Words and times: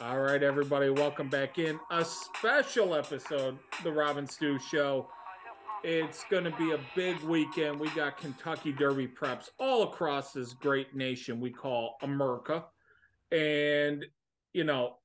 All 0.00 0.20
right, 0.20 0.44
everybody, 0.44 0.90
welcome 0.90 1.28
back 1.28 1.58
in 1.58 1.80
a 1.90 2.04
special 2.04 2.94
episode, 2.94 3.58
the 3.82 3.90
Robin 3.90 4.28
Stu 4.28 4.56
Show. 4.60 5.08
It's 5.82 6.24
going 6.30 6.44
to 6.44 6.52
be 6.52 6.70
a 6.70 6.78
big 6.94 7.20
weekend. 7.22 7.80
We 7.80 7.90
got 7.90 8.16
Kentucky 8.16 8.70
Derby 8.70 9.08
preps 9.08 9.48
all 9.58 9.82
across 9.82 10.32
this 10.32 10.52
great 10.52 10.94
nation 10.94 11.40
we 11.40 11.50
call 11.50 11.96
America. 12.00 12.66
And, 13.32 14.06
you 14.52 14.62
know, 14.62 14.98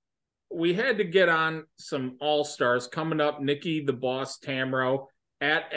we 0.53 0.75
had 0.75 0.99
to 0.99 1.05
get 1.05 1.27
on 1.27 1.65
some 1.75 2.17
all 2.21 2.43
stars 2.43 2.85
coming 2.85 3.19
up. 3.19 3.41
Nikki 3.41 3.83
the 3.83 3.93
Boss 3.93 4.37
Tammaro 4.37 5.07
at 5.41 5.73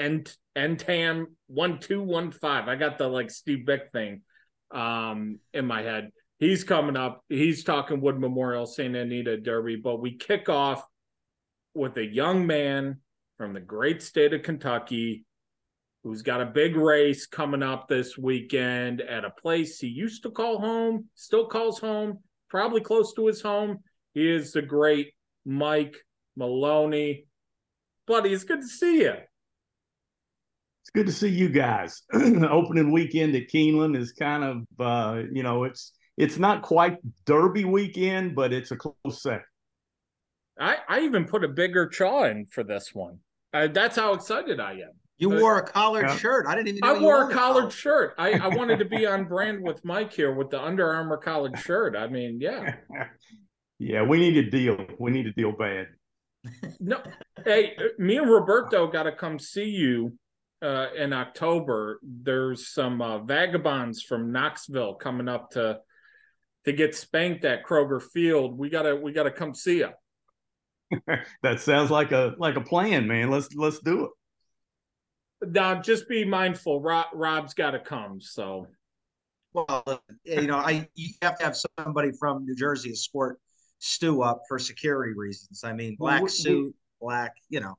one 1.54 2.32
five. 2.32 2.68
I 2.68 2.76
got 2.76 2.98
the 2.98 3.08
like 3.08 3.30
Steve 3.30 3.64
Beck 3.64 3.92
thing 3.92 4.20
um 4.72 5.38
in 5.54 5.64
my 5.64 5.80
head. 5.80 6.10
He's 6.38 6.64
coming 6.64 6.96
up. 6.96 7.24
He's 7.28 7.64
talking 7.64 8.00
Wood 8.00 8.18
Memorial 8.18 8.66
Santa 8.66 9.00
Anita 9.00 9.38
Derby, 9.38 9.76
but 9.76 10.00
we 10.00 10.16
kick 10.16 10.48
off 10.48 10.84
with 11.74 11.96
a 11.96 12.04
young 12.04 12.46
man 12.46 13.00
from 13.38 13.54
the 13.54 13.60
great 13.60 14.02
state 14.02 14.32
of 14.32 14.42
Kentucky 14.42 15.24
who's 16.06 16.22
got 16.22 16.40
a 16.40 16.46
big 16.46 16.76
race 16.76 17.26
coming 17.26 17.64
up 17.64 17.88
this 17.88 18.16
weekend 18.16 19.00
at 19.00 19.24
a 19.24 19.30
place 19.30 19.80
he 19.80 19.88
used 19.88 20.22
to 20.22 20.30
call 20.30 20.58
home, 20.58 21.06
still 21.16 21.46
calls 21.46 21.80
home, 21.80 22.18
probably 22.48 22.80
close 22.80 23.12
to 23.14 23.26
his 23.26 23.42
home. 23.42 23.78
He 24.14 24.30
is 24.30 24.52
the 24.52 24.62
great 24.62 25.12
Mike 25.44 25.96
Maloney. 26.36 27.26
Buddy, 28.06 28.32
it's 28.32 28.44
good 28.44 28.60
to 28.60 28.68
see 28.68 29.00
you. 29.00 29.14
It's 30.82 30.90
good 30.94 31.06
to 31.06 31.12
see 31.12 31.28
you 31.28 31.48
guys. 31.48 32.02
Opening 32.12 32.92
weekend 32.92 33.34
at 33.34 33.48
Keeneland 33.48 33.96
is 33.96 34.12
kind 34.12 34.44
of, 34.44 34.62
uh, 34.78 35.22
you 35.32 35.42
know, 35.42 35.64
it's 35.64 35.92
it's 36.16 36.38
not 36.38 36.62
quite 36.62 36.98
Derby 37.24 37.64
weekend, 37.64 38.34
but 38.34 38.52
it's 38.52 38.70
a 38.70 38.76
close 38.76 39.22
second. 39.22 39.44
I, 40.58 40.78
I 40.88 41.00
even 41.00 41.26
put 41.26 41.44
a 41.44 41.48
bigger 41.48 41.86
chaw 41.86 42.24
in 42.24 42.46
for 42.46 42.64
this 42.64 42.94
one. 42.94 43.18
Uh, 43.52 43.68
that's 43.68 43.96
how 43.96 44.14
excited 44.14 44.58
I 44.58 44.72
am. 44.72 44.92
You 45.18 45.30
but, 45.30 45.40
wore 45.40 45.58
a 45.58 45.62
collared 45.62 46.08
yeah. 46.08 46.16
shirt. 46.16 46.46
I 46.46 46.54
didn't 46.54 46.68
even. 46.68 46.84
I 46.84 46.98
wore 46.98 47.30
a 47.30 47.32
collared 47.32 47.72
shirt. 47.72 48.14
I, 48.18 48.32
I 48.32 48.48
wanted 48.56 48.78
to 48.78 48.84
be 48.84 49.06
on 49.06 49.24
brand 49.24 49.62
with 49.62 49.84
Mike 49.84 50.12
here 50.12 50.34
with 50.34 50.50
the 50.50 50.62
Under 50.62 50.92
Armour 50.92 51.16
collared 51.18 51.58
shirt. 51.58 51.96
I 51.96 52.06
mean, 52.06 52.38
yeah. 52.40 52.76
yeah, 53.78 54.02
we 54.02 54.18
need 54.18 54.36
a 54.36 54.50
deal. 54.50 54.76
We 54.98 55.10
need 55.10 55.26
a 55.26 55.32
deal 55.32 55.52
bad. 55.52 55.88
no, 56.80 57.02
hey, 57.44 57.76
me 57.98 58.18
and 58.18 58.30
Roberto 58.30 58.86
got 58.86 59.04
to 59.04 59.12
come 59.12 59.38
see 59.38 59.68
you 59.68 60.16
uh, 60.62 60.88
in 60.96 61.12
October. 61.12 61.98
There's 62.02 62.68
some 62.68 63.00
uh, 63.00 63.18
vagabonds 63.18 64.02
from 64.02 64.32
Knoxville 64.32 64.94
coming 64.94 65.28
up 65.28 65.50
to 65.52 65.80
to 66.66 66.72
get 66.72 66.94
spanked 66.94 67.44
at 67.44 67.64
Kroger 67.64 68.02
Field. 68.02 68.58
We 68.58 68.68
gotta 68.68 68.94
we 68.94 69.12
gotta 69.12 69.30
come 69.30 69.54
see 69.54 69.78
you. 69.78 69.90
that 71.42 71.60
sounds 71.60 71.90
like 71.90 72.12
a 72.12 72.34
like 72.38 72.56
a 72.56 72.60
plan, 72.60 73.06
man. 73.06 73.30
Let's 73.30 73.54
let's 73.54 73.78
do 73.78 74.04
it. 74.04 74.10
Now, 75.52 75.80
just 75.80 76.08
be 76.08 76.24
mindful. 76.24 76.80
Rob, 76.80 77.06
Rob's 77.12 77.52
got 77.52 77.72
to 77.72 77.78
come. 77.78 78.20
So, 78.20 78.66
well, 79.52 79.82
uh, 79.86 79.98
you 80.24 80.46
know, 80.46 80.56
I 80.56 80.88
you 80.94 81.10
have 81.22 81.38
to 81.38 81.44
have 81.44 81.56
somebody 81.78 82.10
from 82.18 82.44
New 82.44 82.56
Jersey 82.56 82.90
escort 82.90 83.38
Stu 83.78 84.22
up 84.22 84.42
for 84.48 84.58
security 84.58 85.12
reasons. 85.14 85.62
I 85.62 85.72
mean, 85.72 85.96
black 85.98 86.22
well, 86.22 86.28
suit, 86.28 86.74
black, 87.00 87.34
you 87.50 87.60
know, 87.60 87.76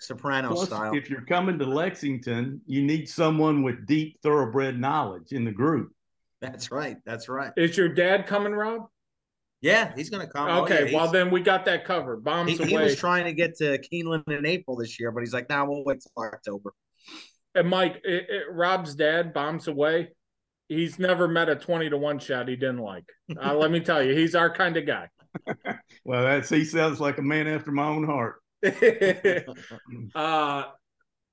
soprano 0.00 0.50
plus, 0.50 0.68
style. 0.68 0.94
If 0.94 1.08
you're 1.08 1.24
coming 1.24 1.58
to 1.58 1.64
Lexington, 1.64 2.60
you 2.66 2.82
need 2.82 3.08
someone 3.08 3.62
with 3.62 3.86
deep 3.86 4.20
thoroughbred 4.22 4.78
knowledge 4.78 5.32
in 5.32 5.44
the 5.44 5.52
group. 5.52 5.92
That's 6.40 6.70
right. 6.70 6.96
That's 7.04 7.28
right. 7.28 7.52
Is 7.56 7.76
your 7.76 7.88
dad 7.88 8.26
coming, 8.26 8.52
Rob? 8.52 8.88
Yeah, 9.60 9.92
he's 9.94 10.08
going 10.08 10.26
to 10.26 10.32
come. 10.32 10.48
Okay, 10.64 10.82
oh, 10.82 10.86
yeah, 10.86 10.96
well 10.96 11.08
then 11.10 11.30
we 11.30 11.42
got 11.42 11.66
that 11.66 11.84
covered. 11.84 12.24
Bombs 12.24 12.52
he, 12.52 12.58
away. 12.58 12.68
He 12.68 12.76
was 12.78 12.96
trying 12.96 13.24
to 13.24 13.32
get 13.32 13.56
to 13.58 13.78
Keeneland 13.78 14.26
in 14.28 14.46
April 14.46 14.76
this 14.76 14.98
year, 14.98 15.12
but 15.12 15.20
he's 15.20 15.34
like, 15.34 15.50
"Now 15.50 15.64
nah, 15.64 15.70
we'll 15.70 15.84
wait 15.84 16.00
till 16.00 16.24
October." 16.24 16.72
And 17.54 17.68
Mike, 17.68 18.00
it, 18.04 18.26
it, 18.30 18.42
Rob's 18.50 18.94
dad 18.94 19.34
bombs 19.34 19.68
away. 19.68 20.12
He's 20.68 20.98
never 20.98 21.28
met 21.28 21.50
a 21.50 21.56
twenty 21.56 21.90
to 21.90 21.98
one 21.98 22.18
shot 22.18 22.48
he 22.48 22.56
didn't 22.56 22.78
like. 22.78 23.04
Uh, 23.38 23.54
let 23.54 23.70
me 23.70 23.80
tell 23.84 24.02
you, 24.02 24.14
he's 24.14 24.34
our 24.34 24.48
kind 24.50 24.78
of 24.78 24.86
guy. 24.86 25.08
well, 26.04 26.22
that's 26.22 26.48
he 26.48 26.64
sounds 26.64 26.98
like 26.98 27.18
a 27.18 27.22
man 27.22 27.46
after 27.46 27.70
my 27.70 27.84
own 27.84 28.04
heart. 28.04 28.36
uh, 30.14 30.64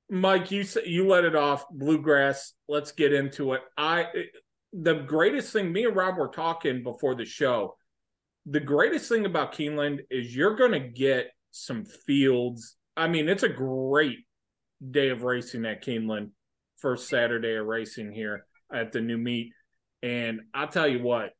Mike, 0.09 0.51
you 0.51 0.66
you 0.85 1.07
let 1.07 1.23
it 1.23 1.35
off. 1.35 1.66
Bluegrass. 1.69 2.53
Let's 2.67 2.91
get 2.91 3.13
into 3.13 3.53
it. 3.53 3.62
I 3.78 4.07
the 4.79 4.95
greatest 4.95 5.51
thing. 5.51 5.71
Me 5.71 5.85
and 5.85 5.95
Rob 5.95 6.17
were 6.17 6.27
talking 6.27 6.83
before 6.83 7.15
the 7.15 7.25
show 7.25 7.75
the 8.49 8.59
greatest 8.61 9.09
thing 9.09 9.25
about 9.25 9.53
Keeneland 9.53 9.99
is 10.09 10.33
you're 10.33 10.55
going 10.55 10.71
to 10.71 10.79
get 10.79 11.31
some 11.51 11.83
fields. 11.83 12.77
I 12.95 13.07
mean, 13.07 13.27
it's 13.27 13.43
a 13.43 13.49
great 13.49 14.19
day 14.89 15.09
of 15.09 15.23
racing 15.23 15.66
at 15.66 15.83
Keeneland, 15.83 16.31
first 16.77 17.09
Saturday 17.09 17.55
of 17.55 17.66
racing 17.66 18.13
here 18.13 18.45
at 18.73 18.93
the 18.93 19.01
new 19.01 19.17
meet. 19.17 19.51
And 20.01 20.41
I'll 20.53 20.69
tell 20.69 20.87
you 20.87 21.03
what, 21.03 21.31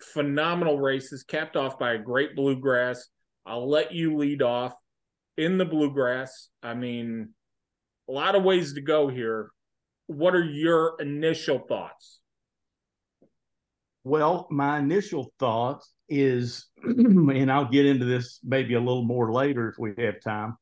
phenomenal 0.00 0.80
races 0.80 1.22
capped 1.22 1.56
off 1.56 1.78
by 1.78 1.92
a 1.92 1.98
great 1.98 2.34
bluegrass. 2.34 3.06
I'll 3.46 3.70
let 3.70 3.92
you 3.92 4.16
lead 4.16 4.42
off 4.42 4.74
in 5.36 5.58
the 5.58 5.64
bluegrass. 5.64 6.48
I 6.60 6.74
mean, 6.74 7.34
a 8.08 8.12
lot 8.12 8.34
of 8.34 8.42
ways 8.42 8.74
to 8.74 8.80
go 8.80 9.06
here. 9.06 9.50
What 10.08 10.34
are 10.34 10.44
your 10.44 10.96
initial 10.98 11.60
thoughts? 11.60 12.18
Well, 14.08 14.46
my 14.50 14.78
initial 14.78 15.34
thought 15.38 15.84
is, 16.08 16.66
and 16.82 17.52
I'll 17.52 17.68
get 17.68 17.84
into 17.84 18.06
this 18.06 18.40
maybe 18.42 18.72
a 18.72 18.80
little 18.80 19.04
more 19.04 19.30
later 19.34 19.68
if 19.68 19.78
we 19.78 19.92
have 20.02 20.22
time, 20.22 20.56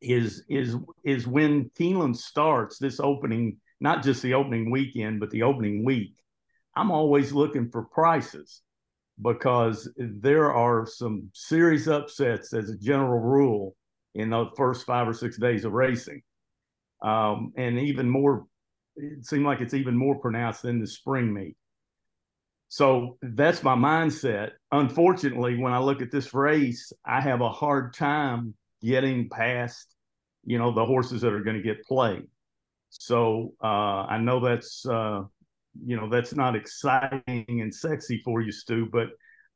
is 0.00 0.44
is 0.48 0.74
is 1.04 1.28
when 1.28 1.70
Keeneland 1.78 2.16
starts 2.16 2.76
this 2.78 2.98
opening, 2.98 3.58
not 3.78 4.02
just 4.02 4.20
the 4.20 4.34
opening 4.34 4.72
weekend, 4.72 5.20
but 5.20 5.30
the 5.30 5.44
opening 5.44 5.84
week. 5.84 6.16
I'm 6.74 6.90
always 6.90 7.32
looking 7.32 7.70
for 7.70 7.84
prices 7.84 8.62
because 9.22 9.88
there 9.96 10.52
are 10.52 10.86
some 10.86 11.30
serious 11.34 11.86
upsets 11.86 12.52
as 12.52 12.68
a 12.68 12.76
general 12.78 13.20
rule 13.20 13.76
in 14.16 14.30
the 14.30 14.46
first 14.56 14.86
five 14.86 15.06
or 15.06 15.14
six 15.14 15.38
days 15.38 15.64
of 15.64 15.72
racing. 15.72 16.20
Um, 17.00 17.52
and 17.56 17.78
even 17.78 18.10
more, 18.10 18.46
it 18.96 19.24
seems 19.24 19.44
like 19.44 19.60
it's 19.60 19.74
even 19.74 19.96
more 19.96 20.18
pronounced 20.18 20.62
than 20.62 20.80
the 20.80 20.86
spring 20.88 21.32
meet. 21.32 21.56
So 22.74 23.18
that's 23.22 23.62
my 23.62 23.76
mindset. 23.76 24.50
Unfortunately, 24.72 25.56
when 25.56 25.72
I 25.72 25.78
look 25.78 26.02
at 26.02 26.10
this 26.10 26.34
race, 26.34 26.92
I 27.06 27.20
have 27.20 27.40
a 27.40 27.48
hard 27.48 27.94
time 27.94 28.54
getting 28.82 29.28
past, 29.28 29.94
you 30.44 30.58
know, 30.58 30.74
the 30.74 30.84
horses 30.84 31.20
that 31.20 31.32
are 31.32 31.44
going 31.44 31.54
to 31.56 31.62
get 31.62 31.84
played. 31.84 32.24
So 32.88 33.52
uh, 33.62 34.06
I 34.08 34.18
know 34.18 34.40
that's, 34.40 34.84
uh, 34.86 35.22
you 35.86 35.96
know, 35.96 36.08
that's 36.08 36.34
not 36.34 36.56
exciting 36.56 37.46
and 37.48 37.72
sexy 37.72 38.20
for 38.24 38.42
you, 38.42 38.50
Stu, 38.50 38.88
but 38.90 39.10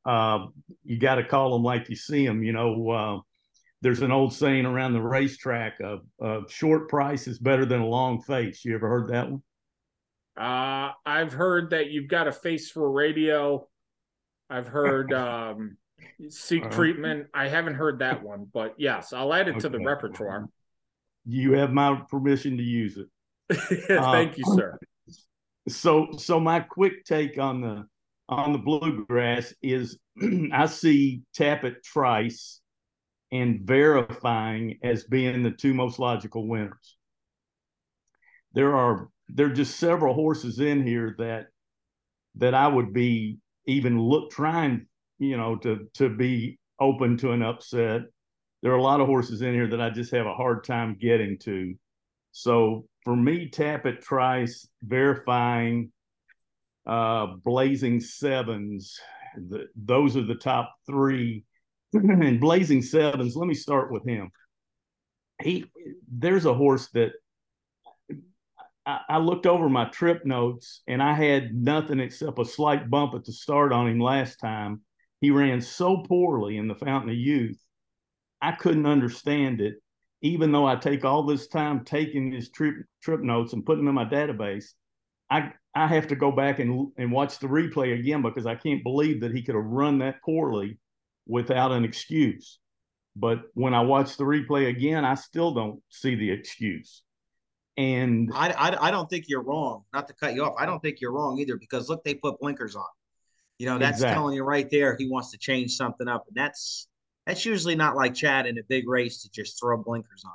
uh, 0.09 0.47
you 0.85 1.01
got 1.01 1.17
to 1.17 1.25
call 1.25 1.55
them 1.55 1.65
like 1.65 1.89
you 1.89 1.97
see 1.97 2.25
them. 2.25 2.45
You 2.45 2.53
know, 2.53 2.89
uh, 2.89 3.19
there's 3.83 4.03
an 4.03 4.13
old 4.13 4.33
saying 4.33 4.65
around 4.65 4.93
the 4.93 5.03
racetrack: 5.03 5.81
of 5.81 6.03
"A 6.21 6.49
short 6.49 6.89
price 6.89 7.27
is 7.27 7.41
better 7.41 7.67
than 7.67 7.81
a 7.81 7.87
long 7.89 8.23
face." 8.23 8.65
You 8.65 8.77
ever 8.77 8.89
heard 8.89 9.09
that 9.09 9.29
one? 9.29 9.43
Uh, 10.39 10.93
I've 11.05 11.33
heard 11.33 11.71
that 11.71 11.91
you've 11.91 12.09
got 12.09 12.29
a 12.29 12.33
face 12.33 12.71
for 12.71 12.91
radio. 12.91 13.67
I've 14.49 14.69
heard 14.69 15.13
um, 15.13 15.77
seek 16.29 16.67
uh, 16.67 16.71
treatment. 16.71 17.27
I 17.35 17.49
haven't 17.49 17.75
heard 17.75 17.99
that 18.01 18.23
one, 18.23 18.47
but 18.53 18.75
yes, 18.79 19.13
I'll 19.13 19.35
add 19.35 19.49
it 19.49 19.53
okay. 19.53 19.61
to 19.61 19.69
the 19.69 19.81
repertoire. 19.81 20.49
You 21.27 21.53
have 21.55 21.73
my 21.73 22.01
permission 22.09 22.57
to 22.57 22.63
use 22.63 22.97
it. 22.97 23.09
Thank 23.89 24.33
uh, 24.33 24.35
you, 24.37 24.45
sir. 24.55 24.79
So, 25.69 26.09
so 26.17 26.39
my 26.41 26.61
quick 26.61 27.05
take 27.05 27.39
on 27.39 27.61
the 27.61 27.87
on 28.29 28.53
the 28.53 28.59
bluegrass 28.59 29.55
is 29.63 29.99
I 30.53 30.67
see 30.67 31.23
Tapit 31.37 31.83
Trice 31.83 32.61
and 33.33 33.61
verifying 33.63 34.79
as 34.83 35.05
being 35.05 35.43
the 35.43 35.51
two 35.51 35.75
most 35.75 35.99
logical 35.99 36.47
winners. 36.47 36.97
There 38.53 38.75
are 38.75 39.09
there 39.29 39.47
are 39.47 39.51
just 39.55 39.79
several 39.79 40.15
horses 40.15 40.61
in 40.61 40.87
here 40.87 41.15
that 41.19 41.47
that 42.37 42.55
I 42.55 42.69
would 42.69 42.93
be 42.93 43.39
even 43.67 44.01
look 44.01 44.31
trying, 44.31 44.87
you 45.19 45.37
know, 45.37 45.57
to 45.57 45.89
to 45.95 46.09
be 46.09 46.59
open 46.81 47.17
to 47.19 47.33
an 47.33 47.43
upset. 47.43 48.03
There 48.63 48.73
are 48.73 48.79
a 48.79 48.83
lot 48.83 49.01
of 49.01 49.07
horses 49.07 49.43
in 49.43 49.55
here 49.55 49.69
that 49.69 49.81
I 49.81 49.91
just 49.91 50.13
have 50.13 50.27
a 50.27 50.35
hard 50.35 50.65
time 50.65 50.97
getting 51.01 51.39
to. 51.41 51.75
So 52.33 52.87
for 53.05 53.15
me, 53.15 53.49
tap 53.49 53.85
Tapit 53.85 54.01
Trice, 54.01 54.69
verifying, 54.83 55.93
uh, 56.87 57.27
Blazing 57.45 58.01
Sevens, 58.01 58.99
the, 59.37 59.67
those 59.77 60.17
are 60.17 60.23
the 60.23 60.35
top 60.35 60.75
three. 60.87 61.45
and 61.93 62.41
Blazing 62.41 62.83
Sevens, 62.83 63.37
let 63.37 63.47
me 63.47 63.55
start 63.55 63.93
with 63.93 64.07
him. 64.07 64.31
He 65.43 65.67
there's 66.11 66.47
a 66.47 66.55
horse 66.55 66.89
that 66.95 67.13
I, 68.89 69.19
looked 69.19 69.47
over 69.47 69.69
my 69.69 69.85
trip 69.87 70.25
notes 70.25 70.81
and 70.87 71.03
I 71.03 71.13
had 71.13 71.55
nothing 71.55 72.01
except 72.01 72.39
a 72.39 72.45
slight 72.45 72.89
bump 72.89 73.15
at 73.15 73.25
the 73.25 73.33
start 73.33 73.73
on 73.73 73.87
him 73.87 74.01
last 74.01 74.41
time. 74.41 74.81
he 75.21 75.31
ran 75.31 75.61
so 75.61 75.99
poorly 75.99 76.57
in 76.57 76.69
the 76.69 76.75
Fountain 76.75 77.11
of 77.11 77.17
Youth. 77.17 77.63
I 78.41 78.53
couldn't 78.53 78.87
understand 78.87 79.61
it, 79.61 79.75
even 80.23 80.53
though 80.53 80.67
I 80.67 80.77
take 80.77 81.05
all 81.05 81.25
this 81.25 81.49
time 81.49 81.85
taking 81.85 82.33
his 82.33 82.51
trip 82.51 82.77
trip 83.03 83.21
notes 83.21 83.53
and 83.53 83.67
putting 83.67 83.85
them 83.85 83.99
in 83.99 84.07
my 84.07 84.11
database. 84.11 84.73
I 85.31 85.53
I 85.75 85.87
have 85.89 86.09
to 86.09 86.17
go 86.17 86.33
back 86.33 86.59
and 86.59 86.93
and 86.97 87.13
watch 87.13 87.39
the 87.41 87.49
replay 87.49 87.99
again 87.99 88.23
because 88.23 88.47
I 88.47 88.55
can't 88.55 88.83
believe 88.83 89.21
that 89.21 89.35
he 89.35 89.43
could 89.43 89.57
have 89.57 89.65
run 89.65 89.99
that 89.99 90.23
poorly 90.23 90.79
without 91.27 91.73
an 91.73 91.85
excuse. 91.85 92.59
But 93.17 93.43
when 93.55 93.75
I 93.75 93.81
watch 93.83 94.17
the 94.17 94.25
replay 94.25 94.69
again, 94.69 95.05
I 95.05 95.15
still 95.15 95.53
don't 95.53 95.83
see 95.91 96.15
the 96.15 96.31
excuse. 96.31 97.03
And 97.79 98.33
I, 98.35 98.51
I, 98.51 98.89
I 98.89 98.91
don't 98.91 99.09
think 99.09 99.27
you're 99.29 99.43
wrong. 99.43 99.85
Not 99.95 100.09
to 100.09 100.15
cut 100.15 100.35
you 100.35 100.45
off, 100.45 100.55
I 100.59 100.67
don't 100.67 100.81
think 100.81 101.01
you're 101.01 101.13
wrong 101.13 101.39
either 101.39 101.57
because 101.57 101.89
look, 101.89 102.03
they 102.03 102.15
put 102.15 102.41
blinkers 102.41 102.75
on. 102.75 102.85
You 103.59 103.67
know, 103.67 103.79
that's 103.79 103.99
exactly. 103.99 104.15
telling 104.15 104.35
you 104.35 104.43
right 104.43 104.69
there 104.69 104.97
he 104.99 105.09
wants 105.09 105.31
to 105.31 105.39
change 105.39 105.77
something 105.77 106.09
up, 106.09 106.25
and 106.27 106.37
that's 106.37 106.89
that's 107.25 107.45
usually 107.45 107.77
not 107.77 107.95
like 107.95 108.15
Chad 108.15 108.47
in 108.47 108.59
a 108.59 108.63
big 108.69 108.89
race 108.89 109.23
to 109.23 109.31
just 109.31 109.61
throw 109.61 109.81
blinkers 109.81 110.23
on. 110.25 110.33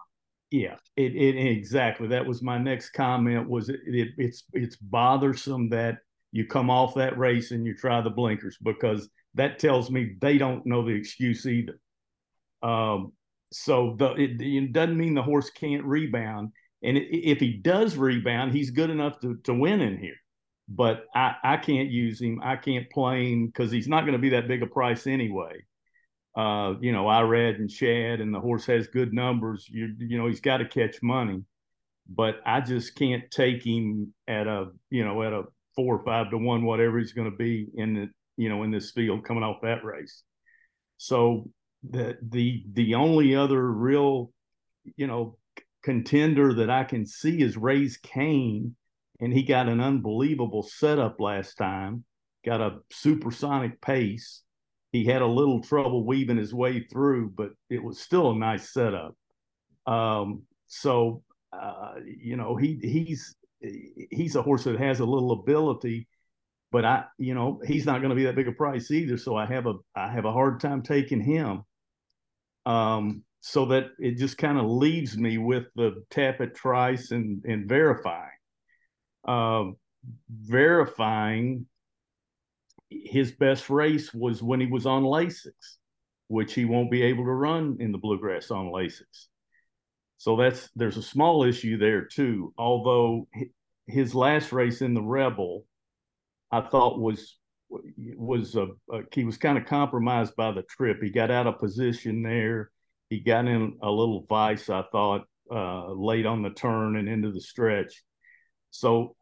Yeah, 0.51 0.75
it, 0.95 1.16
it 1.16 1.36
exactly. 1.36 2.07
That 2.07 2.25
was 2.25 2.42
my 2.42 2.57
next 2.57 2.92
comment. 2.92 3.50
Was 3.50 3.68
it, 3.69 3.81
it, 3.86 4.10
it's 4.18 4.44
it's 4.54 4.78
bothersome 4.78 5.69
that 5.69 5.98
you 6.31 6.48
come 6.48 6.69
off 6.69 6.96
that 6.96 7.18
race 7.18 7.51
and 7.51 7.66
you 7.66 7.75
try 7.75 8.01
the 8.01 8.10
blinkers 8.10 8.57
because 8.63 9.10
that 9.36 9.60
tells 9.60 9.92
me 9.92 10.16
they 10.22 10.38
don't 10.38 10.66
know 10.66 10.86
the 10.86 10.94
excuse 10.94 11.46
either. 11.46 11.80
Um, 12.62 13.12
so 13.51 13.96
the, 13.98 14.13
it, 14.13 14.42
it, 14.42 14.74
doesn't 14.74 14.98
mean 14.98 15.13
the 15.13 15.22
horse 15.22 15.50
can't 15.50 15.84
rebound. 15.84 16.51
And 16.83 16.97
if 16.97 17.39
he 17.39 17.53
does 17.53 17.95
rebound, 17.95 18.53
he's 18.53 18.71
good 18.71 18.89
enough 18.89 19.19
to, 19.21 19.38
to 19.44 19.53
win 19.53 19.81
in 19.81 19.97
here. 19.97 20.15
But 20.68 21.06
I, 21.15 21.35
I 21.44 21.57
can't 21.57 21.89
use 21.89 22.21
him. 22.21 22.39
I 22.44 22.56
can't 22.56 22.89
play 22.89 23.31
him 23.31 23.47
because 23.47 23.71
he's 23.71 23.88
not 23.88 24.01
going 24.01 24.13
to 24.13 24.19
be 24.19 24.30
that 24.30 24.47
big 24.47 24.63
a 24.63 24.68
price 24.68 25.07
anyway 25.07 25.63
uh, 26.35 26.74
you 26.81 26.91
know, 26.91 27.06
Irad 27.06 27.56
and 27.56 27.69
Chad, 27.69 28.19
and 28.19 28.33
the 28.33 28.39
horse 28.39 28.65
has 28.65 28.88
good 28.88 29.13
numbers. 29.13 29.68
You 29.69 29.94
you 30.00 30.18
know, 30.18 30.27
he's 30.27 30.41
got 30.41 30.57
to 30.57 30.68
catch 30.68 31.01
money, 31.03 31.44
but 32.09 32.38
I 32.45 32.62
just 32.62 32.95
can't 32.95 33.29
take 33.29 33.65
him 33.65 34.13
at 34.27 34.47
a 34.47 34.68
you 34.89 35.06
know 35.06 35.21
at 35.21 35.33
a 35.33 35.44
four 35.75 35.95
or 35.95 36.03
five 36.03 36.31
to 36.31 36.38
one, 36.38 36.65
whatever 36.65 36.97
he's 36.97 37.13
going 37.13 37.29
to 37.29 37.38
be 37.38 37.68
in 37.75 37.94
the 37.94 38.09
you 38.38 38.50
know 38.50 38.63
in 38.63 38.71
this 38.71 38.91
field 38.91 39.25
coming 39.25 39.44
off 39.44 39.62
that 39.62 39.83
race. 39.83 40.24
So 40.97 41.50
the 41.88 42.18
the 42.27 42.63
the 42.74 42.95
only 42.95 43.36
other 43.36 43.62
real 43.62 44.31
you 44.95 45.06
know 45.06 45.38
contender 45.83 46.53
that 46.56 46.69
I 46.69 46.83
can 46.83 47.06
see 47.06 47.41
is 47.41 47.57
Raise 47.57 47.97
Cain, 47.97 48.75
and 49.19 49.33
he 49.33 49.44
got 49.44 49.69
an 49.69 49.81
unbelievable 49.81 50.63
setup 50.63 51.19
last 51.19 51.56
time. 51.56 52.03
Got 52.45 52.62
a 52.62 52.80
supersonic 52.91 53.81
pace 53.81 54.44
he 54.94 55.03
had 55.03 55.24
a 55.24 55.27
little 55.27 55.59
trouble 55.59 56.06
weaving 56.06 56.38
his 56.38 56.53
way 56.53 56.81
through, 56.81 57.31
but 57.35 57.50
it 57.69 57.83
was 57.83 58.00
still 58.00 58.31
a 58.31 58.35
nice 58.35 58.71
setup. 58.71 59.15
Um, 59.88 60.44
so 60.68 61.24
uh, 61.51 61.95
you 62.06 62.38
know 62.38 62.56
he 62.56 62.79
he's 62.81 63.36
he's 64.12 64.36
a 64.36 64.44
horse 64.44 64.65
that 64.65 64.79
has 64.79 65.00
a 65.00 65.06
little 65.06 65.31
ability, 65.31 66.07
but 66.71 66.86
I 66.86 67.06
you 67.18 67.33
know 67.33 67.59
he's 67.65 67.88
not 67.88 68.01
going 68.01 68.12
to 68.12 68.15
be 68.15 68.25
that 68.25 68.36
big 68.36 68.47
a 68.47 68.51
price 68.51 68.91
either. 68.91 69.18
So 69.18 69.36
I 69.36 69.47
have 69.47 69.65
a 69.65 69.74
I 69.95 70.12
have 70.12 70.25
a 70.25 70.31
hard 70.31 70.59
time 70.59 70.83
taking 70.83 71.21
him. 71.21 71.63
Um, 72.68 73.24
so 73.45 73.66
that 73.66 73.88
it 74.00 74.18
just 74.18 74.38
kind 74.38 74.57
of 74.57 74.66
leaves 74.66 75.18
me 75.18 75.38
with 75.38 75.66
the 75.75 76.01
Tapit 76.10 76.56
Trice 76.56 77.12
and 77.12 77.44
and 77.44 77.68
verifying. 77.68 78.30
Uh, 79.28 79.66
verifying 80.30 81.66
his 82.90 83.34
best 83.34 83.69
race 83.69 84.13
was 84.13 84.42
when 84.42 84.62
he 84.62 84.68
was 84.68 84.86
on 84.86 85.04
Lasix, 85.04 85.51
which 86.30 86.54
he 86.54 86.63
won't 86.63 86.90
be 86.90 87.01
able 87.01 87.25
to 87.25 87.31
run 87.31 87.75
in 87.81 87.92
the 87.92 87.98
bluegrass 87.98 88.50
on 88.50 88.68
Lasix. 88.68 89.28
So 90.16 90.38
that's 90.38 90.69
there's 90.78 90.98
a 90.98 91.04
small 91.04 91.44
issue 91.44 91.78
there 91.78 92.06
too. 92.06 92.54
Although 92.57 93.28
his 93.88 94.16
last 94.16 94.54
race 94.54 94.81
in 94.81 94.94
the 94.94 95.01
Rebel, 95.01 95.66
I 96.50 96.62
thought 96.62 96.98
was 96.98 97.38
was 98.16 98.56
a, 98.56 98.68
a 98.89 99.01
he 99.12 99.25
was 99.25 99.38
kind 99.38 99.57
of 99.57 99.66
compromised 99.66 100.34
by 100.38 100.54
the 100.54 100.63
trip. 100.63 101.04
He 101.04 101.10
got 101.10 101.30
out 101.30 101.48
of 101.48 101.60
position 101.60 102.24
there. 102.24 102.72
He 103.13 103.19
got 103.19 103.45
in 103.45 103.77
a 103.83 103.92
little 103.92 104.25
vice, 104.27 104.71
I 104.71 104.83
thought, 104.92 105.27
uh, 105.51 105.92
late 105.92 106.25
on 106.25 106.42
the 106.42 106.50
turn 106.50 106.95
and 106.95 107.07
into 107.07 107.31
the 107.31 107.42
stretch. 107.42 108.01
So 108.71 109.15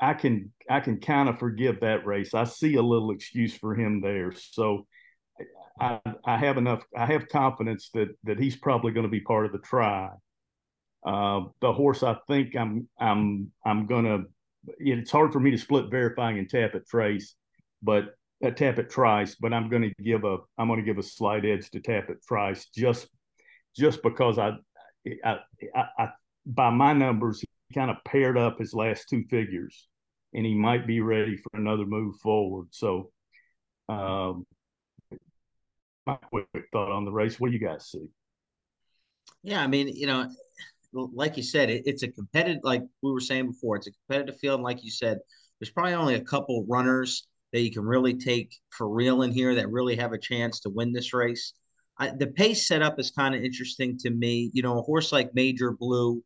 I 0.00 0.14
can 0.14 0.50
I 0.68 0.80
can 0.80 0.98
kind 0.98 1.28
of 1.28 1.38
forgive 1.38 1.78
that 1.80 2.04
race. 2.04 2.34
I 2.34 2.42
see 2.42 2.74
a 2.74 2.82
little 2.82 3.12
excuse 3.12 3.56
for 3.56 3.76
him 3.76 4.00
there. 4.00 4.32
So 4.32 4.88
I 5.80 6.00
I 6.24 6.36
have 6.38 6.56
enough 6.58 6.82
I 6.96 7.06
have 7.06 7.28
confidence 7.28 7.90
that 7.94 8.08
that 8.24 8.40
he's 8.40 8.56
probably 8.56 8.90
going 8.90 9.06
to 9.06 9.10
be 9.10 9.20
part 9.20 9.46
of 9.46 9.52
the 9.52 9.58
try. 9.58 10.08
Uh, 11.06 11.42
the 11.60 11.72
horse 11.72 12.02
I 12.02 12.16
think 12.26 12.56
I'm 12.56 12.88
I'm 12.98 13.52
I'm 13.64 13.86
gonna 13.86 14.24
it's 14.78 15.12
hard 15.12 15.32
for 15.32 15.38
me 15.38 15.52
to 15.52 15.58
split 15.58 15.88
verifying 15.88 16.40
and 16.40 16.50
Tapit 16.50 16.84
Trice, 16.88 17.36
but 17.80 18.06
uh, 18.44 18.50
Tapit 18.50 18.90
Trice, 18.90 19.36
but 19.36 19.52
I'm 19.52 19.70
going 19.70 19.82
to 19.82 20.02
give 20.02 20.24
a 20.24 20.38
I'm 20.58 20.66
going 20.66 20.80
to 20.80 20.84
give 20.84 20.98
a 20.98 21.02
slight 21.04 21.44
edge 21.44 21.70
to 21.70 21.80
Tapit 21.80 22.26
Trice 22.26 22.66
just 22.74 23.06
just 23.76 24.02
because 24.02 24.38
I 24.38 24.52
I, 25.24 25.38
I, 25.74 25.84
I 25.98 26.08
by 26.46 26.70
my 26.70 26.92
numbers 26.92 27.40
he 27.40 27.74
kind 27.74 27.90
of 27.90 27.96
paired 28.04 28.38
up 28.38 28.58
his 28.58 28.74
last 28.74 29.08
two 29.08 29.24
figures, 29.30 29.88
and 30.34 30.46
he 30.46 30.54
might 30.54 30.86
be 30.86 31.00
ready 31.00 31.36
for 31.36 31.50
another 31.54 31.84
move 31.84 32.16
forward. 32.16 32.68
So, 32.70 33.10
um, 33.88 34.46
my 36.06 36.14
quick 36.14 36.46
thought 36.72 36.92
on 36.92 37.04
the 37.04 37.12
race. 37.12 37.40
What 37.40 37.50
do 37.50 37.56
you 37.56 37.66
guys 37.66 37.86
see? 37.90 38.06
Yeah, 39.42 39.62
I 39.62 39.66
mean, 39.66 39.88
you 39.88 40.06
know, 40.06 40.28
like 40.92 41.36
you 41.36 41.42
said, 41.42 41.70
it, 41.70 41.82
it's 41.86 42.02
a 42.02 42.08
competitive. 42.08 42.60
Like 42.62 42.82
we 43.02 43.12
were 43.12 43.20
saying 43.20 43.48
before, 43.48 43.76
it's 43.76 43.88
a 43.88 43.92
competitive 43.92 44.38
field. 44.38 44.56
And 44.56 44.64
like 44.64 44.84
you 44.84 44.90
said, 44.90 45.18
there's 45.58 45.70
probably 45.70 45.94
only 45.94 46.14
a 46.14 46.24
couple 46.24 46.64
runners 46.68 47.26
that 47.52 47.60
you 47.60 47.72
can 47.72 47.84
really 47.84 48.14
take 48.14 48.54
for 48.70 48.88
real 48.88 49.22
in 49.22 49.32
here 49.32 49.54
that 49.54 49.70
really 49.70 49.96
have 49.96 50.12
a 50.12 50.18
chance 50.18 50.60
to 50.60 50.70
win 50.70 50.92
this 50.92 51.12
race. 51.12 51.52
I, 51.98 52.10
the 52.10 52.26
pace 52.28 52.68
setup 52.68 52.98
is 52.98 53.10
kind 53.10 53.34
of 53.34 53.42
interesting 53.42 53.96
to 53.98 54.10
me. 54.10 54.50
You 54.52 54.62
know, 54.62 54.78
a 54.78 54.82
horse 54.82 55.12
like 55.12 55.34
Major 55.34 55.72
Blue 55.72 56.22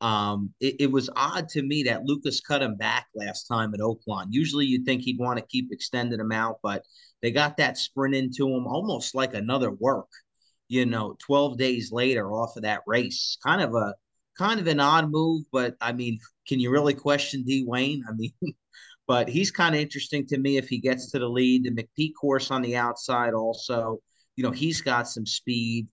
um, 0.00 0.54
it, 0.60 0.76
it, 0.80 0.90
was 0.90 1.10
odd 1.14 1.48
to 1.50 1.62
me 1.62 1.82
that 1.82 2.04
Lucas 2.04 2.40
cut 2.40 2.62
him 2.62 2.76
back 2.76 3.08
last 3.14 3.44
time 3.44 3.74
at 3.74 3.80
Oaklawn. 3.80 4.28
Usually 4.30 4.64
you'd 4.64 4.86
think 4.86 5.02
he'd 5.02 5.18
want 5.18 5.38
to 5.38 5.44
keep 5.46 5.70
extending 5.70 6.18
him 6.18 6.32
out, 6.32 6.58
but 6.62 6.84
they 7.20 7.30
got 7.30 7.58
that 7.58 7.76
sprint 7.76 8.14
into 8.14 8.48
him 8.48 8.66
almost 8.66 9.14
like 9.14 9.34
another 9.34 9.70
work, 9.70 10.08
you 10.68 10.86
know, 10.86 11.16
12 11.26 11.58
days 11.58 11.92
later 11.92 12.32
off 12.32 12.56
of 12.56 12.62
that 12.62 12.80
race. 12.86 13.36
Kind 13.44 13.60
of 13.60 13.74
a 13.74 13.94
kind 14.38 14.58
of 14.58 14.66
an 14.68 14.80
odd 14.80 15.10
move, 15.10 15.42
but 15.52 15.76
I 15.82 15.92
mean, 15.92 16.18
can 16.48 16.60
you 16.60 16.70
really 16.70 16.94
question 16.94 17.42
D 17.42 17.64
Wayne? 17.66 18.02
I 18.08 18.12
mean, 18.14 18.32
but 19.06 19.28
he's 19.28 19.50
kind 19.50 19.74
of 19.74 19.82
interesting 19.82 20.26
to 20.28 20.38
me 20.38 20.56
if 20.56 20.68
he 20.68 20.78
gets 20.78 21.10
to 21.10 21.18
the 21.18 21.28
lead. 21.28 21.64
The 21.64 21.72
McPeek 21.72 22.12
course 22.18 22.50
on 22.50 22.62
the 22.62 22.76
outside 22.76 23.34
also, 23.34 23.98
you 24.40 24.46
know, 24.46 24.52
he's 24.52 24.80
got 24.80 25.06
some 25.06 25.26
speed. 25.26 25.86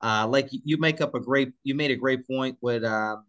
Uh, 0.00 0.24
like 0.30 0.48
you 0.52 0.78
make 0.78 1.00
up 1.00 1.16
a 1.16 1.20
great, 1.20 1.50
you 1.64 1.74
made 1.74 1.90
a 1.90 1.96
great 1.96 2.24
point 2.24 2.56
with 2.60 2.84
um, 2.84 3.24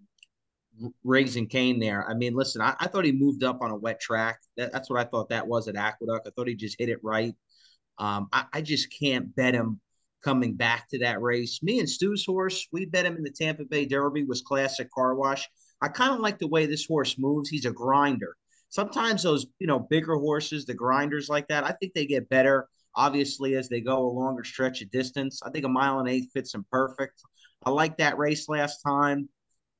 Raise 1.03 1.35
Cain 1.49 1.79
there. 1.79 2.07
I 2.07 2.13
mean, 2.13 2.35
listen, 2.35 2.61
I, 2.61 2.75
I, 2.79 2.87
thought 2.87 3.03
he 3.03 3.11
moved 3.11 3.43
up 3.43 3.63
on 3.63 3.71
a 3.71 3.75
wet 3.75 3.99
track. 3.99 4.39
That, 4.57 4.71
that's 4.71 4.87
what 4.87 4.99
I 4.99 5.09
thought 5.09 5.29
that 5.29 5.47
was 5.47 5.67
at 5.67 5.75
Aqueduct. 5.75 6.27
I 6.27 6.29
thought 6.35 6.47
he 6.47 6.53
just 6.53 6.75
hit 6.77 6.89
it 6.89 6.99
right. 7.01 7.33
Um, 7.97 8.29
I, 8.31 8.45
I, 8.53 8.61
just 8.61 8.93
can't 8.97 9.35
bet 9.35 9.55
him 9.55 9.81
coming 10.23 10.53
back 10.53 10.87
to 10.89 10.99
that 10.99 11.23
race. 11.23 11.63
Me 11.63 11.79
and 11.79 11.89
Stu's 11.89 12.23
horse, 12.23 12.67
we 12.71 12.85
bet 12.85 13.07
him 13.07 13.17
in 13.17 13.23
the 13.23 13.31
Tampa 13.31 13.65
Bay 13.65 13.87
Derby 13.87 14.25
was 14.25 14.43
classic 14.43 14.91
car 14.91 15.15
wash. 15.15 15.49
I 15.81 15.87
kind 15.87 16.13
of 16.13 16.19
like 16.19 16.37
the 16.37 16.47
way 16.47 16.67
this 16.67 16.85
horse 16.85 17.17
moves. 17.17 17.49
He's 17.49 17.65
a 17.65 17.71
grinder. 17.71 18.37
Sometimes 18.69 19.23
those, 19.23 19.47
you 19.57 19.65
know, 19.65 19.79
bigger 19.79 20.17
horses, 20.17 20.65
the 20.65 20.75
grinders 20.75 21.29
like 21.29 21.47
that, 21.47 21.63
I 21.63 21.71
think 21.71 21.93
they 21.95 22.05
get 22.05 22.29
better, 22.29 22.69
obviously, 22.95 23.55
as 23.55 23.69
they 23.69 23.81
go 23.81 24.05
a 24.05 24.11
longer 24.11 24.43
stretch 24.43 24.81
of 24.81 24.91
distance. 24.91 25.41
I 25.43 25.49
think 25.49 25.65
a 25.65 25.69
mile 25.69 25.99
and 25.99 26.09
eight 26.09 26.29
fits 26.33 26.53
him 26.53 26.65
perfect. 26.71 27.21
I 27.65 27.69
like 27.69 27.97
that 27.97 28.17
race 28.17 28.49
last 28.49 28.81
time 28.81 29.29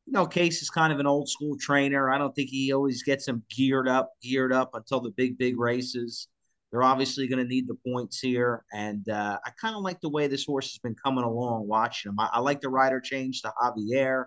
you 0.06 0.14
know, 0.14 0.26
Case 0.26 0.62
is 0.62 0.70
kind 0.70 0.92
of 0.92 1.00
an 1.00 1.08
old 1.08 1.30
school 1.30 1.58
trainer. 1.60 2.12
I 2.12 2.18
don't 2.18 2.36
think 2.36 2.50
he 2.50 2.74
always 2.74 3.04
gets 3.04 3.28
him 3.28 3.44
geared 3.50 3.88
up, 3.88 4.12
geared 4.22 4.54
up 4.54 4.72
until 4.74 5.00
the 5.00 5.12
big, 5.12 5.38
big 5.38 5.60
races. 5.60 6.28
They're 6.72 6.84
obviously 6.84 7.28
going 7.28 7.44
to 7.44 7.48
need 7.48 7.68
the 7.68 7.78
points 7.88 8.20
here. 8.20 8.64
And 8.74 9.08
uh, 9.10 9.38
I 9.46 9.52
kind 9.62 9.76
of 9.76 9.84
like 9.84 10.00
the 10.02 10.10
way 10.10 10.28
this 10.28 10.46
horse 10.46 10.72
has 10.72 10.80
been 10.80 10.96
coming 10.96 11.24
along 11.24 11.68
watching 11.68 12.10
him. 12.10 12.20
I, 12.20 12.30
I 12.34 12.40
like 12.40 12.62
the 12.62 12.70
rider 12.70 13.00
change 13.00 13.42
to 13.42 13.54
Javier. 13.62 14.26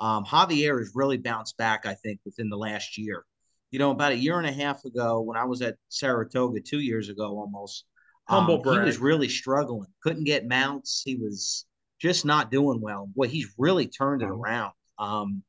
Um, 0.00 0.24
Javier 0.24 0.78
has 0.78 0.92
really 0.94 1.18
bounced 1.18 1.56
back, 1.56 1.86
I 1.86 1.94
think, 1.94 2.20
within 2.24 2.48
the 2.48 2.56
last 2.56 2.98
year. 2.98 3.24
You 3.70 3.78
know, 3.78 3.90
about 3.90 4.12
a 4.12 4.16
year 4.16 4.38
and 4.38 4.46
a 4.46 4.52
half 4.52 4.84
ago, 4.84 5.20
when 5.20 5.36
I 5.36 5.44
was 5.44 5.62
at 5.62 5.76
Saratoga, 5.88 6.60
two 6.60 6.80
years 6.80 7.08
ago 7.08 7.38
almost, 7.38 7.84
Humble 8.28 8.62
um, 8.66 8.80
he 8.80 8.86
was 8.86 8.98
really 8.98 9.28
struggling. 9.28 9.88
Couldn't 10.02 10.24
get 10.24 10.46
mounts. 10.46 11.02
He 11.04 11.16
was 11.16 11.66
just 12.00 12.24
not 12.24 12.50
doing 12.50 12.80
well. 12.80 13.08
Boy, 13.14 13.28
he's 13.28 13.52
really 13.58 13.86
turned 13.86 14.22
it 14.22 14.26
mm-hmm. 14.26 14.40
around. 14.40 14.72
Um, 14.98 15.42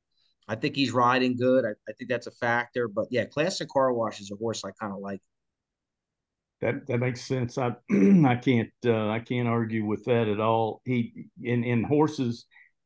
I 0.48 0.56
think 0.56 0.76
he's 0.76 0.92
riding 0.92 1.38
good. 1.38 1.66
I, 1.66 1.70
I, 1.90 1.94
think 1.94 2.10
that's 2.10 2.28
a 2.28 2.32
factor. 2.32 2.88
But 2.88 3.08
yeah, 3.10 3.26
Classic 3.26 3.68
Car 3.70 3.94
Wash 3.94 4.20
is 4.20 4.32
a 4.32 4.36
horse 4.36 4.64
I 4.66 4.72
kind 4.72 4.94
of 4.94 5.00
like. 5.00 5.22
that 6.62 6.86
that 6.88 7.00
makes 7.00 7.22
sense. 7.22 7.58
I 7.58 7.76
I 7.92 8.36
can't 8.36 8.72
uh, 8.86 9.10
I 9.10 9.20
can't 9.20 9.48
argue 9.48 9.86
with 9.86 10.04
that 10.06 10.28
at 10.28 10.40
all. 10.40 10.82
He 10.86 11.28
in 11.42 11.64
in 11.64 11.84
horses 11.84 12.46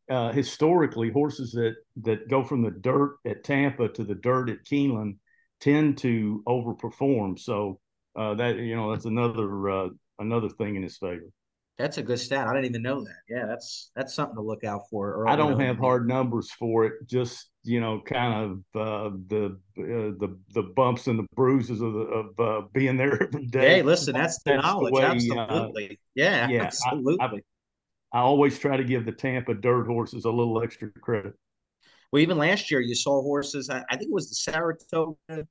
uh, 0.10 0.32
historically 0.32 1.12
horses 1.12 1.52
that 1.54 1.76
that 2.04 2.30
go 2.30 2.44
from 2.44 2.62
the 2.62 2.72
dirt 2.72 3.18
at 3.26 3.44
Tampa 3.44 3.90
to 3.90 4.04
the 4.04 4.16
dirt 4.16 4.50
at 4.50 4.64
Keeneland 4.64 5.18
tend 5.60 5.98
to 6.00 6.44
overperform. 6.48 7.40
So 7.40 7.80
uh, 8.18 8.34
that 8.36 8.58
you 8.58 8.76
know 8.76 8.92
that's 8.92 9.06
another 9.06 9.70
uh, 9.70 9.90
another 10.20 10.50
thing 10.50 10.76
in 10.76 10.84
his 10.84 10.98
favor. 10.98 11.30
That's 11.78 12.00
a 12.00 12.02
good 12.02 12.20
stat. 12.20 12.48
I 12.48 12.54
didn't 12.54 12.66
even 12.66 12.82
know 12.82 13.04
that. 13.04 13.20
Yeah, 13.30 13.46
that's 13.46 13.92
that's 13.96 14.16
something 14.16 14.36
to 14.36 14.42
look 14.42 14.64
out 14.64 14.90
for. 14.90 15.28
I 15.28 15.36
don't 15.36 15.60
have 15.60 15.78
hard 15.78 16.08
numbers 16.08 16.50
for 16.52 16.86
it. 16.86 16.94
Just 17.06 17.52
you 17.64 17.80
know, 17.80 18.02
kind 18.02 18.34
of 18.74 18.82
uh, 18.82 19.16
the 19.28 19.46
uh, 19.78 20.18
the 20.18 20.40
the 20.56 20.64
bumps 20.76 21.06
and 21.06 21.20
the 21.20 21.28
bruises 21.36 21.82
of 21.82 21.94
the, 21.94 22.00
of 22.00 22.40
uh, 22.40 22.68
being 22.74 22.98
there 22.98 23.22
every 23.22 23.46
day. 23.46 23.76
Hey, 23.76 23.82
listen, 23.84 24.16
that's 24.16 24.42
the 24.44 24.56
knowledge. 24.58 24.92
The 24.92 25.00
way, 25.00 25.06
uh, 25.06 25.42
absolutely. 25.42 26.00
yeah, 26.16 26.48
yeah, 26.50 26.64
absolutely. 26.64 27.18
I, 27.22 27.26
I, 27.26 27.42
I, 28.14 28.22
always 28.22 28.58
try 28.58 28.76
to 28.76 28.84
give 28.84 29.06
the 29.06 29.12
Tampa 29.12 29.54
dirt 29.54 29.86
horses 29.86 30.26
a 30.26 30.32
little 30.32 30.64
extra 30.64 30.90
credit. 31.02 31.34
Well, 32.12 32.24
even 32.24 32.40
last 32.40 32.72
year, 32.72 32.82
you 32.82 32.96
saw 32.96 33.22
horses. 33.22 33.70
I, 33.70 33.84
I 33.92 33.98
think 33.98 34.10
it 34.10 34.14
was 34.14 34.30
the 34.30 34.36
Saratoga 34.36 35.48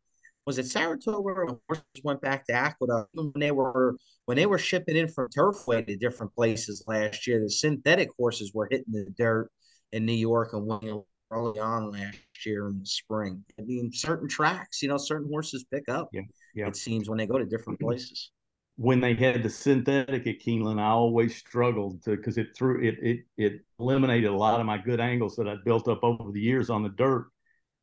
was 0.47 0.59
it 0.59 0.67
Saratoga 0.67 1.47
the 1.47 1.59
horses 1.69 1.85
went 2.05 2.21
back 2.21 2.47
to 2.47 2.53
Aqueduct 2.53 3.11
when 3.15 3.33
they 3.35 3.51
were 3.51 3.97
when 4.27 4.37
they 4.37 4.47
were 4.47 4.59
shipping 4.59 4.97
in 4.97 5.09
from 5.09 5.29
Turfway 5.29 5.85
to 5.87 5.97
different 5.97 6.35
places 6.35 6.85
last 6.87 7.27
year. 7.27 7.41
The 7.41 7.51
synthetic 7.51 8.09
horses 8.19 8.53
were 8.55 8.69
hitting 8.71 8.93
the 8.93 9.13
dirt 9.19 9.51
in 9.93 10.07
New 10.07 10.13
York 10.13 10.53
and 10.53 10.67
winning 10.67 11.03
early 11.33 11.59
on 11.59 11.91
last 11.91 12.19
year 12.45 12.69
in 12.69 12.79
the 12.79 12.87
spring. 12.87 13.45
I 13.59 13.63
mean, 13.63 13.91
certain 13.93 14.29
tracks, 14.29 14.83
you 14.83 14.89
know, 14.89 14.97
certain 14.97 15.29
horses 15.29 15.65
pick 15.73 15.89
up. 15.89 16.09
Yeah, 16.13 16.23
yeah. 16.55 16.69
It 16.69 16.77
seems 16.77 17.09
when 17.09 17.19
they 17.19 17.27
go 17.27 17.39
to 17.39 17.45
different 17.47 17.81
places. 17.81 18.31
When 18.77 19.01
they 19.01 19.15
had 19.15 19.43
the 19.43 19.51
synthetic 19.51 20.27
at 20.27 20.39
Keeneland, 20.39 20.79
I 20.79 20.91
always 20.91 21.35
struggled 21.35 22.05
to 22.05 22.17
because 22.17 22.39
it 22.39 22.55
threw 22.55 22.87
it 22.87 22.97
it 23.03 23.21
it 23.37 23.61
eliminated 23.81 24.31
a 24.31 24.37
lot 24.37 24.61
of 24.61 24.67
my 24.67 24.79
good 24.79 25.01
angles 25.01 25.35
that 25.37 25.49
I'd 25.49 25.65
built 25.65 25.89
up 25.89 26.01
over 26.05 26.31
the 26.31 26.41
years 26.41 26.71
on 26.71 26.83
the 26.83 26.91
dirt 26.91 27.27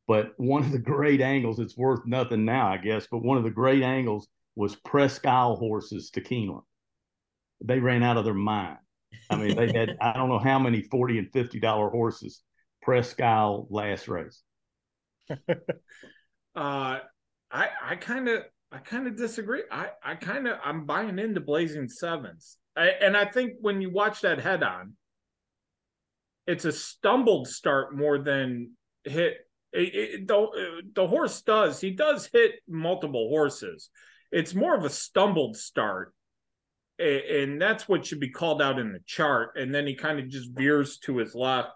but 0.06 0.32
one 0.36 0.62
of 0.62 0.72
the 0.72 0.78
great 0.78 1.20
angles, 1.20 1.58
it's 1.58 1.76
worth 1.76 2.06
nothing 2.06 2.44
now, 2.44 2.68
I 2.68 2.76
guess, 2.76 3.06
but 3.10 3.22
one 3.22 3.38
of 3.38 3.44
the 3.44 3.50
great 3.50 3.82
angles 3.82 4.28
was 4.54 4.76
Presque 4.76 5.26
Isle 5.26 5.56
horses 5.56 6.10
to 6.10 6.20
Keeneland. 6.20 6.64
They 7.62 7.78
ran 7.78 8.02
out 8.02 8.16
of 8.16 8.24
their 8.24 8.34
mind. 8.34 8.78
I 9.30 9.36
mean, 9.36 9.56
they 9.56 9.72
had, 9.72 9.96
I 10.00 10.12
don't 10.12 10.28
know 10.28 10.38
how 10.38 10.58
many 10.58 10.82
40 10.82 11.18
and 11.18 11.32
$50 11.32 11.90
horses, 11.90 12.42
Presque 12.82 13.20
Isle 13.20 13.66
last 13.70 14.08
race. 14.08 14.42
uh, 15.30 15.34
I, 16.54 17.00
I 17.50 17.96
kind 17.98 18.28
of, 18.28 18.42
I 18.70 18.78
kind 18.78 19.06
of 19.06 19.16
disagree. 19.16 19.62
I, 19.70 19.90
I 20.02 20.16
kind 20.16 20.46
of, 20.46 20.58
I'm 20.62 20.84
buying 20.84 21.18
into 21.18 21.40
Blazing 21.40 21.88
Sevens. 21.88 22.58
I, 22.76 22.88
and 22.88 23.16
I 23.16 23.24
think 23.24 23.54
when 23.60 23.80
you 23.80 23.90
watch 23.90 24.20
that 24.20 24.40
head 24.40 24.62
on, 24.62 24.94
it's 26.46 26.66
a 26.66 26.72
stumbled 26.72 27.48
start 27.48 27.96
more 27.96 28.18
than 28.18 28.72
hit 29.04 29.38
it, 29.74 29.94
it, 29.94 30.28
the, 30.28 30.82
the 30.94 31.06
horse 31.06 31.42
does 31.42 31.80
he 31.80 31.90
does 31.90 32.28
hit 32.32 32.52
multiple 32.68 33.28
horses. 33.28 33.90
It's 34.30 34.54
more 34.54 34.76
of 34.76 34.84
a 34.84 34.90
stumbled 34.90 35.56
start 35.56 36.14
and 36.98 37.60
that's 37.60 37.88
what 37.88 38.06
should 38.06 38.20
be 38.20 38.30
called 38.30 38.62
out 38.62 38.78
in 38.78 38.92
the 38.92 39.00
chart 39.04 39.56
and 39.56 39.74
then 39.74 39.86
he 39.86 39.96
kind 39.96 40.20
of 40.20 40.28
just 40.28 40.50
veers 40.50 40.98
to 40.98 41.16
his 41.16 41.34
left 41.34 41.70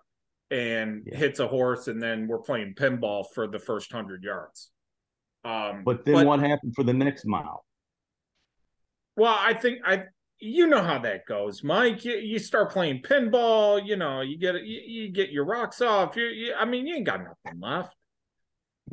and 0.51 1.03
yeah. 1.07 1.17
hits 1.19 1.41
a 1.41 1.49
horse 1.49 1.89
and 1.89 2.01
then 2.01 2.29
we're 2.29 2.39
playing 2.39 2.75
pinball 2.75 3.25
for 3.35 3.49
the 3.49 3.59
first 3.59 3.93
100 3.93 4.23
yards. 4.23 4.71
Um, 5.45 5.83
but 5.85 6.05
then 6.05 6.15
but, 6.15 6.27
what 6.27 6.41
happened 6.41 6.75
for 6.77 6.85
the 6.85 6.95
next 6.95 7.27
mile? 7.27 7.65
Well 9.17 9.37
i 9.41 9.55
think 9.55 9.81
i 9.85 10.05
you 10.41 10.67
know 10.67 10.83
how 10.83 10.99
that 11.01 11.27
goes, 11.27 11.65
Mike. 11.65 12.05
You, 12.05 12.15
you 12.15 12.39
start 12.39 12.71
playing 12.71 13.03
pinball, 13.03 13.85
you 13.85 13.97
know, 13.97 14.21
you 14.21 14.39
get 14.39 14.55
you, 14.65 14.81
you 14.87 15.13
get 15.13 15.31
your 15.31 15.45
rocks 15.45 15.81
off. 15.81 16.17
You, 16.17 16.25
you, 16.25 16.55
I 16.55 16.65
mean, 16.65 16.87
you 16.87 16.97
ain't 16.97 17.07
got 17.07 17.21
nothing 17.21 17.61
left. 17.61 17.95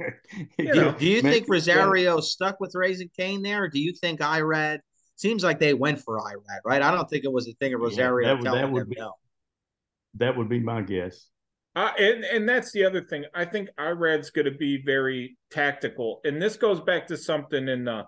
you 0.58 0.74
do, 0.74 0.82
know, 0.82 0.92
do 0.92 1.06
you 1.08 1.22
think 1.22 1.48
Rosario 1.48 2.20
stuck 2.20 2.60
with 2.60 2.74
Raising 2.76 3.10
Cane 3.16 3.42
there, 3.42 3.64
or 3.64 3.68
do 3.70 3.80
you 3.80 3.94
think 3.94 4.20
Irad? 4.20 4.80
Seems 5.18 5.44
like 5.44 5.60
they 5.60 5.74
went 5.74 6.02
for 6.02 6.20
Irad, 6.20 6.60
right? 6.66 6.82
I 6.82 6.92
don't 6.92 7.10
think 7.10 7.24
it 7.24 7.32
was 7.32 7.48
a 7.48 7.54
thing 7.54 7.74
of 7.74 7.80
Rosario 7.80 8.28
yeah, 8.28 8.36
that, 8.36 8.44
telling 8.44 8.62
that 8.62 8.72
would 8.72 8.90
be, 8.90 8.98
no. 9.00 9.14
That 10.16 10.36
would 10.36 10.50
be 10.50 10.60
my 10.60 10.82
guess. 10.82 11.28
Uh, 11.76 11.92
and 12.00 12.24
and 12.24 12.48
that's 12.48 12.72
the 12.72 12.84
other 12.86 13.02
thing. 13.02 13.26
I 13.34 13.46
think 13.46 13.70
Irad's 13.78 14.30
going 14.30 14.46
to 14.46 14.52
be 14.52 14.82
very 14.84 15.38
tactical, 15.52 16.22
and 16.24 16.42
this 16.42 16.58
goes 16.58 16.82
back 16.82 17.08
to 17.08 17.18
something 17.18 17.68
in 17.68 17.86
the 17.86 18.06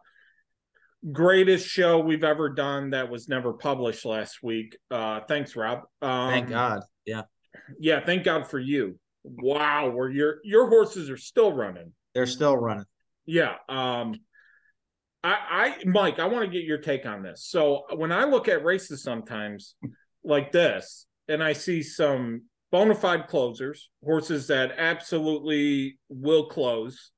greatest 1.11 1.67
show 1.67 1.99
we've 1.99 2.23
ever 2.23 2.49
done 2.49 2.91
that 2.91 3.09
was 3.09 3.29
never 3.29 3.53
published 3.53 4.05
last 4.05 4.39
week. 4.43 4.77
Uh, 4.89 5.21
thanks, 5.27 5.55
Rob. 5.55 5.81
Um, 6.01 6.29
thank 6.31 6.49
God. 6.49 6.81
Yeah. 7.05 7.23
Yeah. 7.79 8.03
Thank 8.03 8.23
God 8.23 8.47
for 8.47 8.59
you. 8.59 8.99
Wow. 9.23 9.89
Where 9.89 10.09
your 10.09 10.37
your 10.43 10.69
horses 10.69 11.09
are 11.09 11.17
still 11.17 11.53
running. 11.53 11.93
They're 12.13 12.25
still 12.25 12.57
running. 12.57 12.85
Yeah. 13.25 13.55
Um, 13.69 14.15
I, 15.23 15.37
I, 15.49 15.85
Mike, 15.85 16.19
I 16.19 16.25
want 16.25 16.45
to 16.45 16.51
get 16.51 16.63
your 16.63 16.77
take 16.77 17.05
on 17.05 17.21
this. 17.21 17.45
So 17.45 17.83
when 17.95 18.11
I 18.11 18.23
look 18.23 18.47
at 18.47 18.63
races 18.63 19.03
sometimes 19.03 19.75
like 20.23 20.51
this, 20.51 21.05
and 21.27 21.43
I 21.43 21.53
see 21.53 21.83
some 21.83 22.43
bona 22.71 22.95
fide 22.95 23.27
closers, 23.27 23.89
horses 24.03 24.47
that 24.47 24.71
absolutely 24.77 25.99
will 26.09 26.47
close, 26.47 27.11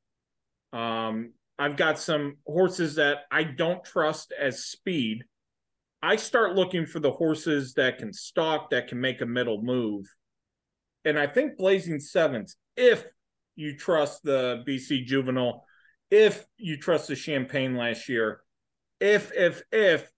um, 0.74 1.34
I've 1.60 1.76
got 1.76 2.00
some 2.00 2.38
horses 2.48 2.96
that 2.96 3.26
I 3.30 3.44
don't 3.44 3.84
trust 3.84 4.32
as 4.40 4.64
speed. 4.64 5.26
I 6.02 6.16
start 6.16 6.56
looking 6.56 6.86
for 6.86 7.02
the 7.02 7.12
horses 7.12 7.74
that 7.74 7.98
can 7.98 8.14
stalk, 8.14 8.70
that 8.70 8.88
can 8.88 9.02
make 9.02 9.20
a 9.20 9.26
middle 9.26 9.62
move. 9.62 10.06
And 11.04 11.20
I 11.20 11.28
think 11.28 11.58
Blazing 11.58 12.00
Sevens, 12.00 12.56
if 12.78 13.04
you 13.58 13.76
trust 13.76 14.24
the 14.24 14.64
BC 14.66 15.06
Juvenile, 15.06 15.66
if 16.10 16.46
you 16.58 16.78
trust 16.78 17.10
the 17.10 17.16
Champagne 17.16 17.76
last 17.76 18.08
year, 18.08 18.42
if, 19.02 19.34
if, 19.36 19.62
if, 19.74 20.10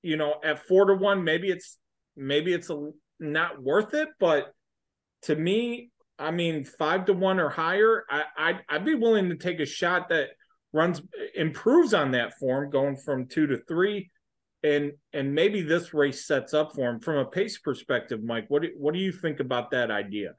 you 0.00 0.16
know, 0.16 0.36
at 0.42 0.66
four 0.66 0.86
to 0.86 0.94
one, 0.94 1.24
maybe 1.24 1.50
it's, 1.50 1.78
maybe 2.16 2.54
it's 2.54 2.70
a, 2.70 2.90
not 3.20 3.62
worth 3.62 3.92
it. 3.92 4.08
But 4.18 4.50
to 5.22 5.36
me, 5.36 5.90
I 6.18 6.30
mean, 6.30 6.64
five 6.64 7.04
to 7.06 7.12
one 7.12 7.38
or 7.38 7.50
higher, 7.50 8.04
I, 8.08 8.22
I'd, 8.38 8.60
I'd 8.68 8.84
be 8.86 8.94
willing 8.94 9.28
to 9.28 9.36
take 9.36 9.60
a 9.60 9.66
shot 9.66 10.08
that 10.08 10.30
runs 10.74 11.00
improves 11.34 11.94
on 11.94 12.10
that 12.10 12.38
form 12.38 12.68
going 12.70 12.96
from 12.96 13.26
two 13.26 13.46
to 13.46 13.58
three. 13.68 14.10
And 14.62 14.92
and 15.12 15.34
maybe 15.34 15.62
this 15.62 15.94
race 15.94 16.26
sets 16.26 16.54
up 16.54 16.74
for 16.74 16.90
him. 16.90 17.00
From 17.00 17.16
a 17.16 17.24
pace 17.24 17.58
perspective 17.58 18.22
mike 18.22 18.46
what 18.48 18.62
do, 18.62 18.70
what 18.76 18.94
do 18.94 19.00
you 19.00 19.12
think 19.12 19.40
about 19.40 19.70
that 19.70 19.90
idea? 19.90 20.34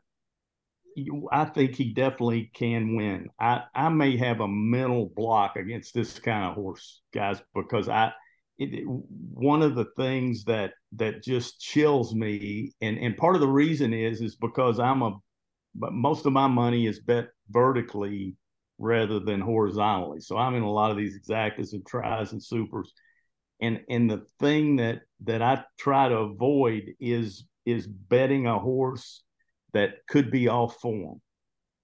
I 1.32 1.46
think 1.46 1.76
he 1.76 1.94
definitely 1.94 2.52
can 2.54 2.96
win. 2.96 3.30
I 3.40 3.64
i 3.74 3.90
may 3.90 4.18
have 4.18 4.42
a 4.42 4.48
mental 4.48 5.12
block 5.16 5.56
against 5.56 5.94
this 5.94 6.20
kind 6.20 6.46
of 6.46 6.56
horse 6.56 7.02
guys 7.14 7.42
because 7.54 7.90
i 7.90 8.12
it, 8.58 8.84
one 8.86 9.62
of 9.62 9.76
the 9.76 9.88
things 9.98 10.46
that 10.46 10.72
that 10.94 11.24
just 11.24 11.60
chills 11.60 12.16
me 12.16 12.72
and 12.82 12.98
and 12.98 13.18
part 13.18 13.36
of 13.36 13.42
the 13.42 13.48
reason 13.48 13.94
is 13.94 14.22
is 14.22 14.36
because 14.36 14.80
i'm 14.80 15.02
a 15.02 15.18
but 15.76 15.92
most 15.92 16.26
of 16.26 16.32
my 16.32 16.48
money 16.48 16.88
is 16.88 17.02
bet 17.02 17.28
vertically 17.50 18.36
rather 18.78 19.20
than 19.20 19.42
horizontally. 19.42 20.20
So 20.20 20.38
I'm 20.38 20.56
in 20.56 20.64
a 20.64 20.72
lot 20.72 20.92
of 20.92 20.98
these 20.98 21.18
exactas 21.18 21.74
and 21.74 21.86
tries 21.86 22.32
and 22.32 22.44
supers. 22.44 22.92
And 23.62 23.82
and 23.90 24.10
the 24.10 24.26
thing 24.40 24.78
that 24.78 25.02
that 25.24 25.42
I 25.42 25.64
try 25.78 26.10
to 26.10 26.18
avoid 26.18 26.94
is 27.00 27.46
is 27.66 27.88
betting 27.88 28.48
a 28.48 28.60
horse 28.60 29.24
that 29.74 30.06
could 30.08 30.32
be 30.32 30.48
off 30.48 30.80
form. 30.80 31.22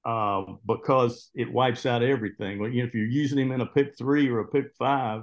Uh, 0.03 0.41
because 0.65 1.29
it 1.35 1.53
wipes 1.53 1.85
out 1.85 2.01
everything. 2.01 2.57
Well, 2.57 2.71
you 2.71 2.81
know, 2.81 2.87
if 2.87 2.95
you're 2.95 3.05
using 3.05 3.37
him 3.37 3.51
in 3.51 3.61
a 3.61 3.67
pick 3.67 3.95
three 3.95 4.27
or 4.29 4.39
a 4.39 4.47
pick 4.47 4.73
five, 4.79 5.21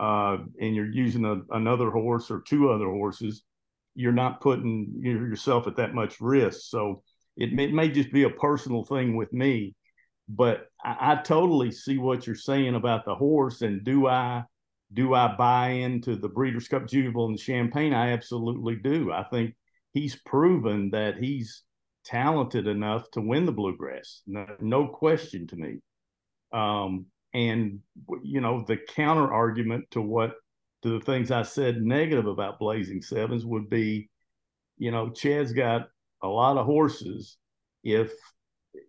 uh, 0.00 0.38
and 0.60 0.74
you're 0.74 0.90
using 0.90 1.24
a, 1.24 1.40
another 1.54 1.90
horse 1.90 2.28
or 2.28 2.40
two 2.40 2.70
other 2.70 2.86
horses, 2.86 3.44
you're 3.94 4.12
not 4.12 4.40
putting 4.40 5.00
yourself 5.00 5.68
at 5.68 5.76
that 5.76 5.94
much 5.94 6.20
risk. 6.20 6.62
So 6.62 7.02
it 7.36 7.52
may, 7.52 7.64
it 7.64 7.72
may 7.72 7.88
just 7.88 8.12
be 8.12 8.24
a 8.24 8.30
personal 8.30 8.84
thing 8.84 9.14
with 9.14 9.32
me 9.32 9.76
but 10.30 10.68
I, 10.82 11.12
I 11.12 11.14
totally 11.16 11.72
see 11.72 11.98
what 11.98 12.26
you're 12.26 12.36
saying 12.36 12.74
about 12.74 13.04
the 13.04 13.14
horse. 13.14 13.62
And 13.62 13.84
do 13.84 14.06
I 14.06 14.44
do 14.92 15.14
I 15.14 15.34
buy 15.36 15.68
into 15.68 16.16
the 16.16 16.28
Breeders' 16.28 16.68
Cup 16.68 16.86
Juvenile 16.86 17.26
and 17.26 17.38
Champagne? 17.38 17.92
I 17.94 18.12
absolutely 18.12 18.76
do. 18.76 19.12
I 19.12 19.24
think 19.24 19.54
he's 19.92 20.16
proven 20.16 20.90
that 20.90 21.16
he's 21.16 21.62
talented 22.04 22.66
enough 22.66 23.10
to 23.12 23.20
win 23.20 23.46
the 23.46 23.52
bluegrass. 23.52 24.22
No, 24.26 24.46
no 24.60 24.86
question 24.88 25.46
to 25.48 25.56
me. 25.56 25.78
Um, 26.52 27.06
and 27.32 27.80
you 28.22 28.40
know, 28.40 28.64
the 28.66 28.76
counter 28.76 29.32
argument 29.32 29.86
to 29.92 30.00
what 30.00 30.34
to 30.82 30.98
the 30.98 31.04
things 31.04 31.30
I 31.30 31.42
said 31.42 31.82
negative 31.82 32.26
about 32.26 32.58
Blazing 32.58 33.02
Sevens 33.02 33.44
would 33.44 33.68
be, 33.68 34.08
you 34.78 34.90
know, 34.90 35.10
Chad's 35.10 35.52
got 35.52 35.88
a 36.22 36.28
lot 36.28 36.56
of 36.56 36.66
horses. 36.66 37.36
If 37.84 38.12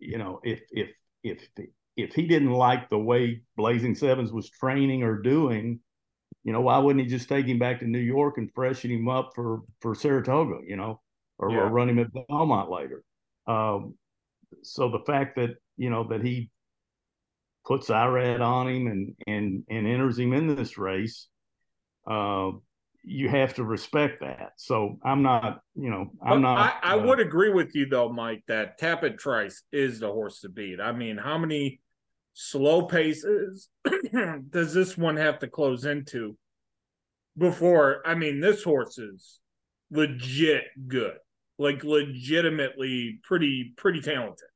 you 0.00 0.18
know, 0.18 0.40
if 0.42 0.60
if 0.70 0.90
if 1.22 1.48
if 1.96 2.14
he 2.14 2.26
didn't 2.26 2.52
like 2.52 2.88
the 2.88 2.98
way 2.98 3.42
Blazing 3.56 3.94
Sevens 3.94 4.32
was 4.32 4.48
training 4.50 5.02
or 5.02 5.20
doing, 5.20 5.80
You 6.44 6.52
know, 6.52 6.60
why 6.60 6.78
wouldn't 6.78 7.04
he 7.04 7.10
just 7.10 7.28
take 7.28 7.46
him 7.46 7.58
back 7.58 7.80
to 7.80 7.86
New 7.86 7.98
York 7.98 8.38
and 8.38 8.50
freshen 8.54 8.90
him 8.90 9.08
up 9.08 9.32
for 9.34 9.62
for 9.80 9.94
Saratoga? 9.94 10.58
You 10.66 10.76
know, 10.76 11.00
or, 11.38 11.50
yeah. 11.50 11.58
or 11.58 11.68
run 11.68 11.88
him 11.88 11.98
at 12.00 12.08
Belmont 12.28 12.70
later. 12.70 13.04
Um, 13.46 13.94
so 14.62 14.90
the 14.90 15.04
fact 15.06 15.36
that 15.36 15.50
you 15.76 15.90
know 15.90 16.08
that 16.08 16.22
he 16.22 16.50
puts 17.64 17.88
Irad 17.88 18.40
on 18.40 18.68
him 18.68 18.86
and 18.88 19.14
and 19.26 19.64
and 19.70 19.86
enters 19.86 20.18
him 20.18 20.32
in 20.32 20.54
this 20.54 20.78
race, 20.78 21.28
uh, 22.10 22.50
you 23.04 23.28
have 23.28 23.54
to 23.54 23.64
respect 23.64 24.20
that. 24.20 24.52
So 24.56 24.98
I'm 25.04 25.22
not, 25.22 25.60
you 25.74 25.90
know, 25.90 26.12
I'm 26.22 26.30
but 26.30 26.38
not. 26.38 26.58
I, 26.82 26.94
I 26.94 26.98
uh, 26.98 27.06
would 27.06 27.20
agree 27.20 27.52
with 27.52 27.74
you 27.74 27.86
though, 27.86 28.12
Mike, 28.12 28.44
that 28.48 28.78
Tapit 28.78 29.18
Trice 29.18 29.62
is 29.72 30.00
the 30.00 30.08
horse 30.08 30.40
to 30.40 30.48
beat. 30.48 30.80
I 30.80 30.92
mean, 30.92 31.16
how 31.16 31.38
many 31.38 31.80
slow 32.34 32.82
paces 32.82 33.68
does 34.50 34.72
this 34.72 34.96
one 34.96 35.16
have 35.16 35.40
to 35.40 35.48
close 35.48 35.84
into 35.84 36.36
before? 37.36 38.02
I 38.06 38.14
mean, 38.14 38.40
this 38.40 38.62
horse 38.62 38.98
is 38.98 39.40
legit 39.90 40.64
good, 40.86 41.16
like 41.58 41.82
legitimately 41.82 43.20
pretty 43.24 43.72
pretty 43.76 44.00
talented 44.00 44.48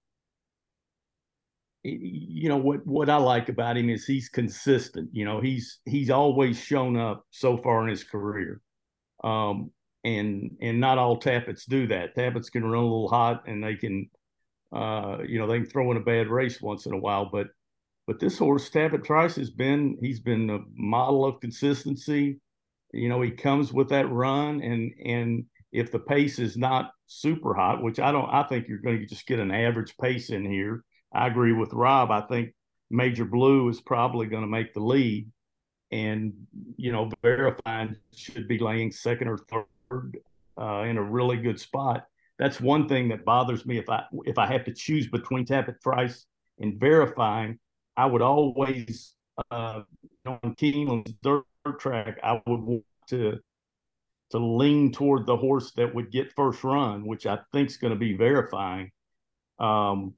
you 1.87 2.49
know 2.49 2.57
what 2.57 2.87
what 2.87 3.09
I 3.11 3.17
like 3.17 3.49
about 3.49 3.77
him 3.77 3.91
is 3.91 4.07
he's 4.07 4.29
consistent. 4.29 5.11
You 5.13 5.25
know, 5.25 5.41
he's 5.41 5.81
he's 5.85 6.11
always 6.11 6.59
shown 6.59 6.97
up 6.97 7.25
so 7.31 7.57
far 7.57 7.83
in 7.85 7.89
his 7.89 8.05
career. 8.05 8.61
Um, 9.23 9.71
and 10.05 10.57
and 10.61 10.81
not 10.81 10.99
all 10.99 11.19
Tapits 11.19 11.67
do 11.67 11.87
that. 11.89 12.15
Tapits 12.15 12.51
can 12.51 12.65
run 12.65 12.83
a 12.83 12.87
little 12.87 13.09
hot 13.09 13.45
and 13.47 13.63
they 13.63 13.75
can 13.77 14.09
uh, 14.75 15.19
you 15.27 15.39
know, 15.39 15.47
they 15.47 15.59
can 15.59 15.67
throw 15.67 15.91
in 15.91 15.97
a 15.97 16.01
bad 16.01 16.29
race 16.29 16.61
once 16.61 16.87
in 16.87 16.93
a 16.93 16.99
while, 16.99 17.29
but 17.31 17.49
but 18.07 18.21
this 18.21 18.39
horse 18.39 18.69
Tapit 18.71 19.05
Trice 19.05 19.37
has 19.37 19.51
been 19.51 19.97
he's 20.01 20.21
been 20.21 20.51
a 20.51 20.59
model 20.75 21.25
of 21.25 21.41
consistency. 21.41 22.41
You 22.93 23.09
know, 23.09 23.21
he 23.21 23.31
comes 23.31 23.73
with 23.73 23.89
that 23.91 24.11
run 24.11 24.61
and 24.63 24.93
and 25.05 25.45
if 25.73 25.93
the 25.93 25.99
pace 25.99 26.39
is 26.39 26.57
not 26.57 26.93
super 27.07 27.55
hot, 27.55 27.83
which 27.83 28.01
I 28.01 28.13
don't 28.13 28.29
I 28.31 28.45
think 28.45 28.69
you're 28.69 28.79
going 28.79 29.01
to 29.01 29.07
just 29.07 29.27
get 29.27 29.39
an 29.39 29.51
average 29.51 29.97
pace 30.01 30.31
in 30.31 30.45
here 30.45 30.85
I 31.15 31.27
agree 31.27 31.53
with 31.53 31.73
Rob. 31.73 32.11
I 32.11 32.23
think 32.23 32.55
Major 32.91 33.25
Blue 33.25 33.69
is 33.69 33.81
probably 33.81 34.27
going 34.27 34.43
to 34.43 34.49
make 34.49 34.75
the 34.75 34.81
lead, 34.81 35.31
and 35.91 36.33
you 36.77 36.93
know, 36.93 37.11
Verifying 37.23 37.97
should 38.15 38.49
be 38.49 38.59
laying 38.59 38.93
second 38.93 39.29
or 39.29 39.39
third 39.39 40.19
uh, 40.61 40.83
in 40.83 40.97
a 40.97 41.03
really 41.03 41.37
good 41.37 41.61
spot. 41.61 42.07
That's 42.39 42.61
one 42.61 42.89
thing 42.89 43.09
that 43.09 43.25
bothers 43.25 43.65
me 43.67 43.79
if 43.79 43.89
I 43.89 44.05
if 44.25 44.39
I 44.39 44.47
have 44.47 44.65
to 44.65 44.75
choose 44.75 45.09
between 45.09 45.47
Tapit 45.47 45.81
Trice 45.83 46.27
and 46.59 46.79
Verifying. 46.79 47.59
I 47.97 48.07
would 48.07 48.23
always 48.23 49.15
uh, 49.51 49.83
on 50.27 50.55
Keeneland's 50.57 51.15
dirt 51.23 51.45
track. 51.79 52.19
I 52.23 52.41
would 52.47 52.61
want 52.61 52.85
to 53.09 53.39
to 54.31 54.39
lean 54.39 54.93
toward 54.93 55.25
the 55.25 55.37
horse 55.37 55.73
that 55.73 55.95
would 55.95 56.11
get 56.11 56.33
first 56.35 56.65
run, 56.65 57.07
which 57.07 57.27
I 57.27 57.39
think 57.53 57.71
is 57.71 57.77
going 57.77 57.93
to 57.93 57.99
be 57.99 58.17
Verifying. 58.17 58.91
Um, 59.59 60.15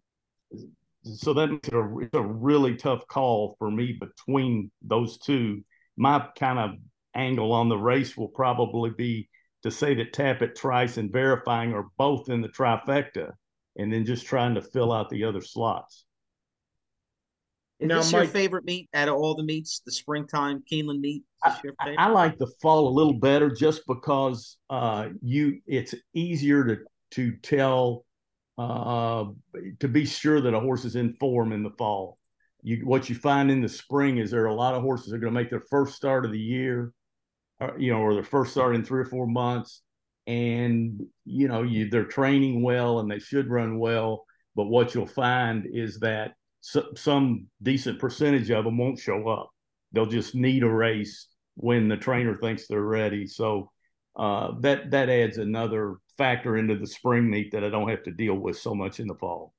so 1.17 1.35
that 1.35 1.50
makes 1.50 1.69
it 1.69 1.75
a, 1.75 1.99
it's 1.99 2.15
a 2.15 2.23
really 2.23 2.77
tough 2.77 3.07
call 3.09 3.57
for 3.59 3.71
me 3.71 3.99
between 3.99 4.71
those 4.83 5.19
two. 5.19 5.65
My 5.97 6.27
kind 6.38 6.59
of 6.59 6.71
angle 7.15 7.53
on 7.53 7.69
the 7.69 7.77
race 7.77 8.17
will 8.17 8.29
probably 8.29 8.91
be 8.91 9.29
to 9.62 9.71
say 9.71 9.95
that 9.95 10.12
Tapit, 10.12 10.55
Trice, 10.55 10.99
and 10.99 11.12
Verifying 11.12 11.73
are 11.73 11.87
both 11.97 12.29
in 12.29 12.41
the 12.41 12.49
trifecta, 12.49 13.33
and 13.77 13.93
then 13.93 14.05
just 14.05 14.27
trying 14.27 14.55
to 14.55 14.62
fill 14.62 14.93
out 14.93 15.11
the 15.11 15.25
other 15.25 15.41
slots. 15.41 16.05
Is 17.81 17.88
now, 17.88 17.99
this 17.99 18.12
your 18.12 18.25
favorite 18.25 18.65
meat 18.65 18.88
out 18.93 19.09
of 19.09 19.15
all 19.15 19.37
the 19.37 19.45
meats? 19.45 19.83
the 19.87 19.93
springtime 19.93 20.65
Keeneland 20.71 21.00
meet? 21.00 21.23
I, 21.45 21.57
I, 21.97 22.09
like 22.09 22.37
the 22.38 22.49
fall 22.61 22.88
a 22.88 22.91
little 22.91 23.15
better 23.15 23.50
just 23.50 23.87
because 23.87 24.57
uh, 24.69 25.11
you 25.23 25.61
it's 25.67 25.95
easier 26.12 26.64
to 26.64 26.79
to 27.12 27.37
tell 27.37 28.05
uh, 28.59 29.27
to 29.79 29.88
be 29.88 30.05
sure 30.05 30.40
that 30.40 30.55
a 30.55 30.61
horse 30.61 30.85
is 30.85 30.97
in 30.97 31.14
form 31.14 31.53
in 31.53 31.62
the 31.62 31.71
fall. 31.79 32.18
You, 32.62 32.85
what 32.85 33.09
you 33.09 33.14
find 33.14 33.51
in 33.51 33.62
the 33.62 33.68
spring 33.68 34.18
is 34.18 34.31
there 34.31 34.42
are 34.42 34.47
a 34.47 34.55
lot 34.55 34.75
of 34.75 34.83
horses 34.83 35.11
that 35.11 35.16
are 35.16 35.21
going 35.21 35.33
to 35.33 35.40
make 35.40 35.51
their 35.51 35.62
first 35.71 35.94
start 35.94 36.25
of 36.25 36.33
the 36.33 36.40
year, 36.40 36.92
or, 37.61 37.75
uh, 37.75 37.77
you 37.79 37.92
know, 37.92 38.01
or 38.01 38.14
their 38.14 38.25
first 38.25 38.51
start 38.51 38.75
in 38.75 38.85
three 38.85 39.01
or 39.01 39.05
four 39.05 39.29
months, 39.29 39.83
and 40.27 41.01
you 41.25 41.47
know, 41.47 41.62
you 41.62 41.88
they're 41.88 42.05
training 42.05 42.62
well 42.62 42.99
and 42.99 43.11
they 43.11 43.21
should 43.21 43.49
run 43.49 43.79
well. 43.79 44.25
But 44.57 44.66
what 44.66 44.92
you'll 44.92 45.07
find 45.07 45.64
is 45.73 46.01
that 46.01 46.33
so, 46.61 46.85
some 46.97 47.47
decent 47.62 48.01
percentage 48.01 48.51
of 48.51 48.64
them 48.64 48.77
won't 48.77 48.99
show 48.99 49.29
up. 49.29 49.51
They'll 49.92 50.07
just 50.07 50.35
need 50.35 50.64
a 50.64 50.68
race 50.68 51.29
when 51.55 51.88
the 51.88 51.97
trainer 51.97 52.37
thinks 52.37 52.66
they're 52.66 52.81
ready. 52.83 53.27
So 53.29 53.71
uh, 54.16 54.53
that 54.61 54.90
that 54.90 55.09
adds 55.09 55.38
another 55.38 55.99
factor 56.18 56.57
into 56.59 56.76
the 56.76 56.87
spring 56.87 57.31
meet 57.31 57.52
that 57.52 57.64
I 57.64 57.70
don't 57.70 57.88
have 57.88 58.02
to 58.02 58.11
deal 58.11 58.35
with 58.35 58.59
so 58.59 58.74
much 58.74 59.00
in 59.00 59.07
the 59.07 59.14
fall. 59.14 59.54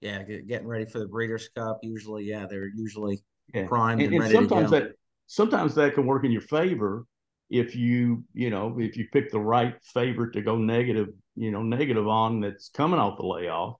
Yeah, 0.00 0.22
getting 0.22 0.66
ready 0.66 0.84
for 0.84 0.98
the 0.98 1.06
Breeders' 1.06 1.48
Cup. 1.56 1.78
Usually, 1.82 2.24
yeah, 2.24 2.46
they're 2.48 2.68
usually 2.68 3.22
yeah. 3.54 3.66
primed 3.66 4.02
and, 4.02 4.14
and, 4.14 4.24
and 4.24 4.32
sometimes 4.32 4.70
that 4.70 4.92
sometimes 5.26 5.74
that 5.74 5.94
can 5.94 6.06
work 6.06 6.24
in 6.24 6.32
your 6.32 6.42
favor 6.42 7.06
if 7.50 7.76
you 7.76 8.24
you 8.32 8.50
know 8.50 8.76
if 8.78 8.96
you 8.96 9.06
pick 9.12 9.30
the 9.30 9.38
right 9.38 9.74
favorite 9.94 10.32
to 10.32 10.40
go 10.40 10.56
negative 10.56 11.08
you 11.36 11.50
know 11.50 11.62
negative 11.62 12.08
on 12.08 12.40
that's 12.40 12.68
coming 12.70 12.98
off 12.98 13.18
the 13.18 13.26
layoff, 13.26 13.76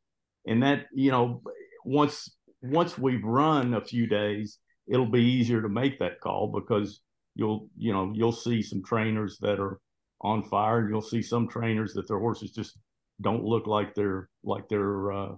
and 0.47 0.63
that 0.63 0.87
you 0.93 1.11
know 1.11 1.43
once 1.85 2.37
once 2.61 2.97
we've 2.97 3.25
run 3.25 3.75
a 3.75 3.85
few 3.85 4.07
days, 4.07 4.59
it'll 4.87 5.11
be 5.11 5.25
easier 5.25 5.63
to 5.63 5.69
make 5.69 5.99
that 5.99 6.21
call 6.21 6.49
because 6.49 7.01
you'll 7.35 7.69
you 7.77 7.93
know 7.93 8.13
you'll 8.15 8.31
see 8.31 8.63
some 8.63 8.83
trainers 8.85 9.39
that 9.41 9.59
are 9.59 9.81
on 10.23 10.43
fire 10.43 10.79
and 10.79 10.89
you'll 10.89 11.03
see 11.03 11.23
some 11.23 11.49
trainers 11.49 11.95
that 11.95 12.07
their 12.09 12.19
horses 12.19 12.53
just 12.53 12.79
don't 13.21 13.45
look 13.45 13.67
like 13.67 13.95
they're 13.95 14.29
like 14.43 14.69
they're 14.69 15.13
uh, 15.13 15.33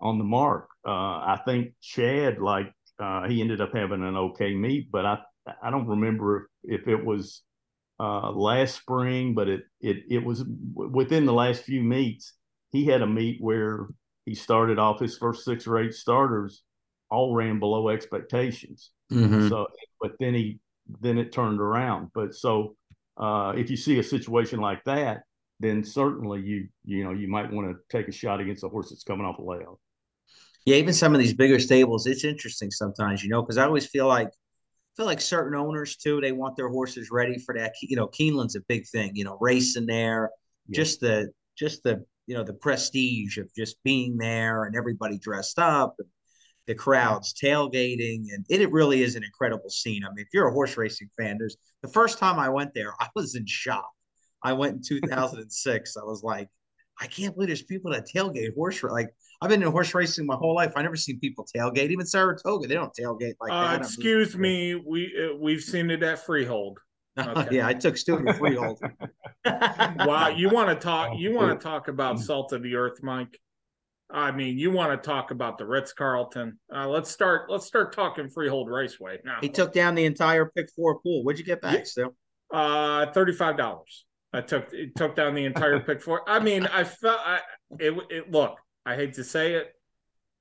on 0.00 0.18
the 0.18 0.24
mark 0.24 0.68
uh, 0.86 0.90
i 0.90 1.40
think 1.44 1.72
chad 1.80 2.38
like 2.38 2.72
uh, 3.00 3.28
he 3.28 3.40
ended 3.40 3.60
up 3.60 3.72
having 3.72 4.02
an 4.02 4.16
okay 4.16 4.54
meet 4.54 4.90
but 4.90 5.06
i 5.06 5.18
i 5.62 5.70
don't 5.70 5.86
remember 5.86 6.48
if, 6.64 6.80
if 6.80 6.88
it 6.88 7.04
was 7.04 7.42
uh, 8.00 8.30
last 8.30 8.76
spring 8.76 9.34
but 9.34 9.48
it 9.48 9.62
it 9.80 9.98
it 10.08 10.24
was 10.24 10.44
within 10.74 11.26
the 11.26 11.32
last 11.32 11.62
few 11.62 11.82
meets 11.82 12.34
he 12.70 12.84
had 12.84 13.02
a 13.02 13.06
meet 13.06 13.40
where 13.40 13.88
he 14.24 14.34
started 14.34 14.78
off 14.78 15.00
his 15.00 15.16
first 15.16 15.44
six 15.44 15.66
or 15.66 15.78
eight 15.78 15.94
starters 15.94 16.62
all 17.10 17.34
ran 17.34 17.58
below 17.58 17.88
expectations 17.88 18.90
mm-hmm. 19.10 19.48
so 19.48 19.66
but 20.00 20.12
then 20.20 20.34
he 20.34 20.60
then 21.00 21.18
it 21.18 21.32
turned 21.32 21.60
around. 21.60 22.10
But 22.14 22.34
so 22.34 22.76
uh, 23.18 23.52
if 23.56 23.70
you 23.70 23.76
see 23.76 23.98
a 23.98 24.02
situation 24.02 24.60
like 24.60 24.82
that, 24.84 25.22
then 25.60 25.82
certainly 25.82 26.40
you 26.40 26.68
you 26.84 27.04
know 27.04 27.10
you 27.10 27.28
might 27.28 27.52
want 27.52 27.68
to 27.68 27.76
take 27.96 28.08
a 28.08 28.12
shot 28.12 28.40
against 28.40 28.64
a 28.64 28.68
horse 28.68 28.90
that's 28.90 29.02
coming 29.02 29.26
off 29.26 29.38
a 29.38 29.42
layoff. 29.42 29.78
Yeah, 30.64 30.76
even 30.76 30.92
some 30.92 31.14
of 31.14 31.20
these 31.20 31.32
bigger 31.32 31.58
stables, 31.58 32.06
it's 32.06 32.24
interesting 32.24 32.70
sometimes, 32.70 33.22
you 33.22 33.30
know, 33.30 33.42
because 33.42 33.56
I 33.56 33.64
always 33.64 33.86
feel 33.86 34.06
like 34.06 34.28
feel 34.96 35.06
like 35.06 35.20
certain 35.20 35.58
owners 35.58 35.96
too, 35.96 36.20
they 36.20 36.32
want 36.32 36.56
their 36.56 36.68
horses 36.68 37.08
ready 37.10 37.38
for 37.38 37.54
that. 37.54 37.72
You 37.80 37.96
know, 37.96 38.08
Keeneland's 38.08 38.56
a 38.56 38.60
big 38.68 38.86
thing, 38.86 39.12
you 39.14 39.24
know, 39.24 39.38
racing 39.40 39.86
there, 39.86 40.30
yeah. 40.68 40.76
just 40.76 41.00
the 41.00 41.30
just 41.56 41.82
the 41.82 42.04
you 42.26 42.36
know 42.36 42.44
the 42.44 42.52
prestige 42.52 43.38
of 43.38 43.48
just 43.56 43.76
being 43.82 44.16
there 44.18 44.64
and 44.64 44.76
everybody 44.76 45.18
dressed 45.18 45.58
up 45.58 45.94
and 45.98 46.08
the 46.68 46.74
crowds 46.74 47.32
tailgating, 47.32 48.26
and 48.32 48.44
it, 48.48 48.60
it 48.60 48.70
really 48.70 49.02
is 49.02 49.16
an 49.16 49.24
incredible 49.24 49.70
scene. 49.70 50.04
I 50.04 50.10
mean, 50.10 50.20
if 50.20 50.28
you're 50.32 50.48
a 50.48 50.52
horse 50.52 50.76
racing 50.76 51.08
fan, 51.18 51.38
there's 51.38 51.56
the 51.82 51.88
first 51.88 52.18
time 52.18 52.38
I 52.38 52.50
went 52.50 52.74
there, 52.74 52.92
I 53.00 53.08
was 53.16 53.34
in 53.34 53.46
shock. 53.46 53.88
I 54.44 54.52
went 54.52 54.74
in 54.74 54.82
2006. 54.86 55.96
I 55.96 56.04
was 56.04 56.22
like, 56.22 56.48
I 57.00 57.06
can't 57.06 57.34
believe 57.34 57.48
there's 57.48 57.62
people 57.62 57.90
that 57.92 58.06
tailgate 58.14 58.54
horse 58.54 58.82
like 58.82 59.08
I've 59.40 59.48
been 59.48 59.62
in 59.62 59.70
horse 59.70 59.94
racing 59.94 60.26
my 60.26 60.34
whole 60.34 60.54
life. 60.54 60.72
I 60.76 60.82
never 60.82 60.96
seen 60.96 61.20
people 61.20 61.46
tailgate. 61.56 61.90
Even 61.90 62.04
Saratoga, 62.04 62.66
they 62.66 62.74
don't 62.74 62.92
tailgate 62.92 63.34
like 63.40 63.52
uh, 63.52 63.78
that. 63.78 63.80
Excuse 63.80 64.36
me, 64.36 64.74
we 64.74 65.12
uh, 65.16 65.36
we've 65.36 65.62
seen 65.62 65.90
it 65.90 66.02
at 66.02 66.24
Freehold. 66.24 66.78
Okay. 67.18 67.56
yeah, 67.56 67.66
I 67.66 67.74
took 67.74 67.96
Stu 67.96 68.24
to 68.24 68.32
Freehold. 68.34 68.80
wow, 69.44 70.28
you 70.28 70.50
want 70.50 70.68
to 70.68 70.76
talk? 70.76 71.18
You 71.18 71.34
want 71.34 71.58
to 71.58 71.64
talk 71.64 71.88
about 71.88 72.20
salt 72.20 72.52
of 72.52 72.62
the 72.62 72.76
earth, 72.76 73.02
Mike? 73.02 73.40
I 74.10 74.30
mean, 74.30 74.58
you 74.58 74.70
want 74.70 75.00
to 75.00 75.06
talk 75.06 75.30
about 75.30 75.58
the 75.58 75.66
Ritz 75.66 75.92
Carlton? 75.92 76.58
Uh, 76.74 76.88
let's 76.88 77.10
start. 77.10 77.50
Let's 77.50 77.66
start 77.66 77.92
talking 77.94 78.28
Freehold 78.28 78.70
Raceway 78.70 79.18
now. 79.24 79.38
He 79.40 79.48
took 79.48 79.72
down 79.72 79.94
the 79.94 80.06
entire 80.06 80.46
pick 80.46 80.70
four 80.74 80.98
pool. 81.00 81.24
What'd 81.24 81.38
you 81.38 81.44
get 81.44 81.60
back, 81.60 81.86
still? 81.86 82.14
Uh, 82.52 83.12
thirty-five 83.12 83.58
dollars. 83.58 84.06
I 84.32 84.40
took 84.40 84.72
it 84.72 84.96
took 84.96 85.14
down 85.14 85.34
the 85.34 85.44
entire 85.44 85.80
pick 85.80 86.00
four. 86.00 86.28
I 86.28 86.38
mean, 86.38 86.66
I 86.66 86.84
felt 86.84 87.20
I 87.20 87.40
it, 87.78 87.94
it. 88.08 88.30
Look, 88.30 88.58
I 88.86 88.96
hate 88.96 89.14
to 89.14 89.24
say 89.24 89.54
it, 89.54 89.74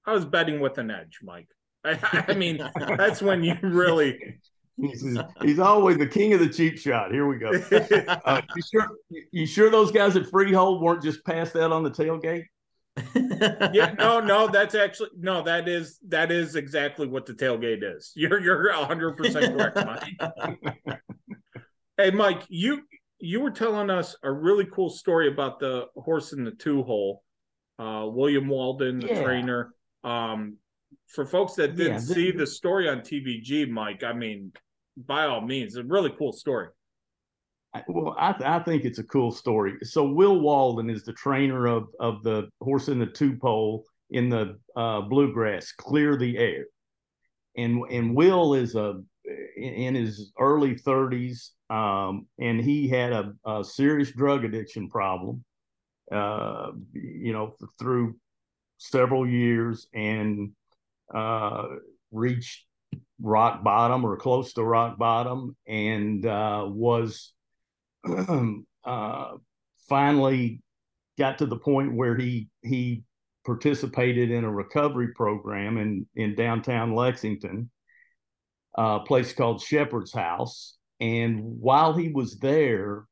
I 0.06 0.14
was 0.14 0.24
betting 0.24 0.62
with 0.62 0.78
an 0.78 0.90
edge, 0.90 1.20
Mike. 1.22 1.50
I, 1.84 2.26
I 2.30 2.34
mean, 2.34 2.66
that's 2.98 3.22
when 3.22 3.44
you 3.44 3.56
really. 3.62 4.40
He's, 4.80 5.04
he's 5.42 5.58
always 5.58 5.98
the 5.98 6.06
king 6.06 6.34
of 6.34 6.40
the 6.40 6.48
cheap 6.48 6.78
shot. 6.78 7.12
Here 7.12 7.26
we 7.26 7.40
go. 7.40 7.52
Uh, 8.26 8.42
you 8.56 8.62
sure? 8.62 8.88
You 9.32 9.48
sure 9.48 9.72
those 9.72 9.92
guys 9.92 10.16
at 10.16 10.28
Freehold 10.28 10.84
weren't 10.84 11.02
just 11.02 11.26
passed 11.26 11.56
out 11.56 11.72
on 11.72 11.82
the 11.82 11.90
tailgate? 11.90 12.44
Yeah, 13.74 13.94
no, 14.00 14.20
no, 14.20 14.48
that's 14.48 14.76
actually 14.76 15.10
no, 15.18 15.42
that 15.44 15.68
is 15.68 16.00
that 16.08 16.32
is 16.32 16.56
exactly 16.56 17.08
what 17.08 17.26
the 17.26 17.34
tailgate 17.34 17.84
is. 17.84 18.12
You're 18.16 18.40
you're 18.40 18.72
hundred 18.74 19.18
percent 19.18 19.58
correct, 19.58 19.78
Mike. 19.86 21.02
hey, 21.98 22.12
Mike, 22.12 22.44
you 22.50 22.82
you 23.20 23.42
were 23.42 23.52
telling 23.52 23.90
us 23.90 24.16
a 24.24 24.32
really 24.32 24.66
cool 24.66 24.90
story 24.90 25.28
about 25.28 25.60
the 25.60 25.86
horse 25.96 26.34
in 26.34 26.44
the 26.44 26.52
two 26.52 26.84
hole, 26.84 27.24
uh, 27.80 28.06
William 28.08 28.48
Walden, 28.48 29.00
the 29.00 29.08
yeah. 29.08 29.24
trainer. 29.24 29.74
Um, 30.04 30.58
for 31.08 31.26
folks 31.26 31.54
that 31.56 31.76
didn't 31.76 31.94
yeah, 31.94 32.00
see 32.00 32.32
the 32.32 32.46
story 32.46 32.88
on 32.90 33.00
TVG, 33.00 33.70
Mike, 33.70 34.04
I 34.04 34.14
mean, 34.14 34.52
by 34.98 35.26
all 35.26 35.42
means, 35.42 35.76
a 35.76 35.84
really 35.84 36.14
cool 36.18 36.32
story. 36.32 36.68
Well, 37.88 38.16
I, 38.18 38.34
th- 38.34 38.50
I 38.50 38.60
think 38.60 38.86
it's 38.86 39.00
a 39.00 39.04
cool 39.04 39.32
story. 39.32 39.76
So 39.84 40.08
Will 40.08 40.40
Walden 40.40 40.90
is 40.90 41.04
the 41.04 41.14
trainer 41.14 41.68
of 41.68 41.88
of 42.00 42.24
the 42.24 42.50
horse 42.62 42.88
in 42.88 43.00
the 43.00 43.06
two 43.06 43.36
pole 43.38 43.86
in 44.10 44.30
the 44.30 44.58
uh, 44.76 45.02
bluegrass, 45.02 45.72
Clear 45.72 46.18
the 46.18 46.38
Air, 46.38 46.66
and 47.56 47.84
and 47.92 48.16
Will 48.16 48.54
is 48.54 48.76
a 48.76 49.02
in 49.58 49.96
his 49.96 50.32
early 50.40 50.76
30s, 50.76 51.50
um, 51.70 52.28
and 52.40 52.62
he 52.62 52.88
had 52.88 53.12
a, 53.12 53.34
a, 53.46 53.64
serious 53.64 54.12
drug 54.12 54.46
addiction 54.46 54.88
problem. 54.90 55.44
Uh, 56.10 56.72
you 56.94 57.34
know, 57.34 57.54
through 57.78 58.16
several 58.78 59.28
years, 59.28 59.88
and 59.94 60.52
uh, 61.14 61.66
reached 62.12 62.66
rock 63.20 63.64
bottom 63.64 64.06
or 64.06 64.16
close 64.16 64.54
to 64.54 64.64
rock 64.64 64.98
bottom, 64.98 65.58
and 65.68 66.26
uh, 66.26 66.66
was 66.66 67.34
uh, 68.86 69.32
finally 69.90 70.62
got 71.18 71.38
to 71.40 71.46
the 71.46 71.58
point 71.58 71.96
where 71.96 72.16
he 72.16 72.48
he 72.64 73.04
participated 73.46 74.30
in 74.32 74.44
a 74.44 74.52
recovery 74.52 75.10
program 75.14 75.78
in 75.78 76.06
in 76.16 76.36
downtown 76.36 76.94
Lexington, 76.94 77.70
a 78.78 79.00
place 79.00 79.34
called 79.34 79.62
Shepherd's 79.62 80.14
House. 80.14 80.78
And 81.00 81.42
while 81.60 81.94
he 81.94 82.10
was 82.10 82.38
there, 82.40 83.06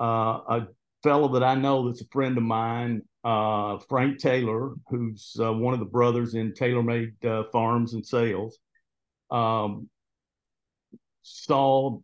uh, 0.00 0.04
a 0.48 0.68
fellow 1.02 1.28
that 1.28 1.42
I 1.42 1.54
know 1.54 1.86
that's 1.86 2.02
a 2.02 2.08
friend 2.12 2.36
of 2.36 2.44
mine, 2.44 3.02
uh, 3.24 3.78
Frank 3.88 4.18
Taylor, 4.18 4.74
who's 4.88 5.36
uh, 5.40 5.52
one 5.52 5.74
of 5.74 5.80
the 5.80 5.86
brothers 5.86 6.34
in 6.34 6.52
TaylorMade 6.52 7.24
uh, 7.24 7.44
Farms 7.50 7.94
and 7.94 8.04
Sales, 8.04 8.58
um, 9.30 9.88
saw 11.22 11.98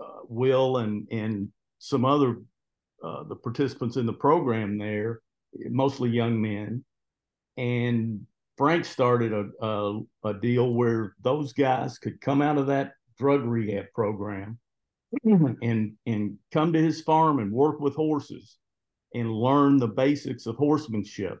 uh, 0.00 0.20
Will 0.28 0.78
and 0.78 1.06
and 1.10 1.48
some 1.78 2.04
other 2.04 2.38
uh, 3.04 3.24
the 3.24 3.36
participants 3.36 3.96
in 3.96 4.06
the 4.06 4.12
program 4.12 4.78
there, 4.78 5.20
mostly 5.68 6.10
young 6.10 6.40
men, 6.40 6.84
and 7.56 8.26
Frank 8.56 8.84
started 8.84 9.32
a, 9.32 9.64
a, 9.64 10.00
a 10.24 10.34
deal 10.34 10.72
where 10.72 11.14
those 11.22 11.52
guys 11.52 11.98
could 11.98 12.20
come 12.20 12.40
out 12.40 12.58
of 12.58 12.66
that 12.68 12.92
drug 13.18 13.44
rehab 13.44 13.86
program 13.94 14.58
and 15.24 15.92
and 16.06 16.38
come 16.52 16.72
to 16.72 16.82
his 16.82 17.02
farm 17.02 17.38
and 17.38 17.52
work 17.52 17.80
with 17.80 17.94
horses 17.94 18.56
and 19.14 19.32
learn 19.32 19.78
the 19.78 19.88
basics 19.88 20.46
of 20.46 20.56
horsemanship. 20.56 21.38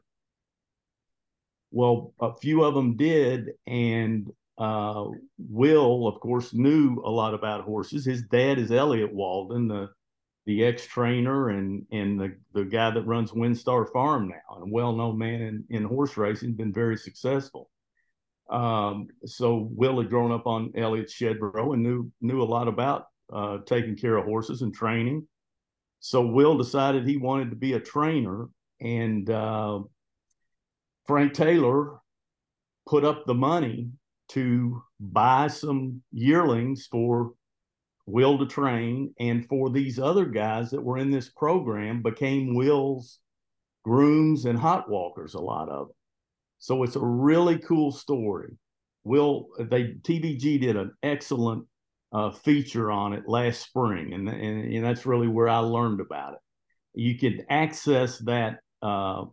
Well, 1.72 2.14
a 2.20 2.34
few 2.34 2.64
of 2.64 2.74
them 2.74 2.96
did, 2.96 3.50
and 3.66 4.30
uh, 4.58 5.06
Will, 5.38 6.06
of 6.06 6.20
course, 6.20 6.54
knew 6.54 7.02
a 7.04 7.10
lot 7.10 7.34
about 7.34 7.64
horses. 7.64 8.04
His 8.04 8.22
dad 8.22 8.58
is 8.58 8.72
Elliott 8.72 9.14
Walden, 9.14 9.68
the 9.68 9.90
the 10.46 10.64
ex 10.64 10.86
trainer 10.86 11.50
and 11.50 11.84
and 11.90 12.18
the 12.18 12.36
the 12.54 12.64
guy 12.64 12.90
that 12.90 13.06
runs 13.06 13.32
WinStar 13.32 13.92
Farm 13.92 14.28
now, 14.28 14.56
and 14.56 14.70
a 14.70 14.72
well 14.72 14.94
known 14.94 15.18
man 15.18 15.42
in, 15.42 15.64
in 15.68 15.84
horse 15.84 16.16
racing, 16.16 16.54
been 16.54 16.72
very 16.72 16.96
successful. 16.96 17.70
Um, 18.48 19.08
so 19.24 19.68
Will 19.72 19.98
had 20.00 20.08
grown 20.08 20.30
up 20.30 20.46
on 20.46 20.72
Elliott's 20.76 21.12
shed 21.12 21.36
row 21.40 21.72
and 21.72 21.82
knew 21.82 22.10
knew 22.20 22.42
a 22.42 22.44
lot 22.44 22.68
about 22.68 23.06
uh, 23.32 23.58
taking 23.66 23.96
care 23.96 24.16
of 24.16 24.24
horses 24.24 24.62
and 24.62 24.72
training. 24.72 25.26
So 26.00 26.24
Will 26.24 26.56
decided 26.56 27.06
he 27.06 27.16
wanted 27.16 27.50
to 27.50 27.56
be 27.56 27.74
a 27.74 27.80
trainer, 27.80 28.48
and 28.80 29.28
uh, 29.28 29.80
Frank 31.06 31.34
Taylor 31.34 31.98
put 32.86 33.04
up 33.04 33.26
the 33.26 33.34
money 33.34 33.90
to 34.28 34.82
buy 35.00 35.48
some 35.48 36.02
yearlings 36.12 36.86
for 36.90 37.32
Will 38.06 38.38
to 38.38 38.46
train 38.46 39.12
and 39.18 39.44
for 39.46 39.68
these 39.68 39.98
other 39.98 40.26
guys 40.26 40.70
that 40.70 40.82
were 40.82 40.98
in 40.98 41.10
this 41.10 41.28
program 41.28 42.02
became 42.02 42.54
Will's 42.54 43.18
grooms 43.84 44.44
and 44.44 44.58
hot 44.58 44.88
walkers, 44.88 45.34
a 45.34 45.40
lot 45.40 45.68
of 45.68 45.88
them. 45.88 45.96
So 46.58 46.84
it's 46.84 46.96
a 46.96 47.04
really 47.04 47.58
cool 47.58 47.90
story. 47.90 48.56
Will 49.02 49.48
they 49.58 49.94
TVG 50.02 50.60
did 50.60 50.76
an 50.76 50.92
excellent 51.02 51.66
uh, 52.12 52.30
feature 52.30 52.90
on 52.90 53.12
it 53.12 53.28
last 53.28 53.60
spring, 53.60 54.12
and, 54.12 54.28
and, 54.28 54.72
and 54.72 54.84
that's 54.84 55.06
really 55.06 55.28
where 55.28 55.48
I 55.48 55.58
learned 55.58 56.00
about 56.00 56.34
it. 56.34 56.38
You 56.94 57.18
can 57.18 57.44
access 57.50 58.18
that 58.20 58.60
uh, 58.82 59.24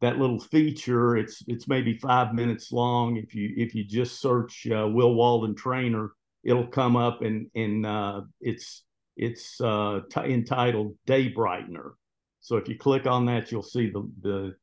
that 0.00 0.18
little 0.18 0.40
feature. 0.40 1.16
It's 1.16 1.42
it's 1.46 1.68
maybe 1.68 1.98
five 1.98 2.34
minutes 2.34 2.72
long. 2.72 3.16
If 3.16 3.34
you 3.34 3.52
if 3.56 3.74
you 3.74 3.84
just 3.84 4.20
search 4.20 4.66
uh, 4.66 4.88
Will 4.88 5.14
Walden 5.14 5.54
trainer, 5.54 6.12
it'll 6.42 6.66
come 6.66 6.96
up 6.96 7.22
and 7.22 7.48
and 7.54 7.86
uh, 7.86 8.22
it's 8.40 8.82
it's 9.16 9.60
uh, 9.60 10.00
t- 10.10 10.32
entitled 10.32 10.96
Day 11.06 11.32
Brightener. 11.32 11.92
So 12.40 12.56
if 12.56 12.68
you 12.68 12.76
click 12.76 13.06
on 13.06 13.26
that, 13.26 13.50
you'll 13.50 13.62
see 13.62 13.90
the 13.90 14.10
the 14.20 14.54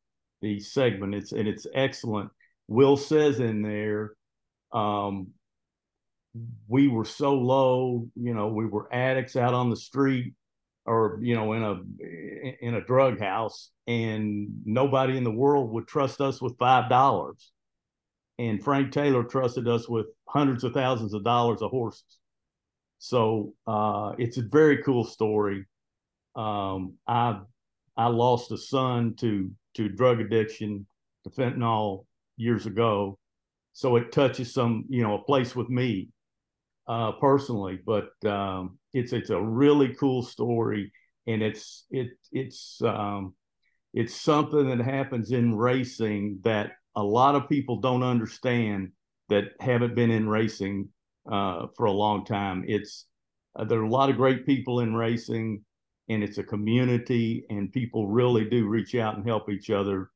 the 0.41 0.60
segment. 0.60 1.15
It's 1.15 1.32
and 1.32 1.48
it's 1.48 1.65
excellent. 1.74 2.30
Will 2.67 2.98
says 2.98 3.39
in 3.39 3.62
there, 3.62 4.13
um, 4.72 5.28
we 6.67 6.88
were 6.88 7.06
so 7.06 7.34
low, 7.34 8.08
you 8.15 8.34
know, 8.34 8.48
we 8.48 8.65
were 8.65 8.94
addicts 8.94 9.36
out 9.36 9.54
on 9.54 9.70
the 9.70 9.76
street 9.76 10.34
or 10.86 11.20
you 11.22 11.36
know 11.36 11.54
in 11.54 11.63
a 11.63 12.65
in 12.65 12.76
a 12.76 12.86
drug 12.86 13.20
house 13.20 13.70
and 13.88 14.48
nobody 14.65 15.17
in 15.17 15.24
the 15.24 15.32
world 15.32 15.72
would 15.72 15.88
trust 15.88 16.22
us 16.22 16.41
with 16.41 16.58
five 16.58 16.89
dollars. 16.89 17.52
And 18.39 18.63
frank 18.63 18.91
taylor 18.91 19.24
trusted 19.24 19.67
us 19.67 19.88
with 19.88 20.08
hundreds 20.28 20.63
of 20.63 20.74
thousands 20.74 21.13
of 21.13 21.24
dollars 21.24 21.62
of 21.62 21.72
horses. 21.72 22.17
So 22.98 23.54
uh, 23.67 24.13
it's 24.17 24.38
a 24.38 24.44
very 24.44 24.82
cool 24.84 25.04
story. 25.04 25.65
Um, 26.36 26.94
i 27.08 27.39
i 27.98 28.08
lost 28.08 28.52
a 28.52 28.58
son 28.58 29.15
to 29.17 29.52
to 29.76 29.89
drug 29.89 30.22
addiction 30.22 30.88
to 31.24 31.30
fentanyl 31.30 32.06
years 32.38 32.65
ago. 32.65 33.17
So 33.74 33.96
it 33.98 34.12
touches 34.12 34.54
some 34.54 34.86
you 34.89 35.04
know 35.04 35.15
a 35.15 35.24
place 35.24 35.56
with 35.56 35.70
me 35.70 36.10
uh, 36.88 37.13
personally, 37.13 37.80
but 37.86 38.12
um, 38.26 38.78
it's 38.93 39.13
it's 39.13 39.30
a 39.30 39.41
really 39.41 39.93
cool 39.95 40.23
story, 40.23 40.91
and 41.27 41.41
it's 41.41 41.86
it 41.89 42.10
it's 42.32 42.82
um, 42.84 43.34
it's 43.93 44.15
something 44.15 44.69
that 44.69 44.84
happens 44.84 45.32
in 45.32 45.56
racing 45.56 46.39
that 46.43 46.71
a 46.95 47.04
lot 47.04 47.36
of 47.36 47.49
people 47.49 47.77
don't 47.77 48.04
understand 48.04 48.91
that 49.30 49.45
haven't 49.60 49.95
been 49.95 50.12
in 50.12 50.27
racing 50.27 50.89
uh, 51.32 51.67
for 51.75 51.86
a 51.86 51.91
long 51.91 52.25
time. 52.25 52.65
It's 52.67 53.06
uh, 53.56 53.63
there 53.65 53.80
are 53.80 53.84
a 53.84 53.89
lot 53.89 54.10
of 54.10 54.17
great 54.17 54.45
people 54.45 54.82
in 54.82 54.93
racing, 54.93 55.63
and 56.10 56.23
it's 56.23 56.38
a 56.38 56.43
community, 56.43 57.45
and 57.49 57.71
people 57.71 58.08
really 58.08 58.45
do 58.45 58.67
reach 58.67 58.95
out 58.95 59.15
and 59.15 59.25
help 59.25 59.49
each 59.49 59.69
other, 59.69 60.10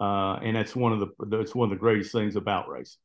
uh, 0.00 0.34
and 0.42 0.56
that's 0.56 0.76
one 0.76 0.92
of 0.92 1.00
the 1.00 1.08
that's 1.26 1.54
one 1.54 1.66
of 1.66 1.70
the 1.70 1.80
greatest 1.80 2.12
things 2.12 2.36
about 2.36 2.68
racing. 2.68 3.00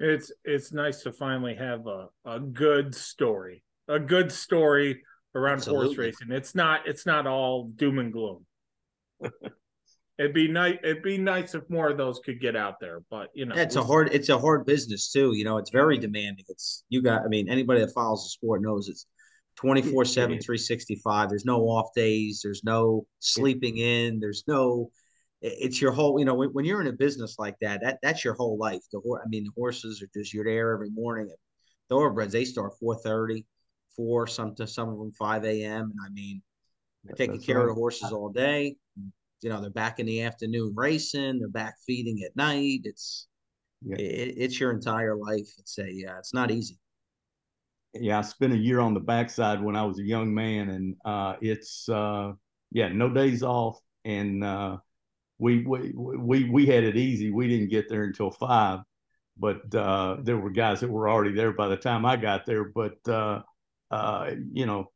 It's 0.00 0.32
it's 0.44 0.72
nice 0.72 1.02
to 1.02 1.12
finally 1.12 1.54
have 1.54 1.86
a, 1.86 2.08
a 2.24 2.40
good 2.40 2.94
story, 2.94 3.62
a 3.86 3.98
good 3.98 4.32
story 4.32 5.02
around 5.34 5.58
Absolutely. 5.58 5.86
horse 5.86 5.98
racing. 5.98 6.32
It's 6.32 6.54
not 6.54 6.88
it's 6.88 7.04
not 7.04 7.26
all 7.26 7.64
doom 7.76 7.98
and 7.98 8.10
gloom. 8.10 8.46
it'd 10.18 10.32
be 10.32 10.48
nice. 10.48 10.78
It'd 10.82 11.02
be 11.02 11.18
nice 11.18 11.54
if 11.54 11.68
more 11.68 11.90
of 11.90 11.98
those 11.98 12.18
could 12.24 12.40
get 12.40 12.56
out 12.56 12.80
there, 12.80 13.02
but 13.10 13.28
you 13.34 13.44
know, 13.44 13.54
it's 13.54 13.76
a 13.76 13.82
hard 13.82 14.08
it's 14.12 14.30
a 14.30 14.38
hard 14.38 14.64
business 14.64 15.12
too. 15.12 15.34
You 15.34 15.44
know, 15.44 15.58
it's 15.58 15.70
very 15.70 15.98
demanding. 15.98 16.46
It's 16.48 16.82
you 16.88 17.02
got. 17.02 17.22
I 17.22 17.28
mean, 17.28 17.50
anybody 17.50 17.80
that 17.80 17.92
follows 17.92 18.24
the 18.24 18.30
sport 18.30 18.62
knows 18.62 18.88
it's 18.88 19.06
24 19.56 20.06
7 20.06 20.38
365 20.40 21.28
there's 21.28 21.44
no 21.44 21.62
off 21.64 21.92
days 21.94 22.40
there's 22.42 22.64
no 22.64 23.04
sleeping 23.18 23.76
in 23.76 24.18
there's 24.18 24.44
no 24.46 24.90
it's 25.42 25.80
your 25.80 25.92
whole 25.92 26.18
you 26.18 26.24
know 26.24 26.34
when, 26.34 26.50
when 26.50 26.64
you're 26.64 26.80
in 26.80 26.86
a 26.86 26.92
business 26.92 27.36
like 27.38 27.56
that 27.60 27.80
that 27.82 27.98
that's 28.02 28.24
your 28.24 28.34
whole 28.34 28.58
life. 28.58 28.82
The 28.92 28.98
i 28.98 29.28
mean 29.28 29.44
the 29.44 29.52
horses 29.56 30.02
are 30.02 30.08
just 30.14 30.34
you're 30.34 30.44
there 30.44 30.72
every 30.72 30.90
morning 30.90 31.30
thoroughbreds 31.88 32.32
they 32.32 32.44
start 32.44 32.72
4.30 32.82 33.44
4 33.96 34.26
some 34.26 34.54
to 34.56 34.66
some 34.66 34.88
of 34.88 34.98
them 34.98 35.12
5 35.12 35.44
a.m 35.44 35.82
and 35.82 36.00
i 36.06 36.10
mean 36.12 36.42
they're 37.04 37.16
taking 37.16 37.36
that's 37.36 37.46
care 37.46 37.56
right. 37.56 37.62
of 37.62 37.68
the 37.68 37.74
horses 37.74 38.12
all 38.12 38.28
day. 38.28 38.76
You 39.40 39.48
know 39.48 39.60
they're 39.60 39.70
back 39.70 40.00
in 40.00 40.06
the 40.06 40.22
afternoon 40.22 40.74
racing 40.76 41.38
they're 41.38 41.48
back 41.48 41.74
feeding 41.86 42.22
at 42.26 42.36
night. 42.36 42.80
It's 42.84 43.26
yeah. 43.82 43.96
it, 43.96 44.34
it's 44.36 44.60
your 44.60 44.70
entire 44.70 45.16
life. 45.16 45.48
It's 45.58 45.78
a 45.78 45.90
yeah 45.90 46.18
it's 46.18 46.34
not 46.34 46.50
easy. 46.50 46.78
Yeah 47.94 48.18
i 48.18 48.22
spent 48.22 48.52
a 48.52 48.58
year 48.58 48.80
on 48.80 48.92
the 48.92 49.00
backside 49.00 49.62
when 49.62 49.76
i 49.76 49.82
was 49.82 49.98
a 49.98 50.04
young 50.04 50.32
man 50.34 50.68
and 50.68 50.94
uh 51.06 51.36
it's 51.40 51.88
uh 51.88 52.32
yeah, 52.72 52.88
no 52.88 53.08
days 53.08 53.42
off, 53.42 53.80
and 54.04 54.44
uh, 54.44 54.78
we 55.40 55.64
we 55.64 55.92
we 55.94 56.48
we 56.50 56.66
had 56.66 56.84
it 56.84 56.96
easy. 56.96 57.30
We 57.30 57.48
didn't 57.48 57.70
get 57.70 57.88
there 57.88 58.04
until 58.04 58.30
five, 58.30 58.80
but 59.38 59.74
uh, 59.74 60.18
there 60.22 60.36
were 60.36 60.50
guys 60.50 60.80
that 60.80 60.90
were 60.90 61.08
already 61.08 61.32
there 61.32 61.52
by 61.52 61.68
the 61.68 61.76
time 61.76 62.04
I 62.04 62.16
got 62.16 62.44
there. 62.44 62.64
But 62.64 62.96
uh, 63.08 63.42
uh, 63.90 64.32
you 64.52 64.66
know, 64.66 64.92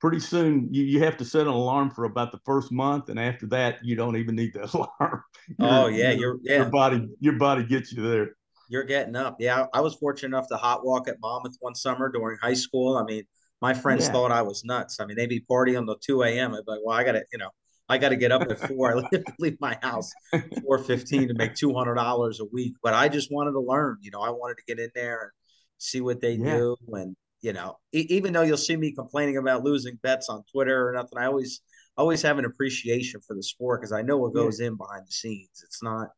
pretty 0.00 0.18
soon 0.18 0.68
you, 0.72 0.82
you 0.82 1.00
have 1.00 1.16
to 1.18 1.24
set 1.24 1.42
an 1.42 1.52
alarm 1.52 1.90
for 1.90 2.04
about 2.04 2.32
the 2.32 2.40
first 2.44 2.72
month, 2.72 3.08
and 3.08 3.20
after 3.20 3.46
that, 3.46 3.84
you 3.84 3.94
don't 3.94 4.16
even 4.16 4.34
need 4.34 4.52
the 4.52 4.64
alarm. 5.00 5.22
oh 5.60 5.86
yeah, 5.86 6.10
your 6.10 6.38
yeah. 6.42 6.56
your 6.56 6.70
body 6.70 7.08
your 7.20 7.34
body 7.34 7.64
gets 7.64 7.92
you 7.92 8.02
there. 8.02 8.30
You're 8.68 8.84
getting 8.84 9.14
up. 9.14 9.36
Yeah, 9.38 9.66
I 9.72 9.80
was 9.80 9.94
fortunate 9.94 10.36
enough 10.36 10.48
to 10.48 10.56
hot 10.56 10.84
walk 10.84 11.06
at 11.06 11.20
Monmouth 11.20 11.56
one 11.60 11.76
summer 11.76 12.10
during 12.10 12.36
high 12.42 12.54
school. 12.54 12.96
I 12.96 13.04
mean, 13.04 13.22
my 13.60 13.74
friends 13.74 14.06
yeah. 14.06 14.12
thought 14.12 14.32
I 14.32 14.42
was 14.42 14.64
nuts. 14.64 14.98
I 14.98 15.06
mean, 15.06 15.16
they'd 15.16 15.28
be 15.28 15.44
partying 15.48 15.78
until 15.78 15.98
two 15.98 16.22
a.m. 16.22 16.54
I'd 16.54 16.64
be 16.66 16.72
like, 16.72 16.80
well, 16.84 16.96
I 16.96 17.04
got 17.04 17.12
to, 17.12 17.24
you 17.30 17.38
know, 17.38 17.50
I 17.88 17.98
got 17.98 18.10
to 18.10 18.16
get 18.16 18.32
up 18.32 18.42
at 18.42 18.58
four. 18.68 18.98
I 18.98 19.22
leave 19.38 19.58
my 19.60 19.78
house 19.82 20.12
four 20.64 20.78
fifteen 20.78 21.28
to 21.28 21.34
make 21.34 21.54
two 21.54 21.74
hundred 21.74 21.96
dollars 21.96 22.40
a 22.40 22.44
week. 22.46 22.74
But 22.82 22.94
I 22.94 23.08
just 23.08 23.30
wanted 23.30 23.52
to 23.52 23.60
learn. 23.60 23.98
You 24.00 24.10
know, 24.10 24.20
I 24.20 24.30
wanted 24.30 24.56
to 24.58 24.64
get 24.66 24.78
in 24.78 24.90
there 24.94 25.20
and 25.22 25.30
see 25.78 26.00
what 26.00 26.20
they 26.20 26.34
yeah. 26.34 26.56
do. 26.56 26.76
And 26.92 27.16
you 27.40 27.52
know, 27.52 27.78
e- 27.92 28.06
even 28.08 28.32
though 28.32 28.42
you'll 28.42 28.56
see 28.56 28.76
me 28.76 28.92
complaining 28.92 29.36
about 29.36 29.64
losing 29.64 29.98
bets 30.02 30.28
on 30.28 30.44
Twitter 30.50 30.88
or 30.88 30.92
nothing, 30.92 31.18
I 31.18 31.26
always 31.26 31.60
always 31.96 32.22
have 32.22 32.38
an 32.38 32.44
appreciation 32.44 33.20
for 33.20 33.36
the 33.36 33.42
sport 33.42 33.80
because 33.80 33.92
I 33.92 34.02
know 34.02 34.16
what 34.16 34.34
goes 34.34 34.60
yeah. 34.60 34.68
in 34.68 34.76
behind 34.76 35.06
the 35.06 35.12
scenes. 35.12 35.62
It's 35.64 35.82
not, 35.82 36.08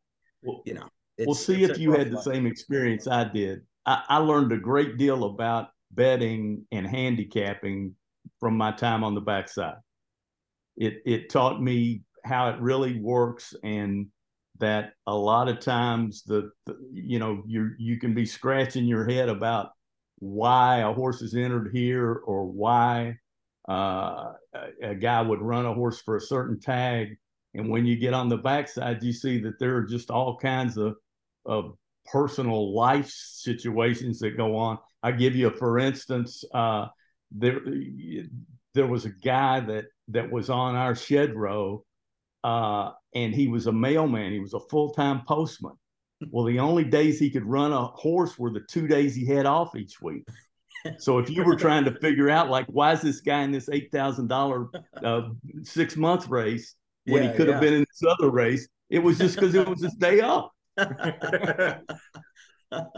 well, 0.43 0.63
you 0.65 0.75
know. 0.75 0.89
we'll 1.19 1.35
see 1.35 1.65
if 1.65 1.79
you 1.79 1.93
had 1.93 2.11
the 2.11 2.23
same 2.23 2.47
experience 2.47 3.07
I 3.07 3.25
did. 3.25 3.61
I, 3.85 4.03
I 4.09 4.17
learned 4.19 4.53
a 4.53 4.57
great 4.57 4.97
deal 4.97 5.25
about 5.25 5.69
betting 5.91 6.65
and 6.73 6.87
handicapping 6.87 7.95
from 8.41 8.57
my 8.57 8.73
time 8.73 9.05
on 9.05 9.15
the 9.15 9.21
backside 9.21 9.77
it 10.77 11.03
it 11.05 11.31
taught 11.31 11.63
me 11.63 12.03
how 12.25 12.51
it 12.51 12.61
really 12.61 12.99
works 12.99 13.55
and 13.63 14.07
that 14.59 14.93
a 15.07 15.15
lot 15.15 15.49
of 15.49 15.61
times 15.61 16.23
the, 16.25 16.51
the, 16.65 16.77
you 16.93 17.19
know 17.19 17.43
you 17.47 17.71
you 17.79 17.99
can 17.99 18.15
be 18.15 18.27
scratching 18.27 18.85
your 18.85 19.09
head 19.09 19.29
about 19.29 19.71
why 20.19 20.79
a 20.79 20.93
horse 20.93 21.23
is 21.23 21.35
entered 21.35 21.71
here 21.73 22.23
or 22.27 22.47
why 22.47 23.15
uh, 23.69 24.33
a, 24.55 24.91
a, 24.91 24.95
guy 24.95 25.21
would 25.21 25.43
run 25.43 25.67
a 25.67 25.75
horse 25.75 26.01
for 26.01 26.17
a 26.17 26.21
certain 26.21 26.59
tag. 26.59 27.17
And 27.55 27.69
when 27.69 27.85
you 27.85 27.97
get 27.97 28.15
on 28.15 28.29
the 28.29 28.37
backside 28.37 29.03
you 29.03 29.13
see 29.13 29.39
that 29.41 29.59
there 29.59 29.77
are 29.77 29.83
just 29.83 30.11
all 30.11 30.37
kinds 30.39 30.77
of 30.77 30.97
of 31.45 31.77
personal 32.07 32.75
life 32.75 33.11
situations 33.11 34.19
that 34.21 34.37
go 34.37 34.57
on. 34.57 34.79
I 35.03 35.13
give 35.13 35.37
you 35.37 35.49
a 35.49 35.51
for 35.51 35.79
instance 35.79 36.45
uh, 36.55 36.87
there 37.31 37.61
there 38.75 38.87
was 38.87 39.05
a 39.05 39.11
guy 39.11 39.61
that 39.61 39.87
that 40.09 40.31
was 40.31 40.51
on 40.51 40.75
our 40.75 40.95
shed 40.95 41.35
row, 41.35 41.85
uh, 42.45 42.93
and 43.15 43.35
he 43.35 43.49
was 43.49 43.67
a 43.67 43.73
mailman. 43.73 44.33
He 44.33 44.41
was 44.41 44.55
a 44.55 44.61
full 44.61 44.93
time 44.93 45.23
postman. 45.27 45.75
Well, 46.31 46.45
the 46.45 46.61
only 46.61 46.85
days 46.85 47.19
he 47.19 47.31
could 47.31 47.45
run 47.45 47.73
a 47.73 47.87
horse 47.87 48.39
were 48.39 48.51
the 48.51 48.65
two 48.71 48.87
days 48.87 49.15
he 49.15 49.27
had 49.27 49.47
off 49.47 49.77
each 49.77 50.01
week. 50.01 50.25
So 50.99 51.19
if 51.19 51.29
you 51.29 51.45
were 51.45 51.57
trying 51.57 51.85
to 51.85 51.99
figure 51.99 52.31
out 52.31 52.49
like 52.49 52.67
why 52.67 52.93
is 52.93 53.03
this 53.03 53.21
guy 53.21 53.43
in 53.43 53.51
this 53.51 53.69
eight 53.71 53.91
thousand 53.91 54.31
uh, 54.31 54.37
dollar 54.37 54.69
six 55.65 55.97
month 55.97 56.29
race 56.29 56.77
when 57.07 57.23
yeah, 57.23 57.31
he 57.31 57.37
could 57.37 57.49
yeah. 57.49 57.55
have 57.55 57.63
been 57.63 57.75
in 57.75 57.81
this 57.81 58.03
other 58.09 58.31
race, 58.31 58.69
it 58.91 59.01
was 59.01 59.19
just 59.19 59.35
because 59.35 59.55
it 59.55 59.69
was 59.69 59.83
his 59.83 59.95
day 59.95 60.21
off. 60.21 60.51
uh, 60.79 61.75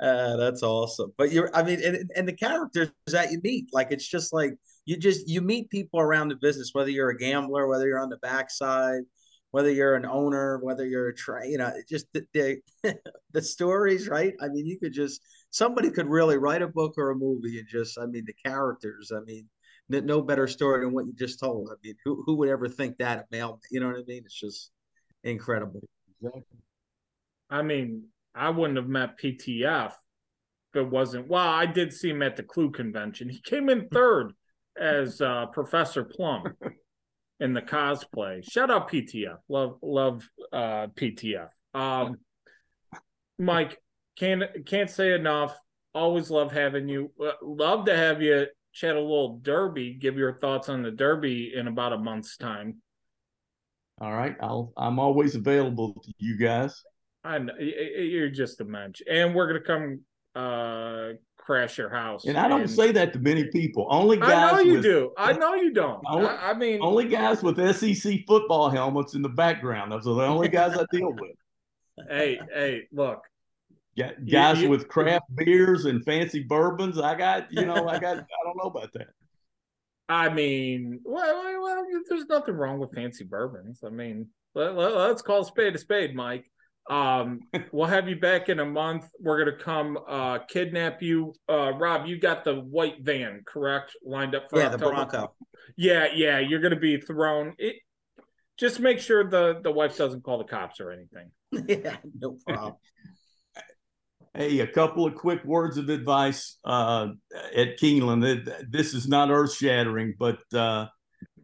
that's 0.00 0.62
awesome. 0.62 1.12
But 1.16 1.32
you're, 1.32 1.54
I 1.54 1.62
mean, 1.62 1.80
and, 1.82 2.10
and 2.14 2.28
the 2.28 2.32
characters 2.32 2.90
that 3.06 3.30
you 3.30 3.40
meet, 3.42 3.68
like 3.72 3.88
it's 3.90 4.06
just 4.06 4.32
like 4.32 4.54
you 4.88 4.96
just 4.96 5.28
you 5.28 5.42
meet 5.42 5.68
people 5.68 6.00
around 6.00 6.28
the 6.28 6.36
business, 6.36 6.70
whether 6.72 6.88
you're 6.88 7.10
a 7.10 7.18
gambler, 7.18 7.68
whether 7.68 7.86
you're 7.86 8.00
on 8.00 8.08
the 8.08 8.16
backside, 8.16 9.02
whether 9.50 9.70
you're 9.70 9.96
an 9.96 10.06
owner, 10.06 10.60
whether 10.62 10.86
you're 10.86 11.08
a 11.08 11.14
tra- 11.14 11.46
you 11.46 11.58
know, 11.58 11.70
just 11.86 12.06
the, 12.14 12.24
the, 12.32 12.94
the 13.34 13.42
stories, 13.42 14.08
right? 14.08 14.32
I 14.40 14.48
mean, 14.48 14.64
you 14.64 14.78
could 14.78 14.94
just 14.94 15.20
somebody 15.50 15.90
could 15.90 16.06
really 16.06 16.38
write 16.38 16.62
a 16.62 16.68
book 16.68 16.94
or 16.96 17.10
a 17.10 17.14
movie 17.14 17.58
and 17.58 17.68
just, 17.68 17.98
I 17.98 18.06
mean, 18.06 18.24
the 18.26 18.32
characters. 18.32 19.12
I 19.14 19.20
mean, 19.20 19.46
no 19.90 20.22
better 20.22 20.48
story 20.48 20.82
than 20.82 20.94
what 20.94 21.04
you 21.04 21.12
just 21.12 21.38
told. 21.38 21.68
I 21.70 21.74
mean, 21.84 21.94
who 22.02 22.22
who 22.24 22.36
would 22.36 22.48
ever 22.48 22.66
think 22.66 22.96
that 22.96 23.18
a 23.18 23.24
male? 23.30 23.60
You 23.70 23.80
know 23.80 23.88
what 23.88 23.96
I 23.96 24.04
mean? 24.06 24.22
It's 24.24 24.40
just 24.40 24.70
incredible. 25.22 25.82
Exactly. 26.22 26.60
I 27.50 27.60
mean, 27.60 28.04
I 28.34 28.48
wouldn't 28.48 28.78
have 28.78 28.88
met 28.88 29.18
PTF 29.22 29.92
if 30.72 30.80
it 30.80 30.90
wasn't. 30.90 31.28
Well, 31.28 31.46
I 31.46 31.66
did 31.66 31.92
see 31.92 32.08
him 32.08 32.22
at 32.22 32.36
the 32.36 32.42
Clue 32.42 32.70
convention. 32.70 33.28
He 33.28 33.42
came 33.42 33.68
in 33.68 33.88
third 33.92 34.32
as 34.78 35.20
uh, 35.20 35.46
Professor 35.46 36.04
Plum 36.04 36.44
in 37.40 37.52
the 37.52 37.62
cosplay. 37.62 38.42
Shout 38.48 38.70
out 38.70 38.90
PTF. 38.90 39.38
Love 39.48 39.78
love 39.82 40.28
uh, 40.52 40.88
PTF. 40.94 41.48
Um, 41.74 42.18
Mike 43.38 43.78
can't 44.16 44.42
can't 44.66 44.90
say 44.90 45.12
enough. 45.12 45.58
Always 45.94 46.30
love 46.30 46.52
having 46.52 46.88
you. 46.88 47.12
Uh, 47.20 47.32
love 47.42 47.86
to 47.86 47.96
have 47.96 48.20
you 48.22 48.46
chat 48.72 48.96
a 48.96 49.00
little 49.00 49.38
Derby. 49.38 49.94
Give 49.94 50.16
your 50.16 50.38
thoughts 50.38 50.68
on 50.68 50.82
the 50.82 50.90
Derby 50.90 51.52
in 51.54 51.68
about 51.68 51.92
a 51.92 51.98
month's 51.98 52.36
time. 52.36 52.82
All 54.00 54.12
right, 54.12 54.36
I'll 54.40 54.72
I'm 54.76 54.98
always 54.98 55.34
available 55.34 55.94
to 55.94 56.12
you 56.18 56.36
guys. 56.36 56.82
I 57.24 57.38
know, 57.38 57.54
you're 57.58 58.30
just 58.30 58.60
a 58.60 58.64
mensch, 58.64 59.02
and 59.10 59.34
we're 59.34 59.46
gonna 59.48 59.60
come 59.60 60.00
uh 60.34 61.14
crash 61.48 61.78
your 61.78 61.88
house. 61.88 62.26
And 62.26 62.36
I 62.36 62.46
don't 62.46 62.60
and, 62.62 62.70
say 62.70 62.92
that 62.92 63.14
to 63.14 63.18
many 63.18 63.44
people. 63.44 63.86
Only 63.88 64.18
guys. 64.18 64.32
I 64.32 64.52
know 64.52 64.58
you 64.60 64.72
with, 64.74 64.82
do. 64.82 65.12
I 65.16 65.32
know 65.32 65.54
you 65.54 65.72
don't. 65.72 66.02
Only, 66.06 66.28
I, 66.28 66.50
I, 66.50 66.54
mean, 66.54 66.80
only 66.82 67.08
guys 67.08 67.42
with 67.42 67.56
SEC 67.74 68.26
football 68.26 68.68
helmets 68.68 69.14
in 69.14 69.22
the 69.22 69.30
background. 69.30 69.90
Those 69.90 70.06
are 70.06 70.14
the 70.14 70.26
only 70.26 70.48
guys 70.48 70.76
I 70.76 70.84
deal 70.92 71.10
with. 71.10 71.36
Hey, 72.06 72.38
hey, 72.52 72.82
look. 72.92 73.22
Yeah, 73.94 74.12
guys 74.30 74.58
you, 74.58 74.64
you, 74.64 74.70
with 74.70 74.88
craft 74.88 75.24
beers 75.34 75.86
and 75.86 76.04
fancy 76.04 76.42
bourbons. 76.42 76.98
I 76.98 77.14
got, 77.14 77.50
you 77.50 77.64
know, 77.64 77.88
I 77.88 77.98
got. 77.98 78.18
I 78.18 78.44
don't 78.44 78.56
know 78.58 78.68
about 78.68 78.92
that. 78.92 79.08
I 80.10 80.28
mean, 80.28 81.00
well, 81.02 81.62
well, 81.62 81.86
there's 82.08 82.26
nothing 82.26 82.56
wrong 82.56 82.78
with 82.78 82.92
fancy 82.94 83.24
bourbons. 83.24 83.80
I 83.84 83.88
mean, 83.88 84.28
let, 84.54 84.76
let, 84.76 84.94
let's 84.94 85.22
call 85.22 85.40
a 85.40 85.44
spade 85.46 85.74
a 85.74 85.78
spade, 85.78 86.14
Mike. 86.14 86.44
Um, 86.88 87.40
we'll 87.72 87.86
have 87.86 88.08
you 88.08 88.16
back 88.16 88.48
in 88.48 88.60
a 88.60 88.64
month. 88.64 89.08
We're 89.20 89.44
gonna 89.44 89.58
come 89.58 89.98
uh, 90.08 90.38
kidnap 90.48 91.02
you. 91.02 91.34
Uh, 91.48 91.72
Rob, 91.72 92.06
you 92.06 92.18
got 92.18 92.44
the 92.44 92.54
white 92.54 92.96
van, 93.00 93.42
correct? 93.46 93.96
Lined 94.04 94.34
up 94.34 94.50
for 94.50 94.58
yeah, 94.58 94.66
October. 94.66 94.84
the 94.84 94.90
Bronco. 94.90 95.34
Yeah, 95.76 96.08
yeah, 96.14 96.38
you're 96.38 96.60
gonna 96.60 96.76
be 96.76 97.00
thrown. 97.00 97.54
It, 97.58 97.76
just 98.58 98.80
make 98.80 99.00
sure 99.00 99.28
the 99.28 99.60
the 99.62 99.70
wife 99.70 99.96
doesn't 99.96 100.24
call 100.24 100.38
the 100.38 100.44
cops 100.44 100.80
or 100.80 100.90
anything. 100.90 101.30
yeah, 101.68 101.96
no 102.18 102.38
problem. 102.46 102.74
Hey, 104.34 104.60
a 104.60 104.66
couple 104.66 105.06
of 105.06 105.14
quick 105.14 105.44
words 105.44 105.78
of 105.78 105.88
advice 105.88 106.58
uh, 106.64 107.08
at 107.56 107.78
Keeneland. 107.78 108.70
This 108.70 108.94
is 108.94 109.08
not 109.08 109.30
earth 109.30 109.54
shattering, 109.54 110.14
but 110.18 110.38
uh, 110.54 110.86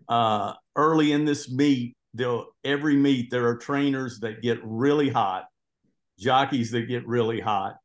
uh, 0.08 0.52
early 0.76 1.12
in 1.12 1.24
this 1.24 1.50
meet, 1.50 1.96
they'll 2.14 2.46
every 2.64 2.96
meet 2.96 3.30
there 3.30 3.46
are 3.48 3.56
trainers 3.56 4.20
that 4.20 4.40
get 4.40 4.58
really 4.62 5.10
hot, 5.10 5.46
jockeys 6.18 6.70
that 6.70 6.82
get 6.82 7.06
really 7.06 7.40
hot, 7.40 7.76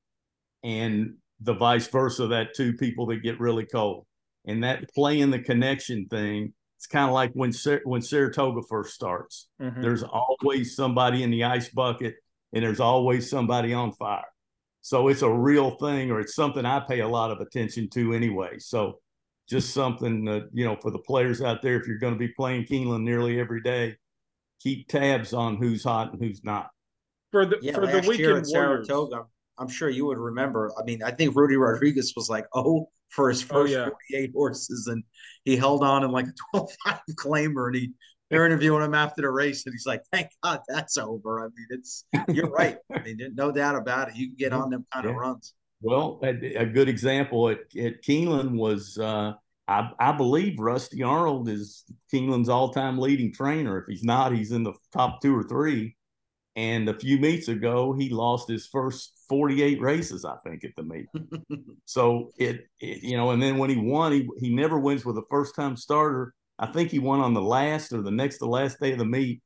and 0.63 1.15
the 1.41 1.53
vice 1.53 1.87
versa 1.87 2.27
that 2.27 2.53
two 2.53 2.73
people 2.73 3.07
that 3.07 3.23
get 3.23 3.39
really 3.39 3.65
cold. 3.65 4.05
And 4.45 4.63
that 4.63 4.93
playing 4.93 5.31
the 5.31 5.39
connection 5.39 6.07
thing, 6.07 6.53
it's 6.77 6.87
kind 6.87 7.09
of 7.09 7.13
like 7.13 7.31
when 7.33 7.51
when 7.83 8.01
Saratoga 8.01 8.61
first 8.69 8.93
starts. 8.93 9.47
Mm-hmm. 9.61 9.81
There's 9.81 10.03
always 10.03 10.75
somebody 10.75 11.23
in 11.23 11.31
the 11.31 11.43
ice 11.43 11.69
bucket, 11.69 12.15
and 12.53 12.63
there's 12.63 12.79
always 12.79 13.29
somebody 13.29 13.73
on 13.73 13.91
fire. 13.93 14.23
So 14.81 15.09
it's 15.09 15.23
a 15.23 15.29
real 15.29 15.71
thing, 15.71 16.09
or 16.09 16.21
it's 16.21 16.35
something 16.35 16.65
I 16.65 16.79
pay 16.79 16.99
a 16.99 17.07
lot 17.07 17.31
of 17.31 17.41
attention 17.41 17.89
to 17.89 18.13
anyway. 18.13 18.59
So 18.59 18.99
just 19.49 19.73
something 19.73 20.23
that 20.25 20.49
you 20.53 20.63
know 20.63 20.77
for 20.81 20.91
the 20.91 20.99
players 20.99 21.41
out 21.41 21.61
there, 21.61 21.79
if 21.79 21.87
you're 21.87 21.97
going 21.97 22.13
to 22.13 22.19
be 22.19 22.29
playing 22.29 22.65
Keeneland 22.65 23.03
nearly 23.03 23.39
every 23.39 23.61
day, 23.61 23.97
keep 24.59 24.87
tabs 24.87 25.33
on 25.33 25.57
who's 25.57 25.83
hot 25.83 26.11
and 26.13 26.21
who's 26.21 26.43
not. 26.43 26.69
For 27.31 27.45
the 27.45 27.59
yeah, 27.61 27.73
for 27.73 27.87
the 27.87 28.03
weekend 28.07 28.47
Saratoga, 28.47 29.25
I'm 29.57 29.67
sure 29.67 29.89
you 29.89 30.05
would 30.05 30.17
remember. 30.17 30.71
I 30.79 30.83
mean, 30.83 31.03
I 31.03 31.11
think 31.11 31.35
Rudy 31.35 31.57
Rodriguez 31.57 32.13
was 32.15 32.29
like, 32.29 32.45
oh, 32.53 32.89
for 33.09 33.29
his 33.29 33.43
oh, 33.43 33.47
first 33.47 33.73
oh, 33.75 33.77
yeah. 33.77 33.89
48 34.11 34.31
horses, 34.33 34.87
and 34.87 35.03
he 35.43 35.55
held 35.55 35.83
on 35.83 36.03
in 36.03 36.11
like 36.11 36.25
a 36.27 36.57
12-5 36.57 36.99
claimer, 37.15 37.67
and 37.67 37.75
he 37.75 37.91
they're 38.29 38.45
interviewing 38.45 38.83
him 38.83 38.93
after 38.93 39.23
the 39.23 39.29
race, 39.29 39.65
and 39.65 39.73
he's 39.73 39.85
like, 39.85 40.03
"Thank 40.11 40.29
God 40.43 40.61
that's 40.67 40.97
over." 40.97 41.41
I 41.41 41.45
mean, 41.45 41.67
it's 41.71 42.05
you're 42.27 42.49
right. 42.49 42.77
I 42.93 42.99
mean, 43.01 43.19
no 43.33 43.51
doubt 43.51 43.75
about 43.75 44.09
it. 44.09 44.15
You 44.15 44.27
can 44.27 44.35
get 44.35 44.53
on 44.53 44.69
them 44.69 44.85
kind 44.93 45.05
yeah. 45.05 45.11
of 45.11 45.17
runs. 45.17 45.53
Well, 45.81 46.19
a, 46.23 46.55
a, 46.55 46.65
good 46.65 46.89
example 46.89 47.49
at, 47.49 47.59
at 47.79 48.03
Keeneland 48.03 48.51
was 48.51 48.97
uh, 48.97 49.33
I, 49.69 49.91
I 49.99 50.11
believe 50.11 50.59
Rusty 50.59 51.03
Arnold 51.03 51.47
is 51.47 51.85
Keeneland's 52.11 52.49
all-time 52.49 52.97
leading 52.97 53.31
trainer. 53.33 53.79
If 53.79 53.85
he's 53.87 54.03
not, 54.03 54.33
he's 54.33 54.51
in 54.51 54.63
the 54.63 54.73
top 54.91 55.21
two 55.21 55.37
or 55.37 55.43
three. 55.43 55.95
And 56.55 56.89
a 56.89 56.99
few 56.99 57.19
meets 57.19 57.47
ago, 57.47 57.93
he 57.93 58.09
lost 58.09 58.49
his 58.49 58.67
first 58.67 59.13
48 59.29 59.79
races, 59.79 60.25
I 60.25 60.35
think, 60.43 60.63
at 60.65 60.71
the 60.75 60.83
meet. 60.83 61.05
so 61.85 62.31
it, 62.37 62.65
it, 62.81 63.03
you 63.03 63.15
know, 63.15 63.29
and 63.29 63.41
then 63.41 63.57
when 63.57 63.69
he 63.69 63.77
won, 63.77 64.11
he 64.11 64.27
he 64.39 64.53
never 64.53 64.79
wins 64.79 65.05
with 65.05 65.17
a 65.17 65.23
first-time 65.29 65.77
starter 65.77 66.33
I 66.59 66.67
think 66.67 66.91
he 66.91 66.99
won 66.99 67.21
on 67.21 67.33
the 67.33 67.41
last 67.41 67.93
or 67.93 68.01
the 68.01 68.11
next 68.11 68.39
to 68.39 68.45
last 68.45 68.79
day 68.81 68.91
of 68.91 68.97
the 68.97 69.05
meet 69.05 69.41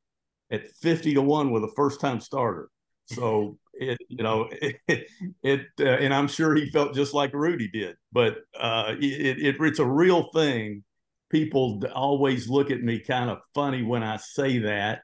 at 0.50 0.68
50 0.82 1.14
to 1.14 1.22
1 1.22 1.52
with 1.52 1.62
a 1.62 1.72
first 1.76 2.00
time 2.00 2.20
starter. 2.20 2.68
So 3.06 3.56
it, 3.78 3.98
you 4.08 4.22
know, 4.22 4.48
it, 4.50 4.76
it 5.42 5.66
uh, 5.80 5.84
and 5.84 6.12
I'm 6.14 6.28
sure 6.28 6.54
he 6.54 6.70
felt 6.70 6.94
just 6.94 7.14
like 7.14 7.32
Rudy 7.32 7.68
did, 7.68 7.96
but 8.12 8.38
uh, 8.58 8.94
it, 8.98 9.38
it, 9.38 9.56
it's 9.60 9.78
a 9.78 9.86
real 9.86 10.30
thing. 10.34 10.84
People 11.30 11.82
always 11.94 12.48
look 12.48 12.70
at 12.70 12.82
me 12.82 13.00
kind 13.00 13.30
of 13.30 13.38
funny 13.54 13.82
when 13.82 14.02
I 14.02 14.18
say 14.18 14.58
that, 14.58 15.00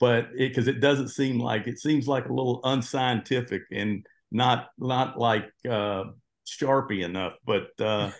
but 0.00 0.28
because 0.36 0.66
it, 0.66 0.76
it, 0.76 0.80
doesn't 0.80 1.08
seem 1.08 1.38
like 1.38 1.66
it 1.66 1.78
seems 1.78 2.08
like 2.08 2.26
a 2.26 2.32
little 2.32 2.60
unscientific 2.64 3.62
and 3.70 4.04
not 4.32 4.68
not 4.78 5.18
like 5.18 5.44
uh, 5.68 6.04
sharpie 6.46 7.04
enough. 7.04 7.34
But 7.46 7.68
uh, 7.80 8.10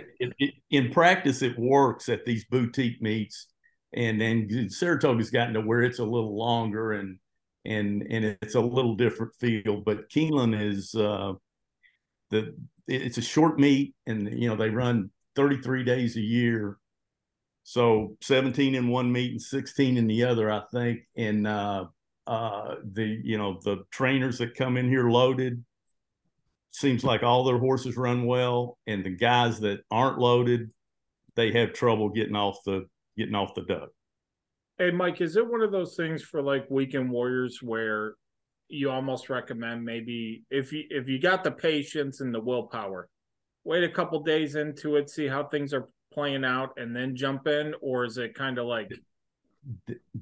in 0.70 0.92
practice, 0.92 1.42
it 1.42 1.58
works 1.58 2.08
at 2.08 2.24
these 2.24 2.44
boutique 2.44 3.02
meets, 3.02 3.48
and 3.92 4.20
then 4.20 4.68
Saratoga's 4.70 5.30
gotten 5.30 5.54
to 5.54 5.60
where 5.60 5.82
it's 5.82 5.98
a 5.98 6.04
little 6.04 6.36
longer 6.36 6.92
and 6.92 7.18
and 7.64 8.06
and 8.08 8.24
it's 8.42 8.54
a 8.54 8.60
little 8.60 8.94
different 8.94 9.34
feel. 9.34 9.80
But 9.80 10.10
Keeneland 10.10 10.60
is 10.60 10.94
uh, 10.94 11.34
the 12.30 12.54
it's 12.86 13.18
a 13.18 13.22
short 13.22 13.58
meet, 13.58 13.94
and 14.06 14.40
you 14.40 14.48
know 14.48 14.56
they 14.56 14.70
run 14.70 15.10
33 15.36 15.84
days 15.84 16.16
a 16.16 16.20
year, 16.20 16.78
so 17.62 18.16
17 18.22 18.74
in 18.74 18.88
one 18.88 19.12
meet 19.12 19.32
and 19.32 19.42
16 19.42 19.96
in 19.96 20.06
the 20.06 20.24
other, 20.24 20.50
I 20.50 20.62
think. 20.72 21.00
And 21.16 21.46
uh, 21.46 21.86
uh, 22.26 22.76
the 22.92 23.20
you 23.22 23.38
know 23.38 23.60
the 23.62 23.84
trainers 23.90 24.38
that 24.38 24.54
come 24.54 24.76
in 24.76 24.88
here 24.88 25.08
loaded 25.10 25.64
seems 26.70 27.04
like 27.04 27.22
all 27.22 27.44
their 27.44 27.58
horses 27.58 27.96
run 27.96 28.24
well, 28.24 28.78
and 28.86 29.04
the 29.04 29.10
guys 29.10 29.60
that 29.60 29.80
aren't 29.90 30.18
loaded, 30.18 30.70
they 31.34 31.52
have 31.52 31.72
trouble 31.72 32.08
getting 32.08 32.36
off 32.36 32.58
the 32.64 32.86
getting 33.16 33.34
off 33.34 33.54
the 33.54 33.62
duck. 33.62 33.90
Hey, 34.78 34.92
Mike, 34.92 35.20
is 35.20 35.34
it 35.34 35.50
one 35.50 35.60
of 35.60 35.72
those 35.72 35.96
things 35.96 36.22
for 36.22 36.40
like 36.40 36.64
weekend 36.70 37.10
warriors 37.10 37.60
where 37.60 38.14
you 38.68 38.90
almost 38.90 39.28
recommend 39.28 39.84
maybe 39.84 40.44
if 40.50 40.72
you 40.72 40.84
if 40.90 41.08
you 41.08 41.20
got 41.20 41.42
the 41.42 41.50
patience 41.50 42.20
and 42.20 42.32
the 42.32 42.40
willpower, 42.40 43.08
wait 43.64 43.82
a 43.82 43.88
couple 43.88 44.22
days 44.22 44.54
into 44.54 44.94
it, 44.94 45.10
see 45.10 45.26
how 45.26 45.42
things 45.42 45.74
are 45.74 45.88
playing 46.12 46.44
out, 46.44 46.74
and 46.76 46.94
then 46.94 47.16
jump 47.16 47.48
in, 47.48 47.74
or 47.80 48.04
is 48.04 48.18
it 48.18 48.34
kind 48.34 48.56
of 48.56 48.66
like? 48.66 48.88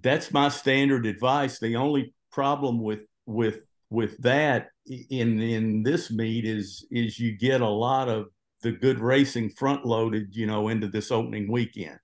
That's 0.01 0.33
my 0.33 0.49
standard 0.49 1.05
advice. 1.05 1.59
The 1.59 1.77
only 1.77 2.14
problem 2.33 2.81
with 2.81 3.01
with 3.27 3.66
with 3.90 4.16
that 4.23 4.69
in 4.87 5.38
in 5.38 5.83
this 5.83 6.11
meet 6.11 6.47
is 6.47 6.87
is 6.90 7.21
you 7.21 7.37
get 7.37 7.61
a 7.61 7.69
lot 7.69 8.09
of 8.09 8.29
the 8.62 8.73
good 8.73 9.01
racing 9.01 9.51
front 9.51 9.85
loaded, 9.85 10.35
you 10.35 10.47
know, 10.47 10.69
into 10.69 10.88
this 10.88 11.11
opening 11.11 11.53
weekend. 11.53 11.99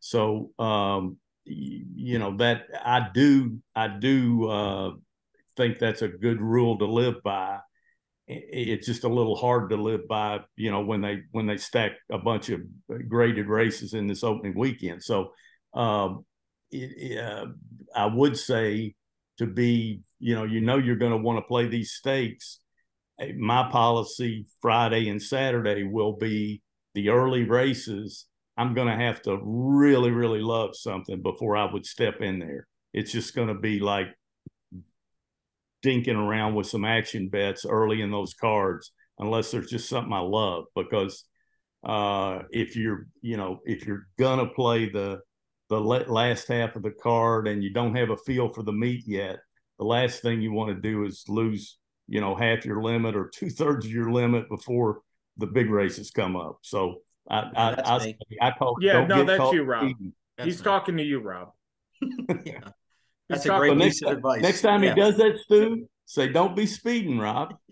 So 0.00 0.50
um, 0.58 1.18
you 1.46 2.18
know 2.18 2.36
that 2.38 2.66
I 2.84 3.08
do 3.12 3.58
I 3.74 3.88
do 3.88 4.48
uh, 4.48 4.90
think 5.56 5.78
that's 5.78 6.02
a 6.02 6.08
good 6.08 6.40
rule 6.40 6.78
to 6.78 6.86
live 6.86 7.22
by. 7.22 7.58
It's 8.26 8.86
just 8.86 9.04
a 9.04 9.08
little 9.08 9.36
hard 9.36 9.68
to 9.68 9.76
live 9.76 10.08
by, 10.08 10.40
you 10.56 10.70
know, 10.70 10.80
when 10.82 11.02
they 11.02 11.22
when 11.32 11.46
they 11.46 11.58
stack 11.58 11.92
a 12.10 12.18
bunch 12.18 12.48
of 12.48 12.60
graded 13.08 13.48
races 13.48 13.92
in 13.92 14.06
this 14.06 14.24
opening 14.24 14.58
weekend. 14.58 15.02
So 15.02 15.32
um, 15.74 16.24
it, 16.70 17.18
uh, 17.18 17.46
I 17.94 18.06
would 18.06 18.38
say 18.38 18.94
to 19.38 19.46
be, 19.46 20.00
you 20.20 20.34
know, 20.34 20.44
you 20.44 20.62
know 20.62 20.78
you're 20.78 20.96
going 20.96 21.12
to 21.12 21.18
want 21.18 21.38
to 21.38 21.42
play 21.42 21.66
these 21.66 21.92
stakes. 21.92 22.60
My 23.36 23.68
policy 23.70 24.46
Friday 24.62 25.08
and 25.10 25.22
Saturday 25.22 25.82
will 25.82 26.16
be 26.16 26.62
the 26.94 27.10
early 27.10 27.44
races 27.44 28.26
I'm 28.56 28.74
going 28.74 28.88
to 28.88 29.04
have 29.04 29.22
to 29.22 29.38
really, 29.42 30.10
really 30.10 30.40
love 30.40 30.76
something 30.76 31.22
before 31.22 31.56
I 31.56 31.70
would 31.70 31.84
step 31.84 32.20
in 32.20 32.38
there. 32.38 32.66
It's 32.92 33.12
just 33.12 33.34
going 33.34 33.48
to 33.48 33.54
be 33.54 33.80
like 33.80 34.08
dinking 35.84 36.16
around 36.16 36.54
with 36.54 36.66
some 36.66 36.84
action 36.84 37.28
bets 37.28 37.66
early 37.66 38.00
in 38.00 38.10
those 38.10 38.34
cards, 38.34 38.92
unless 39.18 39.50
there's 39.50 39.70
just 39.70 39.88
something 39.88 40.12
I 40.12 40.20
love. 40.20 40.64
Because 40.74 41.24
uh, 41.84 42.40
if 42.50 42.76
you're, 42.76 43.06
you 43.20 43.36
know, 43.36 43.60
if 43.64 43.86
you're 43.86 44.06
gonna 44.18 44.46
play 44.46 44.88
the 44.88 45.20
the 45.70 45.80
last 45.80 46.48
half 46.48 46.76
of 46.76 46.82
the 46.82 46.90
card 46.90 47.48
and 47.48 47.62
you 47.62 47.72
don't 47.72 47.96
have 47.96 48.10
a 48.10 48.16
feel 48.16 48.48
for 48.48 48.62
the 48.62 48.72
meet 48.72 49.02
yet, 49.06 49.38
the 49.78 49.84
last 49.84 50.22
thing 50.22 50.40
you 50.40 50.52
want 50.52 50.70
to 50.70 50.80
do 50.80 51.04
is 51.04 51.24
lose, 51.28 51.78
you 52.06 52.20
know, 52.20 52.34
half 52.34 52.64
your 52.64 52.82
limit 52.82 53.16
or 53.16 53.30
two 53.34 53.50
thirds 53.50 53.84
of 53.84 53.90
your 53.90 54.10
limit 54.10 54.48
before 54.48 55.00
the 55.36 55.46
big 55.46 55.70
races 55.70 56.10
come 56.10 56.36
up. 56.36 56.58
So 56.62 57.00
I, 57.28 57.38
I, 57.56 57.96
I, 57.96 58.14
I, 58.42 58.50
call. 58.52 58.76
Yeah, 58.80 59.06
no, 59.06 59.24
that's 59.24 59.52
you, 59.52 59.64
Rob. 59.64 59.90
He's 60.42 60.58
me. 60.58 60.64
talking 60.64 60.96
to 60.96 61.02
you, 61.02 61.20
Rob. 61.20 61.52
yeah, 62.44 62.60
that's 63.28 63.44
He's 63.44 63.46
a 63.46 63.58
great 63.58 63.78
piece 63.78 64.02
of 64.02 64.18
advice. 64.18 64.42
Next 64.42 64.62
time 64.62 64.82
yeah. 64.82 64.94
he 64.94 65.00
does 65.00 65.16
that, 65.16 65.38
Stu, 65.38 65.88
say, 66.04 66.28
"Don't 66.28 66.54
be 66.54 66.66
speeding, 66.66 67.18
Rob." 67.18 67.54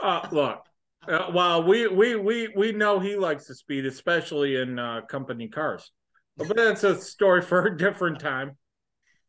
Uh, 0.00 0.26
look, 0.30 0.64
uh, 1.08 1.30
well, 1.34 1.62
we 1.62 1.86
we 1.88 2.16
we 2.16 2.48
we 2.56 2.72
know 2.72 2.98
he 3.00 3.16
likes 3.16 3.46
to 3.46 3.54
speed, 3.54 3.84
especially 3.84 4.56
in 4.56 4.78
uh, 4.78 5.00
company 5.02 5.48
cars. 5.48 5.90
But 6.36 6.54
that's 6.56 6.84
a 6.84 7.00
story 7.00 7.42
for 7.42 7.66
a 7.66 7.76
different 7.76 8.20
time. 8.20 8.56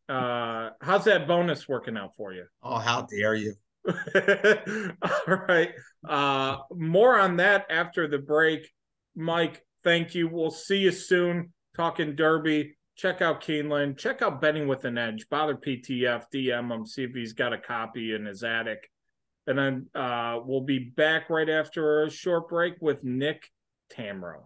Uh, 0.07 0.69
how's 0.81 1.05
that 1.05 1.27
bonus 1.27 1.67
working 1.67 1.97
out 1.97 2.15
for 2.15 2.33
you? 2.33 2.45
Oh, 2.63 2.77
how 2.77 3.01
dare 3.01 3.35
you! 3.35 3.53
All 3.87 5.35
right. 5.47 5.71
Uh, 6.07 6.57
more 6.71 7.19
on 7.19 7.37
that 7.37 7.65
after 7.69 8.07
the 8.07 8.19
break. 8.19 8.69
Mike, 9.17 9.65
thank 9.83 10.13
you. 10.13 10.27
We'll 10.27 10.51
see 10.51 10.77
you 10.77 10.91
soon. 10.91 11.51
Talking 11.75 12.15
Derby. 12.15 12.77
Check 12.95 13.21
out 13.21 13.41
Keeneland. 13.41 13.97
Check 13.97 14.21
out 14.21 14.39
Betting 14.39 14.67
with 14.67 14.85
an 14.85 14.97
Edge. 14.97 15.27
Bother 15.29 15.55
PTF, 15.55 16.25
DM 16.33 16.71
him, 16.71 16.85
see 16.85 17.03
if 17.03 17.15
he's 17.15 17.33
got 17.33 17.51
a 17.51 17.57
copy 17.57 18.13
in 18.13 18.25
his 18.25 18.43
attic. 18.43 18.91
And 19.47 19.57
then 19.57 19.87
uh, 19.95 20.39
we'll 20.45 20.61
be 20.61 20.77
back 20.77 21.31
right 21.31 21.49
after 21.49 22.03
a 22.03 22.11
short 22.11 22.47
break 22.47 22.75
with 22.79 23.03
Nick 23.03 23.49
Tammaro. 23.91 24.45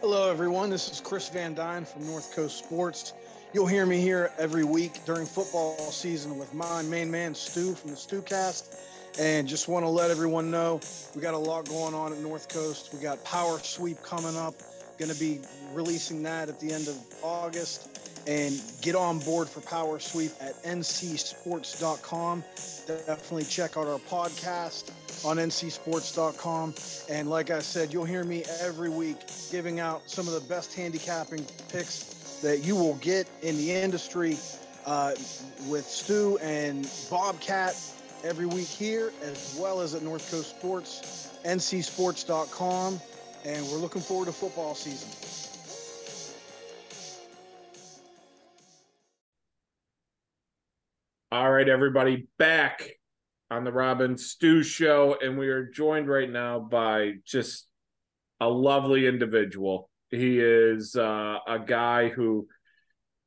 Hello, 0.00 0.30
everyone. 0.30 0.70
This 0.70 0.88
is 0.92 1.00
Chris 1.00 1.28
Van 1.28 1.54
Dyne 1.54 1.84
from 1.84 2.06
North 2.06 2.34
Coast 2.36 2.58
Sports. 2.58 3.14
You'll 3.54 3.66
hear 3.66 3.86
me 3.86 3.98
here 3.98 4.30
every 4.36 4.64
week 4.64 5.00
during 5.06 5.24
football 5.24 5.78
season 5.78 6.36
with 6.36 6.52
my 6.52 6.82
main 6.82 7.10
man, 7.10 7.34
Stu 7.34 7.74
from 7.74 7.90
the 7.90 7.96
Stewcast. 7.96 8.76
And 9.18 9.48
just 9.48 9.68
want 9.68 9.86
to 9.86 9.88
let 9.88 10.10
everyone 10.10 10.50
know 10.50 10.80
we 11.14 11.22
got 11.22 11.32
a 11.32 11.38
lot 11.38 11.66
going 11.66 11.94
on 11.94 12.12
at 12.12 12.18
North 12.18 12.50
Coast. 12.50 12.90
We 12.92 13.00
got 13.00 13.24
Power 13.24 13.58
Sweep 13.58 14.02
coming 14.02 14.36
up. 14.36 14.54
Going 14.98 15.10
to 15.10 15.18
be 15.18 15.40
releasing 15.72 16.22
that 16.24 16.50
at 16.50 16.60
the 16.60 16.70
end 16.70 16.88
of 16.88 16.98
August. 17.22 17.88
And 18.28 18.60
get 18.82 18.94
on 18.94 19.18
board 19.20 19.48
for 19.48 19.62
Power 19.62 19.98
Sweep 19.98 20.32
at 20.42 20.62
ncsports.com. 20.64 22.44
Definitely 22.86 23.44
check 23.44 23.78
out 23.78 23.86
our 23.86 23.98
podcast 23.98 24.92
on 25.24 25.38
ncsports.com. 25.38 26.74
And 27.08 27.30
like 27.30 27.50
I 27.50 27.60
said, 27.60 27.94
you'll 27.94 28.04
hear 28.04 28.24
me 28.24 28.44
every 28.60 28.90
week 28.90 29.16
giving 29.50 29.80
out 29.80 30.02
some 30.10 30.28
of 30.28 30.34
the 30.34 30.46
best 30.48 30.74
handicapping 30.74 31.46
picks 31.70 32.17
that 32.42 32.64
you 32.64 32.74
will 32.76 32.94
get 32.96 33.28
in 33.42 33.56
the 33.56 33.72
industry 33.72 34.36
uh, 34.86 35.12
with 35.68 35.84
Stu 35.86 36.38
and 36.38 36.90
Bobcat 37.10 37.76
every 38.24 38.46
week 38.46 38.66
here, 38.66 39.12
as 39.22 39.56
well 39.58 39.80
as 39.80 39.94
at 39.94 40.02
North 40.02 40.30
Coast 40.30 40.50
Sports, 40.50 41.38
ncsports.com. 41.44 43.00
And 43.44 43.66
we're 43.66 43.78
looking 43.78 44.02
forward 44.02 44.26
to 44.26 44.32
football 44.32 44.74
season. 44.74 45.08
All 51.30 51.50
right, 51.50 51.68
everybody, 51.68 52.26
back 52.38 52.88
on 53.50 53.64
the 53.64 53.72
Robin 53.72 54.16
Stu 54.16 54.62
show. 54.62 55.16
And 55.22 55.38
we 55.38 55.48
are 55.48 55.64
joined 55.64 56.08
right 56.08 56.30
now 56.30 56.58
by 56.58 57.16
just 57.24 57.66
a 58.40 58.48
lovely 58.48 59.06
individual. 59.06 59.87
He 60.10 60.40
is 60.40 60.96
uh, 60.96 61.38
a 61.46 61.58
guy 61.58 62.08
who 62.08 62.48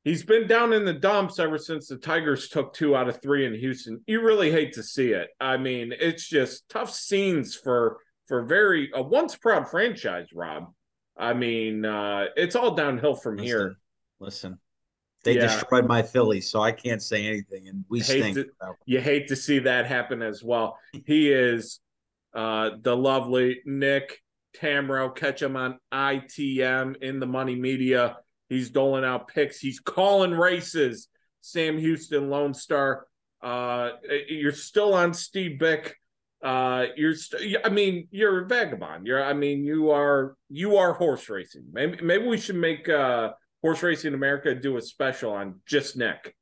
he's 0.04 0.24
been 0.24 0.48
down 0.48 0.74
in 0.74 0.86
the 0.86 0.94
dumps 0.94 1.40
ever 1.40 1.58
since 1.58 1.88
the 1.88 1.98
Tigers 1.98 2.50
took 2.50 2.74
two 2.74 2.96
out 2.96 3.08
of 3.08 3.22
three 3.22 3.46
in 3.46 3.54
Houston. 3.54 4.02
You 4.08 4.22
really 4.22 4.52
hate 4.52 4.74
to 4.74 4.84
see 4.84 5.12
it. 5.12 5.30
I 5.40 5.58
mean, 5.58 5.94
it's 6.00 6.28
just 6.28 6.68
tough 6.70 6.92
scenes 6.92 7.56
for 7.56 7.98
for 8.28 8.44
very 8.44 8.90
a 8.94 9.02
once 9.02 9.36
proud 9.36 9.70
franchise, 9.70 10.28
Rob. 10.34 10.74
I 11.18 11.34
mean, 11.34 11.86
uh, 11.86 12.26
it's 12.36 12.56
all 12.56 12.74
downhill 12.74 13.16
from 13.16 13.36
listen, 13.36 13.46
here. 13.46 13.76
Listen, 14.20 14.60
they 15.24 15.36
yeah. 15.36 15.42
destroyed 15.42 15.88
my 15.88 16.02
Phillies, 16.02 16.50
so 16.50 16.62
I 16.62 16.72
can't 16.72 17.02
say 17.02 17.28
anything, 17.28 17.68
and 17.68 17.86
we 17.90 18.00
hate 18.00 18.34
to, 18.36 18.46
you 18.86 19.00
hate 19.02 19.28
to 19.28 19.36
see 19.36 19.60
that 19.60 19.86
happen 19.86 20.22
as 20.22 20.44
well. 20.44 20.78
He 21.06 21.32
is 21.32 21.80
uh, 22.34 22.72
the 22.82 22.96
lovely 22.96 23.62
Nick 23.66 24.20
Tammaro. 24.60 25.16
Catch 25.16 25.42
him 25.42 25.56
on 25.56 25.78
ITM 25.94 27.02
in 27.02 27.20
the 27.20 27.26
Money 27.26 27.56
Media. 27.56 28.18
He's 28.50 28.70
doling 28.70 29.06
out 29.06 29.28
picks. 29.28 29.60
He's 29.60 29.80
calling 29.80 30.32
races. 30.32 31.08
Sam 31.42 31.78
Houston, 31.78 32.30
Lone 32.30 32.54
Star. 32.54 33.08
Uh, 33.42 33.92
you're 34.28 34.52
still 34.52 34.94
on 34.94 35.14
Steve 35.14 35.60
Byk. 35.60 35.94
Uh, 36.44 36.88
you're. 36.96 37.16
St- 37.16 37.58
I 37.64 37.70
mean, 37.70 38.08
you're 38.12 38.44
a 38.44 38.48
vagabond. 38.48 39.08
You're. 39.08 39.24
I 39.24 39.34
mean, 39.34 39.64
you 39.64 39.92
are. 39.92 40.36
You 40.50 40.78
are 40.78 40.94
horse 40.94 41.30
racing. 41.30 41.66
Maybe. 41.72 42.04
Maybe 42.04 42.28
we 42.28 42.38
should 42.38 42.56
make 42.56 42.90
uh 42.90 43.32
horse 43.62 43.82
racing 43.84 44.14
America 44.14 44.54
do 44.56 44.78
a 44.78 44.82
special 44.82 45.32
on 45.34 45.62
just 45.66 45.96
Nick. 45.98 46.36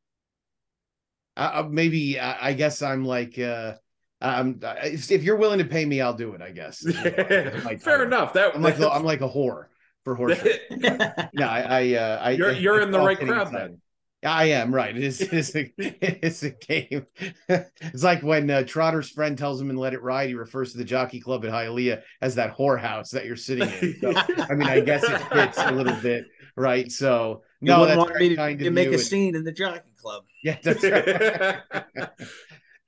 Uh, 1.38 1.66
maybe 1.70 2.20
I, 2.20 2.49
I 2.49 2.53
guess 2.53 2.82
I'm 2.82 3.05
like. 3.05 3.38
uh 3.39 3.76
um, 4.22 4.60
if, 4.84 5.12
if, 5.12 5.24
you're 5.24 5.38
willing 5.38 5.60
to 5.60 5.66
pay 5.66 5.86
me, 5.86 6.02
I'll 6.02 6.14
do 6.14 6.34
it. 6.34 6.42
I 6.42 6.52
guess. 6.52 6.84
like, 7.66 7.82
Fair 7.82 8.04
enough. 8.04 8.34
That 8.34 8.56
I'm 8.56 8.62
like 8.62 8.80
I'm 8.80 9.04
like 9.04 9.22
a 9.22 9.30
whore 9.30 9.66
for 10.04 10.16
horse. 10.16 10.40
no, 10.72 11.46
I, 11.48 11.62
I, 11.62 11.94
uh, 11.94 12.20
I 12.22 12.32
you're, 12.32 12.52
you're 12.52 12.82
in 12.82 12.92
the 12.92 13.00
right 13.00 13.20
crowd 13.20 13.52
then. 13.54 13.82
I 14.26 14.46
am 14.46 14.76
right. 14.76 14.96
It 14.96 15.04
is, 15.04 15.22
it 15.22 15.34
is 15.34 15.56
a, 15.56 15.72
it's 15.78 16.44
a 16.44 16.50
game. 16.50 17.06
it's 17.48 18.04
like 18.04 18.22
when 18.22 18.50
uh, 18.50 18.64
Trotter's 18.64 19.10
friend 19.10 19.38
tells 19.38 19.62
him 19.62 19.70
in 19.70 19.78
Let 19.78 19.94
It 19.94 20.02
Ride, 20.02 20.30
he 20.30 20.36
refers 20.36 20.74
to 20.74 20.78
the 20.78 20.84
jockey 20.84 21.22
club 21.22 21.46
at 21.46 21.52
Hialeah 21.52 22.02
as 22.22 22.36
that 22.36 22.58
whorehouse 22.58 23.12
that 23.12 23.26
you're 23.26 23.38
sitting 23.38 23.70
in. 23.82 23.96
So, 24.02 24.14
I 24.16 24.56
mean, 24.56 24.68
I 24.68 24.82
guess 24.82 25.04
it 25.04 25.20
fits 25.32 25.58
a 25.58 25.72
little 25.72 25.96
bit, 26.02 26.26
right? 26.58 26.92
So 26.92 27.44
you 27.62 27.68
no, 27.68 27.86
that's 27.86 27.98
want 27.98 28.16
me 28.18 28.36
to, 28.36 28.58
to 28.58 28.72
make 28.72 28.90
a 28.90 29.00
scene 29.00 29.36
in 29.36 29.44
the 29.46 29.54
jockey 29.54 29.94
club. 30.02 30.24
Yeah, 30.44 30.58
that's 30.62 30.84
right. 30.84 32.10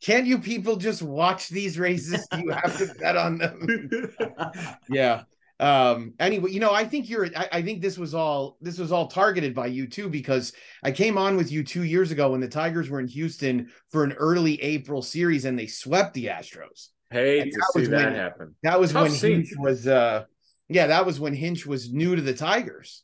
Can 0.01 0.25
you 0.25 0.39
people 0.39 0.75
just 0.75 1.01
watch 1.01 1.49
these 1.49 1.77
races? 1.77 2.27
Do 2.31 2.39
you 2.39 2.49
have 2.51 2.77
to 2.77 2.93
bet 2.99 3.15
on 3.15 3.37
them? 3.37 4.13
yeah 4.89 5.23
um 5.61 6.13
anyway 6.19 6.49
you 6.49 6.59
know 6.59 6.73
i 6.73 6.83
think 6.83 7.07
you're 7.07 7.27
I, 7.37 7.47
I, 7.51 7.61
think 7.61 7.81
this 7.81 7.95
was 7.95 8.15
all 8.15 8.57
this 8.61 8.79
was 8.79 8.91
all 8.91 9.05
targeted 9.07 9.53
by 9.53 9.67
you 9.67 9.85
too 9.85 10.09
because 10.09 10.53
i 10.83 10.91
came 10.91 11.19
on 11.19 11.37
with 11.37 11.51
you 11.51 11.63
two 11.63 11.83
years 11.83 12.09
ago 12.09 12.31
when 12.31 12.41
the 12.41 12.47
tigers 12.47 12.89
were 12.89 12.99
in 12.99 13.07
houston 13.07 13.69
for 13.91 14.03
an 14.03 14.13
early 14.13 14.59
april 14.63 15.03
series 15.03 15.45
and 15.45 15.57
they 15.57 15.67
swept 15.67 16.15
the 16.15 16.25
astros 16.25 16.87
hey 17.11 17.43
to 17.43 17.51
that 17.51 17.71
see 17.73 17.85
that 17.85 18.05
when, 18.05 18.15
happen 18.15 18.55
that 18.63 18.79
was 18.79 18.91
Tough 18.91 19.03
when 19.03 19.11
scene. 19.11 19.31
hinch 19.33 19.49
was 19.59 19.85
uh 19.85 20.23
yeah 20.67 20.87
that 20.87 21.05
was 21.05 21.19
when 21.19 21.35
hinch 21.35 21.67
was 21.67 21.93
new 21.93 22.15
to 22.15 22.23
the 22.23 22.33
tigers 22.33 23.03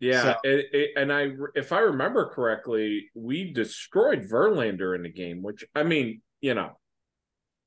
yeah 0.00 0.22
so. 0.22 0.34
it, 0.44 0.66
it, 0.72 0.90
and 0.96 1.12
i 1.12 1.28
if 1.54 1.72
i 1.72 1.78
remember 1.78 2.28
correctly 2.28 3.10
we 3.14 3.52
destroyed 3.52 4.28
verlander 4.28 4.94
in 4.94 5.02
the 5.02 5.12
game 5.12 5.42
which 5.42 5.64
i 5.74 5.82
mean 5.82 6.20
you 6.40 6.54
know 6.54 6.72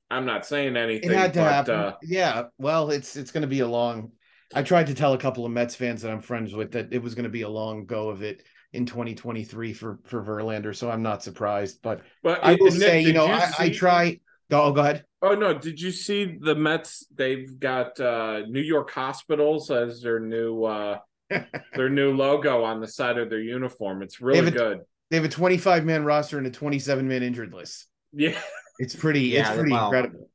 I'm 0.09 0.25
not 0.25 0.45
saying 0.45 0.77
anything. 0.77 1.11
It 1.11 1.17
had 1.17 1.33
to 1.33 1.39
but, 1.39 1.51
happen. 1.51 1.75
Uh, 1.75 1.95
yeah. 2.01 2.43
Well, 2.57 2.91
it's 2.91 3.15
it's 3.15 3.31
going 3.31 3.41
to 3.41 3.47
be 3.47 3.59
a 3.59 3.67
long. 3.67 4.11
I 4.55 4.63
tried 4.63 4.87
to 4.87 4.93
tell 4.93 5.13
a 5.13 5.17
couple 5.17 5.45
of 5.45 5.51
Mets 5.51 5.75
fans 5.75 6.01
that 6.01 6.11
I'm 6.11 6.21
friends 6.21 6.53
with 6.53 6.71
that 6.71 6.93
it 6.93 7.03
was 7.03 7.15
going 7.15 7.25
to 7.25 7.29
be 7.29 7.41
a 7.41 7.49
long 7.49 7.85
go 7.85 8.09
of 8.09 8.21
it 8.23 8.43
in 8.71 8.85
2023 8.85 9.73
for 9.73 9.99
for 10.05 10.23
Verlander. 10.23 10.75
So 10.75 10.89
I'm 10.89 11.03
not 11.03 11.23
surprised. 11.23 11.79
But 11.81 12.01
but 12.23 12.43
I 12.43 12.55
will 12.55 12.71
Nick, 12.71 12.81
say, 12.81 13.01
you 13.01 13.13
know, 13.13 13.25
you 13.25 13.33
I, 13.33 13.51
I, 13.59 13.69
try. 13.69 14.19
Oh, 14.49 14.71
go 14.71 14.81
ahead. 14.81 15.03
Oh 15.21 15.35
no! 15.35 15.57
Did 15.57 15.81
you 15.81 15.91
see 15.91 16.37
the 16.39 16.55
Mets? 16.55 17.05
They've 17.13 17.59
got 17.59 17.99
uh, 17.99 18.43
New 18.47 18.61
York 18.61 18.91
hospitals 18.91 19.69
as 19.69 20.01
their 20.01 20.21
new 20.21 20.63
uh, 20.63 20.99
their 21.75 21.89
new 21.89 22.15
logo 22.15 22.63
on 22.63 22.79
the 22.79 22.87
side 22.87 23.17
of 23.17 23.29
their 23.29 23.41
uniform. 23.41 24.01
It's 24.01 24.21
really 24.21 24.49
they 24.49 24.57
good. 24.57 24.79
They 25.09 25.17
have 25.17 25.25
a 25.25 25.29
25 25.29 25.85
man 25.85 26.03
roster 26.03 26.37
and 26.37 26.47
a 26.47 26.51
27 26.51 27.07
man 27.07 27.23
injured 27.23 27.53
list. 27.53 27.87
Yeah. 28.13 28.37
It's 28.79 28.95
pretty. 28.95 29.21
Yeah, 29.21 29.47
it's 29.47 29.57
pretty 29.57 29.71
well, 29.71 29.85
incredible. 29.85 30.29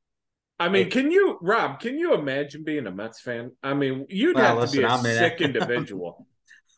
I 0.59 0.69
mean, 0.69 0.91
can 0.91 1.11
you, 1.11 1.39
Rob? 1.41 1.81
Can 1.81 1.99
you 1.99 2.15
imagine 2.15 2.63
being 2.63 2.87
a 2.87 2.91
Mets 2.91 3.21
fan? 3.21 3.51
I 3.63 3.75
mean, 3.75 4.07
you'd 4.09 4.37
well, 4.37 4.45
have 4.45 4.59
listen, 4.59 4.77
to 4.77 4.81
be 4.81 4.85
a 4.85 4.89
I'm 4.89 5.03
sick 5.03 5.41
in 5.41 5.47
individual. 5.57 6.27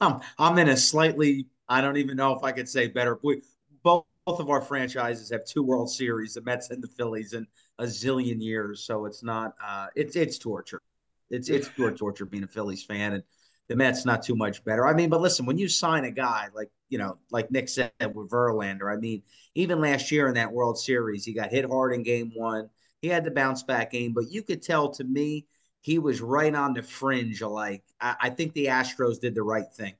I'm 0.00 0.20
I'm 0.38 0.58
in 0.58 0.68
a 0.68 0.76
slightly. 0.76 1.46
I 1.68 1.80
don't 1.80 1.96
even 1.96 2.16
know 2.16 2.34
if 2.34 2.42
I 2.42 2.52
could 2.52 2.68
say 2.68 2.88
better. 2.88 3.18
We, 3.22 3.42
both 3.82 4.04
both 4.26 4.40
of 4.40 4.48
our 4.48 4.62
franchises 4.62 5.30
have 5.30 5.44
two 5.44 5.62
World 5.62 5.90
Series, 5.90 6.34
the 6.34 6.40
Mets 6.42 6.70
and 6.70 6.82
the 6.82 6.88
Phillies, 6.88 7.34
in 7.34 7.46
a 7.78 7.84
zillion 7.84 8.42
years. 8.42 8.86
So 8.86 9.04
it's 9.04 9.22
not. 9.22 9.52
Uh, 9.62 9.88
it's 9.94 10.16
it's 10.16 10.38
torture. 10.38 10.82
It's 11.30 11.48
it's 11.48 11.68
pure 11.68 11.92
torture 11.92 12.26
being 12.26 12.44
a 12.44 12.48
Phillies 12.48 12.84
fan, 12.84 13.14
and 13.14 13.22
the 13.68 13.76
Mets 13.76 14.04
not 14.04 14.22
too 14.22 14.36
much 14.36 14.64
better. 14.64 14.86
I 14.86 14.94
mean, 14.94 15.08
but 15.10 15.20
listen, 15.20 15.46
when 15.46 15.58
you 15.58 15.68
sign 15.68 16.04
a 16.04 16.10
guy 16.10 16.48
like 16.54 16.70
you 16.88 16.98
know, 16.98 17.18
like 17.30 17.50
Nick 17.50 17.68
said 17.68 17.92
with 18.00 18.30
Verlander, 18.30 18.92
I 18.92 18.98
mean, 18.98 19.22
even 19.54 19.80
last 19.80 20.10
year 20.10 20.28
in 20.28 20.34
that 20.34 20.52
World 20.52 20.78
Series, 20.78 21.24
he 21.24 21.32
got 21.32 21.50
hit 21.50 21.64
hard 21.64 21.94
in 21.94 22.02
Game 22.02 22.32
One. 22.34 22.70
He 23.00 23.08
had 23.08 23.24
the 23.24 23.30
bounce 23.30 23.62
back 23.62 23.90
game, 23.92 24.12
but 24.12 24.30
you 24.30 24.42
could 24.42 24.62
tell 24.62 24.90
to 24.92 25.04
me 25.04 25.46
he 25.80 25.98
was 25.98 26.20
right 26.20 26.54
on 26.54 26.74
the 26.74 26.82
fringe. 26.82 27.42
Like 27.42 27.82
I, 28.00 28.16
I 28.20 28.30
think 28.30 28.52
the 28.52 28.66
Astros 28.66 29.20
did 29.20 29.34
the 29.34 29.42
right 29.42 29.70
thing. 29.74 29.94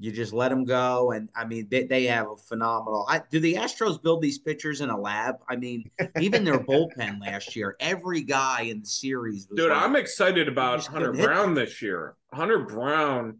You 0.00 0.12
just 0.12 0.32
let 0.32 0.50
them 0.50 0.64
go, 0.64 1.10
and 1.10 1.28
I 1.34 1.44
mean 1.44 1.66
they, 1.70 1.84
they 1.84 2.04
have 2.04 2.28
a 2.30 2.36
phenomenal. 2.36 3.04
I, 3.08 3.20
do 3.30 3.40
the 3.40 3.54
Astros 3.54 4.00
build 4.00 4.22
these 4.22 4.38
pitchers 4.38 4.80
in 4.80 4.90
a 4.90 4.98
lab? 4.98 5.36
I 5.48 5.56
mean, 5.56 5.90
even 6.20 6.44
their 6.44 6.58
bullpen 6.58 7.20
last 7.20 7.56
year, 7.56 7.74
every 7.80 8.22
guy 8.22 8.62
in 8.62 8.80
the 8.80 8.86
series. 8.86 9.46
Dude, 9.46 9.70
like, 9.70 9.82
I'm 9.82 9.96
excited 9.96 10.46
about 10.46 10.86
Hunter 10.86 11.12
Brown 11.12 11.54
this 11.54 11.82
year. 11.82 12.14
Hunter 12.32 12.60
Brown, 12.60 13.38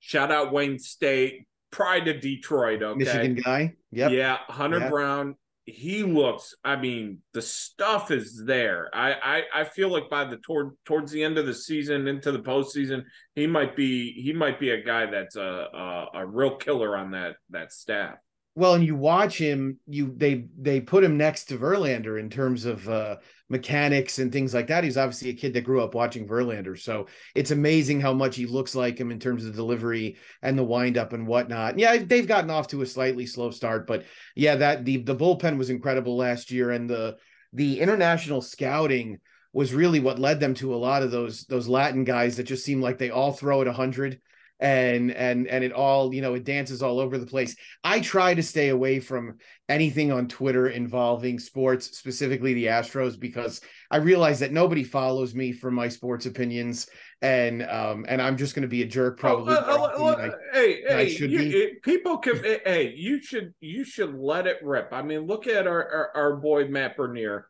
shout 0.00 0.30
out 0.30 0.52
Wayne 0.52 0.78
State, 0.78 1.46
pride 1.70 2.06
of 2.08 2.20
Detroit. 2.20 2.82
Okay, 2.82 2.98
Michigan 2.98 3.34
guy. 3.36 3.74
Yep. 3.92 4.12
Yeah, 4.12 4.38
Hunter 4.48 4.80
yep. 4.80 4.90
Brown. 4.90 5.36
He 5.66 6.02
looks. 6.02 6.54
I 6.62 6.76
mean, 6.76 7.20
the 7.32 7.40
stuff 7.40 8.10
is 8.10 8.44
there. 8.44 8.90
I, 8.92 9.12
I 9.12 9.60
I 9.60 9.64
feel 9.64 9.88
like 9.88 10.10
by 10.10 10.24
the 10.24 10.36
toward 10.36 10.72
towards 10.84 11.10
the 11.10 11.22
end 11.22 11.38
of 11.38 11.46
the 11.46 11.54
season 11.54 12.06
into 12.06 12.32
the 12.32 12.40
postseason, 12.40 13.04
he 13.34 13.46
might 13.46 13.74
be 13.74 14.12
he 14.12 14.34
might 14.34 14.60
be 14.60 14.70
a 14.70 14.82
guy 14.82 15.06
that's 15.06 15.36
a 15.36 15.40
a, 15.42 16.06
a 16.14 16.26
real 16.26 16.56
killer 16.56 16.96
on 16.96 17.12
that 17.12 17.36
that 17.48 17.72
staff. 17.72 18.18
Well, 18.56 18.74
and 18.74 18.84
you 18.84 18.94
watch 18.94 19.36
him, 19.36 19.80
you 19.88 20.14
they 20.16 20.46
they 20.56 20.80
put 20.80 21.02
him 21.02 21.16
next 21.16 21.46
to 21.46 21.58
Verlander 21.58 22.20
in 22.20 22.30
terms 22.30 22.66
of 22.66 22.88
uh, 22.88 23.16
mechanics 23.48 24.20
and 24.20 24.30
things 24.30 24.54
like 24.54 24.68
that. 24.68 24.84
He's 24.84 24.96
obviously 24.96 25.30
a 25.30 25.34
kid 25.34 25.54
that 25.54 25.64
grew 25.64 25.82
up 25.82 25.94
watching 25.94 26.28
Verlander, 26.28 26.78
so 26.78 27.06
it's 27.34 27.50
amazing 27.50 28.00
how 28.00 28.12
much 28.12 28.36
he 28.36 28.46
looks 28.46 28.76
like 28.76 28.96
him 28.96 29.10
in 29.10 29.18
terms 29.18 29.44
of 29.44 29.56
delivery 29.56 30.18
and 30.40 30.56
the 30.56 30.62
windup 30.62 31.12
and 31.12 31.26
whatnot. 31.26 31.80
Yeah, 31.80 31.96
they've 31.96 32.28
gotten 32.28 32.50
off 32.50 32.68
to 32.68 32.82
a 32.82 32.86
slightly 32.86 33.26
slow 33.26 33.50
start, 33.50 33.88
but 33.88 34.04
yeah, 34.36 34.54
that 34.54 34.84
the 34.84 34.98
the 34.98 35.16
bullpen 35.16 35.58
was 35.58 35.70
incredible 35.70 36.16
last 36.16 36.52
year, 36.52 36.70
and 36.70 36.88
the 36.88 37.16
the 37.52 37.80
international 37.80 38.40
scouting 38.40 39.18
was 39.52 39.74
really 39.74 40.00
what 40.00 40.18
led 40.20 40.38
them 40.38 40.54
to 40.54 40.74
a 40.74 40.76
lot 40.76 41.02
of 41.02 41.10
those 41.10 41.44
those 41.46 41.66
Latin 41.66 42.04
guys 42.04 42.36
that 42.36 42.44
just 42.44 42.64
seem 42.64 42.80
like 42.80 42.98
they 42.98 43.10
all 43.10 43.32
throw 43.32 43.62
at 43.62 43.66
hundred 43.66 44.20
and 44.64 45.10
and 45.10 45.46
and 45.46 45.62
it 45.62 45.72
all 45.72 46.14
you 46.14 46.22
know 46.22 46.32
it 46.32 46.44
dances 46.44 46.82
all 46.82 46.98
over 46.98 47.18
the 47.18 47.26
place. 47.26 47.54
I 47.84 48.00
try 48.00 48.32
to 48.32 48.42
stay 48.42 48.70
away 48.70 48.98
from 48.98 49.36
anything 49.68 50.10
on 50.10 50.26
twitter 50.26 50.68
involving 50.68 51.38
sports 51.38 51.96
specifically 51.96 52.52
the 52.52 52.66
astros 52.66 53.18
because 53.18 53.62
i 53.90 53.96
realize 53.96 54.38
that 54.38 54.52
nobody 54.52 54.84
follows 54.84 55.34
me 55.34 55.52
for 55.52 55.70
my 55.70 55.88
sports 55.88 56.26
opinions. 56.26 56.88
And 57.22 57.62
um 57.62 58.04
and 58.08 58.20
i'm 58.20 58.36
just 58.36 58.54
going 58.54 58.62
to 58.62 58.68
be 58.68 58.82
a 58.82 58.86
jerk 58.86 59.18
probably 59.18 59.54
oh, 59.54 59.84
uh, 59.84 59.98
uh, 59.98 60.16
I, 60.16 60.30
hey 60.52 60.82
hey 60.86 61.08
you, 61.08 61.40
it, 61.40 61.82
people 61.82 62.18
can 62.18 62.42
hey 62.42 62.92
you 62.94 63.22
should 63.22 63.54
you 63.60 63.84
should 63.84 64.14
let 64.14 64.46
it 64.46 64.58
rip. 64.62 64.88
I 64.92 65.02
mean 65.02 65.20
look 65.20 65.46
at 65.46 65.66
our 65.66 65.90
our, 65.90 66.10
our 66.14 66.36
boy 66.36 66.68
matt 66.68 66.96
bernier 66.96 67.48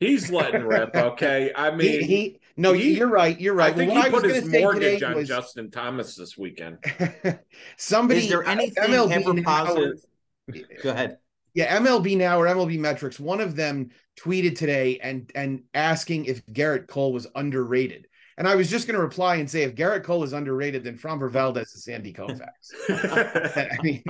He's 0.00 0.30
letting 0.30 0.64
rip. 0.64 0.90
Okay, 0.96 1.52
I 1.54 1.70
mean, 1.70 2.00
he, 2.00 2.06
he 2.06 2.40
no, 2.56 2.72
he, 2.72 2.96
you're 2.96 3.08
right. 3.08 3.38
You're 3.38 3.54
right. 3.54 3.72
I 3.72 3.76
think 3.76 3.92
well, 3.92 4.02
he 4.02 4.10
put 4.10 4.24
his 4.24 4.46
mortgage 4.46 5.02
on 5.02 5.14
was... 5.14 5.28
Justin 5.28 5.70
Thomas 5.70 6.16
this 6.16 6.36
weekend. 6.36 6.78
Somebody 7.76 8.20
is 8.20 8.28
there 8.28 8.46
uh, 8.46 8.50
anything 8.50 8.82
MLB 8.82 9.12
ever 9.12 9.42
positive? 9.42 10.04
Go 10.82 10.90
ahead. 10.90 11.18
Yeah, 11.54 11.78
MLB 11.78 12.16
now 12.16 12.40
or 12.40 12.46
MLB 12.46 12.78
Metrics. 12.78 13.20
One 13.20 13.40
of 13.40 13.56
them 13.56 13.90
tweeted 14.18 14.56
today 14.56 14.98
and 15.02 15.30
and 15.34 15.62
asking 15.74 16.24
if 16.24 16.44
Gerrit 16.46 16.86
Cole 16.86 17.12
was 17.12 17.26
underrated. 17.34 18.06
And 18.38 18.48
I 18.48 18.54
was 18.54 18.70
just 18.70 18.86
going 18.86 18.96
to 18.96 19.02
reply 19.02 19.36
and 19.36 19.50
say, 19.50 19.64
if 19.64 19.74
Gerrit 19.74 20.02
Cole 20.02 20.24
is 20.24 20.32
underrated, 20.32 20.82
then 20.82 20.96
Framber 20.96 21.30
Valdez 21.30 21.74
is 21.74 21.84
Sandy 21.84 22.14
Koufax. 22.14 22.48
I 22.88 23.76
mean, 23.82 24.02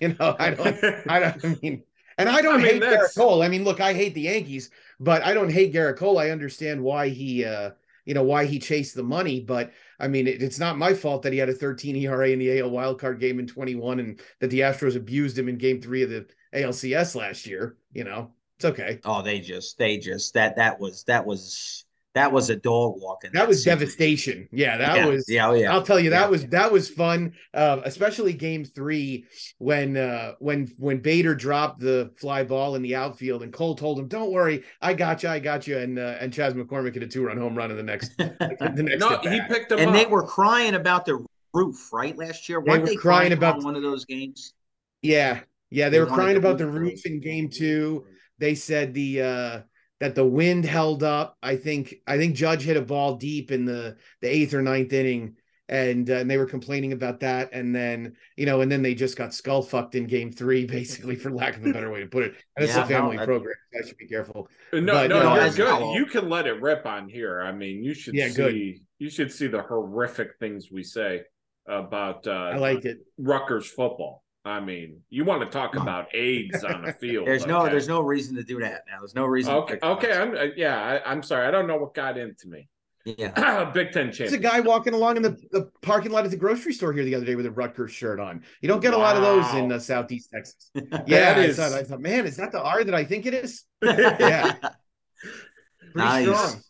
you 0.00 0.16
know, 0.18 0.36
I 0.38 0.50
don't, 0.50 0.84
I 1.06 1.18
don't 1.20 1.44
I 1.44 1.58
mean, 1.60 1.82
and 2.16 2.30
I 2.30 2.40
don't 2.40 2.54
I 2.54 2.62
mean, 2.62 2.66
hate 2.66 2.80
that's... 2.80 3.14
Gerrit 3.14 3.16
Cole. 3.18 3.42
I 3.42 3.48
mean, 3.48 3.64
look, 3.64 3.80
I 3.80 3.92
hate 3.92 4.14
the 4.14 4.22
Yankees, 4.22 4.70
but 5.00 5.22
I 5.24 5.34
don't 5.34 5.52
hate 5.52 5.72
Gerrit 5.72 5.96
Cole. 5.96 6.18
I 6.18 6.30
understand 6.30 6.82
why 6.82 7.08
he, 7.08 7.44
uh, 7.44 7.70
you 8.04 8.14
know, 8.14 8.22
why 8.22 8.46
he 8.46 8.58
chased 8.58 8.94
the 8.94 9.02
money. 9.02 9.40
But 9.40 9.72
I 9.98 10.08
mean, 10.08 10.26
it, 10.26 10.42
it's 10.42 10.58
not 10.58 10.78
my 10.78 10.94
fault 10.94 11.22
that 11.22 11.32
he 11.32 11.38
had 11.38 11.48
a 11.48 11.54
13 11.54 11.96
ERA 11.96 12.30
in 12.30 12.38
the 12.38 12.60
AL 12.60 12.70
wildcard 12.70 13.20
game 13.20 13.38
in 13.38 13.46
21 13.46 14.00
and 14.00 14.20
that 14.40 14.48
the 14.48 14.60
Astros 14.60 14.96
abused 14.96 15.38
him 15.38 15.48
in 15.48 15.58
game 15.58 15.80
three 15.80 16.02
of 16.02 16.10
the 16.10 16.26
ALCS 16.54 17.14
last 17.14 17.46
year. 17.46 17.76
You 17.92 18.04
know, 18.04 18.32
it's 18.56 18.64
okay. 18.64 19.00
Oh, 19.04 19.22
they 19.22 19.40
just, 19.40 19.78
they 19.78 19.98
just, 19.98 20.34
that, 20.34 20.56
that 20.56 20.80
was, 20.80 21.04
that 21.04 21.24
was, 21.24 21.84
that 22.18 22.32
was 22.32 22.50
a 22.50 22.56
dog 22.56 22.94
walking. 22.96 23.30
That, 23.32 23.40
that 23.40 23.48
was 23.48 23.62
series. 23.62 23.78
devastation. 23.78 24.48
Yeah, 24.50 24.76
that 24.76 24.96
yeah. 24.96 25.06
was. 25.06 25.24
Yeah, 25.28 25.48
oh, 25.48 25.54
yeah. 25.54 25.72
I'll 25.72 25.82
tell 25.82 26.00
you, 26.00 26.10
that 26.10 26.22
yeah. 26.22 26.28
was 26.28 26.46
that 26.46 26.72
was 26.72 26.90
fun. 26.90 27.34
Uh, 27.54 27.80
especially 27.84 28.32
game 28.32 28.64
three 28.64 29.24
when 29.58 29.96
uh, 29.96 30.32
when 30.40 30.66
when 30.78 30.98
Bader 30.98 31.34
dropped 31.34 31.80
the 31.80 32.12
fly 32.16 32.42
ball 32.42 32.74
in 32.74 32.82
the 32.82 32.96
outfield 32.96 33.42
and 33.44 33.52
Cole 33.52 33.76
told 33.76 33.98
him, 33.98 34.08
"Don't 34.08 34.32
worry, 34.32 34.64
I 34.82 34.94
got 34.94 35.22
you, 35.22 35.28
I 35.28 35.38
got 35.38 35.66
you." 35.66 35.78
And 35.78 35.98
uh, 35.98 36.16
and 36.20 36.32
Chas 36.32 36.54
McCormick 36.54 36.94
hit 36.94 37.04
a 37.04 37.06
two 37.06 37.24
run 37.24 37.38
home 37.38 37.56
run 37.56 37.70
in 37.70 37.76
the 37.76 37.82
next. 37.82 38.14
the 38.18 38.82
next 38.82 39.00
no, 39.00 39.18
he 39.18 39.40
picked 39.48 39.70
him 39.70 39.78
and 39.78 39.90
up. 39.90 39.94
they 39.94 40.06
were 40.06 40.24
crying 40.24 40.74
about 40.74 41.06
the 41.06 41.24
roof 41.54 41.92
right 41.92 42.16
last 42.16 42.48
year. 42.48 42.60
Weren't 42.60 42.84
they, 42.84 42.94
were 42.94 43.00
crying, 43.00 43.28
crying 43.28 43.32
about 43.32 43.62
one 43.62 43.76
of 43.76 43.82
those 43.82 44.04
games. 44.04 44.54
Yeah, 45.02 45.40
yeah, 45.70 45.88
they, 45.88 45.98
they 45.98 46.00
were 46.00 46.06
crying 46.06 46.36
about 46.36 46.58
the 46.58 46.66
roof 46.66 47.06
in 47.06 47.20
game 47.20 47.48
two. 47.48 48.06
They 48.38 48.56
said 48.56 48.92
the 48.92 49.22
uh 49.22 49.60
that 50.00 50.14
the 50.14 50.24
wind 50.26 50.64
held 50.64 51.02
up. 51.02 51.36
I 51.42 51.56
think 51.56 51.96
I 52.06 52.16
think 52.18 52.34
Judge 52.36 52.62
hit 52.62 52.76
a 52.76 52.82
ball 52.82 53.16
deep 53.16 53.50
in 53.50 53.64
the 53.64 53.96
the 54.20 54.28
eighth 54.28 54.54
or 54.54 54.62
ninth 54.62 54.92
inning, 54.92 55.36
and 55.68 56.08
uh, 56.08 56.14
and 56.14 56.30
they 56.30 56.36
were 56.38 56.46
complaining 56.46 56.92
about 56.92 57.20
that. 57.20 57.50
And 57.52 57.74
then 57.74 58.14
you 58.36 58.46
know, 58.46 58.60
and 58.60 58.70
then 58.70 58.82
they 58.82 58.94
just 58.94 59.16
got 59.16 59.34
skull 59.34 59.62
fucked 59.62 59.94
in 59.94 60.06
Game 60.06 60.30
Three, 60.30 60.66
basically, 60.78 61.16
for 61.16 61.30
lack 61.30 61.56
of 61.56 61.66
a 61.66 61.72
better 61.72 61.90
way 61.90 62.00
to 62.00 62.06
put 62.06 62.24
it. 62.24 62.34
And 62.56 62.64
it's 62.64 62.76
Yeah, 62.76 62.84
a 62.84 62.86
family 62.86 63.16
no, 63.16 63.24
program. 63.24 63.54
I 63.74 63.86
should 63.86 63.96
be 63.98 64.06
careful. 64.06 64.48
No, 64.72 64.80
But, 64.92 65.08
no, 65.10 65.22
no, 65.22 65.34
you're 65.34 65.42
as- 65.44 65.56
good. 65.56 65.92
You 65.94 66.06
can 66.06 66.28
let 66.28 66.46
it 66.46 66.60
rip 66.62 66.86
on 66.86 67.08
here. 67.08 67.40
I 67.40 67.52
mean, 67.52 67.82
you 67.82 67.94
should 67.94 68.14
Yeah, 68.14 68.28
see 68.28 68.34
good. 68.34 68.80
you 68.98 69.10
should 69.10 69.32
see 69.32 69.46
the 69.46 69.62
horrific 69.62 70.30
things 70.38 70.68
we 70.70 70.82
say 70.82 71.22
about 71.66 72.26
uh 72.26 72.30
I 72.30 72.56
like 72.56 72.84
it. 72.86 72.98
Rutgers 73.18 73.66
football. 73.68 74.22
I 74.44 74.60
mean, 74.60 75.02
you 75.10 75.24
want 75.24 75.42
to 75.42 75.48
talk 75.48 75.76
about 75.76 76.14
AIDS 76.14 76.64
on 76.64 76.82
the 76.82 76.92
field. 76.94 77.26
There's 77.26 77.46
no 77.46 77.64
there's 77.66 77.88
no 77.88 78.00
reason 78.00 78.34
to 78.36 78.42
do 78.42 78.60
that 78.60 78.84
now. 78.88 79.00
There's 79.00 79.14
no 79.14 79.26
reason. 79.26 79.52
Okay, 79.54 79.74
pick 79.74 79.84
okay. 79.84 80.12
I'm 80.12 80.34
uh, 80.34 80.44
yeah. 80.56 81.00
I, 81.04 81.10
I'm 81.10 81.22
sorry. 81.22 81.46
I 81.46 81.50
don't 81.50 81.66
know 81.66 81.76
what 81.76 81.92
got 81.94 82.16
into 82.16 82.48
me. 82.48 82.68
yeah. 83.04 83.64
Big 83.74 83.92
Ten 83.92 84.10
There's 84.16 84.32
a 84.32 84.38
guy 84.38 84.60
walking 84.60 84.94
along 84.94 85.16
in 85.16 85.22
the, 85.22 85.36
the 85.52 85.70
parking 85.82 86.12
lot 86.12 86.24
at 86.24 86.30
the 86.30 86.36
grocery 86.36 86.72
store 86.72 86.92
here 86.92 87.04
the 87.04 87.14
other 87.14 87.24
day 87.26 87.34
with 87.34 87.46
a 87.46 87.50
Rutgers 87.50 87.92
shirt 87.92 88.20
on. 88.20 88.42
You 88.62 88.68
don't 88.68 88.80
get 88.80 88.94
a 88.94 88.98
lot 88.98 89.16
of 89.16 89.22
those 89.22 89.52
in 89.54 89.68
Wow. 89.68 89.76
uh, 89.76 89.78
Southeast 89.78 90.30
Texas. 90.32 90.70
That 90.74 91.08
Yeah, 91.08 91.34
I 91.36 91.52
thought, 91.52 91.72
I 91.72 91.82
thought, 91.82 92.00
man, 92.00 92.26
is 92.26 92.36
that 92.36 92.52
the 92.52 92.62
R 92.62 92.84
that 92.84 92.94
I 92.94 93.04
think 93.04 93.26
it 93.26 93.34
is? 93.34 93.64
Yeah. 93.82 94.52
Pretty 95.92 95.96
Nice. 95.96 96.26
strong. 96.26 96.62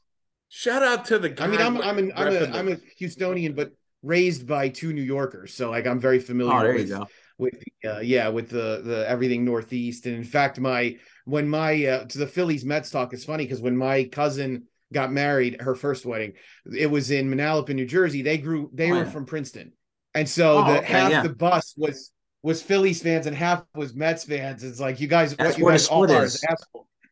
Shout 0.49 0.83
out 0.83 1.05
to 1.07 1.19
the. 1.19 1.35
I 1.43 1.47
mean, 1.47 1.61
I'm 1.61 1.81
I'm 1.83 1.99
an, 1.99 2.13
I'm 2.17 2.29
a 2.29 2.31
repping 2.31 2.53
the- 2.53 2.59
I'm 2.59 2.69
a 2.69 2.77
Houstonian, 3.01 3.55
but 3.55 3.73
raised 4.03 4.47
by 4.47 4.69
two 4.69 4.93
New 4.93 5.03
Yorkers, 5.03 5.53
so 5.55 5.71
like 5.71 5.87
I'm 5.87 6.01
very 6.01 6.19
familiar 6.21 6.55
Oh, 6.55 6.63
there 6.63 6.79
you 6.79 6.87
go. 6.87 7.07
With 7.39 7.63
the, 7.83 7.89
uh, 7.97 8.01
yeah 8.01 8.29
with 8.29 8.51
the 8.51 8.83
the 8.85 9.05
everything 9.09 9.45
Northeast. 9.45 10.07
And 10.07 10.17
in 10.17 10.25
fact, 10.25 10.59
my 10.59 10.97
when 11.25 11.49
my 11.49 11.85
uh, 11.85 12.05
to 12.07 12.19
the 12.19 12.27
Phillies 12.27 12.65
Mets 12.65 12.91
talk 12.91 13.15
is 13.15 13.25
funny 13.25 13.45
because 13.45 13.61
when 13.61 13.77
my 13.77 14.05
cousin 14.05 14.65
got 14.93 15.13
married, 15.13 15.61
her 15.61 15.75
first 15.77 16.05
wedding, 16.05 16.33
it 16.77 16.91
was 16.91 17.11
in 17.13 17.31
Manalapan, 17.31 17.77
New 17.77 17.87
Jersey. 17.87 18.23
They 18.23 18.39
grew 18.39 18.71
they 18.75 18.91
Oh, 18.91 18.95
were 18.97 19.05
yeah. 19.05 19.11
from 19.11 19.25
Princeton, 19.25 19.73
and 20.15 20.29
so 20.29 20.59
Oh, 20.59 20.65
the 20.73 20.79
okay, 20.79 20.87
half 20.93 21.11
yeah. 21.13 21.23
the 21.23 21.29
bus 21.29 21.75
was 21.77 22.11
was 22.43 22.61
Phillies 22.61 23.03
fans 23.03 23.27
and 23.27 23.37
half 23.37 23.63
was 23.75 23.95
Mets 23.95 24.25
fans. 24.25 24.65
It's 24.65 24.81
like 24.81 24.99
you 25.01 25.07
guys, 25.07 25.37
That's 25.37 25.51
what 25.51 25.59
you 25.59 25.65
where 25.65 25.73
the 25.75 25.79
guys 25.79 25.89
all 25.89 26.11
are 26.11 26.25
is. 26.25 26.45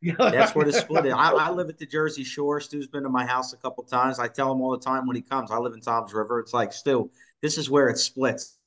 That's 0.19 0.55
where 0.55 0.65
the 0.65 0.73
split 0.73 1.07
is. 1.07 1.13
I, 1.13 1.33
I 1.33 1.51
live 1.51 1.69
at 1.69 1.79
the 1.79 1.87
Jersey 1.87 2.23
Shore. 2.25 2.61
Stu's 2.61 2.87
been 2.87 3.03
to 3.03 3.09
my 3.09 3.25
house 3.27 3.53
a 3.53 3.57
couple 3.57 3.83
times. 3.85 4.19
I 4.19 4.29
tell 4.29 4.53
him 4.53 4.61
all 4.61 4.71
the 4.71 4.79
time 4.85 5.07
when 5.07 5.17
he 5.17 5.23
comes. 5.23 5.51
I 5.51 5.59
live 5.59 5.73
in 5.73 5.81
Toms 5.81 6.13
River. 6.13 6.39
It's 6.39 6.53
like 6.55 6.73
Stu, 6.73 7.11
this 7.43 7.59
is 7.59 7.71
where 7.71 7.89
it 7.89 7.99
splits. 7.99 8.59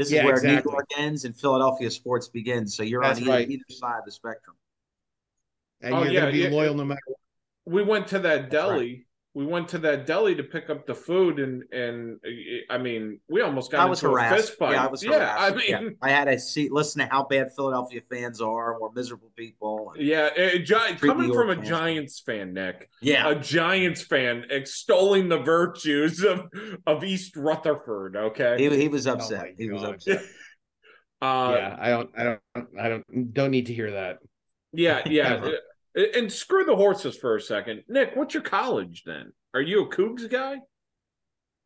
This 0.00 0.12
is 0.12 0.24
where 0.24 0.32
exactly. 0.32 0.70
New 0.70 0.74
York 0.76 0.86
ends 0.96 1.26
and 1.26 1.36
Philadelphia 1.36 1.90
sports 1.90 2.28
begins. 2.28 2.74
So 2.74 2.82
you're 2.82 3.02
That's 3.02 3.18
on 3.18 3.24
either, 3.24 3.32
right. 3.32 3.50
either 3.50 3.62
side 3.68 3.98
of 3.98 4.06
the 4.06 4.12
spectrum. 4.12 4.56
and 5.82 5.94
Oh, 5.94 6.02
you're 6.04 6.12
yeah, 6.12 6.20
gonna 6.20 6.32
be 6.32 6.38
yeah. 6.38 6.48
loyal 6.48 6.74
no 6.74 6.86
matter. 6.86 7.00
what. 7.06 7.18
we 7.74 7.82
went 7.82 8.06
to 8.08 8.18
that 8.20 8.50
That's 8.50 8.54
right. 8.70 8.78
deli. 8.78 9.06
We 9.40 9.46
went 9.46 9.68
to 9.70 9.78
that 9.78 10.06
deli 10.06 10.34
to 10.34 10.42
pick 10.42 10.68
up 10.68 10.86
the 10.86 10.94
food, 10.94 11.38
and 11.40 11.62
and 11.72 12.18
uh, 12.26 12.74
I 12.74 12.76
mean, 12.76 13.20
we 13.26 13.40
almost 13.40 13.70
got 13.72 13.80
I 13.80 13.84
was 13.86 14.02
into 14.02 14.14
a 14.14 14.20
harassed. 14.20 14.48
fist 14.48 14.58
fight. 14.58 14.72
Yeah, 14.72 14.84
I 14.84 14.88
was 14.88 15.02
Yeah, 15.02 15.12
harassed. 15.12 15.40
I 15.40 15.54
mean, 15.56 15.64
Yeah. 15.70 15.88
I 16.02 16.10
had 16.10 16.24
to 16.26 16.38
see, 16.38 16.68
listen 16.70 17.00
to 17.00 17.08
how 17.10 17.24
bad 17.24 17.48
Philadelphia 17.56 18.02
fans 18.10 18.42
are. 18.42 18.78
We're 18.78 18.92
miserable 18.92 19.32
people. 19.36 19.94
Yeah, 19.96 20.28
a 20.36 20.58
Gi- 20.58 20.96
coming 21.00 21.28
New 21.28 21.34
from 21.34 21.48
a 21.48 21.54
fans. 21.56 21.68
Giants 21.68 22.20
fan, 22.20 22.52
Nick, 22.52 22.90
Yeah. 23.00 23.30
a 23.30 23.34
Giants 23.34 24.02
fan 24.02 24.44
extolling 24.50 25.30
the 25.30 25.38
virtues 25.38 26.22
of 26.22 26.48
of 26.86 27.02
East 27.02 27.34
Rutherford. 27.34 28.16
Okay, 28.16 28.56
He, 28.58 28.76
he 28.76 28.88
was 28.88 29.06
my 29.06 29.14
upset. 29.14 29.46
he 29.56 29.70
was 29.70 29.82
upset. 29.82 30.18
uh, 31.22 31.54
yeah, 31.56 31.76
I 31.80 31.88
don't, 31.88 32.10
I 32.18 32.22
don't, 32.24 32.40
I 32.78 32.88
don't, 32.90 33.32
don't 33.32 33.50
need 33.50 33.66
to 33.66 33.72
hear 33.74 33.92
that. 33.92 34.18
yeah, 34.74 35.00
yeah. 35.06 35.50
And 35.94 36.32
screw 36.32 36.64
the 36.64 36.76
horses 36.76 37.16
for 37.16 37.36
a 37.36 37.40
second, 37.40 37.82
Nick. 37.88 38.14
What's 38.14 38.34
your 38.34 38.44
college 38.44 39.02
then? 39.04 39.32
Are 39.54 39.60
you 39.60 39.84
a 39.84 39.88
Cougs 39.88 40.30
guy? 40.30 40.58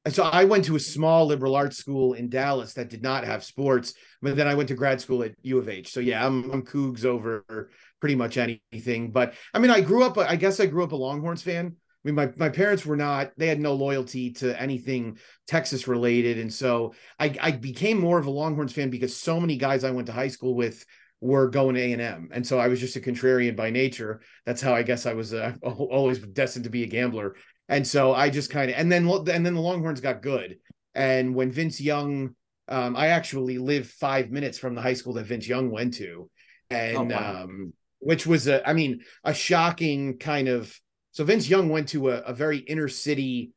So 0.08 0.22
I 0.22 0.44
went 0.44 0.66
to 0.66 0.76
a 0.76 0.80
small 0.80 1.26
liberal 1.26 1.56
arts 1.56 1.78
school 1.78 2.12
in 2.12 2.28
Dallas 2.28 2.74
that 2.74 2.90
did 2.90 3.02
not 3.02 3.24
have 3.24 3.42
sports, 3.42 3.94
but 4.20 4.36
then 4.36 4.46
I 4.46 4.54
went 4.54 4.68
to 4.68 4.74
grad 4.74 5.00
school 5.00 5.22
at 5.22 5.34
U 5.42 5.58
of 5.58 5.68
H. 5.68 5.92
So 5.92 6.00
yeah, 6.00 6.26
I'm 6.26 6.50
I'm 6.50 6.62
Cougs 6.62 7.04
over 7.04 7.70
pretty 8.00 8.14
much 8.14 8.36
anything. 8.36 9.12
But 9.12 9.34
I 9.54 9.58
mean, 9.58 9.70
I 9.70 9.80
grew 9.80 10.04
up. 10.04 10.18
I 10.18 10.36
guess 10.36 10.60
I 10.60 10.66
grew 10.66 10.84
up 10.84 10.92
a 10.92 10.96
Longhorns 10.96 11.42
fan. 11.42 11.74
I 11.74 12.08
mean, 12.08 12.14
my 12.14 12.30
my 12.36 12.50
parents 12.50 12.84
were 12.84 12.98
not. 12.98 13.32
They 13.38 13.46
had 13.46 13.60
no 13.60 13.72
loyalty 13.72 14.32
to 14.32 14.60
anything 14.60 15.18
Texas 15.46 15.88
related, 15.88 16.38
and 16.38 16.52
so 16.52 16.92
I 17.18 17.34
I 17.40 17.50
became 17.52 17.98
more 17.98 18.18
of 18.18 18.26
a 18.26 18.30
Longhorns 18.30 18.74
fan 18.74 18.90
because 18.90 19.16
so 19.16 19.40
many 19.40 19.56
guys 19.56 19.84
I 19.84 19.90
went 19.90 20.08
to 20.08 20.12
high 20.12 20.28
school 20.28 20.54
with 20.54 20.84
were 21.24 21.48
going 21.48 21.74
to 21.74 21.80
A 21.80 21.92
and 21.92 22.02
M, 22.02 22.28
and 22.32 22.46
so 22.46 22.58
I 22.58 22.68
was 22.68 22.78
just 22.78 22.96
a 22.96 23.00
contrarian 23.00 23.56
by 23.56 23.70
nature. 23.70 24.20
That's 24.44 24.60
how 24.60 24.74
I 24.74 24.82
guess 24.82 25.06
I 25.06 25.14
was 25.14 25.32
uh, 25.32 25.54
always 25.62 26.18
destined 26.18 26.64
to 26.64 26.70
be 26.70 26.82
a 26.84 26.86
gambler. 26.86 27.34
And 27.68 27.86
so 27.86 28.12
I 28.12 28.28
just 28.28 28.50
kind 28.50 28.70
of 28.70 28.76
and 28.76 28.92
then 28.92 29.08
and 29.08 29.44
then 29.46 29.54
the 29.54 29.60
Longhorns 29.60 30.02
got 30.02 30.20
good. 30.20 30.58
And 30.94 31.34
when 31.34 31.50
Vince 31.50 31.80
Young, 31.80 32.34
um, 32.68 32.94
I 32.94 33.08
actually 33.08 33.56
lived 33.56 33.88
five 33.90 34.30
minutes 34.30 34.58
from 34.58 34.74
the 34.74 34.82
high 34.82 34.92
school 34.92 35.14
that 35.14 35.24
Vince 35.26 35.48
Young 35.48 35.70
went 35.70 35.94
to, 35.94 36.28
and 36.68 37.10
Oh, 37.12 37.16
wow. 37.16 37.42
um, 37.44 37.72
which 38.00 38.26
was 38.26 38.46
a, 38.46 38.68
I 38.68 38.74
mean, 38.74 39.00
a 39.24 39.32
shocking 39.32 40.18
kind 40.18 40.48
of. 40.48 40.78
So 41.12 41.24
Vince 41.24 41.48
Young 41.48 41.70
went 41.70 41.88
to 41.90 42.10
a, 42.10 42.18
a 42.18 42.34
very 42.34 42.58
inner 42.58 42.88
city 42.88 43.52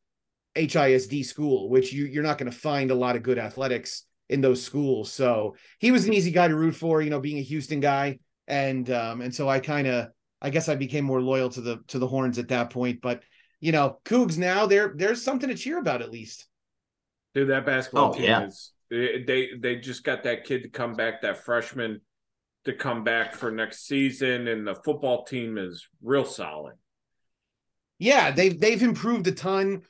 HISD 0.56 1.26
school, 1.26 1.70
which 1.70 1.92
you 1.92 2.06
you're 2.06 2.24
not 2.24 2.38
going 2.38 2.50
to 2.52 2.58
find 2.58 2.92
a 2.92 2.96
lot 2.96 3.18
of 3.18 3.24
good 3.24 3.38
athletics 3.38 4.04
in 4.30 4.42
those 4.42 4.62
schools. 4.64 5.12
So 5.12 5.56
he 5.80 5.92
was 5.92 6.06
an 6.06 6.14
easy 6.14 6.32
guy 6.32 6.48
to 6.48 6.56
root 6.56 6.76
for, 6.76 7.02
you 7.02 7.10
know, 7.10 7.20
being 7.20 7.38
a 7.38 7.42
Houston 7.42 7.80
guy, 7.80 8.20
and 8.48 8.90
um, 8.90 9.22
and 9.22 9.34
so 9.34 9.48
I 9.48 9.60
kind 9.60 9.88
of, 9.88 10.10
I 10.42 10.50
guess 10.50 10.70
I 10.70 10.76
became 10.76 11.06
more 11.06 11.22
loyal 11.22 11.50
to 11.52 11.62
the 11.62 11.80
to 11.88 12.00
the 12.00 12.08
Horns 12.08 12.38
at 12.38 12.50
that 12.50 12.70
point, 12.70 13.02
but 13.02 13.24
you 13.60 13.72
know, 13.72 14.00
Cougs 14.06 14.38
now 14.38 14.66
there 14.66 14.94
there's 14.96 15.24
something 15.24 15.50
to 15.50 15.56
cheer 15.56 15.80
about 15.80 16.02
at 16.02 16.12
least. 16.12 16.48
Dude, 17.34 17.50
that 17.50 17.66
basketball 17.66 18.12
Oh, 18.12 18.14
team 18.14 18.24
yeah. 18.24 18.46
is 18.46 18.72
they 18.90 19.24
they 19.24 19.50
they 19.60 19.76
just 19.78 20.04
got 20.04 20.24
that 20.24 20.44
kid 20.46 20.64
to 20.64 20.70
come 20.70 20.94
back, 20.94 21.22
that 21.22 21.44
freshman 21.44 22.02
to 22.66 22.74
come 22.74 23.04
back 23.04 23.34
for 23.34 23.52
next 23.52 23.88
season, 23.88 24.48
and 24.48 24.68
the 24.68 24.76
football 24.76 25.24
team 25.24 25.58
is 25.58 25.88
real 26.02 26.26
solid. 26.26 26.76
Yeah, 28.00 28.32
they've 28.32 28.60
they've 28.60 28.82
improved 28.82 29.28
a 29.28 29.32
ton. 29.32 29.82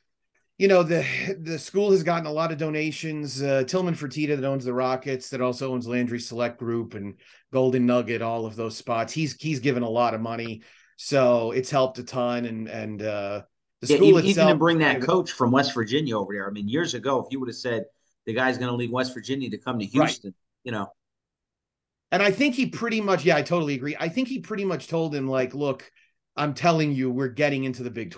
You 0.58 0.68
know, 0.68 0.82
the 0.82 1.06
the 1.40 1.60
school 1.60 1.92
has 1.92 2.02
gotten 2.02 2.26
a 2.26 2.32
lot 2.32 2.52
of 2.52 2.58
donations. 2.58 3.42
Uh, 3.44 3.64
Tillman 3.64 3.94
Fertitta 3.94 4.36
that 4.36 4.44
owns 4.48 4.66
the 4.66 4.74
Rockets, 4.74 5.30
that 5.30 5.42
also 5.42 5.72
owns 5.74 5.88
Landry 5.88 6.20
Select 6.20 6.58
Group 6.58 6.96
and 6.96 7.16
Golden 7.54 7.86
Nugget, 7.86 8.24
all 8.24 8.46
of 8.48 8.56
those 8.56 8.76
spots. 8.76 9.14
He's 9.14 9.40
he's 9.40 9.60
given 9.60 9.84
a 9.84 9.90
lot 9.90 10.16
of 10.16 10.22
money, 10.22 10.64
so 10.96 11.52
it's 11.52 11.70
helped 11.70 12.00
a 12.00 12.04
ton. 12.04 12.46
And 12.46 12.68
and 12.68 13.02
uh, 13.04 13.44
the 13.82 13.88
Yeah, 13.88 13.96
school 13.96 14.18
even, 14.18 14.26
itself, 14.26 14.26
even 14.26 14.48
to 14.48 14.56
bring 14.56 14.78
that 14.80 15.02
coach 15.02 15.32
from 15.32 15.52
West 15.52 15.74
Virginia 15.74 16.18
over 16.18 16.34
there. 16.34 16.48
I 16.48 16.52
mean, 16.52 16.68
years 16.68 16.94
ago, 16.94 17.20
if 17.24 17.32
you 17.32 17.40
would 17.40 17.50
have 17.50 17.56
said 17.56 17.86
the 18.26 18.34
guy's 18.34 18.58
going 18.58 18.70
to 18.70 18.76
leave 18.76 18.92
West 18.92 19.14
Virginia 19.14 19.50
to 19.50 19.58
come 19.58 19.80
to 19.80 19.86
Right. 19.94 20.18
Houston, 20.18 20.34
you 20.64 20.72
know, 20.72 20.88
And 22.12 22.24
I 22.24 22.32
think 22.32 22.56
he 22.56 22.68
pretty 22.68 23.02
much, 23.02 23.26
yeah, 23.26 23.36
I 23.36 23.42
totally 23.42 23.74
agree. 23.76 23.96
I 24.00 24.10
think 24.10 24.28
he 24.28 24.40
pretty 24.40 24.64
much 24.66 24.88
told 24.88 25.14
him, 25.14 25.28
like, 25.28 25.54
look, 25.54 25.92
I'm 26.36 26.54
telling 26.54 26.94
you, 26.94 27.10
we're 27.12 27.28
getting 27.30 27.66
into 27.66 27.84
the 27.84 27.90
Big 27.92 28.12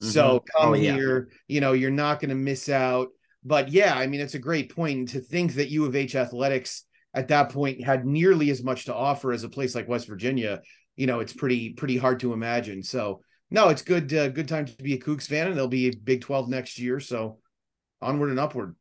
12. 0.00 0.12
So 0.12 0.44
come 0.56 0.70
Oh, 0.70 0.74
yeah. 0.74 0.94
here, 0.94 1.28
you 1.48 1.60
know, 1.60 1.72
you're 1.72 1.90
not 1.90 2.20
going 2.20 2.30
to 2.30 2.34
miss 2.34 2.68
out. 2.68 3.08
But 3.44 3.70
yeah, 3.70 3.94
I 3.94 4.06
mean, 4.06 4.20
it's 4.20 4.34
a 4.34 4.38
great 4.38 4.74
point. 4.74 4.98
And 4.98 5.08
to 5.10 5.20
think 5.20 5.54
that 5.54 5.70
U 5.70 5.84
of 5.86 5.96
H 5.96 6.14
athletics 6.14 6.84
at 7.14 7.28
that 7.28 7.50
point 7.50 7.82
had 7.82 8.04
nearly 8.06 8.50
as 8.50 8.62
much 8.62 8.84
to 8.86 8.94
offer 8.94 9.32
as 9.32 9.44
a 9.44 9.48
place 9.48 9.74
like 9.74 9.88
West 9.88 10.06
Virginia, 10.06 10.60
you 10.96 11.06
know, 11.06 11.20
it's 11.20 11.32
pretty, 11.32 11.72
pretty 11.72 11.96
hard 11.96 12.20
to 12.20 12.32
imagine. 12.32 12.82
So 12.82 13.22
no, 13.50 13.68
it's 13.70 13.82
good, 13.82 14.12
uh, 14.14 14.28
good 14.28 14.46
time 14.48 14.66
to 14.66 14.76
be 14.82 14.94
a 14.94 14.98
Cougs 14.98 15.26
fan 15.26 15.48
and 15.48 15.56
they'll 15.56 15.68
be 15.68 15.88
a 15.88 15.96
Big 15.96 16.20
12 16.20 16.48
next 16.48 16.78
year. 16.78 17.00
So 17.00 17.38
onward 18.02 18.30
and 18.30 18.38
upward. 18.38 18.76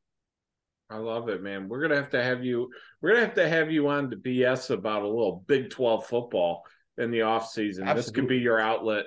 I 0.91 0.97
love 0.97 1.29
it, 1.29 1.43
man. 1.43 1.69
We're 1.69 1.81
gonna 1.81 1.97
have 1.97 2.09
to 2.11 2.23
have 2.23 2.43
you. 2.43 2.71
We're 2.99 3.11
gonna 3.13 3.25
have 3.25 3.35
to 3.35 3.47
have 3.47 3.71
you 3.71 3.87
on 3.89 4.09
to 4.09 4.17
BS 4.17 4.71
about 4.71 5.03
a 5.03 5.07
little 5.07 5.43
Big 5.45 5.69
Twelve 5.69 6.07
football 6.07 6.63
in 6.97 7.11
the 7.11 7.21
off 7.21 7.47
season. 7.51 7.85
This 7.95 8.09
could 8.09 8.27
be 8.27 8.39
your 8.39 8.59
outlet 8.59 9.05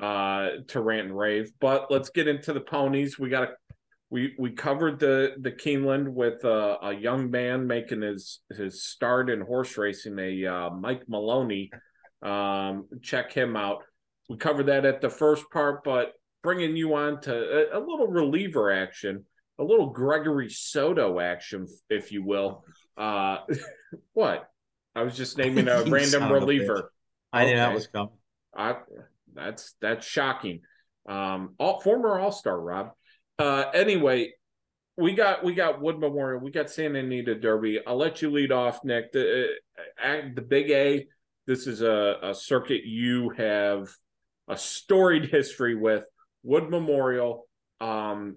uh, 0.00 0.48
to 0.68 0.80
rant 0.80 1.08
and 1.08 1.16
rave. 1.16 1.50
But 1.60 1.90
let's 1.90 2.10
get 2.10 2.28
into 2.28 2.52
the 2.52 2.60
ponies. 2.60 3.18
We 3.18 3.28
got 3.28 3.44
a 3.44 3.48
We 4.10 4.34
we 4.38 4.50
covered 4.50 4.98
the 4.98 5.34
the 5.40 5.52
Keeneland 5.52 6.08
with 6.08 6.44
uh, 6.44 6.78
a 6.82 6.92
young 6.92 7.30
man 7.30 7.66
making 7.66 8.02
his 8.02 8.40
his 8.50 8.84
start 8.84 9.30
in 9.30 9.40
horse 9.40 9.76
racing. 9.76 10.18
A 10.18 10.46
uh, 10.46 10.70
Mike 10.70 11.02
Maloney. 11.08 11.70
Um, 12.22 12.88
check 13.02 13.32
him 13.32 13.56
out. 13.56 13.82
We 14.28 14.38
covered 14.38 14.66
that 14.66 14.86
at 14.86 15.00
the 15.00 15.10
first 15.10 15.44
part, 15.52 15.84
but 15.84 16.12
bringing 16.42 16.76
you 16.76 16.94
on 16.94 17.20
to 17.22 17.34
a, 17.34 17.78
a 17.78 17.80
little 17.80 18.06
reliever 18.06 18.70
action 18.70 19.26
a 19.58 19.64
little 19.64 19.90
Gregory 19.90 20.50
Soto 20.50 21.20
action, 21.20 21.66
if 21.88 22.12
you 22.12 22.24
will. 22.24 22.64
Uh, 22.96 23.38
what? 24.12 24.48
I 24.94 25.02
was 25.02 25.16
just 25.16 25.38
naming 25.38 25.68
a 25.68 25.82
random 25.88 26.24
of 26.24 26.30
a 26.30 26.34
reliever. 26.34 26.92
I 27.32 27.46
knew 27.46 27.56
that 27.56 27.74
was 27.74 27.86
coming. 27.88 28.12
I, 28.56 28.76
that's 29.34 29.74
that's 29.80 30.06
shocking. 30.06 30.60
Um, 31.08 31.54
all 31.58 31.80
former 31.80 32.18
All 32.18 32.32
Star 32.32 32.58
Rob. 32.58 32.90
Uh, 33.38 33.64
anyway, 33.74 34.32
we 34.96 35.14
got 35.14 35.44
we 35.44 35.54
got 35.54 35.80
Wood 35.80 35.98
Memorial, 35.98 36.40
we 36.40 36.50
got 36.50 36.70
Santa 36.70 37.00
Anita 37.00 37.34
Derby. 37.34 37.80
I'll 37.86 37.96
let 37.96 38.22
you 38.22 38.30
lead 38.30 38.52
off, 38.52 38.84
Nick. 38.84 39.12
The 39.12 39.48
uh, 40.02 40.20
the 40.34 40.42
Big 40.42 40.70
A. 40.70 41.06
This 41.46 41.66
is 41.66 41.82
a, 41.82 42.16
a 42.22 42.34
circuit 42.34 42.84
you 42.84 43.30
have 43.36 43.88
a 44.48 44.56
storied 44.56 45.26
history 45.26 45.74
with 45.74 46.04
Wood 46.42 46.70
Memorial. 46.70 47.46
Um, 47.80 48.36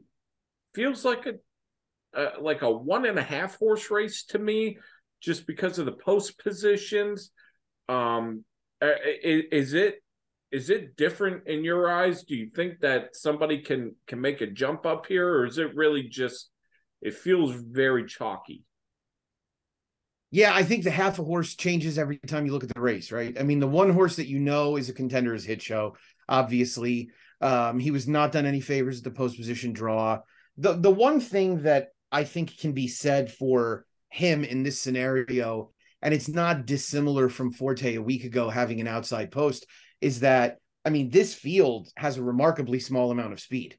feels 0.73 1.05
like 1.05 1.25
a 1.25 1.33
uh, 2.19 2.41
like 2.41 2.63
a 2.63 2.71
one 2.71 3.05
and 3.05 3.19
a 3.19 3.23
half 3.23 3.57
horse 3.57 3.91
race 3.91 4.25
to 4.25 4.39
me, 4.39 4.77
just 5.21 5.45
because 5.47 5.79
of 5.79 5.85
the 5.85 5.91
post 5.91 6.39
positions. 6.39 7.31
Um, 7.87 8.43
is, 8.81 9.43
is 9.51 9.73
it 9.73 10.01
is 10.51 10.69
it 10.69 10.95
different 10.95 11.47
in 11.47 11.63
your 11.63 11.91
eyes? 11.91 12.23
Do 12.23 12.35
you 12.35 12.49
think 12.55 12.79
that 12.79 13.15
somebody 13.15 13.61
can 13.61 13.95
can 14.07 14.21
make 14.21 14.41
a 14.41 14.47
jump 14.47 14.85
up 14.85 15.05
here, 15.05 15.27
or 15.27 15.45
is 15.45 15.57
it 15.57 15.75
really 15.75 16.03
just 16.03 16.49
it 17.01 17.13
feels 17.13 17.51
very 17.53 18.05
chalky? 18.05 18.63
Yeah, 20.31 20.53
I 20.53 20.63
think 20.63 20.83
the 20.83 20.91
half 20.91 21.19
a 21.19 21.23
horse 21.23 21.55
changes 21.55 21.97
every 21.97 22.17
time 22.17 22.45
you 22.45 22.51
look 22.51 22.63
at 22.63 22.73
the 22.73 22.81
race, 22.81 23.11
right? 23.11 23.37
I 23.39 23.43
mean, 23.43 23.59
the 23.59 23.67
one 23.67 23.89
horse 23.89 24.17
that 24.17 24.27
you 24.27 24.39
know 24.39 24.75
is 24.75 24.89
a 24.89 24.93
contender 24.93 25.33
is 25.33 25.45
Hit 25.45 25.61
Show. 25.61 25.95
Obviously, 26.27 27.11
um, 27.39 27.79
he 27.79 27.91
was 27.91 28.07
not 28.07 28.33
done 28.33 28.45
any 28.45 28.59
favors 28.59 28.97
at 28.97 29.03
the 29.05 29.11
post 29.11 29.37
position 29.37 29.73
draw. 29.73 30.19
The 30.57 30.73
the 30.73 30.91
one 30.91 31.19
thing 31.19 31.63
that 31.63 31.89
I 32.11 32.23
think 32.23 32.57
can 32.57 32.71
be 32.71 32.87
said 32.87 33.31
for 33.31 33.85
him 34.09 34.43
in 34.43 34.63
this 34.63 34.79
scenario, 34.79 35.71
and 36.01 36.13
it's 36.13 36.29
not 36.29 36.65
dissimilar 36.65 37.29
from 37.29 37.51
Forte 37.51 37.95
a 37.95 38.01
week 38.01 38.23
ago 38.23 38.49
having 38.49 38.79
an 38.79 38.87
outside 38.87 39.31
post, 39.31 39.65
is 40.01 40.21
that 40.21 40.57
I 40.85 40.89
mean, 40.89 41.09
this 41.09 41.33
field 41.33 41.89
has 41.97 42.17
a 42.17 42.23
remarkably 42.23 42.79
small 42.79 43.11
amount 43.11 43.33
of 43.33 43.39
speed. 43.39 43.77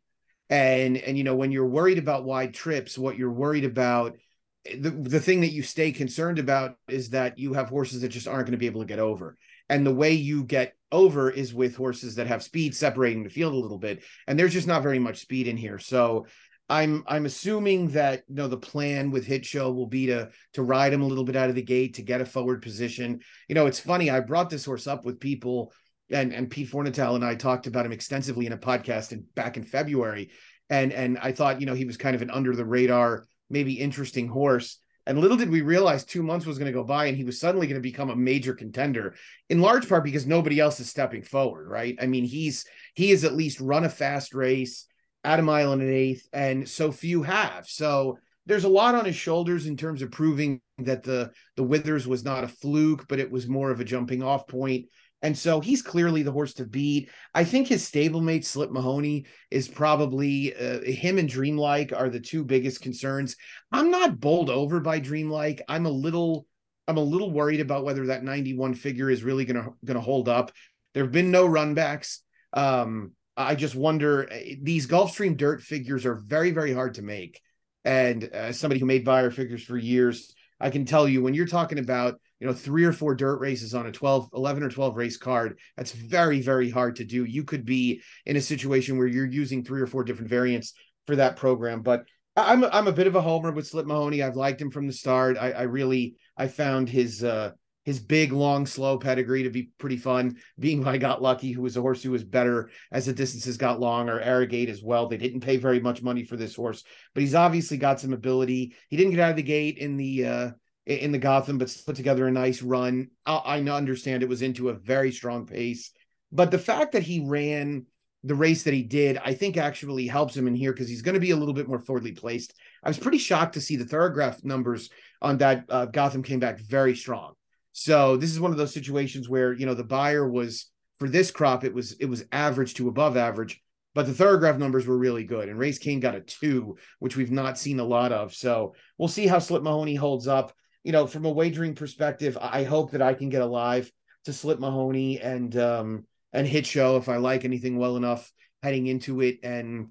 And 0.51 0.97
and 0.97 1.17
you 1.17 1.25
know, 1.25 1.37
when 1.37 1.53
you're 1.53 1.67
worried 1.67 1.99
about 1.99 2.25
wide 2.25 2.55
trips, 2.55 2.99
what 2.99 3.17
you're 3.17 3.33
worried 3.33 3.65
about 3.65 4.17
the, 4.65 4.91
the 4.91 5.21
thing 5.21 5.41
that 5.41 5.53
you 5.53 5.63
stay 5.63 5.93
concerned 5.93 6.39
about 6.39 6.77
is 6.89 7.11
that 7.11 7.39
you 7.39 7.55
have 7.55 7.69
horses 7.69 8.03
that 8.03 8.09
just 8.09 8.29
aren't 8.29 8.47
going 8.47 8.53
to 8.53 8.59
be 8.59 8.67
able 8.67 8.83
to 8.83 8.87
get 8.87 8.99
over. 8.99 9.37
And 9.69 9.87
the 9.87 9.95
way 9.95 10.13
you 10.13 10.45
get 10.45 10.75
over 10.91 11.31
is 11.31 11.55
with 11.55 11.77
horses 11.77 12.15
that 12.17 12.27
have 12.27 12.43
speed 12.43 12.75
separating 12.75 13.23
the 13.23 13.31
field 13.31 13.53
a 13.53 13.59
little 13.59 13.79
bit. 13.79 14.03
And 14.27 14.39
there's 14.39 14.53
just 14.53 14.67
not 14.67 14.83
very 14.83 14.99
much 14.99 15.21
speed 15.21 15.47
in 15.47 15.57
here. 15.57 15.79
So 15.79 16.27
I'm 16.71 17.03
I'm 17.07 17.25
assuming 17.25 17.89
that 17.89 18.25
you 18.29 18.35
know 18.35 18.49
the 18.49 18.59
plan 18.59 19.11
with 19.11 19.27
Hit 19.27 19.47
Show 19.47 19.73
will 19.73 19.87
be 19.87 20.07
to 20.07 20.31
to 20.55 20.63
ride 20.63 20.93
him 20.93 21.03
a 21.03 21.07
little 21.07 21.25
bit 21.25 21.37
out 21.37 21.49
of 21.49 21.55
the 21.55 21.63
gate 21.63 21.95
to 21.95 22.03
get 22.03 22.21
a 22.21 22.27
forward 22.27 22.63
position. 22.63 23.21
You 23.49 23.55
know, 23.55 23.67
it's 23.67 23.81
funny. 23.81 24.11
I 24.11 24.21
brought 24.21 24.51
this 24.51 24.67
horse 24.67 24.87
up 24.87 25.05
with 25.05 25.21
people, 25.21 25.73
and 26.11 26.33
and 26.33 26.51
Pete 26.51 26.71
Fornatale 26.71 27.17
and 27.17 27.25
I 27.25 27.35
talked 27.35 27.67
about 27.67 27.87
him 27.87 27.93
extensively 27.93 28.47
in 28.47 28.53
a 28.53 28.59
podcast 28.59 29.13
in, 29.13 29.25
back 29.35 29.57
in 29.57 29.65
February, 29.65 30.31
and 30.71 30.93
and 30.93 31.19
I 31.19 31.33
thought 31.33 31.61
you 31.61 31.67
know 31.67 31.75
he 31.75 31.85
was 31.85 31.97
kind 31.97 32.17
of 32.17 32.23
an 32.23 32.31
under 32.31 32.55
the 32.55 32.65
radar 32.65 33.27
maybe 33.51 33.75
interesting 33.75 34.29
horse. 34.29 34.79
And 35.07 35.19
little 35.19 35.39
did 35.39 35.49
we 35.49 35.63
realize 35.63 36.05
two 36.05 36.23
months 36.23 36.45
was 36.45 36.59
going 36.59 36.71
to 36.71 36.79
go 36.79 36.85
by 36.85 37.07
and 37.07 37.17
he 37.17 37.25
was 37.25 37.41
suddenly 37.41 37.67
going 37.67 37.81
to 37.81 37.89
become 37.89 38.11
a 38.11 38.17
major 38.17 38.53
contender, 38.53 39.15
in 39.49 39.63
large 39.63 39.89
part 39.89 40.05
because 40.05 40.27
nobody 40.27 40.61
else 40.61 40.81
is 40.81 40.91
stepping 40.91 41.23
forward, 41.23 41.67
right? 41.67 41.97
I 41.99 42.07
mean, 42.07 42.25
he's 42.25 42.67
he 42.95 43.11
has 43.11 43.25
at 43.25 43.35
least 43.35 43.61
run 43.61 43.85
a 43.85 43.89
fast 43.89 44.35
race 44.35 44.87
at 45.25 45.41
a 45.41 45.43
mile 45.43 45.73
and 45.73 45.83
an 45.83 45.93
eighth, 45.93 46.29
and 46.33 46.69
so 46.69 46.93
few 46.93 47.23
have. 47.23 47.67
So 47.67 48.19
there's 48.45 48.65
a 48.65 48.69
lot 48.69 48.95
on 48.95 49.05
his 49.05 49.17
shoulders 49.17 49.67
in 49.67 49.77
terms 49.77 50.03
of 50.03 50.11
proving 50.11 50.61
that 50.79 51.03
the 51.03 51.33
the 51.57 51.63
Withers 51.63 52.07
was 52.07 52.25
not 52.25 52.45
a 52.45 52.49
fluke, 52.49 53.09
but 53.09 53.19
it 53.19 53.31
was 53.31 53.49
more 53.49 53.71
of 53.71 53.81
a 53.81 53.85
jumping 53.85 54.23
off 54.23 54.47
point. 54.47 54.87
And 55.23 55.37
so 55.37 55.61
he's 55.61 55.83
clearly 55.83 56.23
the 56.23 56.33
horse 56.33 56.55
to 56.55 56.65
beat. 56.65 57.11
I 57.35 57.45
think 57.45 57.67
his 57.67 57.89
stablemate, 57.89 58.45
Slip 58.45 58.71
Mahoney, 58.71 59.27
is 59.51 59.67
probably 59.67 60.55
uh, 60.55 60.81
him 60.83 61.19
and 61.19 61.29
Dreamlike 61.29 61.93
are 61.93 62.09
the 62.09 62.21
two 62.21 62.45
biggest 62.45 62.83
concerns. 62.83 63.37
I'm 63.73 63.91
not 63.91 64.21
bowled 64.21 64.49
over 64.49 64.79
by 64.81 65.01
Dreamlike. 65.01 65.63
I'm 65.69 65.87
a 65.87 65.91
little, 65.91 66.47
I'm 66.87 66.99
a 66.99 67.03
little 67.03 67.33
worried 67.33 67.61
about 67.61 67.85
whether 67.85 68.07
that 68.07 68.23
91 68.23 68.75
figure 68.75 69.11
is 69.11 69.25
really 69.25 69.45
gonna 69.45 69.71
gonna 69.85 70.01
hold 70.01 70.29
up. 70.29 70.53
There 70.95 71.03
have 71.03 71.13
been 71.13 71.33
no 71.33 71.49
runbacks. 71.49 72.19
Um, 72.53 73.13
I 73.37 73.55
just 73.55 73.75
wonder 73.75 74.29
eh, 74.31 74.55
these 74.63 74.87
Gulfstream 74.87 75.37
dirt 75.37 75.63
figures 75.63 76.07
are 76.07 76.15
very, 76.15 76.53
very 76.53 76.73
hard 76.73 76.95
to 76.95 77.03
make. 77.03 77.41
And 77.85 78.25
uh, 78.25 78.53
somebody 78.53 78.81
who 78.81 78.87
made 78.87 79.05
Beyer 79.05 79.31
figures 79.31 79.65
for 79.65 79.77
years, 79.77 80.35
I 80.61 80.71
can 80.71 80.85
tell 80.85 81.09
you 81.09 81.23
when 81.23 81.35
you're 81.35 81.47
talking 81.47 81.79
about 81.79 82.21
you 82.41 82.47
know 82.47 82.53
three 82.53 82.85
or 82.85 82.93
four 82.93 83.15
dirt 83.15 83.39
races 83.41 83.75
on 83.75 83.87
a 83.87 83.93
12 83.93 84.29
11 84.35 84.63
or 84.63 84.71
12 84.71 84.97
race 84.97 85.17
card 85.17 85.59
that's 85.77 85.93
very 85.93 86.41
very 86.41 86.71
hard 86.71 86.97
to 86.97 87.05
do 87.05 87.25
you 87.25 87.45
could 87.45 87.65
be 87.65 88.01
in 88.27 88.37
a 88.37 88.41
situation 88.41 88.99
where 88.99 89.07
you're 89.07 89.27
using 89.27 89.65
three 89.65 89.81
or 89.81 89.87
four 89.87 90.05
different 90.05 90.31
variants 90.31 90.75
for 91.07 91.17
that 91.17 91.37
program 91.37 91.83
but 91.83 92.05
i'm 92.37 92.65
i'm 92.65 92.89
a 92.89 92.93
bit 92.93 93.07
of 93.07 93.17
a 93.17 93.21
homer 93.21 93.53
with 93.53 93.67
slip 93.67 93.87
mahoney 93.87 94.23
i've 94.23 94.37
liked 94.37 94.61
him 94.61 94.71
from 94.71 94.87
the 94.87 94.93
start 94.93 95.37
i, 95.39 95.51
I 95.51 95.63
really 95.63 96.17
i 96.37 96.49
found 96.49 96.89
his 96.89 97.25
uh 97.25 97.53
his 97.89 98.01
big, 98.01 98.33
long, 98.33 98.67
slow 98.67 98.99
pedigree 98.99 99.45
to 99.45 99.49
be 99.49 99.71
pretty 99.79 99.97
fun. 99.97 100.37
Being 100.59 100.87
I 100.87 100.99
got 100.99 101.23
lucky, 101.23 101.53
who 101.53 101.63
was 101.63 101.79
a 101.79 101.81
horse 101.81 102.03
who 102.03 102.11
was 102.11 102.23
better 102.23 102.69
as 102.93 103.07
the 103.07 103.15
distances 103.15 103.57
got 103.57 103.81
longer 103.81 104.21
Arrogate 104.21 104.69
as 104.69 104.83
well. 104.83 105.09
They 105.09 105.17
didn't 105.17 105.41
pay 105.41 105.57
very 105.57 105.81
much 105.81 106.03
money 106.03 106.23
for 106.23 106.37
this 106.37 106.55
horse, 106.55 106.85
but 107.15 107.23
he's 107.23 107.35
obviously 107.35 107.79
got 107.79 107.99
some 107.99 108.13
ability. 108.13 108.75
He 108.91 108.99
didn't 108.99 109.13
get 109.13 109.21
out 109.21 109.31
of 109.31 109.37
the 109.37 109.43
gate 109.43 109.79
in 109.79 109.97
the 109.97 110.27
uh, 110.27 110.51
in 110.89 111.13
the 111.13 111.19
Gotham, 111.19 111.59
but 111.59 111.77
put 111.87 111.97
together 111.97 112.27
a 112.27 112.33
nice 112.33 112.63
run. 112.63 113.09
I, 113.27 113.37
I 113.37 113.61
understand 113.61 114.23
it 114.23 114.29
was 114.29 114.43
into 114.43 114.71
a 114.71 114.75
very 114.75 115.13
strong 115.13 115.47
pace, 115.47 115.91
but 116.33 116.51
the 116.51 116.59
fact 116.59 116.93
that 116.93 117.03
he 117.03 117.25
ran 117.27 117.87
the 118.25 118.35
race 118.35 118.65
that 118.65 118.75
he 118.75 118.83
did, 118.83 119.19
I 119.25 119.35
think 119.35 119.57
actually 119.57 120.07
helps 120.07 120.37
him 120.37 120.49
in 120.49 120.55
here 120.55 120.73
because 120.73 120.89
he's 120.89 121.03
going 121.03 121.15
to 121.15 121.21
be 121.21 121.31
a 121.31 121.37
little 121.37 121.55
bit 121.55 121.69
more 121.69 121.79
forwardly 121.79 122.13
placed. 122.13 122.55
I 122.83 122.89
was 122.89 122.99
pretty 122.99 123.19
shocked 123.19 123.55
to 123.55 123.61
see 123.61 123.77
the 123.77 123.85
Thoro-Graph 123.85 124.43
numbers 124.43 124.91
on 125.23 125.39
that 125.39 125.65
uh, 125.69 125.87
Gotham 125.87 126.23
came 126.23 126.41
back 126.41 126.59
very 126.59 126.97
strong. 126.97 127.35
So 127.73 128.17
this 128.17 128.31
is 128.31 128.41
one 128.41 128.51
of 128.51 128.57
those 128.57 128.75
situations 128.75 129.29
where 129.29 129.53
you 129.53 129.67
know 129.67 129.75
the 129.75 129.85
Beyer 129.85 130.29
was 130.29 130.71
for 130.99 131.09
this 131.09 131.31
crop 131.31 131.63
it 131.63 131.73
was 131.73 131.93
it 132.01 132.07
was 132.07 132.25
average 132.33 132.75
to 132.75 132.89
above 132.89 133.17
average, 133.17 133.63
but 133.95 134.07
the 134.07 134.15
Thoro-Graph 134.15 134.59
numbers 134.59 134.87
were 134.87 134.99
really 134.99 135.25
good. 135.25 135.49
And 135.49 135.59
Raise 135.59 135.79
Cain 135.79 136.01
got 136.01 136.17
a 136.17 136.21
two, 136.21 136.77
which 136.99 137.17
we've 137.17 137.31
not 137.31 137.59
seen 137.59 137.79
a 137.79 137.85
lot 137.85 138.11
of. 138.11 138.35
So 138.35 138.75
we'll 138.97 139.09
see 139.09 139.29
how 139.29 139.39
Slip 139.39 139.63
Mahoney 139.63 139.95
holds 139.95 140.27
up 140.27 140.53
you 140.85 140.93
know, 140.93 141.07
from 141.07 141.25
a 141.25 141.31
wagering 141.31 141.75
perspective, 141.75 142.39
I 142.41 142.65
hope 142.65 142.93
that 142.93 143.03
I 143.03 143.15
can 143.15 143.29
get 143.29 143.43
alive 143.43 143.91
to 144.25 144.33
Slip 144.33 144.59
Mahoney 144.59 145.21
and 145.21 145.57
um 145.57 146.07
and 146.33 146.47
hit 146.47 146.67
show 146.67 146.97
if 146.97 147.09
I 147.09 147.17
like 147.17 147.45
anything 147.45 147.79
well 147.79 147.97
enough 147.97 148.31
heading 148.63 148.87
into 148.87 149.21
it. 149.21 149.39
And 149.43 149.89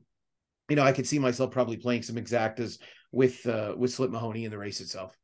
you 0.70 0.76
know, 0.76 0.84
I 0.84 0.92
could 0.92 1.08
see 1.08 1.20
myself 1.20 1.52
probably 1.52 1.78
playing 1.78 2.04
some 2.04 2.16
exactas 2.16 2.80
with 3.12 3.46
uh 3.46 3.74
with 3.78 3.92
Slip 3.92 4.12
Mahoney 4.12 4.46
in 4.46 4.52
the 4.52 4.58
race 4.58 4.82
itself. 4.82 5.16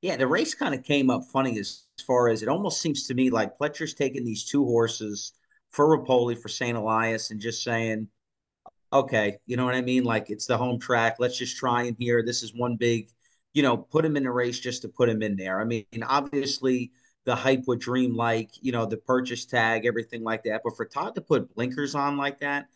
Yeah, 0.00 0.16
the 0.16 0.26
race 0.26 0.54
kind 0.54 0.74
of 0.74 0.84
came 0.84 1.08
up 1.08 1.22
funny 1.32 1.58
as, 1.58 1.84
far 2.06 2.28
as 2.28 2.42
it 2.42 2.48
almost 2.48 2.82
seems 2.82 3.06
to 3.06 3.14
me 3.14 3.30
like 3.30 3.56
Pletcher's 3.56 3.94
taking 3.94 4.22
these 4.22 4.44
two 4.44 4.62
horses 4.64 5.32
for 5.70 5.96
Repole 5.96 6.36
for 6.36 6.48
St. 6.48 6.76
Elias 6.76 7.30
and 7.30 7.40
just 7.40 7.64
saying, 7.64 8.08
okay, 8.92 9.38
you 9.46 9.56
know 9.56 9.64
what 9.64 9.74
I 9.74 9.80
mean? 9.80 10.04
Like 10.04 10.28
it's 10.28 10.44
the 10.44 10.58
home 10.58 10.78
track. 10.78 11.16
Let's 11.18 11.38
just 11.38 11.56
try 11.56 11.84
in 11.84 11.96
here. 11.98 12.22
This 12.22 12.42
is 12.42 12.54
one 12.54 12.76
big 12.76 13.08
you 13.54 13.62
know, 13.62 13.76
put 13.76 14.04
him 14.04 14.16
in 14.16 14.24
the 14.24 14.30
race 14.30 14.58
just 14.58 14.82
to 14.82 14.88
put 14.88 15.08
him 15.08 15.22
in 15.22 15.36
there. 15.36 15.60
I 15.60 15.64
mean, 15.64 15.86
obviously 16.06 16.90
the 17.24 17.34
hype 17.34 17.62
would 17.66 17.78
dream 17.78 18.14
like, 18.14 18.50
you 18.60 18.72
know, 18.72 18.84
the 18.84 18.96
purchase 18.96 19.46
tag, 19.46 19.86
everything 19.86 20.22
like 20.22 20.42
that. 20.44 20.60
But 20.62 20.76
for 20.76 20.84
Todd 20.84 21.14
to 21.14 21.20
put 21.20 21.54
blinkers 21.54 21.94
on 21.94 22.18
like 22.18 22.40
that 22.40 22.66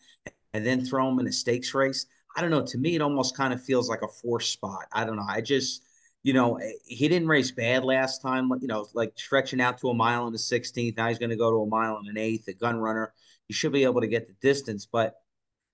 and 0.53 0.65
then 0.65 0.83
throw 0.83 1.07
him 1.09 1.19
in 1.19 1.27
a 1.27 1.31
stakes 1.31 1.73
race, 1.73 2.07
I 2.35 2.41
don't 2.41 2.49
know. 2.49 2.65
To 2.65 2.77
me, 2.77 2.95
it 2.95 3.01
almost 3.01 3.35
kind 3.35 3.53
of 3.53 3.61
feels 3.61 3.89
like 3.89 4.01
a 4.01 4.07
forced 4.07 4.53
spot. 4.53 4.85
I 4.93 5.03
don't 5.03 5.17
know. 5.17 5.25
I 5.27 5.41
just, 5.41 5.83
you 6.23 6.33
know, 6.33 6.55
eh, 6.55 6.71
he 6.85 7.09
didn't 7.09 7.27
race 7.27 7.51
bad 7.51 7.83
last 7.83 8.21
time, 8.21 8.49
you 8.61 8.67
know, 8.67 8.87
like 8.93 9.11
stretching 9.15 9.59
out 9.59 9.79
to 9.79 9.89
a 9.89 9.93
mile 9.93 10.27
in 10.27 10.33
the 10.33 10.39
16th. 10.39 10.95
Now 10.95 11.09
he's 11.09 11.19
going 11.19 11.31
to 11.31 11.35
go 11.35 11.51
to 11.51 11.61
a 11.61 11.67
mile 11.67 11.97
and 11.97 12.07
an 12.07 12.17
eighth, 12.17 12.47
a 12.47 12.53
gun 12.53 12.79
runner. 12.79 13.13
He 13.47 13.53
should 13.53 13.73
be 13.73 13.83
able 13.83 13.99
to 13.99 14.07
get 14.07 14.27
the 14.27 14.33
distance. 14.41 14.87
But 14.89 15.15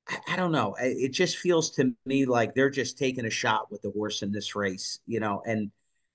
I, 0.07 0.17
I 0.29 0.35
don't 0.35 0.51
know. 0.51 0.75
It 0.79 1.09
just 1.09 1.37
feels 1.37 1.71
to 1.71 1.93
me 2.05 2.25
like 2.25 2.53
they're 2.53 2.69
just 2.69 2.97
taking 2.97 3.25
a 3.25 3.29
shot 3.29 3.71
with 3.71 3.81
the 3.81 3.91
horse 3.91 4.21
in 4.21 4.31
this 4.31 4.55
race, 4.55 4.99
you 5.07 5.19
know. 5.19 5.41
And 5.45 5.71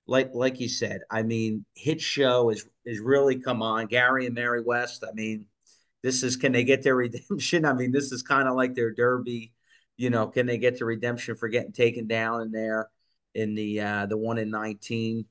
like 0.06 0.30
like 0.34 0.60
you 0.60 0.68
said, 0.68 1.02
I 1.10 1.22
mean, 1.22 1.64
hit 1.74 2.00
show 2.00 2.50
is 2.50 2.66
is 2.84 3.00
really 3.00 3.40
come 3.40 3.62
on. 3.62 3.86
Gary 3.86 4.26
and 4.26 4.34
Mary 4.34 4.62
West. 4.62 5.04
I 5.08 5.12
mean, 5.12 5.46
this 6.02 6.22
is 6.22 6.36
can 6.36 6.52
they 6.52 6.64
get 6.64 6.82
their 6.82 6.96
redemption? 6.96 7.64
I 7.64 7.72
mean, 7.72 7.92
this 7.92 8.12
is 8.12 8.22
kind 8.22 8.48
of 8.48 8.56
like 8.56 8.74
their 8.74 8.92
derby. 8.92 9.52
You 9.96 10.10
know, 10.10 10.28
can 10.28 10.46
they 10.46 10.58
get 10.58 10.78
the 10.78 10.84
redemption 10.86 11.36
for 11.36 11.48
getting 11.48 11.72
taken 11.72 12.06
down 12.06 12.42
in 12.42 12.52
there 12.52 12.88
in 13.34 13.54
the 13.54 13.80
uh 13.80 14.06
the 14.06 14.16
one 14.16 14.38
in 14.38 14.50
nineteen? 14.50 15.26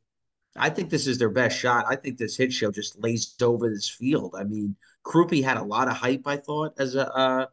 I 0.55 0.69
think 0.69 0.89
this 0.89 1.07
is 1.07 1.17
their 1.19 1.29
best 1.29 1.57
shot. 1.57 1.85
I 1.87 1.95
think 1.95 2.17
this 2.17 2.35
hit 2.37 2.51
show 2.51 2.71
just 2.71 2.99
lays 2.99 3.35
over 3.41 3.69
this 3.69 3.89
field. 3.89 4.35
I 4.37 4.43
mean, 4.43 4.75
Crupi 5.05 5.43
had 5.43 5.57
a 5.57 5.63
lot 5.63 5.87
of 5.87 5.95
hype. 5.95 6.23
I 6.25 6.37
thought 6.37 6.73
as 6.79 6.95
a 6.95 7.11
uh, 7.15 7.45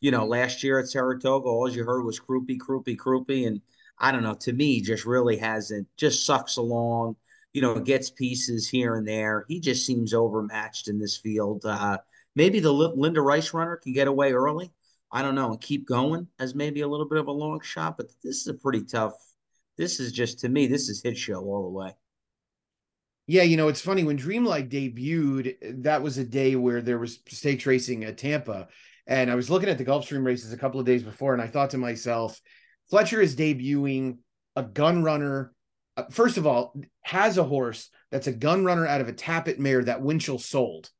you 0.00 0.10
know, 0.10 0.24
last 0.24 0.62
year 0.62 0.78
at 0.78 0.88
Saratoga, 0.88 1.48
all 1.48 1.68
you 1.68 1.84
heard 1.84 2.04
was 2.04 2.20
Crupi, 2.20 2.58
Crupi, 2.58 2.96
Crupi. 2.96 3.46
And 3.46 3.60
I 3.98 4.12
don't 4.12 4.22
know, 4.22 4.34
to 4.34 4.52
me, 4.52 4.80
just 4.80 5.04
really 5.04 5.36
hasn't, 5.36 5.86
just 5.96 6.24
sucks 6.24 6.56
along, 6.56 7.16
you 7.52 7.62
know, 7.62 7.78
gets 7.78 8.10
pieces 8.10 8.68
here 8.68 8.96
and 8.96 9.06
there. 9.06 9.44
He 9.48 9.60
just 9.60 9.84
seems 9.84 10.14
overmatched 10.14 10.88
in 10.88 10.98
this 10.98 11.16
field. 11.16 11.64
Uh, 11.64 11.98
maybe 12.34 12.60
the 12.60 12.72
Linda 12.72 13.20
Rice 13.20 13.52
runner 13.52 13.76
can 13.76 13.92
get 13.92 14.08
away 14.08 14.32
early. 14.32 14.72
I 15.12 15.22
don't 15.22 15.34
know, 15.34 15.50
and 15.50 15.60
keep 15.60 15.88
going 15.88 16.28
as 16.38 16.54
maybe 16.54 16.82
a 16.82 16.88
little 16.88 17.08
bit 17.08 17.18
of 17.18 17.26
a 17.26 17.32
long 17.32 17.60
shot, 17.62 17.96
but 17.96 18.06
this 18.22 18.42
is 18.42 18.46
a 18.46 18.54
pretty 18.54 18.84
tough. 18.84 19.14
This 19.76 19.98
is 19.98 20.12
just, 20.12 20.38
to 20.40 20.48
me, 20.48 20.68
this 20.68 20.88
is 20.88 21.02
hit 21.02 21.18
show 21.18 21.42
all 21.42 21.64
the 21.64 21.70
way. 21.70 21.96
Yeah, 23.26 23.42
you 23.42 23.56
know, 23.56 23.68
it's 23.68 23.80
funny 23.80 24.04
when 24.04 24.16
Dreamlike 24.16 24.70
debuted, 24.70 25.82
that 25.82 26.02
was 26.02 26.18
a 26.18 26.24
day 26.24 26.54
where 26.56 26.80
there 26.80 26.98
was 26.98 27.18
stakes 27.28 27.66
racing 27.66 28.04
at 28.04 28.18
Tampa. 28.18 28.68
And 29.10 29.28
I 29.28 29.34
was 29.34 29.50
looking 29.50 29.68
at 29.68 29.76
the 29.76 29.84
Gulfstream 29.84 30.24
races 30.24 30.52
a 30.52 30.56
couple 30.56 30.78
of 30.78 30.86
days 30.86 31.02
before, 31.02 31.32
and 31.32 31.42
I 31.42 31.48
thought 31.48 31.70
to 31.70 31.78
myself, 31.78 32.40
Pletcher 32.92 33.20
is 33.20 33.34
debuting 33.34 34.18
a 34.54 34.62
gun 34.62 35.02
runner. 35.02 35.52
Uh, 35.96 36.04
first 36.10 36.36
of 36.36 36.46
all, 36.46 36.74
has 37.02 37.36
a 37.36 37.42
horse 37.42 37.90
that's 38.12 38.28
a 38.28 38.32
gun 38.32 38.64
runner 38.64 38.86
out 38.86 39.00
of 39.00 39.08
a 39.08 39.12
Tapit 39.12 39.58
mare 39.58 39.82
that 39.82 40.00
Winchell 40.00 40.38
sold, 40.38 40.90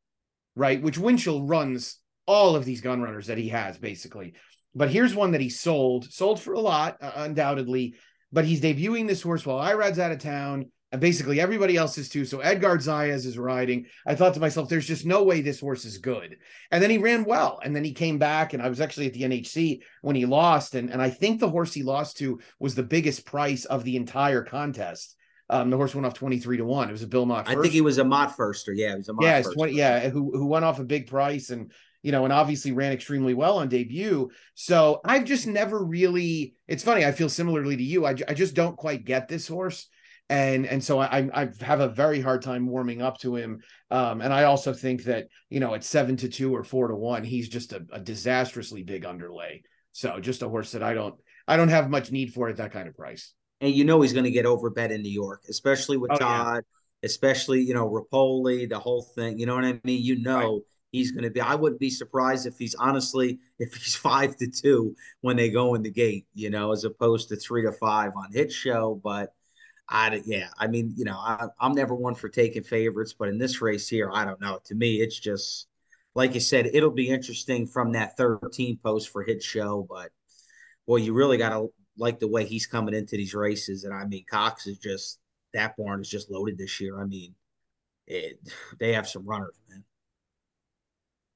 right? 0.56 0.82
Which 0.82 0.98
Winchell 0.98 1.46
runs 1.46 1.98
all 2.26 2.56
of 2.56 2.64
these 2.64 2.80
gun 2.80 3.00
runners 3.00 3.28
that 3.28 3.38
he 3.38 3.50
has, 3.50 3.78
basically. 3.78 4.34
But 4.74 4.90
here's 4.90 5.14
one 5.14 5.30
that 5.30 5.40
he 5.40 5.48
sold, 5.48 6.12
sold 6.12 6.40
for 6.40 6.54
a 6.54 6.60
lot, 6.60 6.96
uh, 7.00 7.12
undoubtedly. 7.14 7.94
But 8.32 8.44
he's 8.44 8.60
debuting 8.60 9.06
this 9.06 9.22
horse 9.22 9.46
while 9.46 9.58
Irad's 9.58 10.00
out 10.00 10.12
of 10.12 10.18
town 10.18 10.72
and 10.92 11.00
basically 11.00 11.40
everybody 11.40 11.76
else 11.76 11.96
is 11.98 12.08
too. 12.08 12.24
So 12.24 12.40
Edgar 12.40 12.76
Zayas 12.78 13.24
is 13.24 13.38
riding. 13.38 13.86
I 14.06 14.16
thought 14.16 14.34
to 14.34 14.40
myself, 14.40 14.68
there's 14.68 14.86
just 14.86 15.06
no 15.06 15.22
way 15.22 15.40
this 15.40 15.60
horse 15.60 15.84
is 15.84 15.98
good. 15.98 16.38
And 16.70 16.82
then 16.82 16.90
he 16.90 16.98
ran 16.98 17.24
well. 17.24 17.60
And 17.62 17.74
then 17.74 17.84
he 17.84 17.92
came 17.92 18.18
back. 18.18 18.52
And 18.52 18.62
I 18.62 18.68
was 18.68 18.80
actually 18.80 19.06
at 19.06 19.12
the 19.12 19.22
NHC 19.22 19.82
when 20.02 20.16
he 20.16 20.26
lost. 20.26 20.74
And, 20.74 20.90
and 20.90 21.00
I 21.00 21.08
think 21.08 21.38
the 21.38 21.48
horse 21.48 21.72
he 21.72 21.84
lost 21.84 22.18
to 22.18 22.40
was 22.58 22.74
the 22.74 22.82
biggest 22.82 23.24
price 23.24 23.66
of 23.66 23.84
the 23.84 23.96
entire 23.96 24.42
contest. 24.42 25.14
Um, 25.48 25.70
the 25.70 25.76
horse 25.76 25.94
went 25.94 26.06
off 26.06 26.14
23 26.14 26.58
to 26.58 26.64
1. 26.64 26.88
It 26.88 26.92
was 26.92 27.02
a 27.02 27.08
Bill 27.08 27.26
Mott. 27.26 27.48
I 27.48 27.54
think 27.54 27.72
he 27.72 27.80
was 27.80 27.98
a 27.98 28.04
Mott 28.04 28.36
firster. 28.36 28.72
Yeah, 28.74 28.94
it 28.94 28.98
was 28.98 29.08
a 29.08 29.12
Mott 29.12 29.24
yeah, 29.24 29.42
firster. 29.42 29.54
20, 29.54 29.72
yeah, 29.72 30.08
who 30.08 30.30
who 30.36 30.46
went 30.46 30.64
off 30.64 30.78
a 30.78 30.84
big 30.84 31.08
price 31.08 31.50
and 31.50 31.72
you 32.02 32.12
know, 32.12 32.24
and 32.24 32.32
obviously 32.32 32.72
ran 32.72 32.92
extremely 32.92 33.34
well 33.34 33.58
on 33.58 33.68
debut. 33.68 34.30
So 34.54 35.00
I've 35.04 35.24
just 35.24 35.46
never 35.46 35.82
really. 35.84 36.54
It's 36.68 36.84
funny. 36.84 37.04
I 37.04 37.12
feel 37.12 37.28
similarly 37.28 37.76
to 37.76 37.82
you. 37.82 38.06
I, 38.06 38.14
I 38.28 38.34
just 38.34 38.54
don't 38.54 38.76
quite 38.76 39.04
get 39.04 39.28
this 39.28 39.48
horse 39.48 39.88
and 40.30 40.64
and 40.64 40.82
so 40.82 41.00
I 41.00 41.28
I 41.34 41.48
have 41.60 41.80
a 41.80 41.88
very 41.88 42.20
hard 42.20 42.40
time 42.40 42.66
warming 42.66 43.02
up 43.02 43.18
to 43.18 43.34
him. 43.34 43.60
Um, 43.90 44.20
and 44.20 44.32
I 44.32 44.44
also 44.44 44.72
think 44.72 45.02
that 45.04 45.26
you 45.50 45.58
know 45.58 45.74
at 45.74 45.82
seven 45.82 46.16
to 46.18 46.28
two 46.28 46.54
or 46.54 46.62
four 46.62 46.86
to 46.86 46.94
one, 46.94 47.24
he's 47.24 47.48
just 47.48 47.72
a, 47.72 47.84
a, 47.90 47.98
disastrously 47.98 48.84
big 48.84 49.04
underlay. 49.04 49.62
So 49.90 50.20
just 50.20 50.42
a 50.42 50.48
horse 50.48 50.70
that 50.72 50.84
I 50.84 50.94
don't 50.94 51.16
I 51.48 51.56
don't 51.56 51.68
have 51.68 51.90
much 51.90 52.12
need 52.12 52.32
for 52.32 52.48
at 52.48 52.58
that 52.58 52.72
kind 52.72 52.86
of 52.86 52.96
price. 52.96 53.34
And 53.60 53.74
you 53.74 53.84
know 53.84 54.00
he's 54.00 54.12
going 54.12 54.24
to 54.24 54.30
get 54.30 54.46
overbet 54.46 54.90
in 54.90 55.02
New 55.02 55.10
York, 55.10 55.42
especially 55.50 55.96
with 55.96 56.12
Oh, 56.12 56.16
Todd, 56.16 56.62
especially 57.02 57.62
you 57.62 57.74
know 57.74 57.90
Repole, 57.90 58.68
the 58.68 58.78
whole 58.78 59.02
thing. 59.02 59.36
You 59.36 59.46
know 59.46 59.56
what 59.56 59.64
I 59.64 59.80
mean? 59.84 60.02
You 60.02 60.22
know. 60.22 60.62
He's 60.92 61.12
going 61.12 61.22
to 61.22 61.30
be. 61.30 61.40
I 61.40 61.54
wouldn't 61.54 61.78
be 61.78 61.88
surprised 61.88 62.46
if 62.46 62.58
he's 62.58 62.74
honestly 62.74 63.38
if 63.60 63.72
he's 63.74 63.94
five 64.08 64.34
to 64.38 64.48
two 64.48 64.96
when 65.20 65.36
they 65.36 65.48
go 65.48 65.76
in 65.76 65.82
the 65.82 65.90
gate, 65.92 66.26
you 66.34 66.50
know, 66.50 66.72
as 66.72 66.82
opposed 66.82 67.28
to 67.28 67.36
three 67.36 67.62
to 67.62 67.70
five 67.70 68.10
on 68.16 68.32
hit 68.32 68.50
show. 68.50 69.00
But 69.04 69.32
I 69.90 70.22
yeah, 70.24 70.48
I 70.56 70.68
mean, 70.68 70.94
you 70.96 71.04
know, 71.04 71.16
I, 71.16 71.48
I'm 71.58 71.72
never 71.72 71.94
one 71.94 72.14
for 72.14 72.28
taking 72.28 72.62
favorites, 72.62 73.14
but 73.18 73.28
in 73.28 73.38
this 73.38 73.60
race 73.60 73.88
here, 73.88 74.08
I 74.12 74.24
don't 74.24 74.40
know. 74.40 74.60
To 74.66 74.74
me, 74.74 75.00
it's 75.00 75.18
just 75.18 75.66
like 76.14 76.34
you 76.34 76.40
said, 76.40 76.70
it'll 76.72 76.90
be 76.90 77.08
interesting 77.08 77.66
from 77.66 77.92
that 77.92 78.16
13 78.16 78.78
post 78.82 79.08
for 79.10 79.22
hit 79.22 79.42
show, 79.42 79.86
but 79.88 80.10
boy, 80.86 80.96
you 80.96 81.12
really 81.12 81.38
got 81.38 81.50
to 81.50 81.72
like 81.98 82.20
the 82.20 82.28
way 82.28 82.44
he's 82.44 82.66
coming 82.66 82.94
into 82.94 83.16
these 83.16 83.34
races. 83.34 83.84
And 83.84 83.92
I 83.92 84.04
mean, 84.06 84.24
Cox 84.30 84.66
is 84.66 84.78
just 84.78 85.18
that 85.54 85.76
barn 85.76 86.00
is 86.00 86.08
just 86.08 86.30
loaded 86.30 86.56
this 86.56 86.80
year. 86.80 87.00
I 87.00 87.04
mean, 87.04 87.34
it, 88.06 88.38
they 88.78 88.92
have 88.92 89.08
some 89.08 89.26
runners, 89.26 89.58
man. 89.68 89.84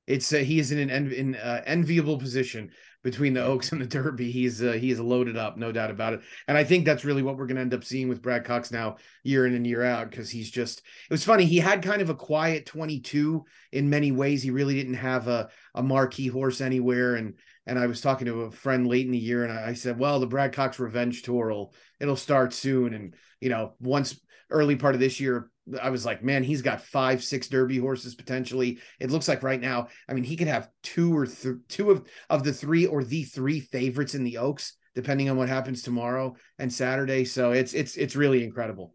It's 0.07 0.33
uh, 0.33 0.39
he 0.39 0.59
is 0.59 0.71
in 0.71 0.79
an 0.79 0.91
en- 0.91 1.13
in 1.13 1.35
uh, 1.35 1.63
enviable 1.67 2.19
position 2.19 2.71
between 3.05 3.35
the 3.35 3.45
Oaks 3.45 3.71
and 3.71 3.81
the 3.81 3.87
Derby. 3.87 4.33
He's 4.33 4.61
uh, 4.61 4.73
he 4.73 4.91
is 4.91 4.99
loaded 4.99 5.37
up, 5.37 5.57
no 5.57 5.71
doubt 5.71 5.93
about 5.93 6.15
it. 6.15 6.23
And 6.49 6.59
I 6.59 6.65
think 6.65 6.85
that's 6.85 7.05
really 7.05 7.23
what 7.23 7.37
we're 7.37 7.47
going 7.47 7.57
to 7.57 7.63
end 7.63 7.75
up 7.75 7.85
seeing 7.85 8.09
with 8.09 8.23
Brad 8.23 8.45
Cox 8.45 8.73
now, 8.73 8.97
year 9.23 9.47
in 9.47 9.55
and 9.55 9.67
year 9.67 9.85
out, 9.85 10.11
because 10.11 10.31
he's 10.31 10.51
just. 10.51 10.81
It 10.81 11.13
was 11.13 11.23
funny. 11.23 11.45
He 11.45 11.59
had 11.59 11.83
kind 11.83 12.03
of 12.03 12.11
a 12.11 12.15
quiet 12.15 12.67
22 12.67 13.45
in 13.73 13.91
many 13.91 14.11
ways. 14.11 14.43
He 14.43 14.51
really 14.51 14.75
didn't 14.75 14.95
have 14.95 15.29
a 15.29 15.51
a 15.75 15.83
marquee 15.83 16.29
horse 16.29 16.61
anywhere, 16.61 17.15
and 17.15 17.35
and 17.67 17.79
I 17.79 17.87
was 17.87 18.01
talking 18.01 18.27
to 18.27 18.43
a 18.43 18.51
friend 18.51 18.89
late 18.89 19.07
in 19.07 19.13
the 19.13 19.19
year, 19.19 19.45
and 19.45 19.53
I 19.53 19.75
said, 19.75 19.99
well, 19.99 20.19
the 20.19 20.27
Brad 20.27 20.53
Cox 20.53 20.81
Revenge 20.81 21.23
Tour 21.23 21.51
will 21.51 21.75
it'll 22.01 22.17
start 22.17 22.55
soon, 22.55 22.95
and 22.95 23.15
you 23.41 23.51
know 23.51 23.75
once 23.79 24.19
early 24.51 24.77
part 24.77 24.95
of 24.95 25.01
this 25.01 25.21
year 25.21 25.51
I 25.81 25.91
was 25.91 26.05
like, 26.05 26.23
man, 26.23 26.43
he's 26.43 26.63
got 26.63 26.83
five, 26.83 27.23
six 27.25 27.49
Derby 27.49 27.79
horses 27.79 28.15
potentially. 28.15 28.79
It 29.01 29.11
looks 29.11 29.29
like 29.29 29.43
right 29.43 29.61
now, 29.61 29.89
I 30.09 30.13
mean, 30.15 30.25
he 30.25 30.37
could 30.37 30.49
have 30.49 30.69
two 30.83 31.17
or 31.17 31.27
th- 31.27 31.57
two 31.69 31.91
of 31.91 32.05
of 32.29 32.45
the 32.45 32.53
three 32.53 32.87
or 32.87 33.03
the 33.03 33.25
three 33.25 33.61
favorites 33.61 34.15
in 34.15 34.25
the 34.25 34.39
Oaks, 34.39 34.77
depending 34.95 35.31
on 35.31 35.37
what 35.37 35.49
happens 35.49 35.83
tomorrow 35.83 36.37
and 36.59 36.73
Saturday. 36.73 37.25
So 37.25 37.53
it's 37.53 37.73
it's 37.73 37.97
it's 37.97 38.15
really 38.15 38.45
incredible. 38.45 38.95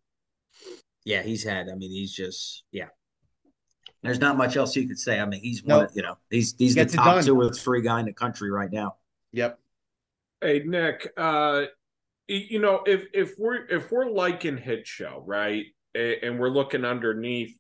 Yeah, 1.06 1.24
he's 1.24 1.44
had. 1.44 1.70
I 1.70 1.76
mean, 1.76 1.92
he's 1.92 2.14
just 2.14 2.64
yeah. 2.72 2.90
There's 4.04 4.20
not 4.20 4.38
much 4.38 4.56
else 4.56 4.76
you 4.76 4.88
could 4.88 5.00
say. 5.00 5.20
I 5.20 5.26
mean, 5.26 5.42
he's 5.42 5.64
Nope. 5.66 5.88
one. 5.88 5.90
You 5.96 6.04
know, 6.04 6.18
he's 6.30 6.56
he's 6.58 6.76
the 6.76 6.86
top 6.86 7.24
two 7.24 7.40
or 7.40 7.52
three 7.52 7.82
guy 7.82 8.00
in 8.00 8.06
the 8.06 8.14
country 8.14 8.52
right 8.52 8.72
now. 8.72 8.96
Yep. 9.32 9.60
Hey 10.42 10.64
Nick, 10.66 11.12
uh, 11.18 11.64
you 12.28 12.60
know 12.60 12.82
if 12.86 13.08
if 13.14 13.34
we're 13.38 13.66
if 13.66 13.92
we're 13.92 14.10
liking 14.10 14.58
Hit 14.58 14.88
Show, 14.88 15.24
right, 15.26 15.66
a- 15.66 15.74
and 15.96 16.40
we're 16.40 16.50
looking 16.50 16.86
underneath, 16.86 17.58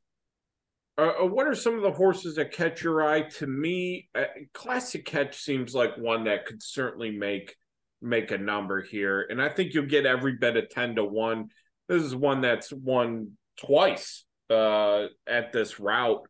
uh, 0.97 1.13
uh, 1.21 1.25
what 1.25 1.47
are 1.47 1.55
some 1.55 1.75
of 1.75 1.81
the 1.81 1.91
horses 1.91 2.35
that 2.35 2.51
catch 2.51 2.83
your 2.83 3.07
eye? 3.07 3.21
To 3.21 3.47
me, 3.47 4.09
uh, 4.13 4.25
Classic 4.53 5.05
Catch 5.05 5.37
seems 5.37 5.73
like 5.73 5.97
one 5.97 6.25
that 6.25 6.45
could 6.45 6.61
certainly 6.61 7.11
make 7.11 7.55
make 8.01 8.31
a 8.31 8.37
number 8.37 8.81
here, 8.81 9.25
and 9.29 9.41
I 9.41 9.49
think 9.49 9.73
you'll 9.73 9.85
get 9.85 10.05
every 10.05 10.37
bit 10.37 10.57
of 10.57 10.69
ten 10.69 10.95
to 10.95 11.03
one. 11.03 11.49
This 11.87 12.03
is 12.03 12.15
one 12.15 12.41
that's 12.41 12.71
won 12.71 13.37
twice 13.57 14.25
uh, 14.49 15.05
at 15.27 15.51
this 15.51 15.79
route 15.79 16.27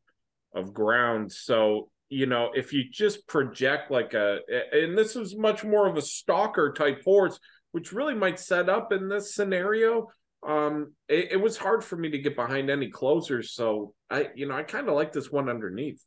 of 0.54 0.74
ground, 0.74 1.32
so 1.32 1.90
you 2.10 2.26
know, 2.26 2.50
if 2.56 2.74
you 2.74 2.86
just 2.92 3.28
project 3.28 3.92
like 3.92 4.16
a, 4.16 4.40
and 4.72 4.98
this 4.98 5.16
is 5.16 5.38
much 5.38 5.64
more 5.64 5.88
of 5.88 5.96
a 5.96 6.02
stalker 6.02 6.74
type 6.74 7.04
horse, 7.04 7.40
which 7.72 7.94
really 7.94 8.16
might 8.16 8.40
set 8.40 8.68
up 8.68 8.92
in 8.92 9.08
this 9.08 9.36
scenario. 9.36 10.08
Um, 10.48 10.94
it, 11.08 11.34
it 11.34 11.42
was 11.42 11.58
hard 11.58 11.84
for 11.84 11.96
me 11.96 12.10
to 12.12 12.18
get 12.20 12.36
behind 12.36 12.70
any 12.70 12.90
closers, 12.90 13.52
so 13.52 13.94
I, 14.10 14.30
you 14.36 14.48
know, 14.48 14.56
I 14.56 14.64
kind 14.64 14.88
of 14.88 14.96
like 14.96 15.12
this 15.12 15.32
one 15.32 15.50
underneath. 15.50 16.02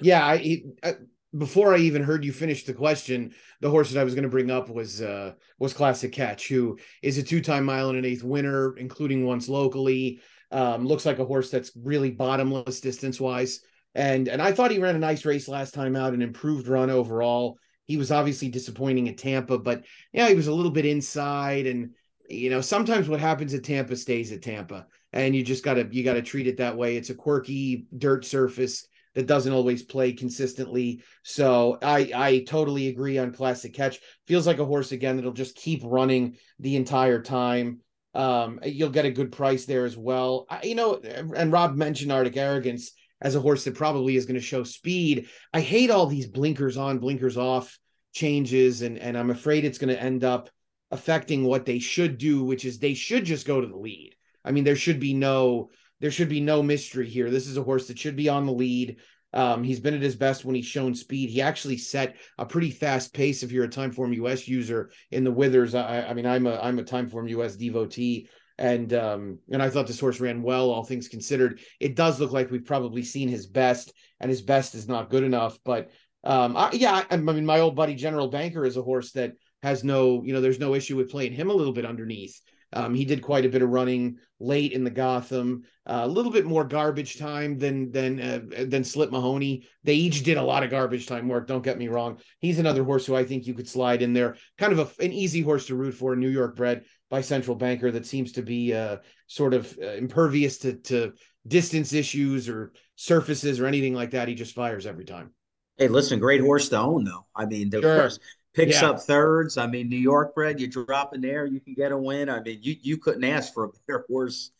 Yeah. 0.00 0.24
I, 0.24 0.62
uh, 0.82 0.92
before 1.36 1.74
I 1.74 1.78
even 1.78 2.02
heard 2.02 2.24
you 2.24 2.32
finish 2.32 2.64
the 2.64 2.74
question, 2.74 3.34
the 3.60 3.70
horse 3.70 3.90
that 3.90 4.00
I 4.00 4.04
was 4.04 4.14
going 4.14 4.24
to 4.24 4.30
bring 4.30 4.50
up 4.50 4.68
was 4.68 5.00
uh 5.00 5.32
was 5.58 5.72
Classic 5.72 6.12
Catch, 6.12 6.48
who 6.48 6.78
is 7.02 7.18
a 7.18 7.22
two 7.22 7.40
time 7.40 7.64
mile 7.64 7.88
and 7.88 7.98
an 7.98 8.04
eighth 8.04 8.22
winner, 8.22 8.76
including 8.76 9.24
once 9.24 9.48
locally. 9.48 10.20
Um, 10.50 10.86
looks 10.86 11.06
like 11.06 11.18
a 11.18 11.24
horse 11.24 11.50
that's 11.50 11.72
really 11.74 12.10
bottomless 12.10 12.80
distance 12.80 13.18
wise. 13.18 13.60
And 13.94 14.28
and 14.28 14.42
I 14.42 14.52
thought 14.52 14.70
he 14.70 14.78
ran 14.78 14.96
a 14.96 14.98
nice 14.98 15.24
race 15.24 15.48
last 15.48 15.72
time 15.72 15.96
out, 15.96 16.12
an 16.12 16.22
improved 16.22 16.68
run 16.68 16.90
overall. 16.90 17.58
He 17.86 17.96
was 17.96 18.12
obviously 18.12 18.48
disappointing 18.48 19.08
at 19.08 19.18
Tampa, 19.18 19.58
but 19.58 19.84
yeah, 20.12 20.28
he 20.28 20.34
was 20.34 20.46
a 20.48 20.54
little 20.54 20.70
bit 20.70 20.84
inside. 20.86 21.66
And 21.66 21.94
you 22.32 22.50
know, 22.50 22.60
sometimes 22.60 23.08
what 23.08 23.20
happens 23.20 23.54
at 23.54 23.64
Tampa 23.64 23.96
stays 23.96 24.32
at 24.32 24.42
Tampa, 24.42 24.86
and 25.12 25.36
you 25.36 25.42
just 25.42 25.64
gotta 25.64 25.86
you 25.90 26.02
gotta 26.02 26.22
treat 26.22 26.46
it 26.46 26.56
that 26.56 26.76
way. 26.76 26.96
It's 26.96 27.10
a 27.10 27.14
quirky 27.14 27.86
dirt 27.96 28.24
surface 28.24 28.86
that 29.14 29.26
doesn't 29.26 29.52
always 29.52 29.82
play 29.82 30.12
consistently. 30.12 31.02
So 31.22 31.78
I 31.82 32.10
I 32.14 32.44
totally 32.46 32.88
agree 32.88 33.18
on 33.18 33.32
Classic 33.32 33.72
Catch. 33.72 34.00
Feels 34.26 34.46
like 34.46 34.58
a 34.58 34.64
horse 34.64 34.92
again 34.92 35.16
that'll 35.16 35.32
just 35.32 35.56
keep 35.56 35.82
running 35.84 36.36
the 36.58 36.76
entire 36.76 37.20
time. 37.20 37.80
Um, 38.14 38.60
you'll 38.64 38.90
get 38.90 39.06
a 39.06 39.10
good 39.10 39.32
price 39.32 39.64
there 39.64 39.84
as 39.84 39.96
well. 39.96 40.46
I, 40.48 40.62
you 40.64 40.74
know, 40.74 40.96
and 40.96 41.52
Rob 41.52 41.76
mentioned 41.76 42.12
Arctic 42.12 42.36
Arrogance 42.36 42.92
as 43.20 43.34
a 43.34 43.40
horse 43.40 43.64
that 43.64 43.74
probably 43.74 44.16
is 44.16 44.26
going 44.26 44.34
to 44.34 44.40
show 44.40 44.64
speed. 44.64 45.28
I 45.54 45.60
hate 45.60 45.90
all 45.90 46.06
these 46.06 46.26
blinkers 46.26 46.76
on, 46.76 46.98
blinkers 46.98 47.36
off 47.36 47.78
changes, 48.12 48.82
and 48.82 48.98
and 48.98 49.16
I'm 49.16 49.30
afraid 49.30 49.64
it's 49.64 49.78
going 49.78 49.94
to 49.94 50.02
end 50.02 50.24
up 50.24 50.50
affecting 50.92 51.42
what 51.42 51.64
they 51.66 51.78
should 51.78 52.18
do, 52.18 52.44
which 52.44 52.64
is 52.64 52.78
they 52.78 52.94
should 52.94 53.24
just 53.24 53.46
go 53.46 53.60
to 53.60 53.66
the 53.66 53.76
lead. 53.76 54.14
I 54.44 54.52
mean, 54.52 54.62
there 54.62 54.76
should 54.76 55.00
be 55.00 55.14
no 55.14 55.70
there 56.00 56.10
should 56.10 56.28
be 56.28 56.40
no 56.40 56.62
mystery 56.62 57.08
here. 57.08 57.30
This 57.30 57.46
is 57.46 57.56
a 57.56 57.62
horse 57.62 57.86
that 57.86 57.98
should 57.98 58.16
be 58.16 58.28
on 58.28 58.44
the 58.44 58.52
lead. 58.52 58.96
Um, 59.32 59.62
he's 59.62 59.78
been 59.78 59.94
at 59.94 60.02
his 60.02 60.16
best 60.16 60.44
when 60.44 60.56
he's 60.56 60.66
shown 60.66 60.94
speed. 60.94 61.30
He 61.30 61.40
actually 61.40 61.78
set 61.78 62.16
a 62.38 62.44
pretty 62.44 62.70
fast 62.70 63.14
pace 63.14 63.42
if 63.42 63.52
you're 63.52 63.64
a 63.64 63.68
Timeform 63.68 64.14
US 64.16 64.46
user 64.46 64.90
in 65.10 65.24
the 65.24 65.30
Withers. 65.30 65.74
I, 65.74 66.02
I 66.02 66.12
mean, 66.12 66.26
I'm 66.26 66.46
a 66.46 66.58
I'm 66.60 66.78
a 66.78 66.84
Timeform 66.84 67.30
US 67.30 67.56
devotee, 67.56 68.28
and 68.58 68.92
um, 68.92 69.38
and 69.50 69.62
I 69.62 69.70
thought 69.70 69.86
this 69.86 70.00
horse 70.00 70.20
ran 70.20 70.42
well, 70.42 70.70
all 70.70 70.84
things 70.84 71.08
considered. 71.08 71.60
It 71.80 71.96
does 71.96 72.20
look 72.20 72.32
like 72.32 72.50
we've 72.50 72.66
probably 72.66 73.02
seen 73.02 73.28
his 73.28 73.46
best, 73.46 73.92
and 74.20 74.28
his 74.28 74.42
best 74.42 74.74
is 74.74 74.88
not 74.88 75.08
good 75.08 75.24
enough. 75.24 75.58
But 75.64 75.90
um, 76.24 76.56
I, 76.56 76.70
yeah, 76.72 77.04
I, 77.10 77.14
I 77.14 77.16
mean, 77.16 77.46
my 77.46 77.60
old 77.60 77.76
buddy 77.76 77.94
General 77.94 78.28
Banker 78.28 78.66
is 78.66 78.76
a 78.76 78.82
horse 78.82 79.12
that 79.12 79.32
has 79.62 79.84
no, 79.84 80.22
you 80.24 80.32
know, 80.32 80.40
there's 80.40 80.58
no 80.58 80.74
issue 80.74 80.96
with 80.96 81.10
playing 81.10 81.32
him 81.32 81.50
a 81.50 81.54
little 81.54 81.72
bit 81.72 81.86
underneath. 81.86 82.40
Um, 82.74 82.94
he 82.94 83.04
did 83.04 83.22
quite 83.22 83.44
a 83.44 83.50
bit 83.50 83.62
of 83.62 83.68
running 83.68 84.18
late 84.40 84.72
in 84.72 84.82
the 84.82 84.90
Gotham, 84.90 85.64
uh, 85.86 86.00
a 86.04 86.08
little 86.08 86.32
bit 86.32 86.46
more 86.46 86.64
garbage 86.64 87.18
time 87.18 87.58
than 87.58 87.92
than 87.92 88.20
uh, 88.20 88.64
than 88.66 88.82
Slip 88.82 89.10
Mahoney. 89.10 89.66
They 89.84 89.94
each 89.94 90.22
did 90.22 90.38
a 90.38 90.42
lot 90.42 90.62
of 90.62 90.70
garbage 90.70 91.06
time 91.06 91.28
work. 91.28 91.46
Don't 91.46 91.62
get 91.62 91.78
me 91.78 91.88
wrong. 91.88 92.18
He's 92.38 92.58
another 92.58 92.82
horse 92.82 93.04
who 93.04 93.14
I 93.14 93.24
think 93.24 93.46
you 93.46 93.54
could 93.54 93.68
slide 93.68 94.00
in 94.00 94.14
there. 94.14 94.36
Kind 94.56 94.72
of 94.72 94.78
a, 94.78 95.04
an 95.04 95.12
easy 95.12 95.42
horse 95.42 95.66
to 95.66 95.74
root 95.74 95.92
for, 95.92 96.16
New 96.16 96.30
York 96.30 96.56
bred 96.56 96.84
by 97.10 97.20
Central 97.20 97.56
Banker 97.56 97.90
that 97.90 98.06
seems 98.06 98.32
to 98.32 98.42
be 98.42 98.72
uh, 98.72 98.98
sort 99.26 99.52
of 99.52 99.78
uh, 99.82 99.92
impervious 99.92 100.58
to 100.58 100.74
to 100.74 101.12
distance 101.46 101.92
issues 101.92 102.48
or 102.48 102.72
surfaces 102.96 103.60
or 103.60 103.66
anything 103.66 103.94
like 103.94 104.12
that. 104.12 104.28
He 104.28 104.34
just 104.34 104.54
fires 104.54 104.86
every 104.86 105.04
time. 105.04 105.34
Hey, 105.76 105.88
listen, 105.88 106.20
great 106.20 106.40
horse 106.40 106.70
to 106.70 106.78
own 106.78 107.04
though. 107.04 107.26
I 107.36 107.44
mean, 107.44 107.68
the 107.68 107.82
sure. 107.82 108.00
horse 108.00 108.18
picks 108.54 108.80
yeah. 108.80 108.90
up 108.90 109.00
thirds. 109.00 109.56
I 109.56 109.66
mean, 109.66 109.88
New 109.88 109.96
York 109.96 110.34
bred, 110.34 110.60
you 110.60 110.66
drop 110.66 111.14
in 111.14 111.20
there, 111.20 111.46
you 111.46 111.60
can 111.60 111.74
get 111.74 111.92
a 111.92 111.98
win. 111.98 112.28
I 112.28 112.40
mean, 112.40 112.58
you 112.62 112.76
you 112.80 112.98
couldn't 112.98 113.24
ask 113.24 113.52
for 113.52 113.64
a 113.64 113.68
better 113.86 114.04
horse, 114.08 114.50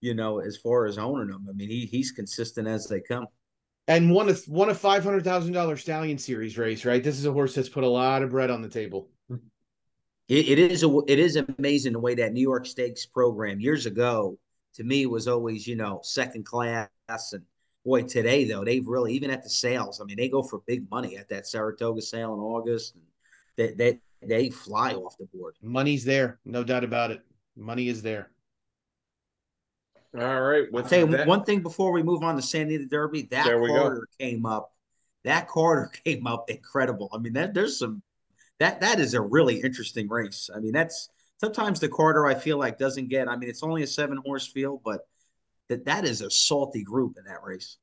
you 0.00 0.14
know, 0.14 0.40
as 0.40 0.56
far 0.56 0.86
as 0.86 0.98
owning 0.98 1.28
them. 1.28 1.46
I 1.48 1.52
mean, 1.52 1.68
he 1.68 1.86
he's 1.86 2.12
consistent 2.12 2.68
as 2.68 2.86
they 2.86 3.00
come. 3.00 3.26
And 3.88 4.12
one 4.12 4.28
of 4.28 4.42
one 4.46 4.68
of 4.68 4.78
five 4.78 5.02
hundred 5.02 5.24
thousand 5.24 5.52
dollar 5.52 5.76
stallion 5.76 6.18
series 6.18 6.56
race, 6.56 6.84
right? 6.84 7.02
This 7.02 7.18
is 7.18 7.26
a 7.26 7.32
horse 7.32 7.54
that's 7.54 7.68
put 7.68 7.84
a 7.84 7.88
lot 7.88 8.22
of 8.22 8.30
bread 8.30 8.50
on 8.50 8.62
the 8.62 8.68
table. 8.68 9.08
It, 10.28 10.48
it 10.48 10.58
is 10.58 10.82
a 10.82 11.00
it 11.08 11.18
is 11.18 11.36
amazing 11.36 11.92
the 11.92 11.98
way 11.98 12.14
that 12.14 12.32
New 12.32 12.40
York 12.40 12.66
Stakes 12.66 13.06
program 13.06 13.60
years 13.60 13.86
ago 13.86 14.38
to 14.74 14.84
me 14.84 15.06
was 15.06 15.28
always 15.28 15.66
you 15.66 15.76
know 15.76 16.00
second 16.02 16.46
class 16.46 16.88
and 17.32 17.42
boy 17.84 18.02
today 18.02 18.44
though 18.44 18.64
they've 18.64 18.86
really 18.86 19.12
even 19.12 19.30
at 19.30 19.42
the 19.42 19.50
sales 19.50 20.00
I 20.00 20.04
mean 20.04 20.16
they 20.16 20.28
go 20.28 20.42
for 20.42 20.62
big 20.66 20.88
money 20.90 21.16
at 21.16 21.28
that 21.30 21.46
Saratoga 21.46 22.00
sale 22.00 22.32
in 22.34 22.40
August 22.40 22.94
and 22.94 23.02
they 23.56 23.72
they, 23.72 24.00
they 24.22 24.50
fly 24.50 24.94
off 24.94 25.16
the 25.18 25.26
board. 25.26 25.56
Money's 25.62 26.04
there, 26.04 26.38
no 26.44 26.64
doubt 26.64 26.84
about 26.84 27.10
it. 27.10 27.20
Money 27.56 27.88
is 27.88 28.02
there. 28.02 28.30
All 30.18 30.40
right. 30.42 30.66
I'll 30.74 30.82
tell 30.82 31.00
you 31.00 31.06
that? 31.16 31.26
one 31.26 31.44
thing 31.44 31.62
before 31.62 31.92
we 31.92 32.02
move 32.02 32.22
on 32.22 32.36
to 32.36 32.42
Santa 32.42 32.74
Anita 32.74 32.86
Derby. 32.86 33.22
That 33.30 33.46
Carter 33.46 34.06
came 34.18 34.44
up. 34.44 34.72
That 35.24 35.48
Carter 35.48 35.90
came 36.04 36.26
up 36.26 36.50
incredible. 36.50 37.08
I 37.12 37.18
mean, 37.18 37.32
that 37.34 37.54
there's 37.54 37.78
some 37.78 38.02
that 38.58 38.80
that 38.80 39.00
is 39.00 39.14
a 39.14 39.20
really 39.20 39.60
interesting 39.60 40.08
race. 40.08 40.50
I 40.54 40.60
mean, 40.60 40.72
that's 40.72 41.08
sometimes 41.38 41.80
the 41.80 41.88
Carter 41.88 42.26
I 42.26 42.34
feel 42.34 42.58
like 42.58 42.78
doesn't 42.78 43.08
get. 43.08 43.28
I 43.28 43.36
mean, 43.36 43.48
it's 43.48 43.62
only 43.62 43.82
a 43.82 43.86
seven 43.86 44.18
horse 44.24 44.46
field, 44.46 44.82
but 44.84 45.06
that 45.68 45.86
that 45.86 46.04
is 46.04 46.20
a 46.20 46.30
salty 46.30 46.82
group 46.82 47.16
in 47.16 47.24
that 47.24 47.42
race. 47.42 47.78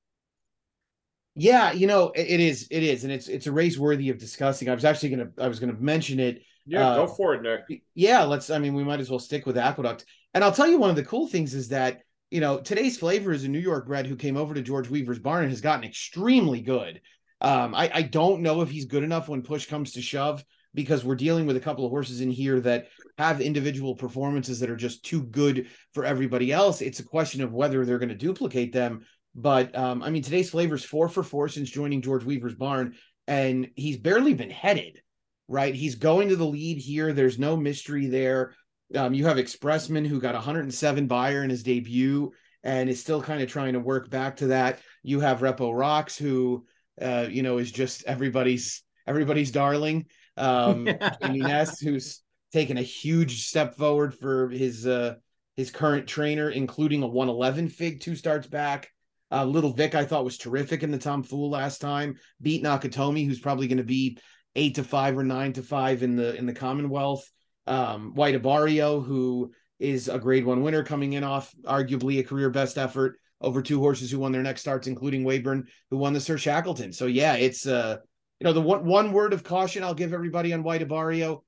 Yeah, 1.36 1.72
you 1.72 1.88
know, 1.88 2.12
it 2.16 2.40
is, 2.40 2.68
it 2.70 2.84
is, 2.84 3.04
and 3.04 3.14
it's 3.14 3.28
it's 3.28 3.48
a 3.48 3.52
race 3.52 3.78
worthy 3.78 4.10
of 4.10 4.18
discussing. 4.18 4.70
I 4.70 4.74
was 4.74 4.86
actually 4.86 5.10
gonna, 5.10 5.30
I 5.38 5.48
was 5.48 5.60
gonna 5.60 5.78
mention 5.80 6.20
it. 6.20 6.42
Yeah, 6.66 6.90
uh, 6.90 6.96
go 6.96 7.08
for 7.08 7.34
it, 7.36 7.42
Nick. 7.42 7.82
Yeah, 7.96 8.24
let's. 8.24 8.50
I 8.50 8.60
mean, 8.60 8.74
we 8.74 8.84
might 8.84 9.00
as 9.00 9.10
well 9.10 9.20
stick 9.20 9.46
with 9.46 9.58
Aqueduct. 9.58 10.06
And 10.34 10.44
I'll 10.44 10.52
tell 10.52 10.68
you, 10.68 10.78
one 10.78 10.90
of 10.90 10.96
the 10.96 11.06
cool 11.06 11.28
things 11.28 11.54
is 11.54 11.70
that 11.70 12.02
you 12.32 12.42
know 12.42 12.60
today's 12.60 12.98
flavor 12.98 13.32
is 13.32 13.44
a 13.44 13.48
New 13.48 13.60
York 13.60 13.88
bred 13.88 14.06
who 14.06 14.16
came 14.16 14.38
over 14.38 14.54
to 14.54 14.62
George 14.62 14.90
Weaver's 14.90 15.20
barn 15.20 15.44
and 15.44 15.52
has 15.52 15.62
gotten 15.62 15.86
extremely 15.86 16.62
good. 16.62 17.02
Um, 17.42 17.74
I, 17.74 17.90
I 17.94 18.02
don't 18.02 18.42
know 18.42 18.62
if 18.62 18.70
he's 18.70 18.86
good 18.86 19.04
enough 19.04 19.30
when 19.30 19.42
push 19.42 19.66
comes 19.66 19.94
to 19.94 20.02
shove 20.02 20.44
because 20.74 21.04
we're 21.04 21.16
dealing 21.16 21.46
with 21.46 21.58
a 21.58 21.62
couple 21.62 21.86
of 21.86 21.90
horses 21.90 22.22
in 22.22 22.30
here 22.30 22.60
that 22.62 22.88
have 23.18 23.42
individual 23.42 23.96
performances 23.96 24.60
that 24.60 24.70
are 24.70 24.76
just 24.76 25.04
too 25.04 25.24
good 25.24 25.68
for 25.94 26.06
everybody 26.06 26.52
else. 26.52 26.82
It's 26.82 27.00
a 27.00 27.04
question 27.04 27.42
of 27.42 27.54
whether 27.54 27.86
they're 27.86 27.98
going 27.98 28.10
to 28.10 28.16
duplicate 28.16 28.72
them. 28.72 29.06
But 29.36 29.78
um, 29.78 30.04
I 30.04 30.10
mean, 30.10 30.24
today's 30.24 30.50
flavor's 30.50 30.84
four 30.84 31.08
for 31.10 31.24
four 31.24 31.48
since 31.48 31.70
joining 31.70 32.02
George 32.02 32.24
Weaver's 32.24 32.56
barn, 32.56 32.96
and 33.28 33.70
he's 33.76 33.98
barely 33.98 34.34
been 34.34 34.50
headed. 34.50 35.02
Right, 35.48 35.74
he's 35.74 35.96
going 35.96 36.30
to 36.30 36.36
the 36.36 36.46
lead 36.46 36.78
here. 36.78 37.12
There's 37.12 37.40
no 37.40 37.58
mystery 37.58 38.06
there. 38.06 38.54
Um, 38.96 39.14
you 39.14 39.26
have 39.26 39.38
Expressman 39.38 40.06
who 40.06 40.20
got 40.20 40.36
107 40.36 41.08
Beyer 41.08 41.44
in 41.44 41.50
his 41.50 41.64
debut 41.64 42.32
and 42.64 42.90
is 42.90 43.00
still 43.00 43.22
kind 43.22 43.42
of 43.42 43.50
trying 43.50 43.74
to 43.74 43.80
work 43.80 44.10
back 44.10 44.38
to 44.38 44.48
that. 44.48 44.80
You 45.04 45.20
have 45.22 45.40
Repo 45.40 45.78
Rocks 45.78 46.18
who, 46.18 46.66
uh, 47.02 47.28
you 47.30 47.44
know, 47.44 47.58
is 47.58 47.72
just 47.72 48.04
everybody's 48.06 48.84
everybody's 49.08 49.52
darling. 49.52 50.06
Um, 50.38 50.88
Jamie 51.22 51.40
Ness, 51.40 51.80
who's 51.80 52.22
taken 52.52 52.78
a 52.78 52.84
huge 52.84 53.48
step 53.48 53.76
forward 53.76 54.14
for 54.14 54.50
his 54.50 54.86
uh, 54.86 55.16
his 55.56 55.72
current 55.72 56.08
trainer, 56.08 56.50
including 56.50 57.04
a 57.04 57.08
111 57.08 57.70
fig 57.70 58.02
two 58.02 58.16
starts 58.16 58.48
back. 58.48 58.90
Uh, 59.32 59.46
Little 59.46 59.74
Vic, 59.74 59.96
I 59.96 60.06
thought 60.06 60.26
was 60.26 60.38
terrific 60.38 60.84
in 60.84 60.92
the 60.92 60.98
Tom 60.98 61.24
Fool 61.24 61.50
last 61.50 61.80
time. 61.80 62.16
Beat 62.42 62.64
Nakatomi, 62.64 63.26
who's 63.28 63.40
probably 63.40 63.68
going 63.68 63.78
to 63.78 63.84
be 63.84 64.18
eight 64.56 64.76
to 64.76 64.84
five 64.84 65.18
or 65.18 65.24
nine 65.24 65.54
to 65.54 65.64
five 65.64 66.04
in 66.04 66.16
the 66.16 66.36
in 66.36 66.46
the 66.46 66.54
Commonwealth. 66.54 67.30
Um, 67.68 68.14
White 68.16 68.42
Abarrio, 68.42 69.06
who 69.06 69.52
is 69.80 70.10
a 70.10 70.20
Grade 70.20 70.46
One 70.46 70.64
winner, 70.64 70.84
coming 70.84 71.14
in 71.14 71.24
off 71.24 71.54
arguably 71.64 72.20
a 72.20 72.24
career 72.24 72.50
best 72.50 72.78
effort 72.78 73.20
over 73.42 73.62
two 73.62 73.80
horses 73.80 74.12
who 74.12 74.20
won 74.20 74.32
their 74.32 74.44
next 74.44 74.62
starts, 74.62 74.88
including 74.88 75.24
Wayburn, 75.24 75.64
who 75.90 75.98
won 75.98 76.14
the 76.14 76.20
Sir 76.20 76.38
Shackleton. 76.38 76.92
So 76.92 77.06
yeah, 77.06 77.36
it's 77.36 77.68
uh 77.68 77.98
you 78.40 78.46
know, 78.46 78.54
the 78.54 78.62
one 78.62 78.86
one 78.86 79.12
word 79.12 79.34
of 79.34 79.44
caution 79.44 79.84
I'll 79.84 79.94
give 79.94 80.14
everybody 80.14 80.54
on 80.54 80.64
White 80.64 80.88
Abarrio, 80.88 81.44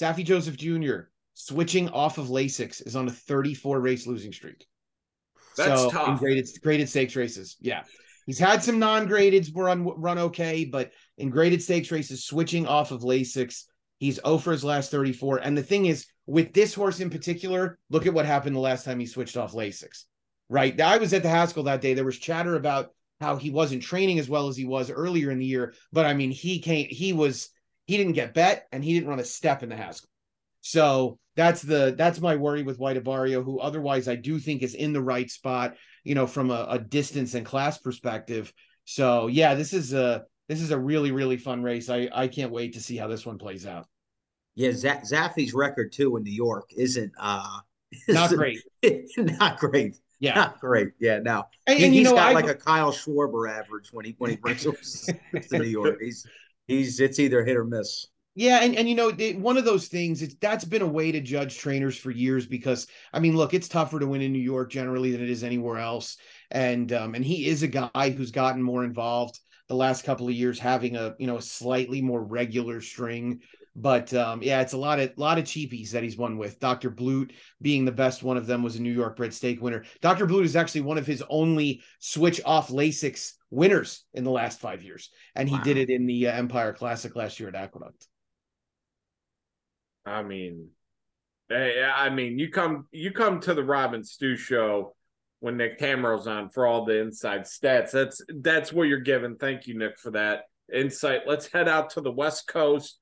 Saffie 0.00 0.24
Joseph 0.24 0.56
Jr. 0.56 1.08
switching 1.34 1.88
off 1.90 2.18
of 2.18 2.26
Lasix 2.26 2.86
is 2.86 2.96
on 2.96 3.08
a 3.08 3.12
34 3.12 3.80
race 3.80 4.06
losing 4.06 4.32
streak. 4.32 4.66
That's 5.56 5.82
so, 5.82 5.90
tough. 5.90 6.18
Graded 6.18 6.48
graded 6.62 6.88
stakes 6.88 7.16
races, 7.16 7.56
yeah. 7.60 7.82
He's 8.26 8.38
had 8.38 8.62
some 8.62 8.78
non-graded 8.78 9.50
run 9.54 9.84
run 9.84 10.18
okay, 10.18 10.64
but 10.64 10.92
in 11.18 11.30
graded 11.30 11.62
stakes 11.62 11.90
races, 11.90 12.24
switching 12.24 12.66
off 12.66 12.92
of 12.92 13.02
Lasix, 13.02 13.64
he's 13.98 14.20
0 14.24 14.38
for 14.38 14.52
his 14.52 14.64
last 14.64 14.90
34. 14.90 15.38
And 15.38 15.56
the 15.58 15.62
thing 15.62 15.86
is, 15.86 16.06
with 16.26 16.52
this 16.52 16.72
horse 16.72 17.00
in 17.00 17.10
particular, 17.10 17.78
look 17.90 18.06
at 18.06 18.14
what 18.14 18.26
happened 18.26 18.54
the 18.54 18.60
last 18.60 18.84
time 18.84 19.00
he 19.00 19.06
switched 19.06 19.36
off 19.36 19.54
Lasix. 19.54 20.04
Right. 20.48 20.78
I 20.80 20.98
was 20.98 21.12
at 21.12 21.22
the 21.22 21.28
Haskell 21.28 21.64
that 21.64 21.80
day. 21.80 21.94
There 21.94 22.04
was 22.04 22.18
chatter 22.18 22.56
about 22.56 22.90
how 23.20 23.36
he 23.36 23.50
wasn't 23.50 23.82
training 23.82 24.18
as 24.18 24.28
well 24.28 24.48
as 24.48 24.56
he 24.56 24.64
was 24.64 24.90
earlier 24.90 25.30
in 25.30 25.38
the 25.38 25.46
year. 25.46 25.74
But 25.92 26.06
I 26.06 26.14
mean, 26.14 26.30
he 26.30 26.60
came, 26.60 26.88
he 26.90 27.12
was, 27.12 27.48
he 27.86 27.96
didn't 27.96 28.12
get 28.12 28.34
bet 28.34 28.66
and 28.70 28.84
he 28.84 28.94
didn't 28.94 29.08
run 29.08 29.20
a 29.20 29.24
step 29.24 29.62
in 29.62 29.68
the 29.68 29.76
Haskell. 29.76 30.08
So 30.62 31.18
that's 31.36 31.60
the 31.60 31.94
that's 31.96 32.20
my 32.20 32.36
worry 32.36 32.62
with 32.62 32.78
White 32.78 33.02
Abarrio, 33.02 33.44
who 33.44 33.58
otherwise 33.58 34.08
I 34.08 34.16
do 34.16 34.38
think 34.38 34.62
is 34.62 34.74
in 34.74 34.92
the 34.92 35.02
right 35.02 35.30
spot, 35.30 35.76
you 36.04 36.14
know, 36.14 36.26
from 36.26 36.50
a, 36.50 36.66
a 36.70 36.78
distance 36.78 37.34
and 37.34 37.44
class 37.44 37.78
perspective. 37.78 38.52
So 38.84 39.26
yeah, 39.26 39.54
this 39.54 39.72
is 39.72 39.92
a 39.92 40.24
this 40.48 40.60
is 40.60 40.70
a 40.70 40.78
really 40.78 41.12
really 41.12 41.36
fun 41.36 41.62
race. 41.62 41.90
I 41.90 42.08
I 42.12 42.28
can't 42.28 42.52
wait 42.52 42.74
to 42.74 42.80
see 42.80 42.96
how 42.96 43.08
this 43.08 43.26
one 43.26 43.38
plays 43.38 43.66
out. 43.66 43.86
Yeah, 44.54 44.70
Saffie's 44.72 45.54
record 45.54 45.92
too 45.92 46.16
in 46.16 46.22
New 46.22 46.32
York 46.32 46.70
isn't 46.76 47.12
uh 47.18 47.58
not 48.08 48.30
great. 48.30 48.60
not 49.16 49.58
great. 49.58 49.96
Yeah, 50.20 50.34
not 50.34 50.60
great. 50.60 50.90
Yeah, 51.00 51.18
now 51.18 51.48
and, 51.66 51.80
and, 51.80 51.92
he's 51.92 52.04
know, 52.04 52.14
got 52.14 52.28
I, 52.28 52.32
like 52.32 52.48
a 52.48 52.54
Kyle 52.54 52.92
Schwarber 52.92 53.50
average 53.50 53.92
when 53.92 54.04
he 54.04 54.14
when 54.18 54.30
he 54.30 54.36
brings 54.36 54.62
to 55.48 55.58
New 55.58 55.64
York. 55.64 55.98
He's 56.00 56.24
he's 56.68 57.00
it's 57.00 57.18
either 57.18 57.44
hit 57.44 57.56
or 57.56 57.64
miss. 57.64 58.06
Yeah, 58.34 58.60
and 58.62 58.74
and 58.76 58.88
you 58.88 58.94
know 58.94 59.08
it, 59.16 59.38
one 59.38 59.58
of 59.58 59.64
those 59.64 59.88
things. 59.88 60.22
It's 60.22 60.34
that's 60.40 60.64
been 60.64 60.82
a 60.82 60.86
way 60.86 61.12
to 61.12 61.20
judge 61.20 61.58
trainers 61.58 61.96
for 61.96 62.10
years 62.10 62.46
because 62.46 62.86
I 63.12 63.20
mean, 63.20 63.36
look, 63.36 63.52
it's 63.52 63.68
tougher 63.68 64.00
to 64.00 64.06
win 64.06 64.22
in 64.22 64.32
New 64.32 64.38
York 64.38 64.70
generally 64.70 65.12
than 65.12 65.22
it 65.22 65.28
is 65.28 65.44
anywhere 65.44 65.78
else, 65.78 66.16
and 66.50 66.90
um, 66.92 67.14
and 67.14 67.24
he 67.24 67.46
is 67.46 67.62
a 67.62 67.68
guy 67.68 68.10
who's 68.10 68.30
gotten 68.30 68.62
more 68.62 68.84
involved 68.84 69.38
the 69.68 69.74
last 69.74 70.04
couple 70.04 70.28
of 70.28 70.34
years, 70.34 70.58
having 70.58 70.96
a 70.96 71.14
you 71.18 71.26
know 71.26 71.36
a 71.36 71.42
slightly 71.42 72.00
more 72.00 72.22
regular 72.22 72.80
string 72.80 73.40
but 73.74 74.12
um, 74.12 74.42
yeah, 74.42 74.60
it's 74.60 74.74
a 74.74 74.78
lot 74.78 75.00
of 75.00 75.12
lot 75.16 75.38
of 75.38 75.44
cheapies 75.44 75.90
that 75.90 76.02
he's 76.02 76.16
won 76.16 76.36
with. 76.36 76.60
Dr. 76.60 76.90
Blute 76.90 77.32
being 77.60 77.84
the 77.84 77.92
best 77.92 78.22
one 78.22 78.36
of 78.36 78.46
them 78.46 78.62
was 78.62 78.76
a 78.76 78.82
New 78.82 78.92
York 78.92 79.16
bred 79.16 79.32
stake 79.32 79.62
winner. 79.62 79.84
Dr. 80.00 80.26
Blute 80.26 80.44
is 80.44 80.56
actually 80.56 80.82
one 80.82 80.98
of 80.98 81.06
his 81.06 81.22
only 81.30 81.82
switch 81.98 82.40
off 82.44 82.68
Lasix 82.68 83.32
winners 83.50 84.04
in 84.12 84.24
the 84.24 84.30
last 84.30 84.60
five 84.60 84.82
years, 84.82 85.10
and 85.34 85.48
he 85.48 85.54
wow. 85.54 85.62
did 85.62 85.76
it 85.78 85.90
in 85.90 86.06
the 86.06 86.28
uh, 86.28 86.32
Empire 86.32 86.72
Classic 86.72 87.16
last 87.16 87.40
year 87.40 87.48
at 87.48 87.54
Aqueduct. 87.54 88.06
I 90.04 90.22
mean, 90.22 90.68
I 91.50 92.10
mean, 92.10 92.38
you 92.38 92.50
come 92.50 92.86
you 92.90 93.12
come 93.12 93.40
to 93.40 93.54
the 93.54 93.64
Robin 93.64 94.02
Stew 94.04 94.36
show 94.36 94.94
when 95.40 95.56
Nick 95.56 95.78
Tammaro's 95.78 96.26
on 96.26 96.48
for 96.50 96.66
all 96.66 96.84
the 96.84 97.00
inside 97.00 97.42
stats. 97.42 97.90
That's 97.90 98.20
that's 98.28 98.72
what 98.72 98.84
you're 98.84 99.00
given. 99.00 99.36
Thank 99.36 99.66
you, 99.66 99.78
Nick, 99.78 99.98
for 99.98 100.12
that 100.12 100.44
insight. 100.72 101.22
Let's 101.26 101.52
head 101.52 101.68
out 101.68 101.90
to 101.90 102.00
the 102.00 102.12
West 102.12 102.46
Coast 102.46 102.98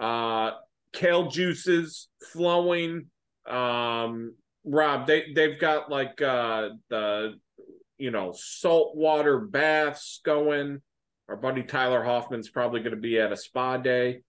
uh, 0.00 0.52
kale 0.92 1.28
juices 1.28 2.08
flowing. 2.32 3.06
Um, 3.46 4.34
Rob, 4.64 5.06
they 5.06 5.32
they've 5.34 5.58
got 5.58 5.90
like 5.90 6.20
uh, 6.22 6.70
the 6.88 7.34
you 7.98 8.10
know 8.10 8.32
saltwater 8.34 9.38
baths 9.40 10.20
going. 10.24 10.80
Our 11.28 11.36
buddy 11.36 11.62
Tyler 11.62 12.02
Hoffman's 12.02 12.50
probably 12.50 12.80
going 12.80 12.94
to 12.94 13.00
be 13.00 13.18
at 13.18 13.32
a 13.32 13.36
spa 13.36 13.76
day, 13.76 14.22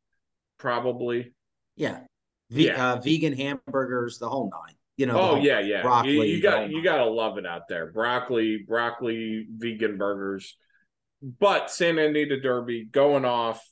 probably. 0.58 1.34
Yeah, 1.76 2.00
v- 2.50 2.68
yeah. 2.68 2.94
Uh, 2.94 3.02
vegan 3.02 3.34
hamburgers, 3.34 4.20
the 4.20 4.30
whole 4.30 4.50
nine. 4.52 4.76
You 4.98 5.08
know. 5.08 5.20
Oh 5.20 5.36
yeah, 5.38 5.60
yeah. 5.60 5.82
Broccoli. 5.82 6.12
You, 6.12 6.36
you 6.36 6.42
got 6.42 6.70
you 6.70 6.84
got 6.84 6.98
to 6.98 7.06
love 7.06 7.38
it 7.38 7.46
out 7.46 7.68
there. 7.68 7.92
Broccoli, 7.92 8.64
broccoli, 8.68 9.48
vegan 9.50 9.98
burgers. 9.98 10.56
But 11.22 11.72
Santa 11.72 12.06
Anita 12.06 12.40
Derby 12.40 12.86
going 12.86 13.26
off 13.26 13.64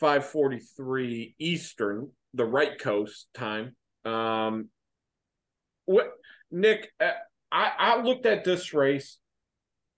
5:43 0.00 1.34
Eastern, 1.38 2.10
the 2.32 2.44
right 2.44 2.78
coast 2.78 3.28
time. 3.34 3.76
Um, 4.04 4.68
what 5.84 6.12
Nick, 6.50 6.92
uh, 7.00 7.12
I 7.50 7.72
I 7.78 8.02
looked 8.02 8.26
at 8.26 8.44
this 8.44 8.72
race, 8.72 9.18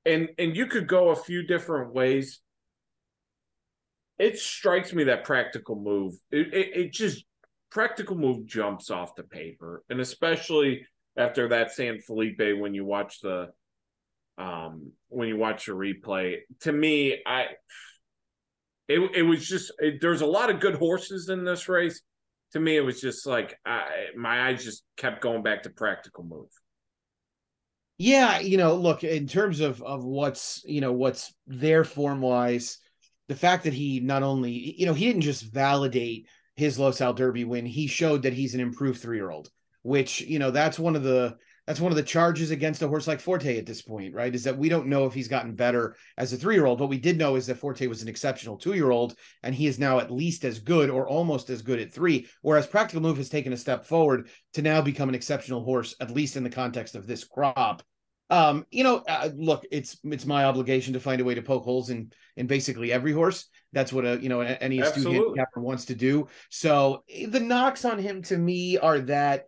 and 0.04 0.28
and 0.38 0.56
you 0.56 0.66
could 0.66 0.86
go 0.86 1.10
a 1.10 1.16
few 1.16 1.42
different 1.42 1.92
ways. 1.92 2.40
It 4.18 4.38
strikes 4.38 4.92
me 4.92 5.04
that 5.04 5.24
practical 5.24 5.76
move. 5.76 6.14
It, 6.30 6.52
it, 6.54 6.76
it 6.76 6.92
just 6.92 7.24
practical 7.70 8.16
move 8.16 8.46
jumps 8.46 8.90
off 8.90 9.14
the 9.14 9.22
paper, 9.22 9.82
and 9.90 10.00
especially 10.00 10.86
after 11.16 11.48
that 11.48 11.72
San 11.72 12.00
Felipe 12.00 12.58
when 12.58 12.74
you 12.74 12.84
watch 12.84 13.20
the 13.20 13.48
um 14.38 14.92
when 15.08 15.28
you 15.28 15.36
watch 15.36 15.66
the 15.66 15.72
replay. 15.72 16.38
To 16.60 16.72
me, 16.72 17.22
I 17.26 17.46
it 18.88 19.00
it 19.14 19.22
was 19.22 19.46
just 19.46 19.72
it, 19.78 20.00
there's 20.00 20.20
a 20.20 20.26
lot 20.26 20.50
of 20.50 20.60
good 20.60 20.74
horses 20.76 21.28
in 21.28 21.44
this 21.44 21.68
race. 21.68 22.00
To 22.52 22.60
me, 22.60 22.76
it 22.76 22.80
was 22.80 23.00
just 23.00 23.26
like 23.26 23.58
I, 23.66 24.06
my 24.16 24.48
eyes 24.48 24.64
just 24.64 24.84
kept 24.96 25.20
going 25.20 25.42
back 25.42 25.64
to 25.64 25.70
practical 25.70 26.24
move. 26.24 26.48
Yeah, 27.98 28.38
you 28.40 28.58
know, 28.58 28.74
look 28.74 29.04
in 29.04 29.26
terms 29.26 29.60
of 29.60 29.82
of 29.82 30.04
what's 30.04 30.62
you 30.64 30.80
know 30.80 30.92
what's 30.92 31.34
there 31.46 31.82
form 31.82 32.20
wise, 32.20 32.78
the 33.28 33.36
fact 33.36 33.64
that 33.64 33.72
he 33.72 34.00
not 34.00 34.22
only 34.22 34.50
you 34.50 34.86
know 34.86 34.94
he 34.94 35.06
didn't 35.06 35.22
just 35.22 35.44
validate 35.44 36.28
his 36.54 36.78
Los 36.78 37.00
Al 37.00 37.12
Derby 37.12 37.44
win, 37.44 37.66
he 37.66 37.86
showed 37.86 38.22
that 38.22 38.32
he's 38.32 38.54
an 38.54 38.60
improved 38.60 39.00
three 39.00 39.16
year 39.16 39.30
old, 39.30 39.50
which 39.82 40.20
you 40.22 40.38
know 40.38 40.50
that's 40.50 40.78
one 40.78 40.96
of 40.96 41.02
the 41.02 41.36
that's 41.66 41.80
one 41.80 41.90
of 41.90 41.96
the 41.96 42.02
charges 42.02 42.52
against 42.52 42.82
a 42.82 42.88
horse 42.88 43.08
like 43.08 43.18
Forte 43.18 43.58
at 43.58 43.66
this 43.66 43.82
point, 43.82 44.14
right? 44.14 44.32
Is 44.32 44.44
that 44.44 44.56
we 44.56 44.68
don't 44.68 44.86
know 44.86 45.04
if 45.06 45.12
he's 45.12 45.26
gotten 45.26 45.54
better 45.54 45.96
as 46.16 46.32
a 46.32 46.36
three 46.36 46.54
year 46.54 46.66
old. 46.66 46.78
What 46.78 46.88
we 46.88 46.98
did 46.98 47.18
know 47.18 47.34
is 47.34 47.46
that 47.46 47.58
Forte 47.58 47.86
was 47.88 48.02
an 48.02 48.08
exceptional 48.08 48.56
two 48.56 48.74
year 48.74 48.90
old, 48.90 49.16
and 49.42 49.54
he 49.54 49.66
is 49.66 49.78
now 49.78 49.98
at 49.98 50.10
least 50.10 50.44
as 50.44 50.60
good 50.60 50.90
or 50.90 51.08
almost 51.08 51.50
as 51.50 51.62
good 51.62 51.80
at 51.80 51.92
three. 51.92 52.28
Whereas 52.42 52.66
Practical 52.66 53.02
Move 53.02 53.16
has 53.16 53.28
taken 53.28 53.52
a 53.52 53.56
step 53.56 53.84
forward 53.84 54.28
to 54.54 54.62
now 54.62 54.80
become 54.80 55.08
an 55.08 55.14
exceptional 55.16 55.64
horse, 55.64 55.96
at 56.00 56.12
least 56.12 56.36
in 56.36 56.44
the 56.44 56.50
context 56.50 56.94
of 56.94 57.06
this 57.06 57.24
crop. 57.24 57.82
Um, 58.28 58.66
you 58.70 58.82
know, 58.82 58.98
uh, 59.08 59.30
look, 59.36 59.64
it's 59.70 59.98
it's 60.04 60.26
my 60.26 60.44
obligation 60.44 60.94
to 60.94 61.00
find 61.00 61.20
a 61.20 61.24
way 61.24 61.34
to 61.34 61.42
poke 61.42 61.64
holes 61.64 61.90
in 61.90 62.12
in 62.36 62.46
basically 62.46 62.92
every 62.92 63.12
horse. 63.12 63.48
That's 63.72 63.92
what 63.92 64.04
a 64.04 64.18
you 64.20 64.28
know 64.28 64.40
any 64.40 64.80
astute 64.80 65.12
handicapper 65.12 65.60
wants 65.60 65.86
to 65.86 65.94
do. 65.94 66.28
So 66.50 67.04
eh, 67.08 67.26
the 67.28 67.40
knocks 67.40 67.84
on 67.84 67.98
him 67.98 68.22
to 68.22 68.36
me 68.36 68.78
are 68.78 69.00
that 69.00 69.46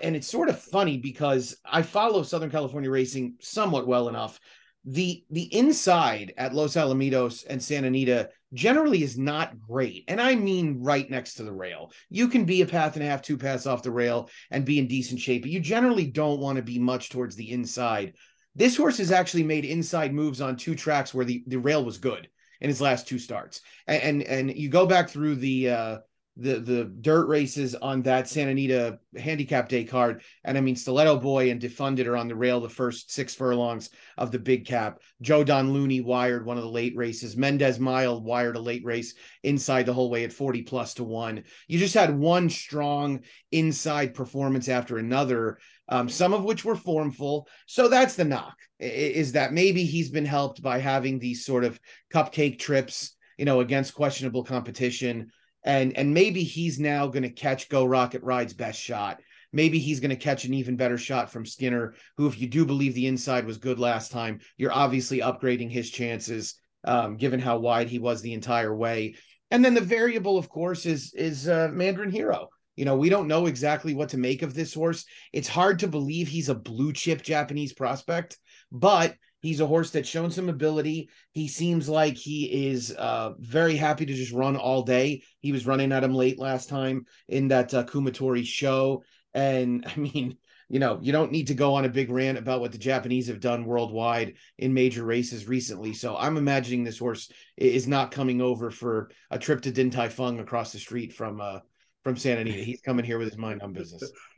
and 0.00 0.16
it's 0.16 0.28
sort 0.28 0.48
of 0.48 0.60
funny 0.60 0.96
because 0.96 1.56
I 1.64 1.82
follow 1.82 2.22
Southern 2.22 2.50
California 2.50 2.90
racing 2.90 3.34
somewhat 3.40 3.86
well 3.86 4.08
enough. 4.08 4.40
The 4.86 5.24
the 5.30 5.54
inside 5.54 6.34
at 6.36 6.54
Los 6.54 6.74
Alamitos 6.74 7.44
and 7.48 7.62
Santa 7.62 7.88
Anita 7.88 8.30
generally 8.54 9.02
is 9.02 9.18
not 9.18 9.60
great. 9.60 10.04
And 10.08 10.20
I 10.20 10.34
mean 10.34 10.82
right 10.82 11.08
next 11.10 11.34
to 11.34 11.42
the 11.42 11.52
rail. 11.52 11.92
You 12.08 12.28
can 12.28 12.44
be 12.44 12.62
a 12.62 12.66
path 12.66 12.94
and 12.94 13.04
a 13.04 13.08
half, 13.08 13.20
two 13.20 13.36
paths 13.36 13.66
off 13.66 13.82
the 13.82 13.90
rail 13.90 14.30
and 14.50 14.64
be 14.64 14.78
in 14.78 14.86
decent 14.86 15.20
shape, 15.20 15.42
but 15.42 15.50
you 15.50 15.60
generally 15.60 16.06
don't 16.06 16.40
want 16.40 16.56
to 16.56 16.62
be 16.62 16.78
much 16.78 17.10
towards 17.10 17.36
the 17.36 17.50
inside. 17.50 18.14
This 18.54 18.76
horse 18.76 18.98
has 18.98 19.10
actually 19.10 19.42
made 19.42 19.64
inside 19.64 20.14
moves 20.14 20.40
on 20.40 20.56
two 20.56 20.74
tracks 20.74 21.12
where 21.12 21.24
the, 21.24 21.42
the 21.46 21.58
rail 21.58 21.84
was 21.84 21.98
good 21.98 22.28
in 22.60 22.68
his 22.68 22.80
last 22.80 23.08
two 23.08 23.18
starts. 23.18 23.60
And 23.86 24.02
and, 24.02 24.22
and 24.22 24.56
you 24.56 24.68
go 24.68 24.86
back 24.86 25.10
through 25.10 25.36
the 25.36 25.70
uh 25.70 25.98
the 26.36 26.58
the 26.58 26.84
dirt 26.84 27.28
races 27.28 27.76
on 27.76 28.02
that 28.02 28.28
Santa 28.28 28.50
Anita 28.50 28.98
handicap 29.16 29.68
day 29.68 29.84
card. 29.84 30.22
And 30.42 30.58
I 30.58 30.60
mean, 30.60 30.74
Stiletto 30.74 31.18
Boy 31.20 31.50
and 31.50 31.60
Defunded 31.60 32.06
are 32.06 32.16
on 32.16 32.26
the 32.26 32.34
rail 32.34 32.60
the 32.60 32.68
first 32.68 33.12
six 33.12 33.34
furlongs 33.34 33.90
of 34.18 34.32
the 34.32 34.38
big 34.38 34.66
cap. 34.66 35.00
Joe 35.22 35.44
Don 35.44 35.72
Looney 35.72 36.00
wired 36.00 36.44
one 36.44 36.56
of 36.56 36.64
the 36.64 36.70
late 36.70 36.96
races. 36.96 37.36
Mendez 37.36 37.78
Mile 37.78 38.20
wired 38.20 38.56
a 38.56 38.60
late 38.60 38.84
race 38.84 39.14
inside 39.44 39.86
the 39.86 39.92
whole 39.92 40.10
way 40.10 40.24
at 40.24 40.32
40 40.32 40.62
plus 40.62 40.94
to 40.94 41.04
one. 41.04 41.44
You 41.68 41.78
just 41.78 41.94
had 41.94 42.18
one 42.18 42.50
strong 42.50 43.20
inside 43.52 44.14
performance 44.14 44.68
after 44.68 44.98
another, 44.98 45.58
um, 45.88 46.08
some 46.08 46.34
of 46.34 46.42
which 46.42 46.64
were 46.64 46.76
formful. 46.76 47.46
So 47.66 47.88
that's 47.88 48.16
the 48.16 48.24
knock 48.24 48.56
is 48.80 49.32
that 49.32 49.52
maybe 49.52 49.84
he's 49.84 50.10
been 50.10 50.26
helped 50.26 50.60
by 50.60 50.78
having 50.78 51.18
these 51.18 51.44
sort 51.44 51.62
of 51.64 51.78
cupcake 52.12 52.58
trips, 52.58 53.14
you 53.38 53.44
know, 53.44 53.60
against 53.60 53.94
questionable 53.94 54.42
competition 54.42 55.30
and 55.64 55.96
and 55.96 56.14
maybe 56.14 56.42
he's 56.42 56.78
now 56.78 57.06
going 57.06 57.22
to 57.22 57.30
catch 57.30 57.68
Go 57.68 57.84
Rocket 57.84 58.22
Ride's 58.22 58.52
best 58.52 58.80
shot. 58.80 59.20
Maybe 59.52 59.78
he's 59.78 60.00
going 60.00 60.10
to 60.10 60.16
catch 60.16 60.44
an 60.44 60.54
even 60.54 60.76
better 60.76 60.98
shot 60.98 61.30
from 61.30 61.46
Skinner, 61.46 61.94
who, 62.16 62.26
if 62.26 62.40
you 62.40 62.48
do 62.48 62.66
believe 62.66 62.94
the 62.94 63.06
inside 63.06 63.46
was 63.46 63.58
good 63.58 63.78
last 63.78 64.10
time, 64.10 64.40
you're 64.56 64.72
obviously 64.72 65.20
upgrading 65.20 65.70
his 65.70 65.90
chances, 65.90 66.56
um, 66.84 67.16
given 67.16 67.38
how 67.38 67.58
wide 67.58 67.88
he 67.88 68.00
was 68.00 68.20
the 68.20 68.32
entire 68.32 68.74
way. 68.74 69.14
And 69.52 69.64
then 69.64 69.74
the 69.74 69.80
variable, 69.80 70.36
of 70.38 70.48
course, 70.48 70.86
is 70.86 71.14
is 71.14 71.48
uh, 71.48 71.68
Mandarin 71.72 72.10
Hero. 72.10 72.48
You 72.76 72.84
know, 72.84 72.96
we 72.96 73.08
don't 73.08 73.28
know 73.28 73.46
exactly 73.46 73.94
what 73.94 74.08
to 74.10 74.18
make 74.18 74.42
of 74.42 74.54
this 74.54 74.74
horse. 74.74 75.04
It's 75.32 75.48
hard 75.48 75.78
to 75.78 75.86
believe 75.86 76.26
he's 76.26 76.48
a 76.48 76.54
blue 76.54 76.92
chip 76.92 77.22
Japanese 77.22 77.72
prospect, 77.72 78.36
but 78.72 79.14
He's 79.44 79.60
a 79.60 79.66
horse 79.66 79.90
that's 79.90 80.08
shown 80.08 80.30
some 80.30 80.48
ability. 80.48 81.10
He 81.32 81.48
seems 81.48 81.86
like 81.86 82.16
he 82.16 82.70
is 82.70 82.92
uh, 82.92 83.32
very 83.38 83.76
happy 83.76 84.06
to 84.06 84.14
just 84.14 84.32
run 84.32 84.56
all 84.56 84.80
day. 84.80 85.22
He 85.40 85.52
was 85.52 85.66
running 85.66 85.92
at 85.92 86.02
him 86.02 86.14
late 86.14 86.38
last 86.38 86.70
time 86.70 87.04
in 87.28 87.48
that 87.48 87.74
uh, 87.74 87.84
Kumotori 87.84 88.46
Sho. 88.46 89.02
And 89.34 89.84
I 89.96 90.00
mean, 90.00 90.38
you 90.70 90.78
know, 90.78 90.98
you 91.02 91.12
don't 91.12 91.30
need 91.30 91.48
to 91.48 91.54
go 91.54 91.74
on 91.74 91.84
a 91.84 91.90
big 91.90 92.08
rant 92.08 92.38
about 92.38 92.62
what 92.62 92.72
the 92.72 92.78
Japanese 92.78 93.26
have 93.26 93.38
done 93.38 93.66
worldwide 93.66 94.36
in 94.56 94.72
major 94.72 95.04
races 95.04 95.46
recently. 95.46 95.92
So 95.92 96.16
I'm 96.16 96.38
imagining 96.38 96.82
this 96.82 96.98
horse 96.98 97.30
is 97.58 97.86
not 97.86 98.12
coming 98.12 98.40
over 98.40 98.70
for 98.70 99.10
a 99.30 99.38
trip 99.38 99.60
to 99.60 99.70
Din 99.70 99.90
Tai 99.90 100.08
Fung 100.08 100.40
across 100.40 100.72
the 100.72 100.78
street 100.78 101.12
from 101.12 101.42
uh 101.42 101.58
from 102.02 102.16
Santa 102.16 102.40
Anita. 102.40 102.62
He's 102.64 102.80
coming 102.80 103.04
here 103.04 103.18
with 103.18 103.28
his 103.28 103.36
mind 103.36 103.60
on 103.60 103.74
business. 103.74 104.10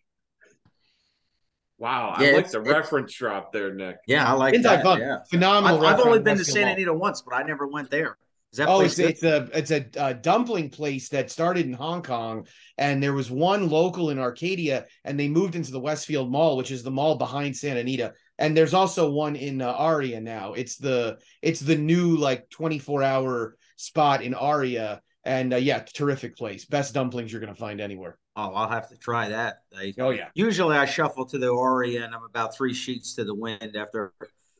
Wow, 1.79 2.17
yeah, 2.19 2.29
I 2.29 2.33
like 2.33 2.51
the 2.51 2.61
reference 2.61 3.13
drop 3.13 3.53
there, 3.53 3.75
Nick. 3.75 3.99
Yeah, 4.07 4.27
I 4.27 4.33
like 4.33 4.55
Din 4.55 4.63
that. 4.63 4.83
Fun. 4.83 5.01
Yeah. 5.01 5.19
Phenomenal. 5.29 5.85
I've, 5.85 6.01
I've 6.01 6.07
only 6.07 6.21
been 6.21 6.39
to 6.39 6.45
Santa 6.45 6.73
Anita 6.73 6.95
once, 6.95 7.21
but 7.21 7.35
I 7.35 7.43
never 7.43 7.67
went 7.67 7.91
there. 7.91 8.17
Is 8.53 8.59
that 8.59 8.69
oh, 8.69 8.81
it's, 8.81 8.99
it's, 8.99 9.23
a 9.23 9.49
it's 9.53 9.71
a 9.71 9.85
uh, 10.01 10.13
dumpling 10.15 10.71
place 10.71 11.11
that 11.11 11.31
started 11.31 11.67
in 11.67 11.75
Hong 11.75 12.03
Kong, 12.03 12.47
and 12.79 13.03
there 13.03 13.13
was 13.13 13.31
one 13.31 13.69
local 13.69 14.09
in 14.09 14.19
Arcadia, 14.19 14.87
and 15.05 15.21
they 15.21 15.29
moved 15.29 15.57
into 15.57 15.73
the 15.73 15.81
Westfield 15.81 16.31
Mall, 16.31 16.57
which 16.57 16.71
is 16.71 16.83
the 16.83 16.91
mall 16.91 17.17
behind 17.17 17.55
Santa 17.55 17.81
Anita. 17.81 18.15
And 18.39 18.57
there's 18.57 18.73
also 18.73 19.11
one 19.11 19.37
in 19.37 19.61
uh, 19.61 19.73
Aria 19.73 20.23
now. 20.23 20.55
It's 20.55 20.77
the 20.77 21.19
it's 21.43 21.61
the 21.61 21.77
new 21.77 22.17
like 22.17 22.49
24 22.49 23.03
hour 23.03 23.57
spot 23.77 24.23
in 24.23 24.33
Aria, 24.33 25.03
and 25.25 25.53
uh, 25.53 25.57
yeah, 25.57 25.81
terrific 25.81 26.37
place. 26.37 26.65
Best 26.65 26.95
dumplings 26.95 27.31
you're 27.31 27.43
gonna 27.43 27.55
find 27.55 27.83
anywhere. 27.83 28.17
Oh, 28.37 28.53
I'll 28.53 28.69
have 28.69 28.89
to 28.91 28.97
try 28.99 29.31
that. 29.31 29.63
I, 29.77 29.95
oh 29.99 30.11
yeah. 30.11 30.29
Usually 30.35 30.77
I 30.77 30.85
shuffle 30.85 31.25
to 31.27 31.39
the 31.39 31.53
Aria 31.53 32.05
and 32.05 32.15
I'm 32.15 32.25
about 32.25 32.55
three 32.55 32.75
sheets 32.75 33.15
to 33.15 33.25
the 33.25 33.35
wind 33.35 33.75
after 33.77 34.13